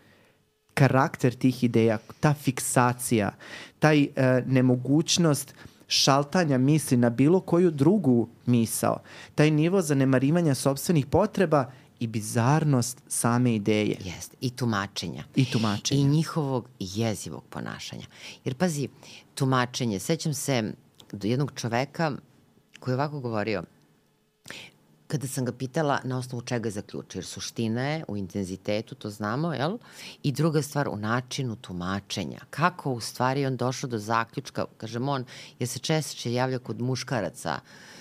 karakter 0.78 1.34
tih 1.34 1.64
ideja, 1.64 1.98
ta 2.20 2.34
fiksacija, 2.34 3.32
taj 3.80 4.02
e, 4.04 4.08
nemogućnost 4.46 5.54
šaltanja 5.88 6.58
misli 6.58 6.98
na 6.98 7.10
bilo 7.10 7.40
koju 7.40 7.72
drugu 7.72 8.30
misao, 8.46 9.00
taj 9.36 9.52
nivo 9.52 9.82
zanemarivanja 9.82 10.56
sobstvenih 10.56 11.06
potreba 11.06 11.72
i 12.00 12.08
bizarnost 12.08 13.02
same 13.08 13.56
ideje. 13.56 13.98
Jeste, 14.04 14.38
i 14.42 14.50
tumačenja. 14.50 15.24
I 15.36 15.46
tumačenja. 15.46 16.02
I 16.02 16.04
njihovog 16.04 16.70
jezivog 16.80 17.44
ponašanja. 17.50 18.06
Jer 18.46 18.56
pazi, 18.56 18.88
tumačenje, 19.36 20.00
sećam 20.00 20.34
se 20.34 20.74
jednog 21.24 21.52
čoveka 21.56 22.12
koji 22.80 22.94
je 22.94 22.96
ovako 22.96 23.20
govorio, 23.20 23.64
kada 25.08 25.28
sam 25.28 25.46
ga 25.46 25.52
pitala 25.52 26.00
na 26.04 26.18
osnovu 26.18 26.42
čega 26.42 26.70
zaključio, 26.70 27.20
jer 27.20 27.26
suština 27.26 27.82
je 27.82 28.04
u 28.08 28.18
intenzitetu, 28.18 28.96
to 28.96 29.10
znamo, 29.10 29.54
jel? 29.54 29.78
I 30.24 30.32
druga 30.32 30.62
stvar, 30.62 30.88
u 30.88 30.96
načinu 30.96 31.56
tumačenja. 31.56 32.40
Kako 32.50 32.92
u 32.92 33.00
stvari 33.00 33.46
on 33.46 33.58
došao 33.58 33.90
do 33.90 33.98
zaključka, 33.98 34.66
kažem 34.78 35.10
on, 35.10 35.26
jer 35.60 35.70
se 35.70 35.80
češće 35.80 36.34
javlja 36.34 36.60
kod 36.60 36.82
muškaraca 36.82 37.60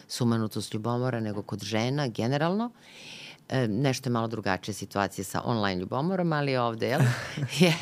sumanutost 0.09 0.75
ljubomora 0.75 1.21
nego 1.21 1.43
kod 1.43 1.63
žena 1.63 2.09
generalno. 2.09 2.71
E, 3.49 3.69
nešto 3.69 4.09
je 4.09 4.13
malo 4.13 4.29
drugačija 4.29 4.75
situacija 4.75 5.25
sa 5.25 5.43
online 5.45 5.81
ljubomorom, 5.81 6.33
ali 6.33 6.57
ovde, 6.57 6.89
jel? 6.89 7.01
je, 7.61 7.75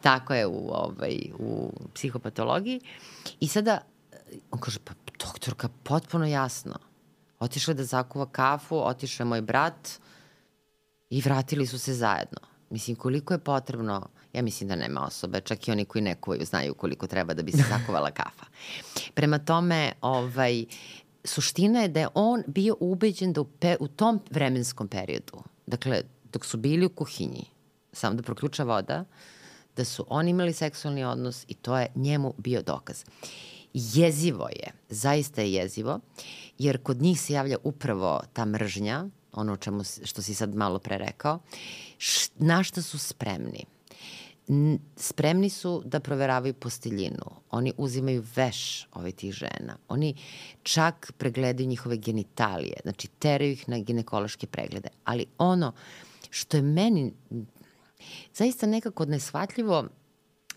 tako 0.00 0.34
je 0.34 0.46
u, 0.46 0.68
ovaj, 0.72 1.18
u 1.38 1.72
psihopatologiji. 1.94 2.80
I 3.40 3.48
sada, 3.48 3.80
on 4.50 4.60
kaže, 4.60 4.78
pa 4.84 4.92
doktorka, 5.18 5.68
potpuno 5.82 6.26
jasno 6.26 6.78
Otišla 7.40 7.74
da 7.74 7.84
zakuva 7.84 8.26
kafu, 8.26 8.76
otišao 8.76 9.24
je 9.24 9.28
moj 9.28 9.40
brat 9.40 9.90
i 11.10 11.20
vratili 11.20 11.66
su 11.66 11.78
se 11.78 11.94
zajedno. 11.94 12.38
Mislim, 12.70 12.96
koliko 12.96 13.34
je 13.34 13.38
potrebno, 13.38 14.08
ja 14.32 14.42
mislim 14.42 14.68
da 14.68 14.76
nema 14.76 15.06
osobe, 15.06 15.40
čak 15.40 15.68
i 15.68 15.70
oni 15.70 15.84
koji 15.84 16.02
ne 16.02 16.14
kuvaju 16.14 16.44
znaju 16.44 16.74
koliko 16.74 17.06
treba 17.06 17.34
da 17.34 17.42
bi 17.42 17.52
se 17.52 17.64
zakuvala 17.78 18.10
kafa. 18.10 18.46
Prema 19.14 19.38
tome, 19.38 19.92
ovaj, 20.00 20.64
suština 21.24 21.80
je 21.80 21.88
da 21.88 22.00
je 22.00 22.08
on 22.14 22.42
bio 22.46 22.76
ubeđen 22.80 23.32
da 23.32 23.40
u, 23.40 23.44
pe, 23.44 23.76
u 23.80 23.88
tom 23.88 24.20
vremenskom 24.30 24.88
periodu, 24.88 25.42
dakle, 25.66 26.02
dok 26.32 26.44
su 26.44 26.56
bili 26.56 26.86
u 26.86 26.90
kuhinji, 26.90 27.44
samo 27.92 28.14
da 28.14 28.22
proključa 28.22 28.64
voda, 28.64 29.04
da 29.76 29.84
su 29.84 30.06
oni 30.08 30.30
imali 30.30 30.52
seksualni 30.52 31.04
odnos 31.04 31.44
i 31.48 31.54
to 31.54 31.78
je 31.78 31.92
njemu 31.94 32.34
bio 32.38 32.62
dokaz. 32.62 33.04
Jezivo 33.78 34.48
je, 34.48 34.72
zaista 34.88 35.42
je 35.42 35.52
jezivo. 35.52 36.00
Jer 36.58 36.82
kod 36.82 37.02
njih 37.02 37.20
se 37.20 37.32
javlja 37.32 37.56
upravo 37.64 38.20
ta 38.32 38.44
mržnja, 38.44 39.04
ono 39.32 39.56
čemu, 39.56 39.84
što 40.04 40.22
si 40.22 40.34
sad 40.34 40.54
malo 40.54 40.78
pre 40.78 40.98
rekao, 40.98 41.38
š, 41.98 42.30
na 42.38 42.62
šta 42.62 42.82
su 42.82 42.98
spremni. 42.98 43.64
N, 44.48 44.78
spremni 44.96 45.50
su 45.50 45.82
da 45.84 46.00
proveravaju 46.00 46.54
posteljinu. 46.54 47.30
Oni 47.50 47.72
uzimaju 47.76 48.24
veš 48.36 48.88
ove 48.92 49.12
tih 49.12 49.32
žena. 49.32 49.76
Oni 49.88 50.14
čak 50.62 51.12
pregledaju 51.18 51.68
njihove 51.68 51.96
genitalije, 51.96 52.76
znači 52.82 53.08
teraju 53.08 53.52
ih 53.52 53.68
na 53.68 53.78
ginekološke 53.78 54.46
preglede. 54.46 54.88
Ali 55.04 55.26
ono 55.38 55.72
što 56.30 56.56
je 56.56 56.62
meni 56.62 57.12
zaista 58.34 58.66
nekako 58.66 59.04
nesvatljivo 59.04 59.88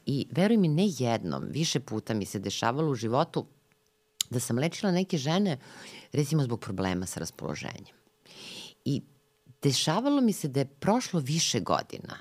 i 0.09 0.25
veruj 0.31 0.57
mi 0.57 0.67
ne 0.67 0.87
jednom, 0.87 1.43
više 1.49 1.79
puta 1.79 2.13
mi 2.13 2.25
se 2.25 2.39
dešavalo 2.39 2.91
u 2.91 2.95
životu 2.95 3.45
da 4.29 4.39
sam 4.39 4.57
lečila 4.57 4.91
neke 4.91 5.17
žene 5.17 5.59
recimo 6.11 6.43
zbog 6.43 6.59
problema 6.59 7.05
sa 7.05 7.19
raspoloženjem. 7.19 7.95
I 8.85 9.01
dešavalo 9.61 10.21
mi 10.21 10.33
se 10.33 10.47
da 10.47 10.59
je 10.59 10.65
prošlo 10.65 11.19
više 11.19 11.59
godina. 11.59 12.17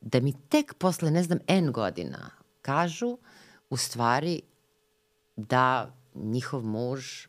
Da 0.00 0.20
mi 0.20 0.32
tek 0.48 0.74
posle, 0.74 1.10
ne 1.10 1.22
znam, 1.22 1.38
N 1.46 1.72
godina 1.72 2.30
kažu 2.62 3.18
u 3.70 3.76
stvari 3.76 4.40
da 5.36 5.94
njihov 6.14 6.64
muž 6.64 7.26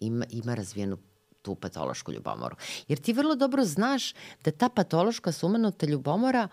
ima, 0.00 0.26
ima 0.30 0.54
razvijenu 0.54 0.98
tu 1.42 1.54
patološku 1.54 2.12
ljubomoru. 2.12 2.56
Jer 2.88 2.98
ti 2.98 3.12
vrlo 3.12 3.34
dobro 3.34 3.64
znaš 3.64 4.14
da 4.44 4.50
ta 4.50 4.68
patološka 4.68 5.32
sumanuta 5.32 5.86
ljubomora 5.86 6.48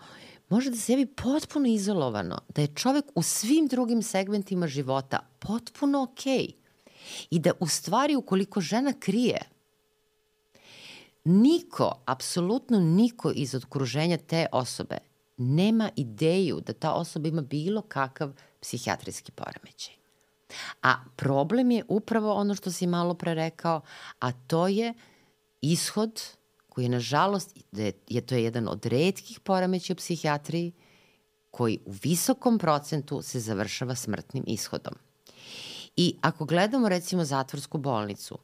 može 0.52 0.70
da 0.70 0.76
se 0.76 0.92
javi 0.92 1.06
potpuno 1.06 1.68
izolovano, 1.68 2.38
da 2.54 2.62
je 2.62 2.74
čovek 2.74 3.04
u 3.14 3.22
svim 3.22 3.66
drugim 3.66 4.02
segmentima 4.02 4.66
života 4.66 5.18
potpuno 5.38 6.02
okej. 6.02 6.46
Okay. 6.46 6.54
I 7.30 7.38
da 7.38 7.52
u 7.60 7.68
stvari 7.68 8.16
ukoliko 8.16 8.60
žena 8.60 8.92
krije, 9.00 9.38
niko, 11.24 12.02
apsolutno 12.06 12.80
niko 12.80 13.32
iz 13.34 13.54
okruženja 13.54 14.18
te 14.18 14.46
osobe 14.52 14.98
nema 15.36 15.90
ideju 15.96 16.60
da 16.60 16.72
ta 16.72 16.92
osoba 16.92 17.28
ima 17.28 17.42
bilo 17.42 17.82
kakav 17.82 18.32
psihijatrijski 18.60 19.32
poremećaj. 19.32 19.94
A 20.82 20.94
problem 21.16 21.70
je 21.70 21.84
upravo 21.88 22.34
ono 22.34 22.54
što 22.54 22.72
si 22.72 22.86
malo 22.86 23.14
pre 23.14 23.34
rekao, 23.34 23.80
a 24.18 24.32
to 24.32 24.68
je 24.68 24.94
ishod 25.60 26.22
koji 26.72 26.84
je 26.84 26.88
nažalost, 26.88 27.58
da 27.72 27.82
je, 28.08 28.20
to 28.20 28.34
je 28.34 28.44
jedan 28.44 28.68
od 28.68 28.86
redkih 28.86 29.40
poremeća 29.40 29.92
u 29.92 29.96
psihijatriji, 29.96 30.72
koji 31.50 31.78
u 31.84 31.92
visokom 32.02 32.58
procentu 32.58 33.22
se 33.22 33.40
završava 33.40 33.94
smrtnim 33.94 34.44
ishodom. 34.46 34.94
I 35.96 36.16
ako 36.20 36.44
gledamo 36.44 36.88
recimo 36.88 37.24
zatvorsku 37.24 37.78
bolnicu, 37.78 38.38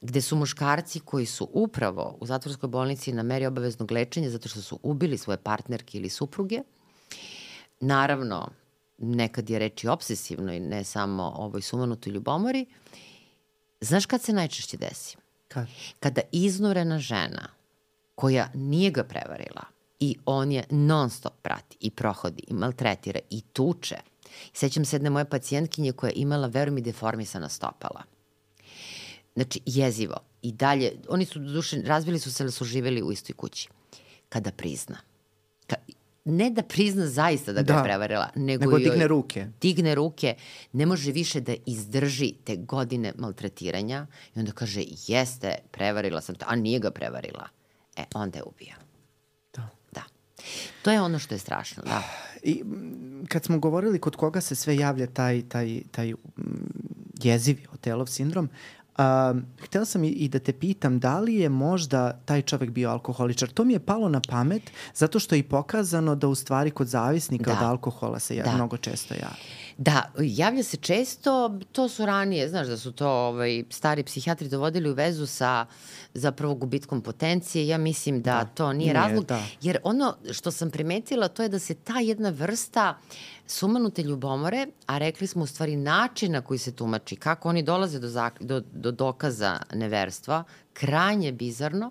gde 0.00 0.20
su 0.20 0.36
muškarci 0.36 1.00
koji 1.00 1.26
su 1.26 1.48
upravo 1.52 2.18
u 2.20 2.26
zatvorskoj 2.26 2.68
bolnici 2.68 3.12
na 3.12 3.22
meri 3.22 3.46
obaveznog 3.46 3.90
lečenja 3.90 4.30
zato 4.30 4.48
što 4.48 4.62
su 4.62 4.78
ubili 4.82 5.18
svoje 5.18 5.36
partnerke 5.36 5.98
ili 5.98 6.08
supruge, 6.08 6.60
naravno, 7.80 8.48
nekad 8.98 9.50
je 9.50 9.58
reči 9.58 9.88
obsesivno 9.88 10.52
i 10.52 10.60
ne 10.60 10.84
samo 10.84 11.32
ovoj 11.36 11.62
sumanutoj 11.62 12.12
ljubomori, 12.12 12.66
znaš 13.80 14.06
kad 14.06 14.22
se 14.22 14.32
najčešće 14.32 14.76
desi? 14.76 15.19
Kad? 15.52 15.66
Kada 16.00 16.20
iznurena 16.32 16.98
žena 16.98 17.48
koja 18.14 18.50
nije 18.54 18.90
ga 18.90 19.04
prevarila 19.04 19.62
i 20.00 20.16
on 20.26 20.52
je 20.52 20.64
non 20.70 21.10
stop 21.10 21.32
prati 21.42 21.76
i 21.80 21.90
prohodi 21.90 22.42
i 22.46 22.54
maltretira 22.54 23.20
i 23.30 23.40
tuče. 23.40 23.96
Sećam 24.52 24.84
se 24.84 24.96
jedne 24.96 25.10
moje 25.10 25.24
pacijentkinje 25.24 25.92
koja 25.92 26.08
je 26.08 26.14
imala, 26.16 26.46
verujem 26.46 26.74
mi, 26.74 26.80
deformisana 26.82 27.48
stopala. 27.48 28.02
Znači, 29.34 29.60
jezivo. 29.66 30.16
I 30.42 30.52
dalje, 30.52 30.92
oni 31.08 31.24
su, 31.24 31.38
duše, 31.38 31.82
razbili 31.82 32.18
su 32.18 32.32
se, 32.32 32.42
ali 32.42 32.52
su 32.52 32.64
živeli 32.64 33.02
u 33.02 33.12
istoj 33.12 33.34
kući. 33.34 33.68
Kada 34.28 34.52
prizna. 34.52 34.96
Ka, 35.66 35.76
ne 36.24 36.50
da 36.50 36.62
prizna 36.62 37.06
zaista 37.06 37.52
da 37.52 37.62
ga 37.62 37.72
da. 37.72 37.78
je 37.78 37.84
prevarila, 37.84 38.28
nego, 38.36 38.64
nego 38.64 38.78
digne 38.78 39.08
ruke. 39.08 39.46
Digne 39.60 39.94
ruke, 39.94 40.34
ne 40.72 40.86
može 40.86 41.12
više 41.12 41.40
da 41.40 41.54
izdrži 41.66 42.32
te 42.44 42.56
godine 42.56 43.12
maltretiranja 43.18 44.06
i 44.34 44.38
onda 44.38 44.52
kaže, 44.52 44.82
jeste, 45.06 45.54
prevarila 45.70 46.20
sam 46.20 46.34
te, 46.34 46.44
a 46.48 46.56
nije 46.56 46.78
ga 46.78 46.90
prevarila. 46.90 47.48
E, 47.96 48.04
onda 48.14 48.38
je 48.38 48.42
ubija. 48.42 48.76
Da. 49.54 49.68
Da. 49.92 50.02
To 50.82 50.90
je 50.90 51.00
ono 51.00 51.18
što 51.18 51.34
je 51.34 51.38
strašno, 51.38 51.82
da. 51.86 52.02
I 52.42 52.62
kad 53.28 53.44
smo 53.44 53.58
govorili 53.58 53.98
kod 53.98 54.16
koga 54.16 54.40
se 54.40 54.54
sve 54.54 54.76
javlja 54.76 55.06
taj, 55.06 55.42
taj, 55.48 55.82
taj 55.90 56.12
jezivi 57.22 57.66
Otelov 57.72 58.06
sindrom, 58.06 58.48
Um, 59.00 59.46
htela 59.62 59.84
sam 59.84 60.04
i, 60.04 60.08
i 60.08 60.28
da 60.28 60.38
te 60.38 60.52
pitam 60.52 60.98
da 60.98 61.20
li 61.20 61.34
je 61.34 61.48
možda 61.48 62.12
taj 62.24 62.42
čovek 62.42 62.70
bio 62.70 62.90
alkoholičar. 62.90 63.48
To 63.48 63.64
mi 63.64 63.72
je 63.72 63.78
palo 63.78 64.08
na 64.08 64.20
pamet 64.28 64.62
zato 64.94 65.18
što 65.18 65.34
je 65.34 65.38
i 65.38 65.42
pokazano 65.42 66.14
da 66.14 66.28
u 66.28 66.34
stvari 66.34 66.70
kod 66.70 66.86
zavisnika 66.86 67.50
da. 67.50 67.58
od 67.58 67.62
alkohola 67.62 68.18
se 68.18 68.36
ja, 68.36 68.44
da. 68.44 68.52
mnogo 68.52 68.76
često 68.76 69.14
javlja. 69.14 69.36
Da, 69.78 70.02
javlja 70.18 70.62
se 70.62 70.76
često, 70.76 71.58
to 71.72 71.88
su 71.88 72.06
ranije, 72.06 72.48
znaš 72.48 72.66
da 72.66 72.76
su 72.76 72.92
to 72.92 73.08
ovaj, 73.08 73.64
stari 73.70 74.02
psihijatri 74.02 74.48
dovodili 74.48 74.90
u 74.90 74.94
vezu 74.94 75.26
sa 75.26 75.66
zapravo 76.14 76.54
gubitkom 76.54 77.00
potencije. 77.00 77.66
Ja 77.66 77.78
mislim 77.78 78.22
da, 78.22 78.32
da. 78.32 78.44
to 78.44 78.72
nije, 78.72 78.78
nije 78.78 78.92
razlog, 78.92 79.24
da. 79.24 79.42
jer 79.62 79.78
ono 79.82 80.16
što 80.32 80.50
sam 80.50 80.70
primetila 80.70 81.28
to 81.28 81.42
je 81.42 81.48
da 81.48 81.58
se 81.58 81.74
ta 81.74 82.00
jedna 82.00 82.30
vrsta 82.30 82.98
sumanute 83.46 84.02
ljubomore, 84.02 84.66
a 84.86 84.98
rekli 84.98 85.26
smo 85.26 85.42
u 85.42 85.46
stvari 85.46 85.76
način 85.76 86.32
na 86.32 86.40
koji 86.40 86.58
se 86.58 86.72
tumači, 86.72 87.16
kako 87.16 87.48
oni 87.48 87.62
dolaze 87.62 87.98
do, 87.98 88.30
do, 88.40 88.60
do 88.72 88.90
dokaza 88.90 89.58
neverstva, 89.74 90.44
krajnje 90.72 91.32
bizarno, 91.32 91.90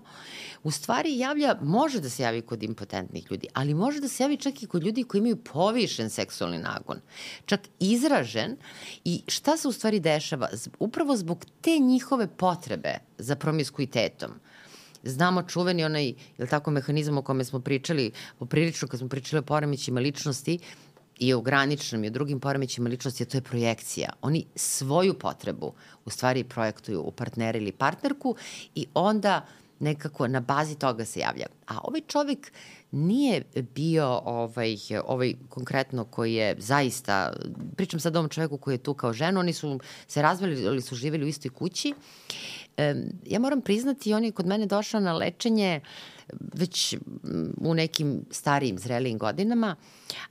u 0.62 0.70
stvari 0.70 1.18
javlja, 1.18 1.56
može 1.62 2.00
da 2.00 2.10
se 2.10 2.22
javi 2.22 2.42
kod 2.42 2.62
impotentnih 2.62 3.30
ljudi, 3.30 3.46
ali 3.54 3.74
može 3.74 4.00
da 4.00 4.08
se 4.08 4.22
javi 4.22 4.36
čak 4.36 4.62
i 4.62 4.66
kod 4.66 4.82
ljudi 4.82 5.04
koji 5.04 5.18
imaju 5.18 5.36
povišen 5.36 6.10
seksualni 6.10 6.58
nagon. 6.58 7.00
Čak 7.44 7.60
izražen 7.80 8.56
i 9.04 9.22
šta 9.28 9.56
se 9.56 9.68
u 9.68 9.72
stvari 9.72 10.00
dešava? 10.00 10.48
Upravo 10.78 11.16
zbog 11.16 11.44
te 11.60 11.78
njihove 11.78 12.26
potrebe 12.26 12.98
za 13.22 13.36
promiskuitetom, 13.36 14.30
znamo 15.02 15.42
čuveni 15.42 15.84
onaj, 15.84 16.12
je 16.38 16.46
tako, 16.46 16.70
mehanizam 16.70 17.18
o 17.18 17.22
kome 17.22 17.44
smo 17.44 17.60
pričali, 17.60 18.12
poprilično 18.38 18.88
kad 18.88 19.00
smo 19.00 19.08
pričali 19.08 19.38
o 19.38 19.42
poremećima 19.42 20.00
ličnosti, 20.00 20.58
i 21.20 21.34
o 21.34 21.40
graničnom 21.40 22.04
i 22.04 22.06
o 22.06 22.10
drugim 22.10 22.40
poremećima 22.40 22.88
ličnosti, 22.88 23.24
to 23.24 23.36
je 23.36 23.42
projekcija. 23.42 24.12
Oni 24.22 24.44
svoju 24.54 25.14
potrebu 25.14 25.72
u 26.04 26.10
stvari 26.10 26.44
projektuju 26.44 27.00
u 27.00 27.12
partnera 27.12 27.58
ili 27.58 27.72
partnerku 27.72 28.36
i 28.74 28.86
onda 28.94 29.46
nekako 29.78 30.28
na 30.28 30.40
bazi 30.40 30.78
toga 30.78 31.04
se 31.04 31.20
javlja. 31.20 31.46
A 31.66 31.78
ovaj 31.82 32.00
čovek 32.00 32.52
nije 32.90 33.44
bio 33.74 34.20
ovaj, 34.24 34.76
ovaj 35.04 35.34
konkretno 35.48 36.04
koji 36.04 36.34
je 36.34 36.56
zaista, 36.58 37.32
pričam 37.76 38.00
sad 38.00 38.16
o 38.16 38.18
ovom 38.18 38.28
čoveku 38.28 38.58
koji 38.58 38.74
je 38.74 38.78
tu 38.78 38.94
kao 38.94 39.12
žena, 39.12 39.40
oni 39.40 39.52
su 39.52 39.80
se 40.08 40.22
razveli 40.22 40.62
ili 40.62 40.82
su 40.82 40.94
živeli 40.94 41.24
u 41.24 41.28
istoj 41.28 41.50
kući. 41.50 41.94
Ja 43.26 43.38
moram 43.38 43.60
priznati, 43.60 44.14
on 44.14 44.24
je 44.24 44.32
kod 44.32 44.46
mene 44.46 44.66
došao 44.66 45.00
na 45.00 45.12
lečenje 45.12 45.80
već 46.54 46.96
u 47.60 47.74
nekim 47.74 48.24
starijim, 48.30 48.78
zrelijim 48.78 49.18
godinama, 49.18 49.76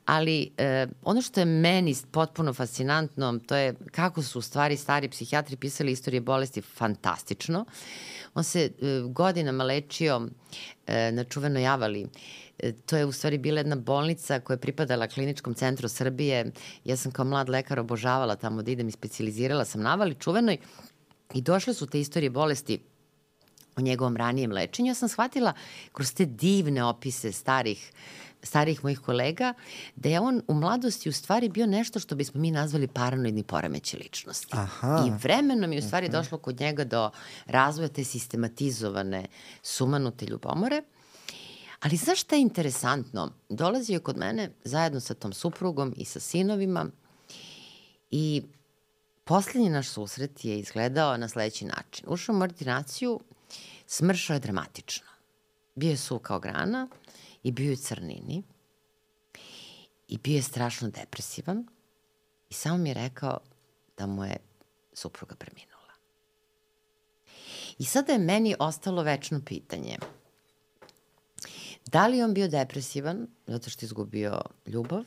ali 0.05 0.51
ono 1.03 1.21
što 1.21 1.39
je 1.39 1.45
meni 1.45 1.95
potpuno 2.11 2.53
fascinantno, 2.53 3.39
to 3.47 3.55
je 3.55 3.73
kako 3.91 4.23
su 4.23 4.39
u 4.39 4.41
stvari 4.41 4.77
stari 4.77 5.09
psihijatri 5.09 5.55
pisali 5.55 5.91
istorije 5.91 6.21
bolesti 6.21 6.61
fantastično. 6.61 7.65
On 8.33 8.43
se 8.43 8.63
e, 8.65 9.01
godinama 9.05 9.63
lečio 9.63 10.27
e, 10.87 11.11
na 11.11 11.23
čuvenoj 11.23 11.63
javali. 11.63 12.07
E, 12.59 12.71
to 12.71 12.97
je 12.97 13.05
u 13.05 13.11
stvari 13.11 13.37
bila 13.37 13.59
jedna 13.59 13.75
bolnica 13.75 14.39
koja 14.39 14.55
je 14.55 14.61
pripadala 14.61 15.07
kliničkom 15.07 15.53
centru 15.53 15.89
Srbije. 15.89 16.51
Ja 16.85 16.97
sam 16.97 17.11
kao 17.11 17.25
mlad 17.25 17.49
lekar 17.49 17.79
obožavala 17.79 18.35
tamo 18.35 18.61
da 18.61 18.71
idem 18.71 18.87
i 18.87 18.91
specializirala 18.91 19.65
sam 19.65 19.81
na 19.81 19.93
avali 19.93 20.15
čuvenoj 20.15 20.57
i 21.33 21.41
došle 21.41 21.73
su 21.73 21.87
te 21.87 21.99
istorije 21.99 22.29
bolesti 22.29 22.79
o 23.75 23.81
njegovom 23.81 24.17
ranijem 24.17 24.51
lečenju, 24.51 24.87
ja 24.87 24.95
sam 24.95 25.09
shvatila 25.09 25.53
kroz 25.91 26.13
te 26.13 26.25
divne 26.25 26.83
opise 26.83 27.31
starih 27.31 27.91
starih 28.43 28.83
mojih 28.83 28.99
kolega, 28.99 29.53
da 29.95 30.09
je 30.09 30.19
on 30.19 30.41
u 30.47 30.53
mladosti 30.53 31.09
u 31.09 31.13
stvari 31.13 31.49
bio 31.49 31.67
nešto 31.67 31.99
što 31.99 32.15
bismo 32.15 32.41
mi 32.41 32.51
nazvali 32.51 32.87
paranoidni 32.87 33.43
poremeće 33.43 33.97
ličnosti. 33.97 34.47
Aha. 34.51 35.05
I 35.07 35.11
vremenom 35.23 35.73
je 35.73 35.79
u 35.79 35.81
stvari 35.81 36.09
došlo 36.09 36.37
kod 36.37 36.59
njega 36.59 36.83
do 36.83 37.11
razvoja 37.45 37.89
te 37.89 38.03
sistematizovane 38.03 39.25
sumanute 39.61 40.25
ljubomore. 40.25 40.83
Ali 41.79 41.97
znaš 41.97 42.21
šta 42.21 42.35
je 42.35 42.41
interesantno? 42.41 43.31
Dolazio 43.49 43.93
je 43.93 43.99
kod 43.99 44.17
mene 44.17 44.51
zajedno 44.63 44.99
sa 44.99 45.13
tom 45.13 45.33
suprugom 45.33 45.93
i 45.97 46.05
sa 46.05 46.19
sinovima 46.19 46.85
i 48.11 48.43
poslednji 49.29 49.69
naš 49.69 49.87
susret 49.87 50.45
je 50.45 50.59
izgledao 50.59 51.17
na 51.17 51.29
sledeći 51.29 51.65
način. 51.65 52.05
Ušao 52.07 52.35
u 52.35 52.41
ordinaciju, 52.41 53.19
smršao 53.87 54.33
je 54.33 54.39
dramatično. 54.39 55.07
Bio 55.75 55.89
je 55.89 55.97
su 55.97 56.19
kao 56.19 56.39
grana 56.39 56.87
i 57.43 57.51
bio 57.51 57.69
je 57.69 57.77
crnini 57.77 58.43
i 60.07 60.17
bio 60.17 60.35
je 60.35 60.41
strašno 60.41 60.89
depresivan 60.89 61.67
i 62.49 62.53
samo 62.53 62.77
mi 62.77 62.89
je 62.89 62.93
rekao 62.93 63.39
da 63.97 64.07
mu 64.07 64.25
je 64.25 64.37
supruga 64.93 65.35
preminula. 65.35 65.93
I 67.79 67.85
sada 67.85 68.13
je 68.13 68.19
meni 68.19 68.55
ostalo 68.59 69.03
večno 69.03 69.41
pitanje. 69.45 69.97
Da 71.85 72.07
li 72.07 72.23
on 72.23 72.33
bio 72.33 72.47
depresivan 72.47 73.27
zato 73.47 73.69
što 73.69 73.85
je 73.85 73.87
izgubio 73.87 74.41
ljubav 74.65 75.05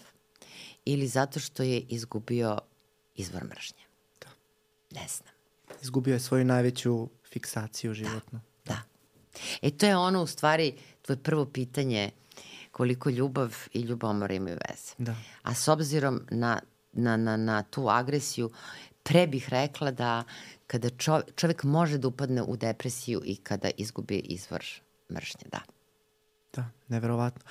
ili 0.84 1.08
zato 1.08 1.40
što 1.40 1.62
je 1.62 1.80
izgubio 1.80 2.58
izvor 3.14 3.44
mržnje? 3.44 3.91
Da. 4.92 5.00
Ne 5.00 5.08
znam. 5.08 5.32
Izgubio 5.82 6.14
je 6.14 6.20
svoju 6.20 6.44
najveću 6.44 7.08
fiksaciju 7.32 7.90
Da. 7.90 7.94
životnu. 7.94 8.40
E 9.62 9.70
to 9.70 9.86
je 9.86 9.96
ono 9.96 10.22
u 10.22 10.26
stvari 10.26 10.74
tvoje 11.02 11.16
prvo 11.16 11.44
pitanje 11.46 12.10
koliko 12.70 13.10
ljubav 13.10 13.56
i 13.72 13.80
ljubomora 13.80 14.34
imaju 14.34 14.58
veze. 14.68 14.94
Da. 14.98 15.16
A 15.42 15.54
s 15.54 15.68
obzirom 15.68 16.20
na, 16.30 16.60
na, 16.92 17.16
na, 17.16 17.36
na 17.36 17.62
tu 17.62 17.88
agresiju, 17.88 18.50
pre 19.02 19.26
bih 19.26 19.48
rekla 19.48 19.90
da 19.90 20.24
kada 20.66 20.90
čov, 20.90 21.22
čovek 21.36 21.62
može 21.62 21.98
da 21.98 22.08
upadne 22.08 22.42
u 22.42 22.56
depresiju 22.56 23.22
i 23.24 23.36
kada 23.36 23.70
izgubi 23.76 24.18
izvor 24.18 24.64
mržnje, 25.10 25.46
da. 25.52 25.60
Da, 26.52 26.70
neverovatno. 26.88 27.42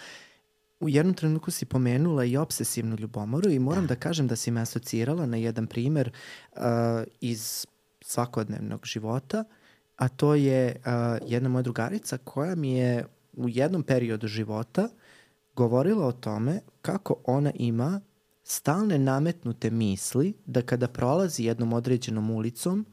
U 0.81 0.89
jednom 0.89 1.13
trenutku 1.13 1.51
si 1.51 1.65
pomenula 1.65 2.25
i 2.25 2.37
obsesivnu 2.37 2.95
ljubomoru 2.99 3.49
i 3.49 3.59
moram 3.59 3.87
da, 3.87 3.95
kažem 3.95 4.27
da 4.27 4.35
si 4.35 4.51
me 4.51 4.61
asocirala 4.61 5.25
na 5.25 5.37
jedan 5.37 5.67
primer 5.67 6.11
uh, 6.51 6.61
iz 7.19 7.65
svakodnevnog 8.01 8.85
života, 8.85 9.43
a 9.95 10.07
to 10.07 10.35
je 10.35 10.75
uh, 10.75 11.29
jedna 11.29 11.49
moja 11.49 11.61
drugarica 11.61 12.17
koja 12.17 12.55
mi 12.55 12.73
je 12.73 13.05
u 13.33 13.49
jednom 13.49 13.83
periodu 13.83 14.27
života 14.27 14.89
govorila 15.55 16.07
o 16.07 16.11
tome 16.11 16.59
kako 16.81 17.15
ona 17.25 17.51
ima 17.55 18.01
stalne 18.43 18.97
nametnute 18.97 19.69
misli 19.69 20.33
da 20.45 20.61
kada 20.61 20.87
prolazi 20.87 21.43
jednom 21.43 21.73
određenom 21.73 22.31
ulicom 22.31 22.85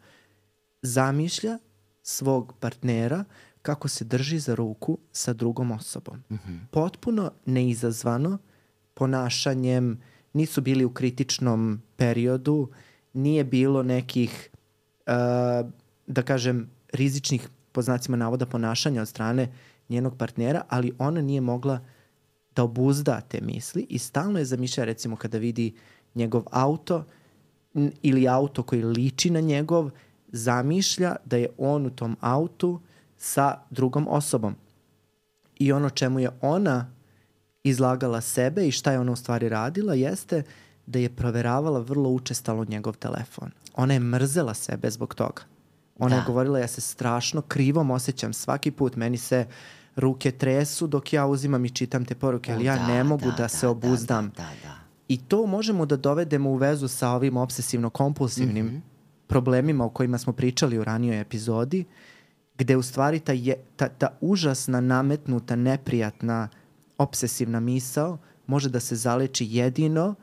zamišlja 0.82 1.58
svog 2.02 2.52
partnera 2.60 3.24
kako 3.62 3.88
se 3.88 4.04
drži 4.04 4.38
za 4.38 4.54
ruku 4.54 4.98
sa 5.12 5.32
drugom 5.32 5.70
osobom. 5.70 6.22
Mm 6.30 6.34
-hmm. 6.34 6.58
Potpuno 6.70 7.32
neizazvano 7.46 8.38
ponašanjem, 8.94 10.00
nisu 10.32 10.60
bili 10.60 10.84
u 10.84 10.90
kritičnom 10.90 11.82
periodu, 11.96 12.70
nije 13.12 13.44
bilo 13.44 13.82
nekih, 13.82 14.50
uh, 15.06 15.70
da 16.06 16.22
kažem, 16.22 16.70
rizičnih 16.92 17.48
po 17.72 17.82
znacima 17.82 18.16
navoda 18.16 18.46
ponašanja 18.46 19.02
od 19.02 19.08
strane 19.08 19.52
njenog 19.88 20.16
partnera, 20.16 20.62
ali 20.68 20.92
ona 20.98 21.20
nije 21.20 21.40
mogla 21.40 21.80
da 22.56 22.62
obuzda 22.62 23.20
te 23.20 23.40
misli 23.40 23.86
i 23.88 23.98
stalno 23.98 24.38
je 24.38 24.44
zamišlja 24.44 24.84
recimo 24.84 25.16
kada 25.16 25.38
vidi 25.38 25.74
njegov 26.14 26.42
auto 26.50 27.04
ili 28.02 28.28
auto 28.28 28.62
koji 28.62 28.82
liči 28.82 29.30
na 29.30 29.40
njegov, 29.40 29.90
zamišlja 30.28 31.16
da 31.24 31.36
je 31.36 31.48
on 31.58 31.86
u 31.86 31.90
tom 31.90 32.16
autu 32.20 32.80
sa 33.18 33.60
drugom 33.70 34.06
osobom. 34.08 34.54
I 35.56 35.72
ono 35.72 35.90
čemu 35.90 36.20
je 36.20 36.30
ona 36.40 36.90
izlagala 37.64 38.20
sebe 38.20 38.68
i 38.68 38.70
šta 38.70 38.92
je 38.92 38.98
ona 38.98 39.12
u 39.12 39.16
stvari 39.16 39.48
radila 39.48 39.94
jeste 39.94 40.42
da 40.86 40.98
je 40.98 41.16
proveravala 41.16 41.80
vrlo 41.80 42.10
učestalo 42.10 42.64
njegov 42.64 42.96
telefon. 42.96 43.50
Ona 43.74 43.94
je 43.94 44.00
mrzela 44.00 44.54
sebe 44.54 44.90
zbog 44.90 45.14
toga. 45.14 45.42
Ona 45.98 46.16
da. 46.16 46.20
je 46.20 46.26
govorila 46.26 46.58
ja 46.58 46.68
se 46.68 46.80
strašno 46.80 47.42
krivom 47.42 47.90
osjećam 47.90 48.32
svaki 48.32 48.70
put, 48.70 48.96
meni 48.96 49.16
se 49.16 49.46
ruke 49.96 50.30
tresu 50.30 50.86
dok 50.86 51.12
ja 51.12 51.26
uzimam 51.26 51.64
i 51.64 51.70
čitam 51.70 52.04
te 52.04 52.14
poruke, 52.14 52.52
ali 52.52 52.64
ja 52.64 52.76
da, 52.76 52.86
ne 52.86 53.04
mogu 53.04 53.30
da, 53.30 53.36
da, 53.36 53.48
se 53.48 53.66
da, 53.66 53.70
obuzdam. 53.70 54.30
Da, 54.36 54.42
da, 54.42 54.48
da. 54.62 54.78
I 55.08 55.16
to 55.16 55.46
možemo 55.46 55.86
da 55.86 55.96
dovedemo 55.96 56.50
u 56.50 56.56
vezu 56.56 56.88
sa 56.88 57.10
ovim 57.10 57.36
obsesivno-kompulsivnim 57.36 58.64
mm 58.64 58.70
-hmm. 58.70 58.80
problemima 59.26 59.84
o 59.84 59.88
kojima 59.88 60.18
smo 60.18 60.32
pričali 60.32 60.78
u 60.78 60.84
ranijoj 60.84 61.20
epizodi, 61.20 61.84
gde 62.58 62.76
u 62.76 62.82
stvari 62.82 63.20
ta, 63.20 63.32
je, 63.32 63.56
ta, 63.76 63.88
ta 63.88 64.18
užasna, 64.20 64.80
nametnuta, 64.80 65.56
neprijatna, 65.56 66.48
obsesivna 66.98 67.60
misao 67.60 68.18
može 68.46 68.68
da 68.68 68.80
se 68.80 68.96
zaleči 68.96 69.46
jedino 69.46 70.14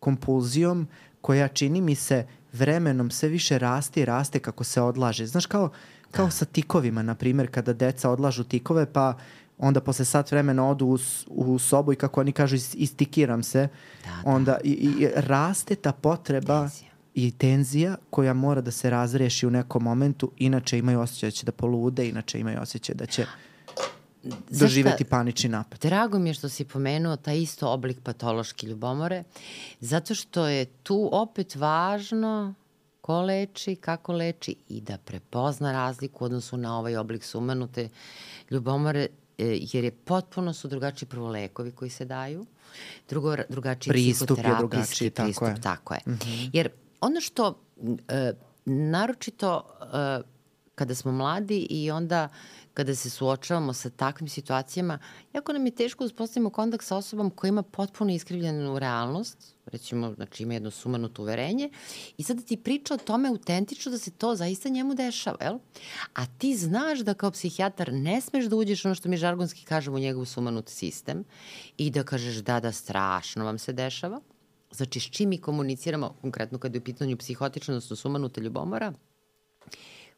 kompulzijom 0.00 0.88
koja 1.20 1.48
čini 1.48 1.80
mi 1.80 1.94
se 1.94 2.26
vremenom 2.52 3.10
sve 3.10 3.28
više 3.28 3.58
raste 3.58 4.00
i 4.00 4.04
raste 4.04 4.38
kako 4.38 4.64
se 4.64 4.80
odlaže. 4.80 5.26
Znaš, 5.26 5.46
kao, 5.46 5.70
kao 6.10 6.30
sa 6.30 6.44
tikovima, 6.44 7.02
na 7.02 7.14
primjer, 7.14 7.50
kada 7.50 7.72
deca 7.72 8.10
odlažu 8.10 8.44
tikove, 8.44 8.86
pa 8.86 9.14
onda 9.58 9.80
posle 9.80 10.04
sat 10.04 10.30
vremena 10.30 10.68
odu 10.68 10.86
u, 10.86 10.98
u 11.28 11.58
sobu 11.58 11.92
i 11.92 11.96
kako 11.96 12.20
oni 12.20 12.32
kažu 12.32 12.56
is- 12.56 12.74
istikiram 12.74 13.42
se, 13.42 13.68
Da, 14.04 14.10
da. 14.12 14.22
onda 14.24 14.58
i, 14.64 14.70
i 14.70 15.08
raste 15.16 15.74
ta 15.74 15.92
potreba 15.92 16.60
Tenzija. 16.60 16.90
I 17.16 17.30
tenzija 17.30 17.96
koja 18.10 18.34
mora 18.34 18.60
da 18.60 18.70
se 18.70 18.90
razreši 18.90 19.46
u 19.46 19.50
nekom 19.50 19.82
momentu, 19.82 20.32
inače 20.38 20.78
imaju 20.78 21.00
osjećaj 21.00 21.28
da 21.28 21.30
će 21.30 21.46
da 21.46 21.52
polude, 21.52 22.08
inače 22.08 22.40
imaju 22.40 22.60
osjećaj 22.60 22.94
da 22.94 23.06
će 23.06 23.26
doživeti 24.50 25.04
panični 25.04 25.48
napad. 25.48 25.80
Drago 25.80 26.18
mi 26.18 26.28
je 26.28 26.34
što 26.34 26.48
si 26.48 26.64
pomenuo 26.64 27.16
taj 27.16 27.38
isto 27.38 27.70
oblik 27.70 28.00
patološke 28.02 28.66
ljubomore, 28.66 29.24
zato 29.80 30.14
što 30.14 30.46
je 30.46 30.64
tu 30.64 31.08
opet 31.12 31.56
važno 31.56 32.54
ko 33.00 33.20
leči, 33.22 33.76
kako 33.76 34.12
leči 34.12 34.56
i 34.68 34.80
da 34.80 34.98
prepozna 34.98 35.72
razliku 35.72 36.24
u 36.24 36.26
odnosu 36.26 36.56
na 36.56 36.78
ovaj 36.78 36.96
oblik 36.96 37.24
sumanute 37.24 37.88
ljubomore, 38.50 39.06
e, 39.38 39.58
jer 39.72 39.84
je 39.84 39.90
potpuno 39.90 40.52
su 40.52 40.68
drugačiji 40.68 41.08
prvo 41.08 41.28
lekovi 41.28 41.70
koji 41.70 41.90
se 41.90 42.04
daju, 42.04 42.46
drugo, 43.08 43.36
drugačiji 43.48 43.90
Pristup 43.90 44.30
je 44.30 44.34
psihoterapijski 44.34 45.10
drugačiji, 45.10 45.10
tako 45.10 45.26
pristup, 45.26 45.48
je. 45.48 45.62
tako 45.62 45.94
je. 45.94 46.00
Jer 46.52 46.70
ono 47.06 47.20
što 47.20 47.62
e, 48.08 48.32
naročito 48.64 49.62
e, 49.94 50.36
kada 50.74 50.94
smo 50.94 51.12
mladi 51.12 51.66
i 51.70 51.90
onda 51.90 52.28
kada 52.74 52.94
se 52.94 53.10
suočavamo 53.10 53.72
sa 53.72 53.90
takvim 53.90 54.28
situacijama, 54.28 54.98
jako 55.32 55.52
nam 55.52 55.66
je 55.66 55.74
teško 55.74 56.04
da 56.04 56.06
uspostavimo 56.06 56.50
kontakt 56.50 56.84
sa 56.84 56.96
osobom 56.96 57.30
koja 57.30 57.48
ima 57.48 57.62
potpuno 57.62 58.12
iskrivljenu 58.12 58.78
realnost, 58.78 59.54
recimo, 59.66 60.12
znači 60.14 60.42
ima 60.42 60.54
jedno 60.54 60.70
sumanuto 60.70 61.22
uverenje, 61.22 61.70
i 62.16 62.22
sada 62.22 62.42
ti 62.42 62.56
priča 62.56 62.94
o 62.94 62.98
tome 62.98 63.28
autentično 63.28 63.92
da 63.92 63.98
se 63.98 64.10
to 64.10 64.34
zaista 64.34 64.68
njemu 64.68 64.94
dešava, 64.94 65.38
jel? 65.40 65.58
A 66.14 66.26
ti 66.26 66.56
znaš 66.56 66.98
da 66.98 67.14
kao 67.14 67.30
psihijatar 67.30 67.92
ne 67.92 68.20
smeš 68.20 68.44
da 68.44 68.56
uđeš 68.56 68.84
ono 68.84 68.94
što 68.94 69.08
mi 69.08 69.16
žargonski 69.16 69.64
kažemo 69.64 69.96
u 69.96 70.00
njegov 70.00 70.24
sumanut 70.24 70.68
sistem 70.68 71.24
i 71.78 71.90
da 71.90 72.04
kažeš 72.04 72.36
da, 72.36 72.60
da, 72.60 72.72
strašno 72.72 73.44
vam 73.44 73.58
se 73.58 73.72
dešava, 73.72 74.20
Znači, 74.70 75.00
s 75.00 75.10
čim 75.10 75.28
mi 75.28 75.38
komuniciramo, 75.38 76.16
konkretno 76.20 76.58
kada 76.58 76.76
je 76.76 76.80
u 76.80 76.84
pitanju 76.84 77.16
psihotična, 77.16 77.74
odnosno 77.74 77.96
sumanuta 77.96 78.40
ljubomora, 78.40 78.92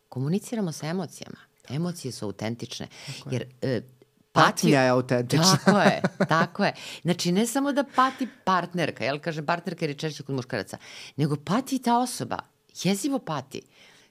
komuniciramo 0.08 0.72
sa 0.72 0.86
emocijama. 0.86 1.36
Emocije 1.68 2.12
su 2.12 2.24
autentične. 2.24 2.88
Jer 3.30 3.44
e, 3.62 3.80
Patnja 4.32 4.80
je 4.80 4.88
autentična. 4.88 5.58
Tako 5.64 5.80
je, 5.80 6.02
tako 6.28 6.64
je. 6.64 6.74
Znači, 7.02 7.32
ne 7.32 7.46
samo 7.46 7.72
da 7.72 7.84
pati 7.94 8.28
partnerka, 8.44 9.04
jel 9.04 9.18
kažem 9.18 9.46
partnerka 9.46 9.84
jer 9.84 9.90
je 9.90 9.98
češće 9.98 10.22
kod 10.22 10.34
muškaraca, 10.34 10.78
nego 11.16 11.36
pati 11.36 11.76
i 11.76 11.82
ta 11.82 11.98
osoba. 11.98 12.38
Jezivo 12.82 13.18
pati. 13.18 13.62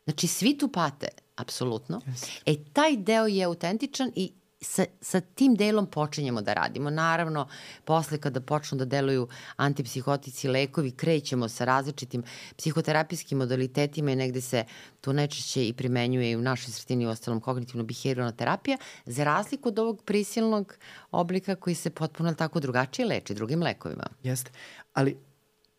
Znači, 0.04 0.28
svi 0.28 0.58
tu 0.58 0.68
pate, 0.68 1.08
apsolutno. 1.36 2.02
E, 2.46 2.56
taj 2.74 2.98
deo 2.98 3.28
je 3.28 3.44
autentičan 3.44 4.12
i 4.16 4.32
sa, 4.62 4.86
sa 5.02 5.22
tim 5.22 5.56
delom 5.56 5.86
počinjemo 5.86 6.42
da 6.42 6.54
radimo. 6.54 6.90
Naravno, 6.90 7.48
posle 7.86 8.18
kada 8.18 8.42
počnu 8.42 8.78
da 8.78 8.86
deluju 8.86 9.28
antipsihotici 9.56 10.48
lekovi, 10.48 10.92
krećemo 10.92 11.50
sa 11.50 11.66
različitim 11.66 12.24
psihoterapijskim 12.58 13.38
modalitetima 13.38 14.12
i 14.12 14.16
negde 14.16 14.42
se 14.42 14.66
to 15.02 15.14
najčešće 15.14 15.68
i 15.68 15.74
primenjuje 15.74 16.32
i 16.32 16.36
u 16.36 16.42
našoj 16.42 16.72
sredini 16.72 17.06
u 17.06 17.10
ostalom 17.10 17.42
kognitivno-behavioralna 17.42 18.36
terapija, 18.36 18.78
za 19.06 19.24
razliku 19.24 19.70
od 19.70 19.80
ovog 19.80 20.04
prisilnog 20.04 20.78
oblika 21.12 21.56
koji 21.56 21.76
se 21.76 21.90
potpuno 21.90 22.34
tako 22.34 22.60
drugačije 22.60 23.06
leči 23.06 23.34
drugim 23.34 23.64
lekovima. 23.64 24.08
Jeste, 24.24 24.52
ali 24.94 25.18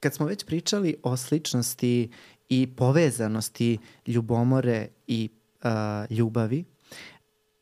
kad 0.01 0.15
smo 0.15 0.27
već 0.27 0.45
pričali 0.45 0.97
o 1.03 1.17
sličnosti 1.17 2.11
i 2.49 2.67
povezanosti 2.77 3.79
ljubomore 4.07 4.89
i 5.07 5.29
uh, 5.65 6.17
ljubavi, 6.17 6.65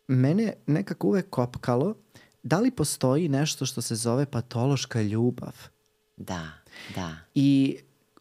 mene 0.08 0.52
nekako 0.66 1.06
uvek 1.06 1.30
kopkalo 1.30 1.94
da 2.42 2.58
li 2.60 2.70
postoji 2.70 3.28
nešto 3.28 3.66
što 3.66 3.82
se 3.82 3.94
zove 3.94 4.26
patološka 4.26 5.02
ljubav. 5.02 5.54
Da, 6.16 6.48
da. 6.94 7.16
I 7.34 7.76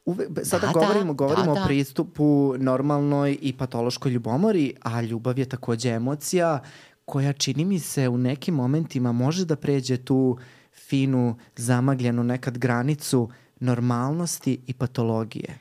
uve, 0.06 0.26
sada 0.44 0.68
Da, 0.68 0.74
govorimo, 0.74 1.14
da, 1.14 1.18
govorimo 1.18 1.45
da, 1.45 1.52
o 1.52 1.56
da. 1.56 1.66
pristupu 1.66 2.56
normalnoj 2.57 3.38
i 3.41 3.57
patološkoj 3.57 4.12
ljubomori, 4.12 4.74
a 4.82 5.02
ljubav 5.02 5.40
je 5.40 5.49
takođe 5.49 5.90
emocija 5.90 6.60
koja 7.06 7.34
čini 7.34 7.66
mi 7.66 7.80
se 7.80 8.10
u 8.10 8.18
nekim 8.18 8.56
momentima 8.56 9.12
može 9.12 9.45
da 9.45 9.56
pređe 9.56 9.98
tu 9.98 10.38
finu, 10.74 11.36
zamagljenu 11.56 12.24
nekad 12.24 12.57
granicu 12.57 13.30
normalnosti 13.60 14.60
i 14.68 14.74
patologije. 14.74 15.60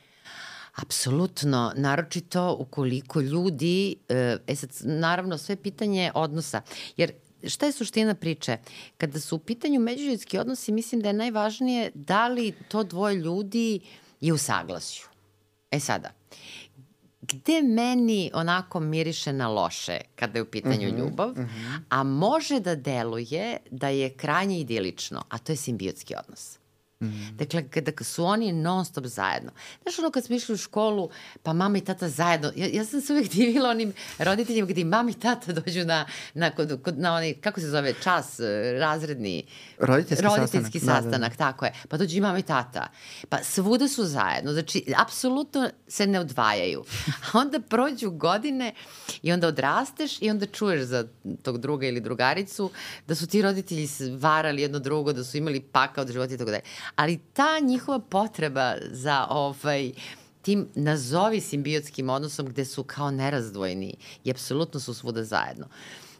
Apsolutno, 0.75 1.73
naročito 1.75 2.55
ukoliko 2.59 3.21
ljudi, 3.21 3.95
e, 4.09 4.37
e 4.47 4.55
sad, 4.55 4.69
naravno, 4.83 5.37
sve 5.37 5.55
pitanje 5.55 6.11
odnosa, 6.15 6.61
jer 6.97 7.11
šta 7.47 7.65
je 7.65 7.71
suština 7.71 8.15
priče? 8.15 8.57
Kada 8.97 9.19
su 9.19 9.35
u 9.35 9.39
pitanju 9.39 9.79
međuljudski 9.79 10.37
odnosi, 10.37 10.71
mislim 10.71 11.01
da 11.01 11.09
je 11.09 11.13
najvažnije 11.13 11.91
da 11.93 12.27
li 12.27 12.53
to 12.67 12.83
dvoje 12.83 13.15
ljudi 13.15 13.79
je 14.21 14.33
u 14.33 14.37
saglasju. 14.37 15.05
E 15.71 15.79
sada, 15.79 16.11
gde 17.21 17.61
meni 17.61 18.31
onako 18.33 18.79
miriše 18.79 19.33
na 19.33 19.47
loše 19.47 19.99
kada 20.15 20.39
je 20.39 20.43
u 20.43 20.45
pitanju 20.45 20.87
mm 20.87 20.91
-hmm, 20.91 20.99
ljubav, 20.99 21.29
mm 21.29 21.41
-hmm. 21.41 21.79
a 21.89 22.03
može 22.03 22.59
da 22.59 22.75
deluje 22.75 23.57
da 23.71 23.89
je 23.89 24.09
krajnje 24.09 24.59
idilično, 24.59 25.23
a 25.29 25.37
to 25.37 25.51
je 25.51 25.55
simbiotski 25.55 26.15
odnos. 26.15 26.57
Mm. 26.57 26.64
Dakle, 27.31 27.69
kada 27.69 28.03
su 28.03 28.25
oni 28.25 28.53
non 28.53 28.85
stop 28.85 29.05
zajedno. 29.05 29.51
Znaš 29.81 29.99
ono 29.99 30.11
kad 30.11 30.25
smo 30.25 30.35
išli 30.35 30.53
u 30.53 30.57
školu, 30.57 31.09
pa 31.43 31.53
mama 31.53 31.77
i 31.77 31.81
tata 31.81 32.09
zajedno, 32.09 32.51
ja, 32.55 32.67
ja 32.73 32.85
sam 32.85 33.01
se 33.01 33.13
uvek 33.13 33.29
divila 33.35 33.69
onim 33.69 33.93
roditeljima 34.19 34.67
gde 34.67 34.83
mama 34.83 35.09
i 35.09 35.13
tata 35.13 35.53
dođu 35.53 35.85
na, 35.85 36.05
na, 36.33 36.51
kod, 36.51 36.81
kod, 36.83 36.99
na 36.99 37.13
onaj, 37.13 37.33
kako 37.33 37.59
se 37.59 37.67
zove, 37.67 37.93
čas, 38.03 38.39
eh, 38.39 38.77
razredni... 38.79 39.45
Roditeljski, 39.79 40.25
roditeljski 40.25 40.79
sastanak. 40.79 41.03
sastanak. 41.03 41.31
Da, 41.31 41.37
da. 41.37 41.51
tako 41.51 41.65
je. 41.65 41.73
Pa 41.89 41.97
dođu 41.97 42.17
i 42.17 42.21
mama 42.21 42.39
i 42.39 42.43
tata. 42.43 42.87
Pa 43.29 43.37
svuda 43.43 43.87
su 43.87 44.05
zajedno. 44.05 44.53
Znači, 44.53 44.93
apsolutno 44.97 45.69
se 45.87 46.07
ne 46.07 46.19
odvajaju. 46.19 46.83
A 47.07 47.39
onda 47.39 47.59
prođu 47.59 48.11
godine 48.11 48.73
i 49.21 49.31
onda 49.31 49.47
odrasteš 49.47 50.21
i 50.21 50.29
onda 50.29 50.45
čuješ 50.45 50.81
za 50.81 51.07
tog 51.41 51.57
druga 51.57 51.87
ili 51.87 51.99
drugaricu 51.99 52.71
da 53.07 53.15
su 53.15 53.27
ti 53.27 53.41
roditelji 53.41 53.89
varali 54.19 54.61
jedno 54.61 54.79
drugo, 54.79 55.13
da 55.13 55.23
su 55.23 55.37
imali 55.37 55.61
pakao 55.61 56.01
od 56.01 56.11
života 56.11 56.33
i 56.33 56.37
tako 56.37 56.51
dalje 56.51 56.63
ali 56.95 57.19
ta 57.33 57.59
njihova 57.61 57.99
potreba 57.99 58.75
za 58.91 59.27
ovaj, 59.29 59.91
tim 60.41 60.67
nazovi 60.75 61.41
simbiotskim 61.41 62.09
odnosom 62.09 62.45
gde 62.45 62.65
su 62.65 62.83
kao 62.83 63.11
nerazdvojeni 63.11 63.93
i 64.23 64.31
apsolutno 64.31 64.79
su 64.79 64.93
svuda 64.93 65.23
zajedno. 65.23 65.65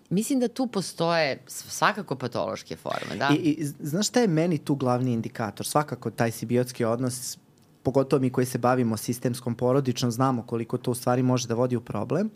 Mislim 0.10 0.40
da 0.40 0.48
tu 0.48 0.68
postoje 0.68 1.44
svakako 1.48 2.16
patološke 2.16 2.76
forme, 2.76 3.16
da? 3.16 3.30
I, 3.34 3.36
i 3.36 3.66
znaš 3.66 4.08
šta 4.08 4.22
je 4.22 4.28
meni 4.28 4.58
tu 4.58 4.76
glavni 4.76 5.14
indikator? 5.14 5.66
Svakako 5.66 6.12
taj 6.12 6.32
simbiotski 6.32 6.86
odnos, 6.86 7.38
pogotovo 7.84 8.22
mi 8.22 8.30
koji 8.30 8.46
se 8.46 8.58
bavimo 8.58 8.98
sistemskom 8.98 9.56
porodičnom, 9.56 10.12
znamo 10.12 10.44
koliko 10.44 10.78
to 10.78 10.92
u 10.92 10.96
stvari 10.96 11.24
može 11.24 11.48
da 11.48 11.54
vodi 11.54 11.76
u 11.76 11.82
problem. 11.82 12.30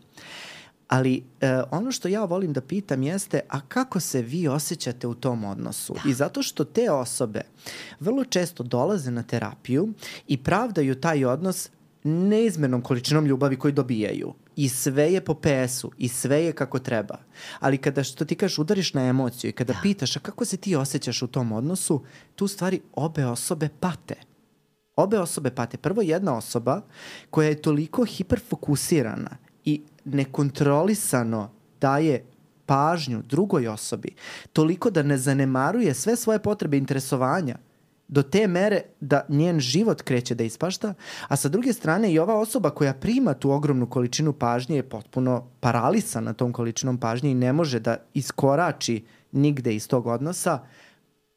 Ali 0.89 1.23
e, 1.41 1.61
ono 1.71 1.91
što 1.91 2.07
ja 2.07 2.23
volim 2.23 2.53
da 2.53 2.61
pitam 2.61 3.03
jeste, 3.03 3.39
a 3.49 3.61
kako 3.61 3.99
se 3.99 4.21
vi 4.21 4.47
osjećate 4.47 5.07
u 5.07 5.13
tom 5.13 5.43
odnosu? 5.43 5.93
Da. 5.93 6.09
I 6.09 6.13
zato 6.13 6.43
što 6.43 6.63
te 6.63 6.91
osobe 6.91 7.41
vrlo 7.99 8.25
često 8.25 8.63
dolaze 8.63 9.11
na 9.11 9.23
terapiju 9.23 9.93
i 10.27 10.43
pravdaju 10.43 10.95
taj 10.95 11.25
odnos 11.25 11.69
neizmernom 12.03 12.81
količinom 12.81 13.25
ljubavi 13.25 13.55
koju 13.55 13.71
dobijaju. 13.71 14.33
I 14.55 14.69
sve 14.69 15.13
je 15.13 15.21
po 15.21 15.33
PS-u, 15.33 15.91
i 15.97 16.07
sve 16.07 16.43
je 16.43 16.51
kako 16.51 16.79
treba. 16.79 17.17
Ali 17.59 17.77
kada, 17.77 18.03
što 18.03 18.25
ti 18.25 18.35
kažeš, 18.35 18.57
udariš 18.57 18.93
na 18.93 19.03
emociju 19.05 19.49
i 19.49 19.53
kada 19.53 19.73
da. 19.73 19.79
pitaš, 19.83 20.17
a 20.17 20.19
kako 20.19 20.45
se 20.45 20.57
ti 20.57 20.75
osjećaš 20.75 21.21
u 21.21 21.27
tom 21.27 21.51
odnosu, 21.51 22.03
tu 22.35 22.47
stvari 22.47 22.81
obe 22.93 23.25
osobe 23.25 23.69
pate. 23.79 24.15
Obe 24.95 25.19
osobe 25.19 25.51
pate. 25.51 25.77
Prvo 25.77 26.01
jedna 26.01 26.37
osoba 26.37 26.81
koja 27.29 27.49
je 27.49 27.61
toliko 27.61 28.05
hiperfokusirana 28.05 29.48
nekontrolisano 30.05 31.49
daje 31.81 32.25
pažnju 32.65 33.21
drugoj 33.21 33.67
osobi, 33.67 34.15
toliko 34.53 34.89
da 34.89 35.03
ne 35.03 35.17
zanemaruje 35.17 35.93
sve 35.93 36.15
svoje 36.15 36.39
potrebe 36.39 36.77
interesovanja, 36.77 37.57
do 38.09 38.23
te 38.23 38.47
mere 38.47 38.81
da 38.99 39.25
njen 39.29 39.59
život 39.59 40.01
kreće 40.01 40.35
da 40.35 40.43
ispašta, 40.43 40.93
a 41.27 41.35
sa 41.35 41.49
druge 41.49 41.73
strane 41.73 42.13
i 42.13 42.19
ova 42.19 42.39
osoba 42.39 42.69
koja 42.69 42.93
prima 42.93 43.33
tu 43.33 43.51
ogromnu 43.51 43.89
količinu 43.89 44.33
pažnje 44.33 44.75
je 44.75 44.89
potpuno 44.89 45.47
paralisana 45.59 46.33
tom 46.33 46.53
količinom 46.53 46.97
pažnje 46.97 47.31
i 47.31 47.35
ne 47.35 47.53
može 47.53 47.79
da 47.79 47.97
iskorači 48.13 49.05
nigde 49.31 49.75
iz 49.75 49.87
tog 49.87 50.07
odnosa, 50.07 50.59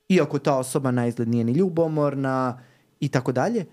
iako 0.09 0.39
ta 0.39 0.59
osoba 0.59 0.91
na 0.91 1.07
izgled 1.07 1.29
nije 1.29 1.45
ni 1.45 1.53
ljubomorna 1.53 2.61
i 3.01 3.09
tako 3.09 3.33
dalje, 3.33 3.67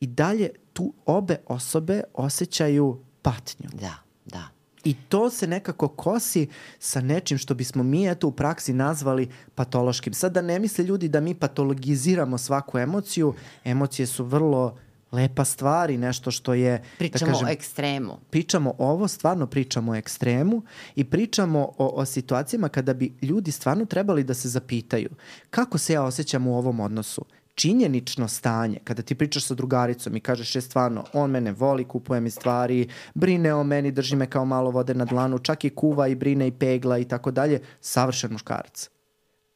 i 0.00 0.06
dalje 0.06 0.50
tu 0.72 0.94
obe 1.06 1.36
osobe 1.46 2.02
osjećaju 2.14 3.00
patnju. 3.22 3.70
Da, 3.72 4.05
da. 4.26 4.48
I 4.84 4.94
to 5.08 5.30
se 5.30 5.46
nekako 5.46 5.88
kosi 5.88 6.48
sa 6.78 7.00
nečim 7.00 7.38
što 7.38 7.54
bismo 7.54 7.82
mi 7.82 8.10
eto 8.10 8.28
u 8.28 8.32
praksi 8.32 8.72
nazvali 8.72 9.28
patološkim. 9.54 10.12
Sad 10.12 10.32
da 10.32 10.42
ne 10.42 10.58
misle 10.58 10.84
ljudi 10.84 11.08
da 11.08 11.20
mi 11.20 11.34
patologiziramo 11.34 12.38
svaku 12.38 12.78
emociju, 12.78 13.34
emocije 13.64 14.06
su 14.06 14.24
vrlo 14.24 14.76
lepa 15.12 15.44
stvar 15.44 15.90
i 15.90 15.98
nešto 15.98 16.30
što 16.30 16.54
je... 16.54 16.82
Pričamo 16.98 17.26
da 17.26 17.32
kažem, 17.32 17.48
o 17.48 17.50
ekstremu. 17.50 18.18
Pričamo 18.30 18.74
ovo, 18.78 19.08
stvarno 19.08 19.46
pričamo 19.46 19.92
o 19.92 19.94
ekstremu 19.94 20.62
i 20.94 21.04
pričamo 21.04 21.72
o, 21.78 21.86
o 21.86 22.04
situacijama 22.04 22.68
kada 22.68 22.94
bi 22.94 23.12
ljudi 23.22 23.50
stvarno 23.52 23.84
trebali 23.84 24.24
da 24.24 24.34
se 24.34 24.48
zapitaju 24.48 25.10
kako 25.50 25.78
se 25.78 25.92
ja 25.92 26.02
osjećam 26.02 26.46
u 26.46 26.58
ovom 26.58 26.80
odnosu 26.80 27.24
činjenično 27.56 28.28
stanje, 28.28 28.78
kada 28.84 29.02
ti 29.02 29.14
pričaš 29.14 29.44
sa 29.44 29.54
drugaricom 29.54 30.16
i 30.16 30.20
kažeš 30.20 30.54
je 30.54 30.60
stvarno, 30.60 31.04
on 31.12 31.30
mene 31.30 31.52
voli, 31.52 31.84
kupuje 31.84 32.20
mi 32.20 32.30
stvari, 32.30 32.88
brine 33.14 33.54
o 33.54 33.64
meni, 33.64 33.92
drži 33.92 34.16
me 34.16 34.26
kao 34.26 34.44
malo 34.44 34.70
vode 34.70 34.94
na 34.94 35.04
dlanu, 35.04 35.38
čak 35.38 35.64
i 35.64 35.70
kuva 35.70 36.08
i 36.08 36.14
brine 36.14 36.48
i 36.48 36.52
pegla 36.52 36.98
i 36.98 37.04
tako 37.04 37.30
dalje, 37.30 37.60
savršen 37.80 38.32
muškarac. 38.32 38.90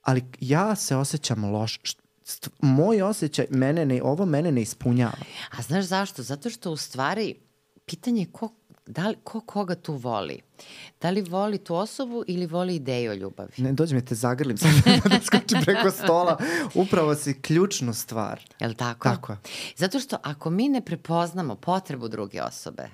Ali 0.03 0.25
ja 0.41 0.75
se 0.77 0.97
osjećam 0.97 1.45
loš, 1.45 1.81
moj 2.61 3.03
osjećaj, 3.03 3.47
mene 3.51 3.87
ne, 3.87 4.03
ovo 4.03 4.27
mene 4.27 4.53
ne 4.53 4.63
ispunjava. 4.63 5.19
A 5.59 5.63
znaš 5.63 5.85
zašto? 5.85 6.23
Zato 6.23 6.51
što 6.51 6.73
u 6.73 6.77
stvari 6.77 7.35
pitanje 7.87 8.23
je 8.23 8.33
ko 8.33 8.49
da 8.91 9.09
li, 9.09 9.17
ko 9.25 9.41
koga 9.41 9.75
tu 9.75 9.95
voli? 9.95 10.41
Da 11.01 11.11
li 11.11 11.23
voli 11.23 11.59
tu 11.59 11.75
osobu 11.75 12.25
ili 12.27 12.47
voli 12.47 12.75
ideju 12.75 13.11
o 13.11 13.15
ljubavi? 13.15 13.53
Ne, 13.57 13.73
dođe 13.73 13.95
mi 13.95 14.05
te 14.05 14.15
zagrlim, 14.15 14.57
sad 14.57 14.71
da 15.11 15.21
skočim 15.25 15.61
preko 15.65 15.91
stola. 15.91 16.39
Upravo 16.75 17.15
si 17.15 17.41
ključnu 17.43 17.95
stvar. 17.95 18.41
Je 18.61 18.69
li 18.69 18.75
tako? 18.75 19.09
Tako. 19.09 19.37
Zato 19.77 20.01
što 20.01 20.17
ako 20.23 20.51
mi 20.51 20.69
ne 20.69 20.85
prepoznamo 20.85 21.55
potrebu 21.55 22.09
druge 22.09 22.43
osobe, 22.43 22.89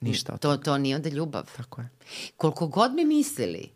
Ništa 0.00 0.32
od 0.32 0.40
to, 0.40 0.56
to 0.56 0.78
nije 0.78 0.96
onda 0.96 1.08
ljubav. 1.08 1.50
Tako 1.56 1.80
je. 1.80 1.88
Koliko 2.36 2.66
god 2.66 2.94
mi 2.94 3.04
mislili 3.04 3.70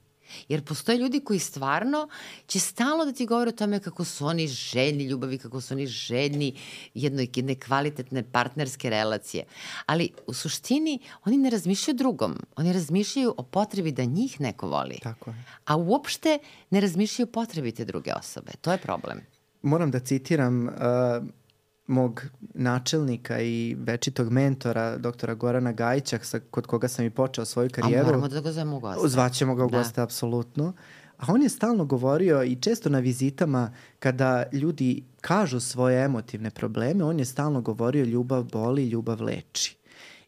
Jer 0.48 0.65
postoje 0.65 0.98
ljudi 0.98 1.20
koji 1.20 1.39
stvarno 1.39 2.09
će 2.47 2.61
stalno 2.61 3.05
da 3.05 3.12
ti 3.12 3.27
govore 3.27 3.48
o 3.48 3.53
tome 3.53 3.81
kako 3.81 4.05
su 4.05 4.27
oni 4.27 4.48
željni 4.48 5.05
ljubavi, 5.05 5.39
kako 5.39 5.61
su 5.61 5.74
oni 5.74 5.86
željni 5.86 6.55
jedne, 6.94 7.27
jedne 7.35 7.55
kvalitetne 7.55 8.23
partnerske 8.32 8.90
relacije. 8.90 9.44
Ali 9.86 10.11
u 10.27 10.35
suštini 10.35 10.98
oni 11.24 11.36
ne 11.36 11.51
razmišljaju 11.51 11.97
drugom. 11.97 12.36
Oni 12.57 12.73
razmišljaju 12.73 13.35
o 13.36 13.43
potrebi 13.43 13.93
da 13.93 14.05
njih 14.05 14.40
neko 14.40 14.69
voli. 14.69 14.98
Tako 15.03 15.31
je. 15.31 15.44
A 15.65 15.77
uopšte 15.77 16.39
ne 16.70 16.81
razmišljaju 16.81 17.27
potrebi 17.27 17.73
te 17.73 17.85
druge 17.85 18.12
osobe. 18.15 18.53
To 18.61 18.73
je 18.73 18.78
problem. 18.78 19.20
Moram 19.62 19.90
da 19.90 20.01
citiram 20.01 20.66
uh, 20.66 20.73
mog 21.87 22.23
načelnika 22.55 23.41
i 23.41 23.77
večitog 23.79 24.33
mentora, 24.33 24.99
doktora 24.99 25.35
Gorana 25.35 25.73
Gajića, 25.73 26.19
sa, 26.23 26.41
kod 26.51 26.67
koga 26.67 26.89
sam 26.89 27.05
i 27.05 27.11
počeo 27.11 27.45
svoju 27.45 27.71
karijeru. 27.73 28.03
A 28.03 28.07
moramo 28.07 28.29
da 28.29 28.41
ga 28.41 28.53
zovemo 28.53 28.77
u 28.77 28.81
goste. 28.81 29.09
Zvaćemo 29.09 29.55
ga 29.55 29.65
u 29.65 29.71
da. 29.71 29.79
goste, 29.79 30.01
apsolutno. 30.01 30.73
A 31.19 31.33
on 31.33 31.43
je 31.43 31.49
stalno 31.49 31.85
govorio 31.85 32.43
i 32.43 32.57
često 32.57 32.89
na 32.91 32.99
vizitama 32.99 33.71
kada 33.99 34.45
ljudi 34.53 35.05
kažu 35.21 35.61
svoje 35.61 36.05
emotivne 36.05 36.51
probleme, 36.51 37.05
on 37.05 37.19
je 37.19 37.25
stalno 37.25 37.61
govorio 37.61 38.05
ljubav 38.05 38.43
boli, 38.43 38.89
ljubav 38.89 39.23
leči. 39.23 39.77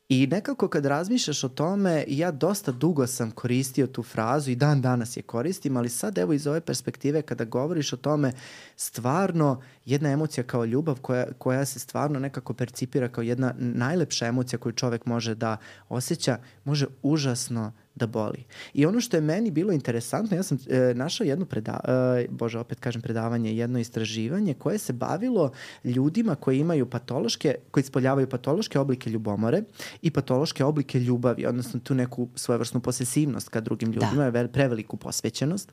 I 0.09 0.27
nekako 0.27 0.69
kad 0.69 0.87
razmišljaš 0.87 1.45
o 1.45 1.49
tome, 1.49 2.05
ja 2.09 2.31
dosta 2.31 2.73
dugo 2.73 3.07
sam 3.07 3.31
koristio 3.31 3.87
tu 3.87 4.03
frazu 4.03 4.51
i 4.51 4.57
dan 4.57 4.81
danas 4.81 5.17
je 5.17 5.23
koristim, 5.23 5.77
ali 5.77 5.89
sad 5.89 6.19
evo 6.19 6.33
iz 6.33 6.47
ove 6.47 6.61
perspektive 6.61 7.23
kada 7.23 7.45
govoriš 7.45 7.93
o 7.93 7.97
tome, 7.97 8.33
stvarno 8.77 9.63
jedna 9.85 10.11
emocija 10.11 10.45
kao 10.45 10.65
ljubav 10.65 11.01
koja, 11.01 11.27
koja 11.39 11.65
se 11.65 11.79
stvarno 11.79 12.19
nekako 12.19 12.55
percipira 12.55 13.09
kao 13.09 13.23
jedna 13.23 13.55
najlepša 13.59 14.27
emocija 14.27 14.59
koju 14.59 14.73
čovek 14.73 15.07
može 15.07 15.35
da 15.35 15.57
osjeća, 15.89 16.39
može 16.65 16.87
užasno 17.03 17.73
da 17.99 18.07
boli. 18.07 18.45
I 18.75 18.87
ono 18.87 19.01
što 19.01 19.17
je 19.17 19.21
meni 19.21 19.51
bilo 19.51 19.73
interesantno, 19.73 20.37
ja 20.37 20.43
sam 20.43 20.59
e, 20.69 20.95
našao 20.95 21.25
jedno 21.25 21.45
predavanje, 21.45 22.27
bože 22.31 22.59
opet 22.59 22.81
kažem 22.81 23.03
predavanje, 23.03 23.57
jedno 23.57 23.79
istraživanje 23.79 24.55
koje 24.55 24.79
se 24.79 24.93
bavilo 24.93 25.53
ljudima 25.85 26.35
koji 26.35 26.59
imaju 26.59 26.87
patološke, 26.87 27.55
koji 27.71 27.83
ispoljavaju 27.83 28.29
patološke 28.29 28.79
oblike 28.79 29.11
ljubomore 29.11 29.63
i 30.03 30.11
patološke 30.11 30.65
oblike 30.65 31.01
ljubavi, 31.01 31.47
odnosno 31.47 31.81
tu 31.81 31.95
neku 31.95 32.29
svojevrsnu 32.35 32.81
posesivnost 32.81 33.49
ka 33.49 33.61
drugim 33.61 33.93
da. 33.93 33.95
ljudima, 33.95 34.31
da. 34.31 34.49
preveliku 34.49 34.97
posvećenost. 34.97 35.73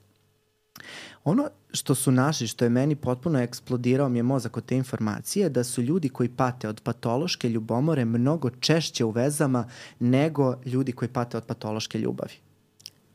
Ono 1.23 1.49
što 1.73 1.95
su 1.95 2.11
naši, 2.11 2.47
što 2.47 2.65
je 2.65 2.69
meni 2.69 2.95
potpuno 2.95 3.39
eksplodirao 3.39 4.09
mi 4.09 4.19
je 4.19 4.23
mozak 4.23 4.57
od 4.57 4.65
te 4.65 4.75
informacije, 4.75 5.49
da 5.49 5.63
su 5.63 5.81
ljudi 5.81 6.09
koji 6.09 6.29
pate 6.29 6.69
od 6.69 6.81
patološke 6.81 7.49
ljubomore 7.49 8.05
mnogo 8.05 8.49
češće 8.49 9.05
u 9.05 9.09
vezama 9.09 9.67
nego 9.99 10.55
ljudi 10.65 10.91
koji 10.91 11.09
pate 11.09 11.37
od 11.37 11.45
patološke 11.45 11.99
ljubavi. 11.99 12.33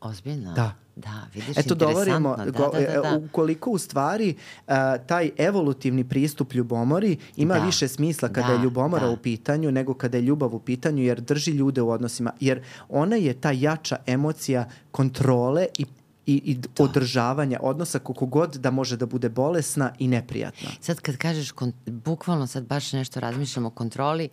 Ozbiljno? 0.01 0.53
Da. 0.53 0.75
Da, 0.95 1.27
vidiš, 1.33 1.57
Eto, 1.57 1.75
dovorimo, 1.75 2.35
da, 2.37 2.45
go, 2.45 2.71
da, 2.73 2.79
da, 2.79 3.01
da. 3.01 3.17
ukoliko 3.25 3.71
u 3.71 3.77
stvari 3.77 4.35
uh, 4.67 4.73
taj 5.07 5.31
evolutivni 5.37 6.03
pristup 6.03 6.53
ljubomori 6.53 7.17
ima 7.35 7.53
da. 7.53 7.65
više 7.65 7.87
smisla 7.87 8.29
kada 8.29 8.47
da, 8.47 8.53
je 8.53 8.63
ljubomora 8.63 9.05
da. 9.05 9.11
u 9.11 9.17
pitanju 9.17 9.71
nego 9.71 9.93
kada 9.93 10.17
je 10.17 10.21
ljubav 10.21 10.55
u 10.55 10.59
pitanju, 10.59 11.03
jer 11.03 11.21
drži 11.21 11.51
ljude 11.51 11.81
u 11.81 11.89
odnosima, 11.89 12.31
jer 12.39 12.63
ona 12.89 13.15
je 13.15 13.33
ta 13.33 13.51
jača 13.51 13.95
emocija 14.05 14.69
kontrole 14.91 15.67
i 15.77 15.85
i, 16.25 16.41
i 16.45 16.55
da. 16.55 16.83
održavanja 16.83 17.59
odnosa 17.61 17.99
koliko 17.99 18.25
god 18.25 18.55
da 18.55 18.71
može 18.71 18.97
da 18.97 19.05
bude 19.05 19.29
bolesna 19.29 19.93
i 19.99 20.07
neprijatna. 20.07 20.69
Sad 20.79 20.99
kad 20.99 21.17
kažeš, 21.17 21.51
bukvalno 21.85 22.47
sad 22.47 22.63
baš 22.63 22.93
nešto 22.93 23.19
razmišljamo 23.19 23.67
o 23.67 23.71
kontroli, 23.71 24.29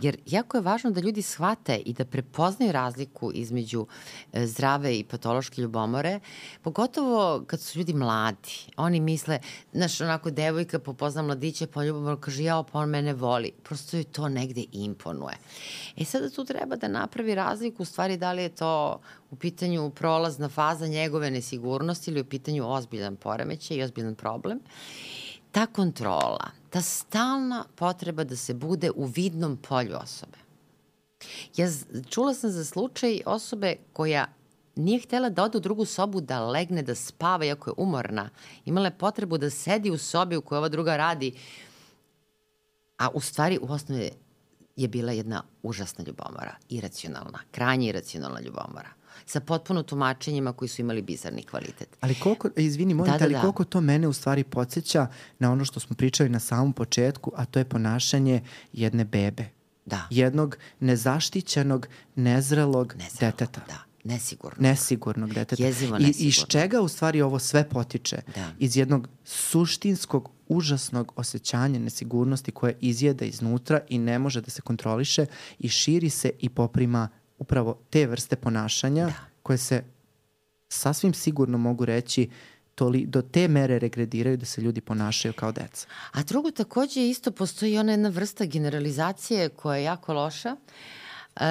jer 0.00 0.16
jako 0.26 0.56
je 0.56 0.60
važno 0.60 0.90
da 0.90 1.00
ljudi 1.00 1.22
shvate 1.22 1.76
i 1.76 1.92
da 1.92 2.04
prepoznaju 2.04 2.72
razliku 2.72 3.30
između 3.34 3.86
e, 4.32 4.46
zdrave 4.46 4.98
i 4.98 5.04
patološke 5.04 5.62
ljubomore, 5.62 6.20
pogotovo 6.62 7.44
kad 7.46 7.60
su 7.60 7.78
ljudi 7.78 7.94
mladi. 7.94 8.66
Oni 8.76 9.00
misle, 9.00 9.38
znaš, 9.72 10.00
onako 10.00 10.30
devojka 10.30 10.78
popozna 10.78 11.22
mladića 11.22 11.66
po 11.66 11.82
ljubomoru, 11.82 12.20
kaže, 12.20 12.44
jao, 12.44 12.62
pa 12.62 12.78
on 12.78 12.88
mene 12.88 13.14
voli. 13.14 13.52
Prosto 13.62 13.96
joj 13.96 14.04
to 14.04 14.28
negde 14.28 14.64
imponuje. 14.72 15.36
E 15.96 16.04
sada 16.04 16.30
tu 16.30 16.44
treba 16.44 16.76
da 16.76 16.88
napravi 16.88 17.34
razliku, 17.34 17.82
u 17.82 17.86
stvari 17.86 18.16
da 18.16 18.32
li 18.32 18.42
je 18.42 18.48
to 18.48 19.00
u 19.30 19.36
pitanju 19.36 19.90
prolazna 19.90 20.48
faza 20.48 20.86
njegove 20.86 21.30
nesigurnosti 21.30 22.10
ili 22.10 22.20
u 22.20 22.24
pitanju 22.24 22.70
ozbiljan 22.72 23.16
poremećaj 23.16 23.76
i 23.76 23.82
ozbiljan 23.82 24.14
problem, 24.14 24.60
ta 25.52 25.66
kontrola, 25.66 26.50
ta 26.70 26.82
stalna 26.82 27.64
potreba 27.74 28.24
da 28.24 28.36
se 28.36 28.54
bude 28.54 28.90
u 28.90 29.04
vidnom 29.04 29.56
polju 29.56 29.96
osobe. 30.02 30.38
Ja 31.56 31.68
čula 32.08 32.34
sam 32.34 32.50
za 32.50 32.64
slučaj 32.64 33.20
osobe 33.26 33.76
koja 33.92 34.26
nije 34.76 35.00
htela 35.00 35.28
da 35.28 35.44
ode 35.44 35.58
u 35.58 35.60
drugu 35.60 35.84
sobu 35.84 36.20
da 36.20 36.46
legne, 36.46 36.82
da 36.82 36.94
spava, 36.94 37.44
iako 37.44 37.70
je 37.70 37.74
umorna. 37.76 38.30
Imala 38.64 38.86
je 38.86 38.98
potrebu 38.98 39.38
da 39.38 39.50
sedi 39.50 39.90
u 39.90 39.98
sobi 39.98 40.36
u 40.36 40.42
kojoj 40.42 40.58
ova 40.58 40.68
druga 40.68 40.96
radi, 40.96 41.32
a 42.98 43.08
u 43.08 43.20
stvari 43.20 43.58
u 43.62 43.72
osnovi 43.72 44.10
je 44.76 44.88
bila 44.88 45.12
jedna 45.12 45.42
užasna 45.62 46.04
ljubomora, 46.06 46.56
iracionalna, 46.68 47.38
krajnje 47.50 47.88
iracionalna 47.88 48.40
ljubomora 48.40 48.90
sa 49.26 49.40
potpuno 49.40 49.82
tumačenjima 49.82 50.52
koji 50.52 50.68
su 50.68 50.80
imali 50.80 51.02
bizarni 51.02 51.42
kvalitet. 51.42 51.96
Ali 52.00 52.14
koliko, 52.14 52.48
izvini, 52.56 52.94
molim 52.94 53.12
da, 53.12 53.18
da, 53.18 53.24
ali 53.24 53.34
da. 53.34 53.40
koliko 53.40 53.64
to 53.64 53.80
mene 53.80 54.08
u 54.08 54.12
stvari 54.12 54.44
podsjeća 54.44 55.06
na 55.38 55.52
ono 55.52 55.64
što 55.64 55.80
smo 55.80 55.96
pričali 55.96 56.28
na 56.28 56.40
samom 56.40 56.72
početku, 56.72 57.32
a 57.36 57.44
to 57.44 57.58
je 57.58 57.64
ponašanje 57.64 58.42
jedne 58.72 59.04
bebe. 59.04 59.44
Da. 59.86 60.06
Jednog 60.10 60.56
nezaštićenog, 60.80 61.88
nezrelog, 62.14 62.94
nezrelog 62.96 63.34
deteta. 63.38 63.60
Da 63.68 63.86
nesigurnog. 64.06 64.62
Nesigurnog 64.62 65.34
deteta. 65.34 65.62
Jezivo 65.62 65.98
nesigurnog. 65.98 66.24
I 66.24 66.28
iz 66.28 66.44
čega 66.48 66.80
u 66.80 66.88
stvari 66.88 67.22
ovo 67.22 67.38
sve 67.38 67.68
potiče? 67.68 68.16
Da. 68.34 68.52
Iz 68.58 68.76
jednog 68.76 69.08
suštinskog, 69.24 70.30
užasnog 70.48 71.12
osjećanja 71.16 71.78
nesigurnosti 71.78 72.52
koje 72.52 72.76
izjeda 72.80 73.24
iznutra 73.24 73.80
i 73.88 73.98
ne 73.98 74.18
može 74.18 74.40
da 74.40 74.50
se 74.50 74.62
kontroliše 74.62 75.26
i 75.58 75.68
širi 75.68 76.10
se 76.10 76.30
i 76.40 76.48
poprima 76.48 77.08
upravo 77.38 77.78
te 77.90 78.06
vrste 78.06 78.36
ponašanja 78.36 79.06
da. 79.06 79.14
koje 79.42 79.58
se 79.58 79.84
sasvim 80.68 81.14
sigurno 81.14 81.58
mogu 81.58 81.84
reći 81.84 82.30
toli, 82.74 83.06
do 83.06 83.22
te 83.22 83.48
mere 83.48 83.78
regrediraju 83.78 84.36
da 84.36 84.46
se 84.46 84.60
ljudi 84.60 84.80
ponašaju 84.80 85.34
kao 85.34 85.52
deca. 85.52 85.86
A 86.12 86.22
drugo, 86.22 86.50
takođe 86.50 87.08
isto 87.08 87.30
postoji 87.30 87.78
ona 87.78 87.92
jedna 87.92 88.08
vrsta 88.08 88.44
generalizacije 88.44 89.48
koja 89.48 89.76
je 89.76 89.84
jako 89.84 90.14
loša 90.14 90.56
uh, 90.56 91.42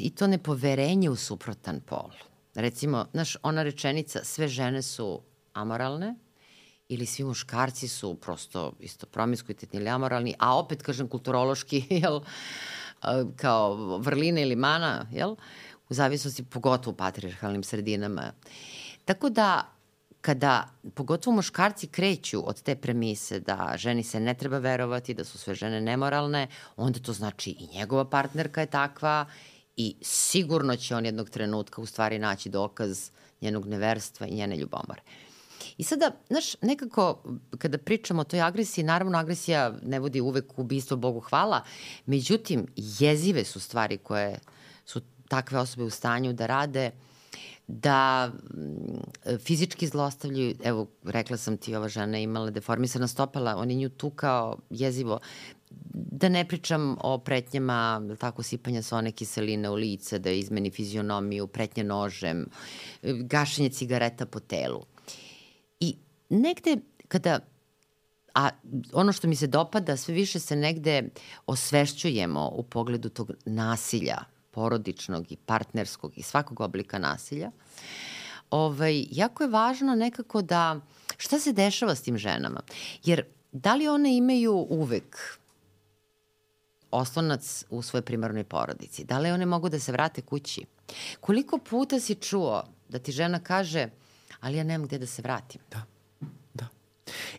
i 0.00 0.10
to 0.10 0.26
nepoverenje 0.26 1.10
u 1.10 1.16
suprotan 1.16 1.80
pol. 1.80 2.10
Recimo, 2.54 3.06
znaš, 3.12 3.36
ona 3.42 3.62
rečenica 3.62 4.24
sve 4.24 4.48
žene 4.48 4.82
su 4.82 5.20
amoralne, 5.52 6.14
ili 6.88 7.06
svi 7.06 7.24
muškarci 7.24 7.88
su 7.88 8.14
prosto 8.14 8.72
isto 8.80 9.06
promiskuitetni 9.06 9.78
ili 9.80 9.88
amoralni, 9.88 10.34
a 10.38 10.58
opet, 10.58 10.82
kažem, 10.82 11.08
kulturološki, 11.08 11.86
jel, 12.02 12.20
kao 13.36 13.98
vrline 13.98 14.42
ili 14.42 14.56
mana, 14.56 15.06
jel? 15.12 15.36
U 15.88 15.94
zavisnosti, 15.94 16.44
pogotovo 16.44 16.94
u 16.94 16.96
patriarhalnim 16.96 17.62
sredinama. 17.62 18.32
Tako 19.04 19.30
da, 19.30 19.74
kada 20.20 20.68
pogotovo 20.94 21.36
muškarci 21.36 21.86
kreću 21.86 22.48
od 22.48 22.62
te 22.62 22.76
premise 22.76 23.40
da 23.40 23.74
ženi 23.76 24.02
se 24.02 24.20
ne 24.20 24.34
treba 24.34 24.58
verovati, 24.58 25.14
da 25.14 25.24
su 25.24 25.38
sve 25.38 25.54
žene 25.54 25.80
nemoralne, 25.80 26.48
onda 26.76 26.98
to 26.98 27.12
znači 27.12 27.50
i 27.50 27.66
njegova 27.66 28.04
partnerka 28.04 28.60
je 28.60 28.66
takva 28.66 29.26
i 29.76 29.96
sigurno 30.02 30.76
će 30.76 30.96
on 30.96 31.04
jednog 31.04 31.30
trenutka 31.30 31.82
u 31.82 31.86
stvari 31.86 32.18
naći 32.18 32.48
dokaz 32.48 33.10
njenog 33.40 33.66
neverstva 33.66 34.26
i 34.26 34.34
njene 34.34 34.56
ljubomore. 34.56 35.02
I 35.78 35.82
sada, 35.82 36.10
znaš, 36.28 36.62
nekako 36.62 37.22
kada 37.58 37.78
pričamo 37.78 38.20
o 38.20 38.24
toj 38.24 38.40
agresiji, 38.40 38.84
naravno 38.84 39.18
agresija 39.18 39.74
ne 39.82 39.98
vodi 39.98 40.20
uvek 40.20 40.58
ubistvo, 40.58 40.96
Bogu 40.96 41.20
hvala, 41.20 41.62
međutim, 42.06 42.66
jezive 42.76 43.44
su 43.44 43.60
stvari 43.60 43.98
koje 43.98 44.38
su 44.84 45.00
takve 45.28 45.58
osobe 45.58 45.84
u 45.84 45.90
stanju 45.90 46.32
da 46.32 46.46
rade, 46.46 46.90
da 47.66 48.28
mm, 48.28 49.36
fizički 49.38 49.86
zlostavljaju, 49.86 50.54
evo, 50.64 50.86
rekla 51.04 51.36
sam 51.36 51.56
ti, 51.56 51.74
ova 51.76 51.88
žena 51.88 52.18
imala 52.18 52.50
deformisana 52.50 53.08
stopala, 53.08 53.56
on 53.56 53.70
je 53.70 53.76
nju 53.76 53.88
tukao 53.88 54.58
jezivo, 54.70 55.18
da 55.94 56.28
ne 56.28 56.48
pričam 56.48 56.96
o 57.00 57.18
pretnjama, 57.18 58.02
tako, 58.18 58.42
sipanja 58.42 58.82
sone 58.82 59.12
kiseline 59.12 59.70
u 59.70 59.74
lice, 59.74 60.18
da 60.18 60.30
izmeni 60.30 60.70
fizionomiju, 60.70 61.46
pretnje 61.46 61.84
nožem, 61.84 62.46
gašenje 63.02 63.68
cigareta 63.68 64.26
po 64.26 64.40
telu 64.40 64.84
negde 66.28 66.76
kada 67.08 67.40
a 68.34 68.50
ono 68.92 69.12
što 69.12 69.28
mi 69.28 69.36
se 69.36 69.46
dopada, 69.46 69.96
sve 69.96 70.14
više 70.14 70.40
se 70.40 70.56
negde 70.56 71.02
osvešćujemo 71.46 72.50
u 72.54 72.62
pogledu 72.62 73.08
tog 73.08 73.30
nasilja, 73.44 74.18
porodičnog 74.50 75.32
i 75.32 75.36
partnerskog 75.36 76.18
i 76.18 76.22
svakog 76.22 76.60
oblika 76.60 76.98
nasilja, 76.98 77.50
ovaj, 78.50 79.06
jako 79.10 79.42
je 79.42 79.48
važno 79.48 79.94
nekako 79.94 80.42
da, 80.42 80.80
šta 81.16 81.38
se 81.38 81.52
dešava 81.52 81.94
s 81.94 82.02
tim 82.02 82.18
ženama? 82.18 82.60
Jer 83.04 83.24
da 83.52 83.74
li 83.74 83.88
one 83.88 84.16
imaju 84.16 84.66
uvek 84.70 85.38
oslonac 86.90 87.64
u 87.70 87.82
svojoj 87.82 88.02
primarnoj 88.02 88.44
porodici? 88.44 89.04
Da 89.04 89.18
li 89.18 89.30
one 89.30 89.46
mogu 89.46 89.68
da 89.68 89.80
se 89.80 89.92
vrate 89.92 90.22
kući? 90.22 90.64
Koliko 91.20 91.58
puta 91.58 92.00
si 92.00 92.14
čuo 92.14 92.62
da 92.88 92.98
ti 92.98 93.12
žena 93.12 93.40
kaže, 93.40 93.88
ali 94.40 94.56
ja 94.56 94.64
nemam 94.64 94.86
gde 94.86 94.98
da 94.98 95.06
se 95.06 95.22
vratim? 95.22 95.60
Da 95.70 95.93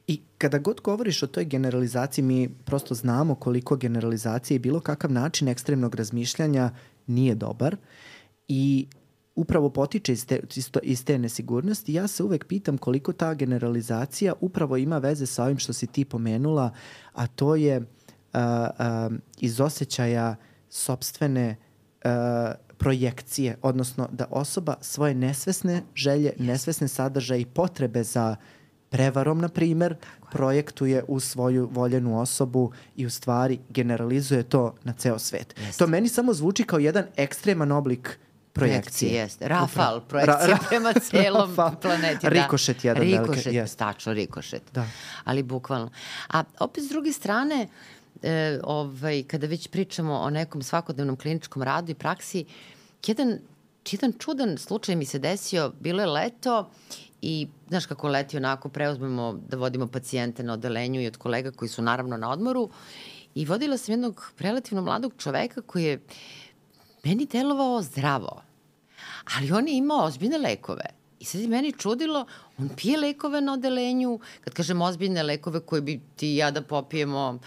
I 0.07 0.21
kada 0.37 0.57
god 0.57 0.81
govoriš 0.81 1.23
o 1.23 1.27
toj 1.27 1.45
generalizaciji, 1.45 2.25
mi 2.25 2.49
prosto 2.65 2.95
znamo 2.95 3.35
koliko 3.35 3.75
generalizacije 3.75 4.55
i 4.55 4.59
bilo 4.59 4.79
kakav 4.79 5.11
način 5.11 5.47
ekstremnog 5.47 5.95
razmišljanja 5.95 6.71
nije 7.07 7.35
dobar 7.35 7.77
i 8.47 8.87
upravo 9.35 9.69
potiče 9.69 10.13
iz 10.13 10.25
te, 10.25 10.39
isto, 10.55 10.79
iz 10.83 11.05
te 11.05 11.19
nesigurnosti. 11.19 11.93
Ja 11.93 12.07
se 12.07 12.23
uvek 12.23 12.45
pitam 12.47 12.77
koliko 12.77 13.13
ta 13.13 13.33
generalizacija 13.33 14.33
upravo 14.41 14.77
ima 14.77 14.97
veze 14.97 15.25
sa 15.25 15.43
ovim 15.43 15.57
što 15.57 15.73
si 15.73 15.87
ti 15.87 16.05
pomenula, 16.05 16.71
a 17.13 17.27
to 17.27 17.55
je 17.55 17.77
uh, 17.77 17.85
uh, 18.33 19.15
iz 19.37 19.61
osjećaja 19.61 20.35
sobstvene 20.69 21.55
uh, 22.05 22.11
projekcije, 22.77 23.57
odnosno 23.61 24.07
da 24.11 24.27
osoba 24.31 24.75
svoje 24.81 25.15
nesvesne 25.15 25.83
želje, 25.95 26.33
nesvesne 26.39 26.87
sadržaje 26.87 27.41
i 27.41 27.45
potrebe 27.45 28.03
za 28.03 28.35
prevarom, 28.95 29.39
na 29.39 29.49
primer, 29.49 29.95
projektuje 30.31 31.03
u 31.07 31.19
svoju 31.19 31.69
voljenu 31.71 32.19
osobu 32.19 32.71
i 32.95 33.05
u 33.05 33.09
stvari 33.09 33.59
generalizuje 33.69 34.43
to 34.43 34.75
na 34.83 34.93
ceo 34.93 35.19
svet. 35.19 35.55
Jeste. 35.59 35.77
To 35.77 35.87
meni 35.87 36.09
samo 36.09 36.33
zvuči 36.33 36.63
kao 36.63 36.79
jedan 36.79 37.03
ekstreman 37.15 37.71
oblik 37.71 38.19
projekcije. 38.53 39.13
Jeste. 39.13 39.47
Rafal, 39.47 39.67
Upravo. 39.97 40.01
projekcija 40.01 40.47
Ra- 40.47 40.59
ra- 40.59 40.67
prema 40.69 40.93
celom 41.09 41.49
Rafal. 41.49 41.75
planeti. 41.75 42.23
Da. 42.23 42.29
Rikošet 42.29 42.83
jedan 42.83 43.03
veliki, 43.03 43.21
Rikošet, 43.21 43.53
jeste. 43.53 43.77
tačno, 43.77 44.13
rikošet. 44.13 44.63
Da. 44.73 44.85
Ali 45.23 45.43
bukvalno. 45.43 45.89
A 46.29 46.43
opet 46.59 46.83
s 46.83 46.89
druge 46.89 47.11
strane, 47.11 47.67
e, 48.23 48.59
ovaj, 48.63 49.23
kada 49.23 49.47
već 49.47 49.67
pričamo 49.67 50.13
o 50.13 50.29
nekom 50.29 50.61
svakodnevnom 50.61 51.15
kliničkom 51.15 51.61
radu 51.63 51.91
i 51.91 51.95
praksi, 51.95 52.45
jedan, 53.07 53.39
jedan 53.91 54.13
čudan 54.13 54.57
slučaj 54.57 54.95
mi 54.95 55.05
se 55.05 55.19
desio, 55.19 55.71
bilo 55.79 56.01
je 56.01 56.07
leto 56.07 56.69
i 57.27 57.47
znaš 57.69 57.85
kako 57.85 58.07
leti 58.07 58.37
onako 58.37 58.69
preuzmemo 58.69 59.39
da 59.49 59.57
vodimo 59.57 59.87
pacijente 59.87 60.43
na 60.43 60.53
odelenju 60.53 61.01
i 61.01 61.07
od 61.07 61.17
kolega 61.17 61.51
koji 61.51 61.69
su 61.69 61.81
naravno 61.81 62.17
na 62.17 62.29
odmoru 62.29 62.69
i 63.35 63.45
vodila 63.45 63.77
sam 63.77 63.93
jednog 63.93 64.33
relativno 64.39 64.81
mladog 64.81 65.13
čoveka 65.17 65.61
koji 65.61 65.83
je 65.83 65.99
meni 67.03 67.25
delovao 67.25 67.81
zdravo, 67.81 68.41
ali 69.37 69.51
on 69.51 69.67
je 69.67 69.77
imao 69.77 70.05
ozbiljne 70.05 70.37
lekove. 70.37 70.85
I 71.19 71.25
sad 71.25 71.41
je 71.41 71.47
meni 71.47 71.71
čudilo, 71.71 72.25
on 72.57 72.69
pije 72.69 72.97
lekove 72.97 73.41
na 73.41 73.53
odelenju, 73.53 74.19
kad 74.43 74.53
kažem 74.53 74.81
ozbiljne 74.81 75.23
lekove 75.23 75.59
koje 75.59 75.81
bi 75.81 75.99
ti 76.15 76.33
i 76.33 76.37
ja 76.37 76.51
da 76.51 76.61
popijemo, 76.61 77.39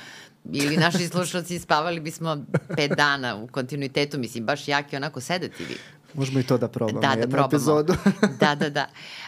ili 0.52 0.76
naši 0.76 1.08
slušalci 1.12 1.58
spavali 1.58 2.00
bismo 2.00 2.36
pet 2.76 2.92
dana 2.96 3.36
u 3.36 3.46
kontinuitetu, 3.46 4.18
mislim, 4.18 4.46
baš 4.46 4.68
jaki 4.68 4.96
onako 4.96 5.20
sedativi. 5.20 5.76
Možemo 6.14 6.40
i 6.40 6.42
to 6.42 6.58
da 6.58 6.68
probamo, 6.68 7.00
Da, 7.00 7.16
da 7.16 7.28
probamo. 7.28 7.46
epizodu. 7.46 7.94
da, 8.40 8.54
da, 8.54 8.70
da. 8.70 8.86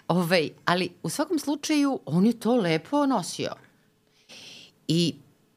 Ovaj, 0.08 0.50
ali 0.64 0.90
u 1.02 1.08
svakom 1.08 1.38
slučaju, 1.38 2.00
on 2.06 2.26
je 2.26 2.40
to 2.40 2.56
lepo 2.56 3.06
nosio. 3.06 3.50
I 4.88 5.14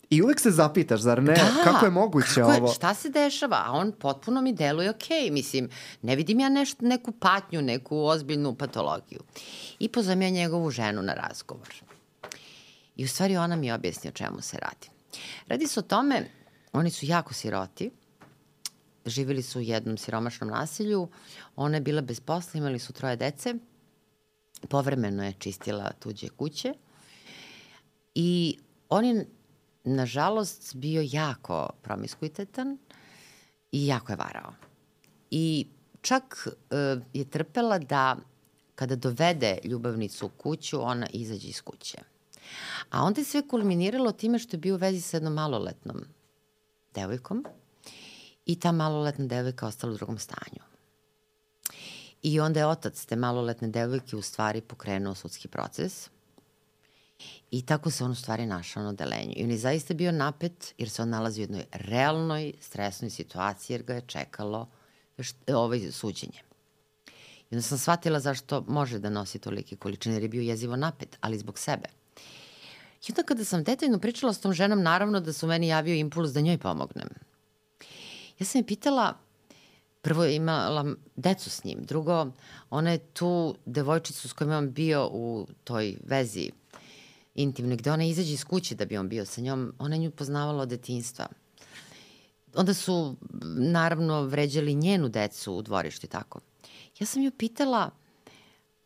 I 0.10 0.22
uvek 0.22 0.40
se 0.40 0.52
zapitaš, 0.52 1.00
zar 1.00 1.24
ne? 1.24 1.34
Da, 1.34 1.64
kako 1.64 1.86
je 1.86 1.92
moguće 1.92 2.28
kako 2.36 2.52
je, 2.52 2.58
ovo? 2.58 2.68
Šta 2.74 2.94
se 2.94 3.10
dešava? 3.10 3.64
A 3.66 3.72
on 3.72 3.92
potpuno 3.92 4.42
mi 4.42 4.54
deluje 4.54 4.90
okej. 4.90 5.32
Mislim, 5.32 5.70
ne 6.02 6.16
vidim 6.16 6.40
ja 6.40 6.50
nešto, 6.50 6.86
neku 6.86 7.12
patnju, 7.12 7.62
neku 7.62 7.98
ozbiljnu 7.98 8.56
patologiju. 8.56 9.20
I 9.80 9.90
pozvam 9.90 10.22
ja 10.22 10.30
njegovu 10.30 10.70
ženu 10.72 11.02
na 11.02 11.14
razgovor. 11.14 11.74
I 12.96 13.06
u 13.06 13.08
stvari 13.08 13.38
ona 13.38 13.56
mi 13.56 13.72
objasni 13.72 14.10
o 14.10 14.14
čemu 14.14 14.42
se 14.42 14.58
radi. 14.58 14.90
Radi 15.48 15.68
se 15.68 15.80
o 15.80 15.84
tome, 15.84 16.30
oni 16.74 16.90
su 16.92 17.06
jako 17.06 17.34
siroti, 17.34 17.92
živjeli 19.06 19.42
su 19.42 19.60
u 19.60 19.62
jednom 19.62 19.98
siromašnom 19.98 20.50
nasilju, 20.50 21.08
ona 21.56 21.78
je 21.78 21.82
bila 21.82 22.02
bez 22.02 22.20
posla, 22.20 22.58
imali 22.58 22.80
su 22.80 22.94
troje 22.94 23.16
dece, 23.16 23.56
povremeno 24.70 25.26
je 25.26 25.34
čistila 25.40 25.92
tuđe 26.00 26.30
kuće 26.30 26.74
i 28.16 28.58
on 28.90 29.06
je, 29.06 29.26
nažalost, 29.84 30.76
bio 30.76 31.04
jako 31.12 31.70
promiskuitetan 31.82 32.78
i 33.72 33.88
jako 33.88 34.12
je 34.12 34.16
varao. 34.16 34.54
I 35.32 35.68
čak 36.02 36.48
e, 36.48 36.76
je 37.14 37.26
trpela 37.26 37.80
da 37.80 38.18
kada 38.76 38.96
dovede 38.96 39.58
ljubavnicu 39.64 40.26
u 40.26 40.30
kuću, 40.30 40.82
ona 40.82 41.08
izađe 41.14 41.48
iz 41.48 41.62
kuće. 41.62 41.98
A 42.90 43.04
onda 43.04 43.22
je 43.22 43.26
sve 43.26 43.48
kulminiralo 43.48 44.12
time 44.12 44.40
što 44.40 44.56
je 44.56 44.60
bio 44.60 44.76
u 44.76 44.78
vezi 44.78 45.02
sa 45.02 45.18
jednom 45.18 45.34
maloletnom 45.34 46.06
devojkom 46.96 47.46
i 48.46 48.60
ta 48.60 48.72
maloletna 48.72 49.26
devojka 49.26 49.68
ostala 49.68 49.94
u 49.94 49.96
drugom 49.96 50.18
stanju. 50.18 50.64
I 52.22 52.40
onda 52.40 52.60
je 52.60 52.66
otac 52.66 53.06
te 53.06 53.16
maloletne 53.16 53.68
devojke 53.68 54.16
u 54.16 54.22
stvari 54.22 54.62
pokrenuo 54.62 55.16
sudski 55.16 55.48
proces 55.48 56.10
i 57.52 57.62
tako 57.62 57.92
se 57.92 58.04
on 58.04 58.12
u 58.12 58.16
stvari 58.16 58.46
našao 58.46 58.84
na 58.84 58.90
odelenju. 58.90 59.34
I 59.36 59.44
on 59.44 59.52
je 59.52 59.58
zaista 59.58 59.94
bio 59.94 60.12
napet 60.12 60.74
jer 60.78 60.90
se 60.90 61.02
on 61.02 61.10
nalazi 61.10 61.42
u 61.42 61.44
jednoj 61.44 61.66
realnoj, 61.72 62.54
stresnoj 62.62 63.10
situaciji 63.10 63.74
jer 63.74 63.84
ga 63.84 63.94
je 63.94 64.02
čekalo 64.08 64.70
ovaj 65.48 65.92
suđenje. 65.92 66.40
I 67.52 67.56
onda 67.56 67.62
sam 67.62 67.78
shvatila 67.78 68.20
zašto 68.20 68.64
može 68.68 69.00
da 69.00 69.10
nosi 69.10 69.40
tolike 69.40 69.76
količine 69.76 70.16
jer 70.16 70.24
je 70.24 70.30
bio 70.30 70.42
jezivo 70.42 70.76
napet, 70.76 71.18
ali 71.22 71.38
zbog 71.38 71.60
sebe. 71.60 71.90
I 73.08 73.12
onda 73.12 73.24
kada 73.24 73.46
sam 73.46 73.64
detaljno 73.64 74.00
pričala 74.00 74.34
s 74.34 74.42
tom 74.42 74.54
ženom, 74.54 74.82
naravno 74.82 75.20
da 75.20 75.34
su 75.34 75.48
meni 75.48 75.68
javio 75.68 75.96
impuls 75.96 76.32
da 76.32 76.42
njoj 76.42 76.58
pomognem. 76.58 77.10
Ja 78.40 78.46
sam 78.46 78.60
je 78.60 78.68
pitala, 78.68 79.18
prvo 80.02 80.26
imala 80.26 80.86
decu 81.16 81.50
s 81.50 81.64
njim, 81.64 81.80
drugo, 81.82 82.28
ona 82.70 82.92
je 82.92 82.98
tu 82.98 83.56
devojčicu 83.66 84.30
s 84.30 84.34
kojom 84.34 84.52
je 84.52 84.58
on 84.58 84.72
bio 84.72 85.10
u 85.12 85.48
toj 85.64 85.98
vezi 86.06 86.52
intimnoj, 87.36 87.78
gde 87.78 87.92
ona 87.92 88.04
izađe 88.04 88.34
iz 88.34 88.46
kuće 88.46 88.76
da 88.76 88.86
bi 88.86 88.98
on 88.98 89.10
bio 89.10 89.26
sa 89.26 89.42
njom, 89.42 89.74
ona 89.80 89.98
nju 89.98 90.12
poznavala 90.12 90.62
od 90.62 90.70
detinstva. 90.70 91.28
Onda 92.56 92.74
su, 92.74 93.16
naravno, 93.58 94.22
vređali 94.22 94.76
njenu 94.76 95.10
decu 95.10 95.54
u 95.54 95.62
dvorištu 95.62 96.06
i 96.06 96.10
tako. 96.10 96.40
Ja 97.00 97.06
sam 97.06 97.22
ju 97.22 97.32
pitala, 97.32 97.92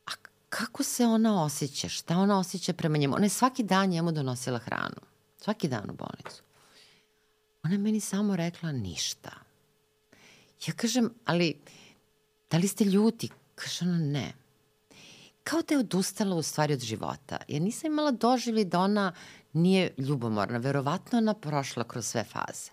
a 0.06 0.12
kako 0.50 0.84
se 0.84 1.06
ona 1.06 1.44
osjeća, 1.44 1.90
šta 1.90 2.18
ona 2.18 2.40
osjeća 2.40 2.74
prema 2.74 2.98
njemu? 2.98 3.16
Ona 3.16 3.26
je 3.26 3.30
svaki 3.30 3.64
dan 3.64 3.90
njemu 3.90 4.12
donosila 4.12 4.60
hranu. 4.60 5.02
Svaki 5.38 5.68
dan 5.68 5.90
u 5.90 5.94
bolnicu. 5.94 6.44
Ona 7.68 7.74
je 7.74 7.80
meni 7.80 8.00
samo 8.00 8.36
rekla 8.36 8.72
ništa. 8.72 9.32
Ja 10.68 10.74
kažem, 10.74 11.10
ali 11.26 11.60
da 12.52 12.58
li 12.58 12.68
ste 12.68 12.84
ljuti? 12.84 13.30
Kaže 13.56 13.86
ona, 13.86 13.98
ne. 13.98 14.34
Kao 15.44 15.62
da 15.62 15.74
je 15.74 15.80
odustala 15.80 16.36
u 16.36 16.42
stvari 16.44 16.74
od 16.74 16.80
života. 16.80 17.38
Ja 17.48 17.60
nisam 17.60 17.92
imala 17.92 18.12
doživlje 18.12 18.66
da 18.66 18.80
ona 18.80 19.14
nije 19.54 19.94
ljubomorna. 19.98 20.58
Verovatno 20.58 21.18
ona 21.18 21.34
prošla 21.34 21.84
kroz 21.84 22.08
sve 22.08 22.24
faze. 22.24 22.72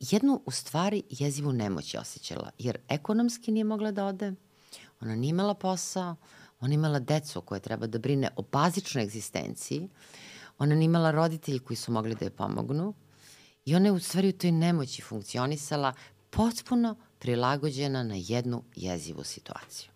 Jednu, 0.00 0.42
u 0.46 0.50
stvari, 0.50 1.02
jezivu 1.10 1.52
nemoć 1.52 1.94
je 1.94 2.00
osjećala, 2.00 2.50
jer 2.58 2.78
ekonomski 2.88 3.52
nije 3.52 3.64
mogla 3.64 3.90
da 3.92 4.06
ode, 4.06 4.32
ona 5.00 5.14
nije 5.16 5.30
imala 5.30 5.54
posao, 5.54 6.16
ona 6.60 6.74
imala 6.74 6.98
decu 6.98 7.40
koje 7.40 7.60
treba 7.60 7.86
da 7.86 7.98
brine 7.98 8.30
o 8.36 8.42
bazičnoj 8.42 9.04
egzistenciji, 9.04 9.88
ona 10.58 10.74
nije 10.74 10.84
imala 10.84 11.10
roditelji 11.10 11.58
koji 11.58 11.76
su 11.76 11.92
mogli 11.92 12.14
da 12.14 12.24
je 12.24 12.30
pomognu 12.30 12.94
i 13.70 13.74
ona 13.74 13.86
je 13.86 13.92
u 13.92 13.98
stvari 13.98 14.28
u 14.28 14.32
toj 14.32 14.52
nemoći 14.52 15.02
funkcionisala 15.02 15.92
potpuno 16.30 16.96
prilagođena 17.18 18.02
na 18.02 18.14
jednu 18.18 18.62
jezivu 18.76 19.24
situaciju. 19.24 19.90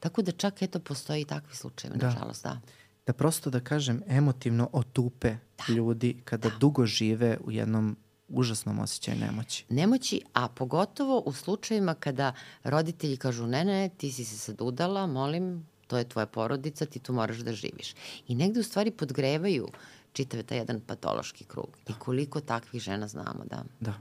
Tako 0.00 0.22
da 0.22 0.32
čak 0.32 0.62
eto 0.62 0.78
postoji 0.80 1.22
i 1.22 1.24
takvi 1.24 1.56
slučajevi, 1.56 1.98
Da. 1.98 2.06
nažalost, 2.06 2.42
da. 2.42 2.60
da 3.06 3.12
prosto 3.12 3.50
da 3.50 3.60
kažem 3.60 4.02
emotivno 4.08 4.68
otupe 4.72 5.36
da. 5.58 5.74
ljudi 5.74 6.16
kada 6.24 6.48
da. 6.48 6.56
dugo 6.58 6.86
žive 6.86 7.38
u 7.44 7.50
jednom 7.50 7.96
užasnom 8.28 8.78
osjećaju 8.78 9.18
nemoći. 9.18 9.64
Nemoći, 9.68 10.20
a 10.32 10.48
pogotovo 10.48 11.18
u 11.18 11.32
slučajima 11.32 11.94
kada 11.94 12.34
roditelji 12.64 13.16
kažu 13.16 13.46
ne, 13.46 13.64
ne, 13.64 13.90
ti 13.96 14.12
si 14.12 14.24
se 14.24 14.38
sad 14.38 14.60
udala, 14.60 15.06
molim, 15.06 15.66
to 15.86 15.98
je 15.98 16.08
tvoja 16.08 16.26
porodica, 16.26 16.86
ti 16.86 16.98
tu 16.98 17.12
moraš 17.12 17.36
da 17.36 17.52
živiš. 17.52 17.94
I 18.28 18.34
negde 18.34 18.60
u 18.60 18.62
stvari 18.62 18.90
podgrevaju 18.90 19.68
čitav 20.12 20.42
taj 20.42 20.58
jedan 20.58 20.80
patološki 20.80 21.44
krug. 21.44 21.68
I 21.88 21.92
koliko 21.98 22.40
takvih 22.40 22.82
žena 22.82 23.08
znamo, 23.08 23.44
da. 23.50 23.64
Da, 23.80 23.94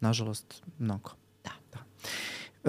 nažalost, 0.00 0.62
mnogo. 0.78 1.10
Da. 1.44 1.50
da. 1.72 1.80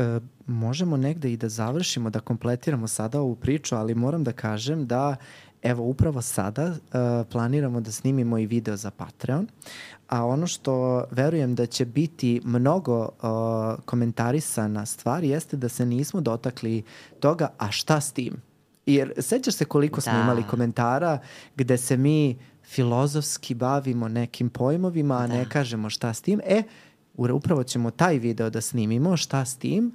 E, 0.02 0.19
možemo 0.48 0.98
negde 0.98 1.32
i 1.32 1.38
da 1.38 1.49
završimo, 1.49 2.10
da 2.10 2.19
kompletiramo 2.19 2.88
sada 2.88 3.22
ovu 3.22 3.36
priču, 3.36 3.76
ali 3.76 3.95
moram 3.95 4.24
da 4.24 4.32
kažem 4.32 4.88
da 4.88 5.15
evo 5.61 5.84
upravo 5.84 6.22
sada 6.22 6.65
uh, 6.65 6.78
planiramo 7.32 7.82
da 7.82 7.91
snimimo 7.91 8.38
i 8.38 8.45
video 8.45 8.78
za 8.78 8.91
Patreon, 8.91 9.48
a 10.07 10.26
ono 10.26 10.48
što 10.48 11.06
verujem 11.11 11.56
da 11.56 11.65
će 11.65 11.86
biti 11.86 12.41
mnogo 12.44 12.99
uh, 12.99 13.84
komentarisana 13.86 14.86
stvar 14.86 15.24
jeste 15.24 15.57
da 15.57 15.69
se 15.69 15.86
nismo 15.86 16.22
dotakli 16.22 16.84
toga, 17.19 17.49
a 17.57 17.72
šta 17.72 18.02
s 18.02 18.11
tim? 18.11 18.41
Jer 18.86 19.14
sećaš 19.18 19.53
se 19.53 19.65
koliko 19.65 20.02
smo 20.02 20.14
Da. 20.14 20.22
imali 20.22 20.44
komentara 20.44 21.19
gde 21.56 21.78
se 21.78 21.98
mi 21.98 22.38
filozofski 22.68 23.53
bavimo 23.53 24.07
nekim 24.07 24.49
pojmovima, 24.49 25.18
a 25.18 25.27
ne 25.27 25.44
Da. 25.44 25.49
kažemo 25.49 25.89
šta 25.89 26.14
s 26.14 26.22
tim. 26.22 26.41
E, 26.45 26.64
upravo 27.18 27.64
ćemo 27.64 27.91
taj 27.91 28.18
video 28.18 28.49
da 28.49 28.61
snimimo, 28.61 29.18
šta 29.18 29.45
s 29.45 29.57
tim, 29.57 29.91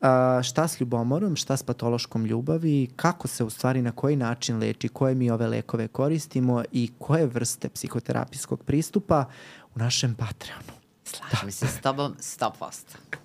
a, 0.00 0.40
šta 0.42 0.68
s 0.68 0.80
ljubomorom, 0.80 1.36
šta 1.36 1.56
s 1.56 1.62
patološkom 1.62 2.24
ljubavi, 2.24 2.88
kako 2.96 3.28
se 3.28 3.44
u 3.44 3.50
stvari 3.50 3.82
na 3.82 3.92
koji 3.92 4.16
način 4.16 4.58
leči, 4.58 4.88
koje 4.88 5.14
mi 5.14 5.30
ove 5.30 5.46
lekove 5.46 5.88
koristimo 5.88 6.62
i 6.72 6.90
koje 6.98 7.26
vrste 7.26 7.68
psihoterapijskog 7.68 8.62
pristupa 8.64 9.24
u 9.74 9.78
našem 9.78 10.14
Patreonu. 10.14 10.75
Slažem 11.06 11.50
se 11.52 11.66
s 11.66 11.80
tobom 11.80 12.14
100%. 12.20 12.50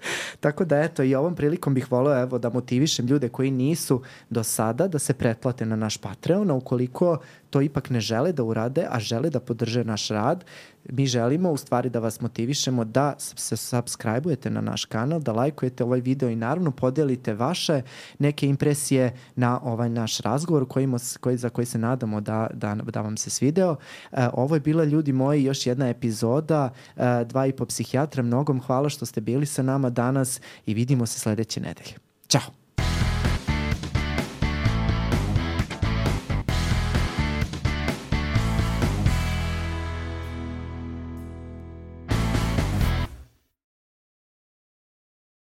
Tako 0.39 0.65
da 0.65 0.79
eto 0.79 1.03
i 1.03 1.15
ovom 1.15 1.35
prilikom 1.35 1.73
bih 1.73 1.91
voleo 1.91 2.21
evo 2.21 2.37
da 2.37 2.49
motivišem 2.49 3.07
ljude 3.07 3.29
koji 3.29 3.51
nisu 3.51 4.01
do 4.29 4.43
sada 4.43 4.87
da 4.87 4.99
se 4.99 5.13
pretplate 5.13 5.65
na 5.65 5.75
naš 5.75 5.97
Patreon, 5.97 6.51
a 6.51 6.53
ukoliko 6.53 7.17
to 7.49 7.61
ipak 7.61 7.89
ne 7.89 8.01
žele 8.01 8.31
da 8.31 8.43
urade, 8.43 8.87
a 8.89 8.99
žele 8.99 9.29
da 9.29 9.39
podrže 9.39 9.83
naš 9.83 10.07
rad, 10.07 10.45
mi 10.89 11.05
želimo 11.05 11.51
u 11.51 11.57
stvari 11.57 11.89
da 11.89 11.99
vas 11.99 12.21
motivišemo 12.21 12.83
da 12.83 13.13
se 13.17 13.55
subscribe-ujete 13.55 14.49
na 14.49 14.61
naš 14.61 14.85
kanal, 14.85 15.19
da 15.19 15.31
lajkujete 15.31 15.83
ovaj 15.83 15.99
video 15.99 16.29
i 16.29 16.35
naravno 16.35 16.71
podelite 16.71 17.33
vaše 17.33 17.81
neke 18.19 18.47
impresije 18.47 19.15
na 19.35 19.59
ovaj 19.63 19.89
naš 19.89 20.17
razgovor 20.17 20.67
kojima, 20.67 20.97
koji, 21.19 21.37
za 21.37 21.49
koji 21.49 21.65
se 21.65 21.77
nadamo 21.77 22.21
da, 22.21 22.47
da, 22.53 22.75
da 22.75 23.01
vam 23.01 23.17
se 23.17 23.29
svideo. 23.29 23.75
E, 24.11 24.27
ovo 24.33 24.55
je 24.55 24.59
bila 24.59 24.83
ljudi 24.83 25.13
moji 25.13 25.43
još 25.43 25.67
jedna 25.67 25.89
epizoda 25.89 26.69
e, 26.97 27.25
dva 27.25 27.45
i 27.45 27.51
po 27.51 27.65
psihijatra. 27.65 28.23
Mnogom 28.23 28.61
hvala 28.61 28.89
što 28.89 29.05
ste 29.05 29.21
bili 29.21 29.45
sa 29.45 29.63
nama 29.63 29.89
danas 29.89 30.41
i 30.65 30.73
vidimo 30.73 31.05
se 31.05 31.19
sledeće 31.19 31.61
nedelje. 31.61 31.93
Ćao! 32.27 32.60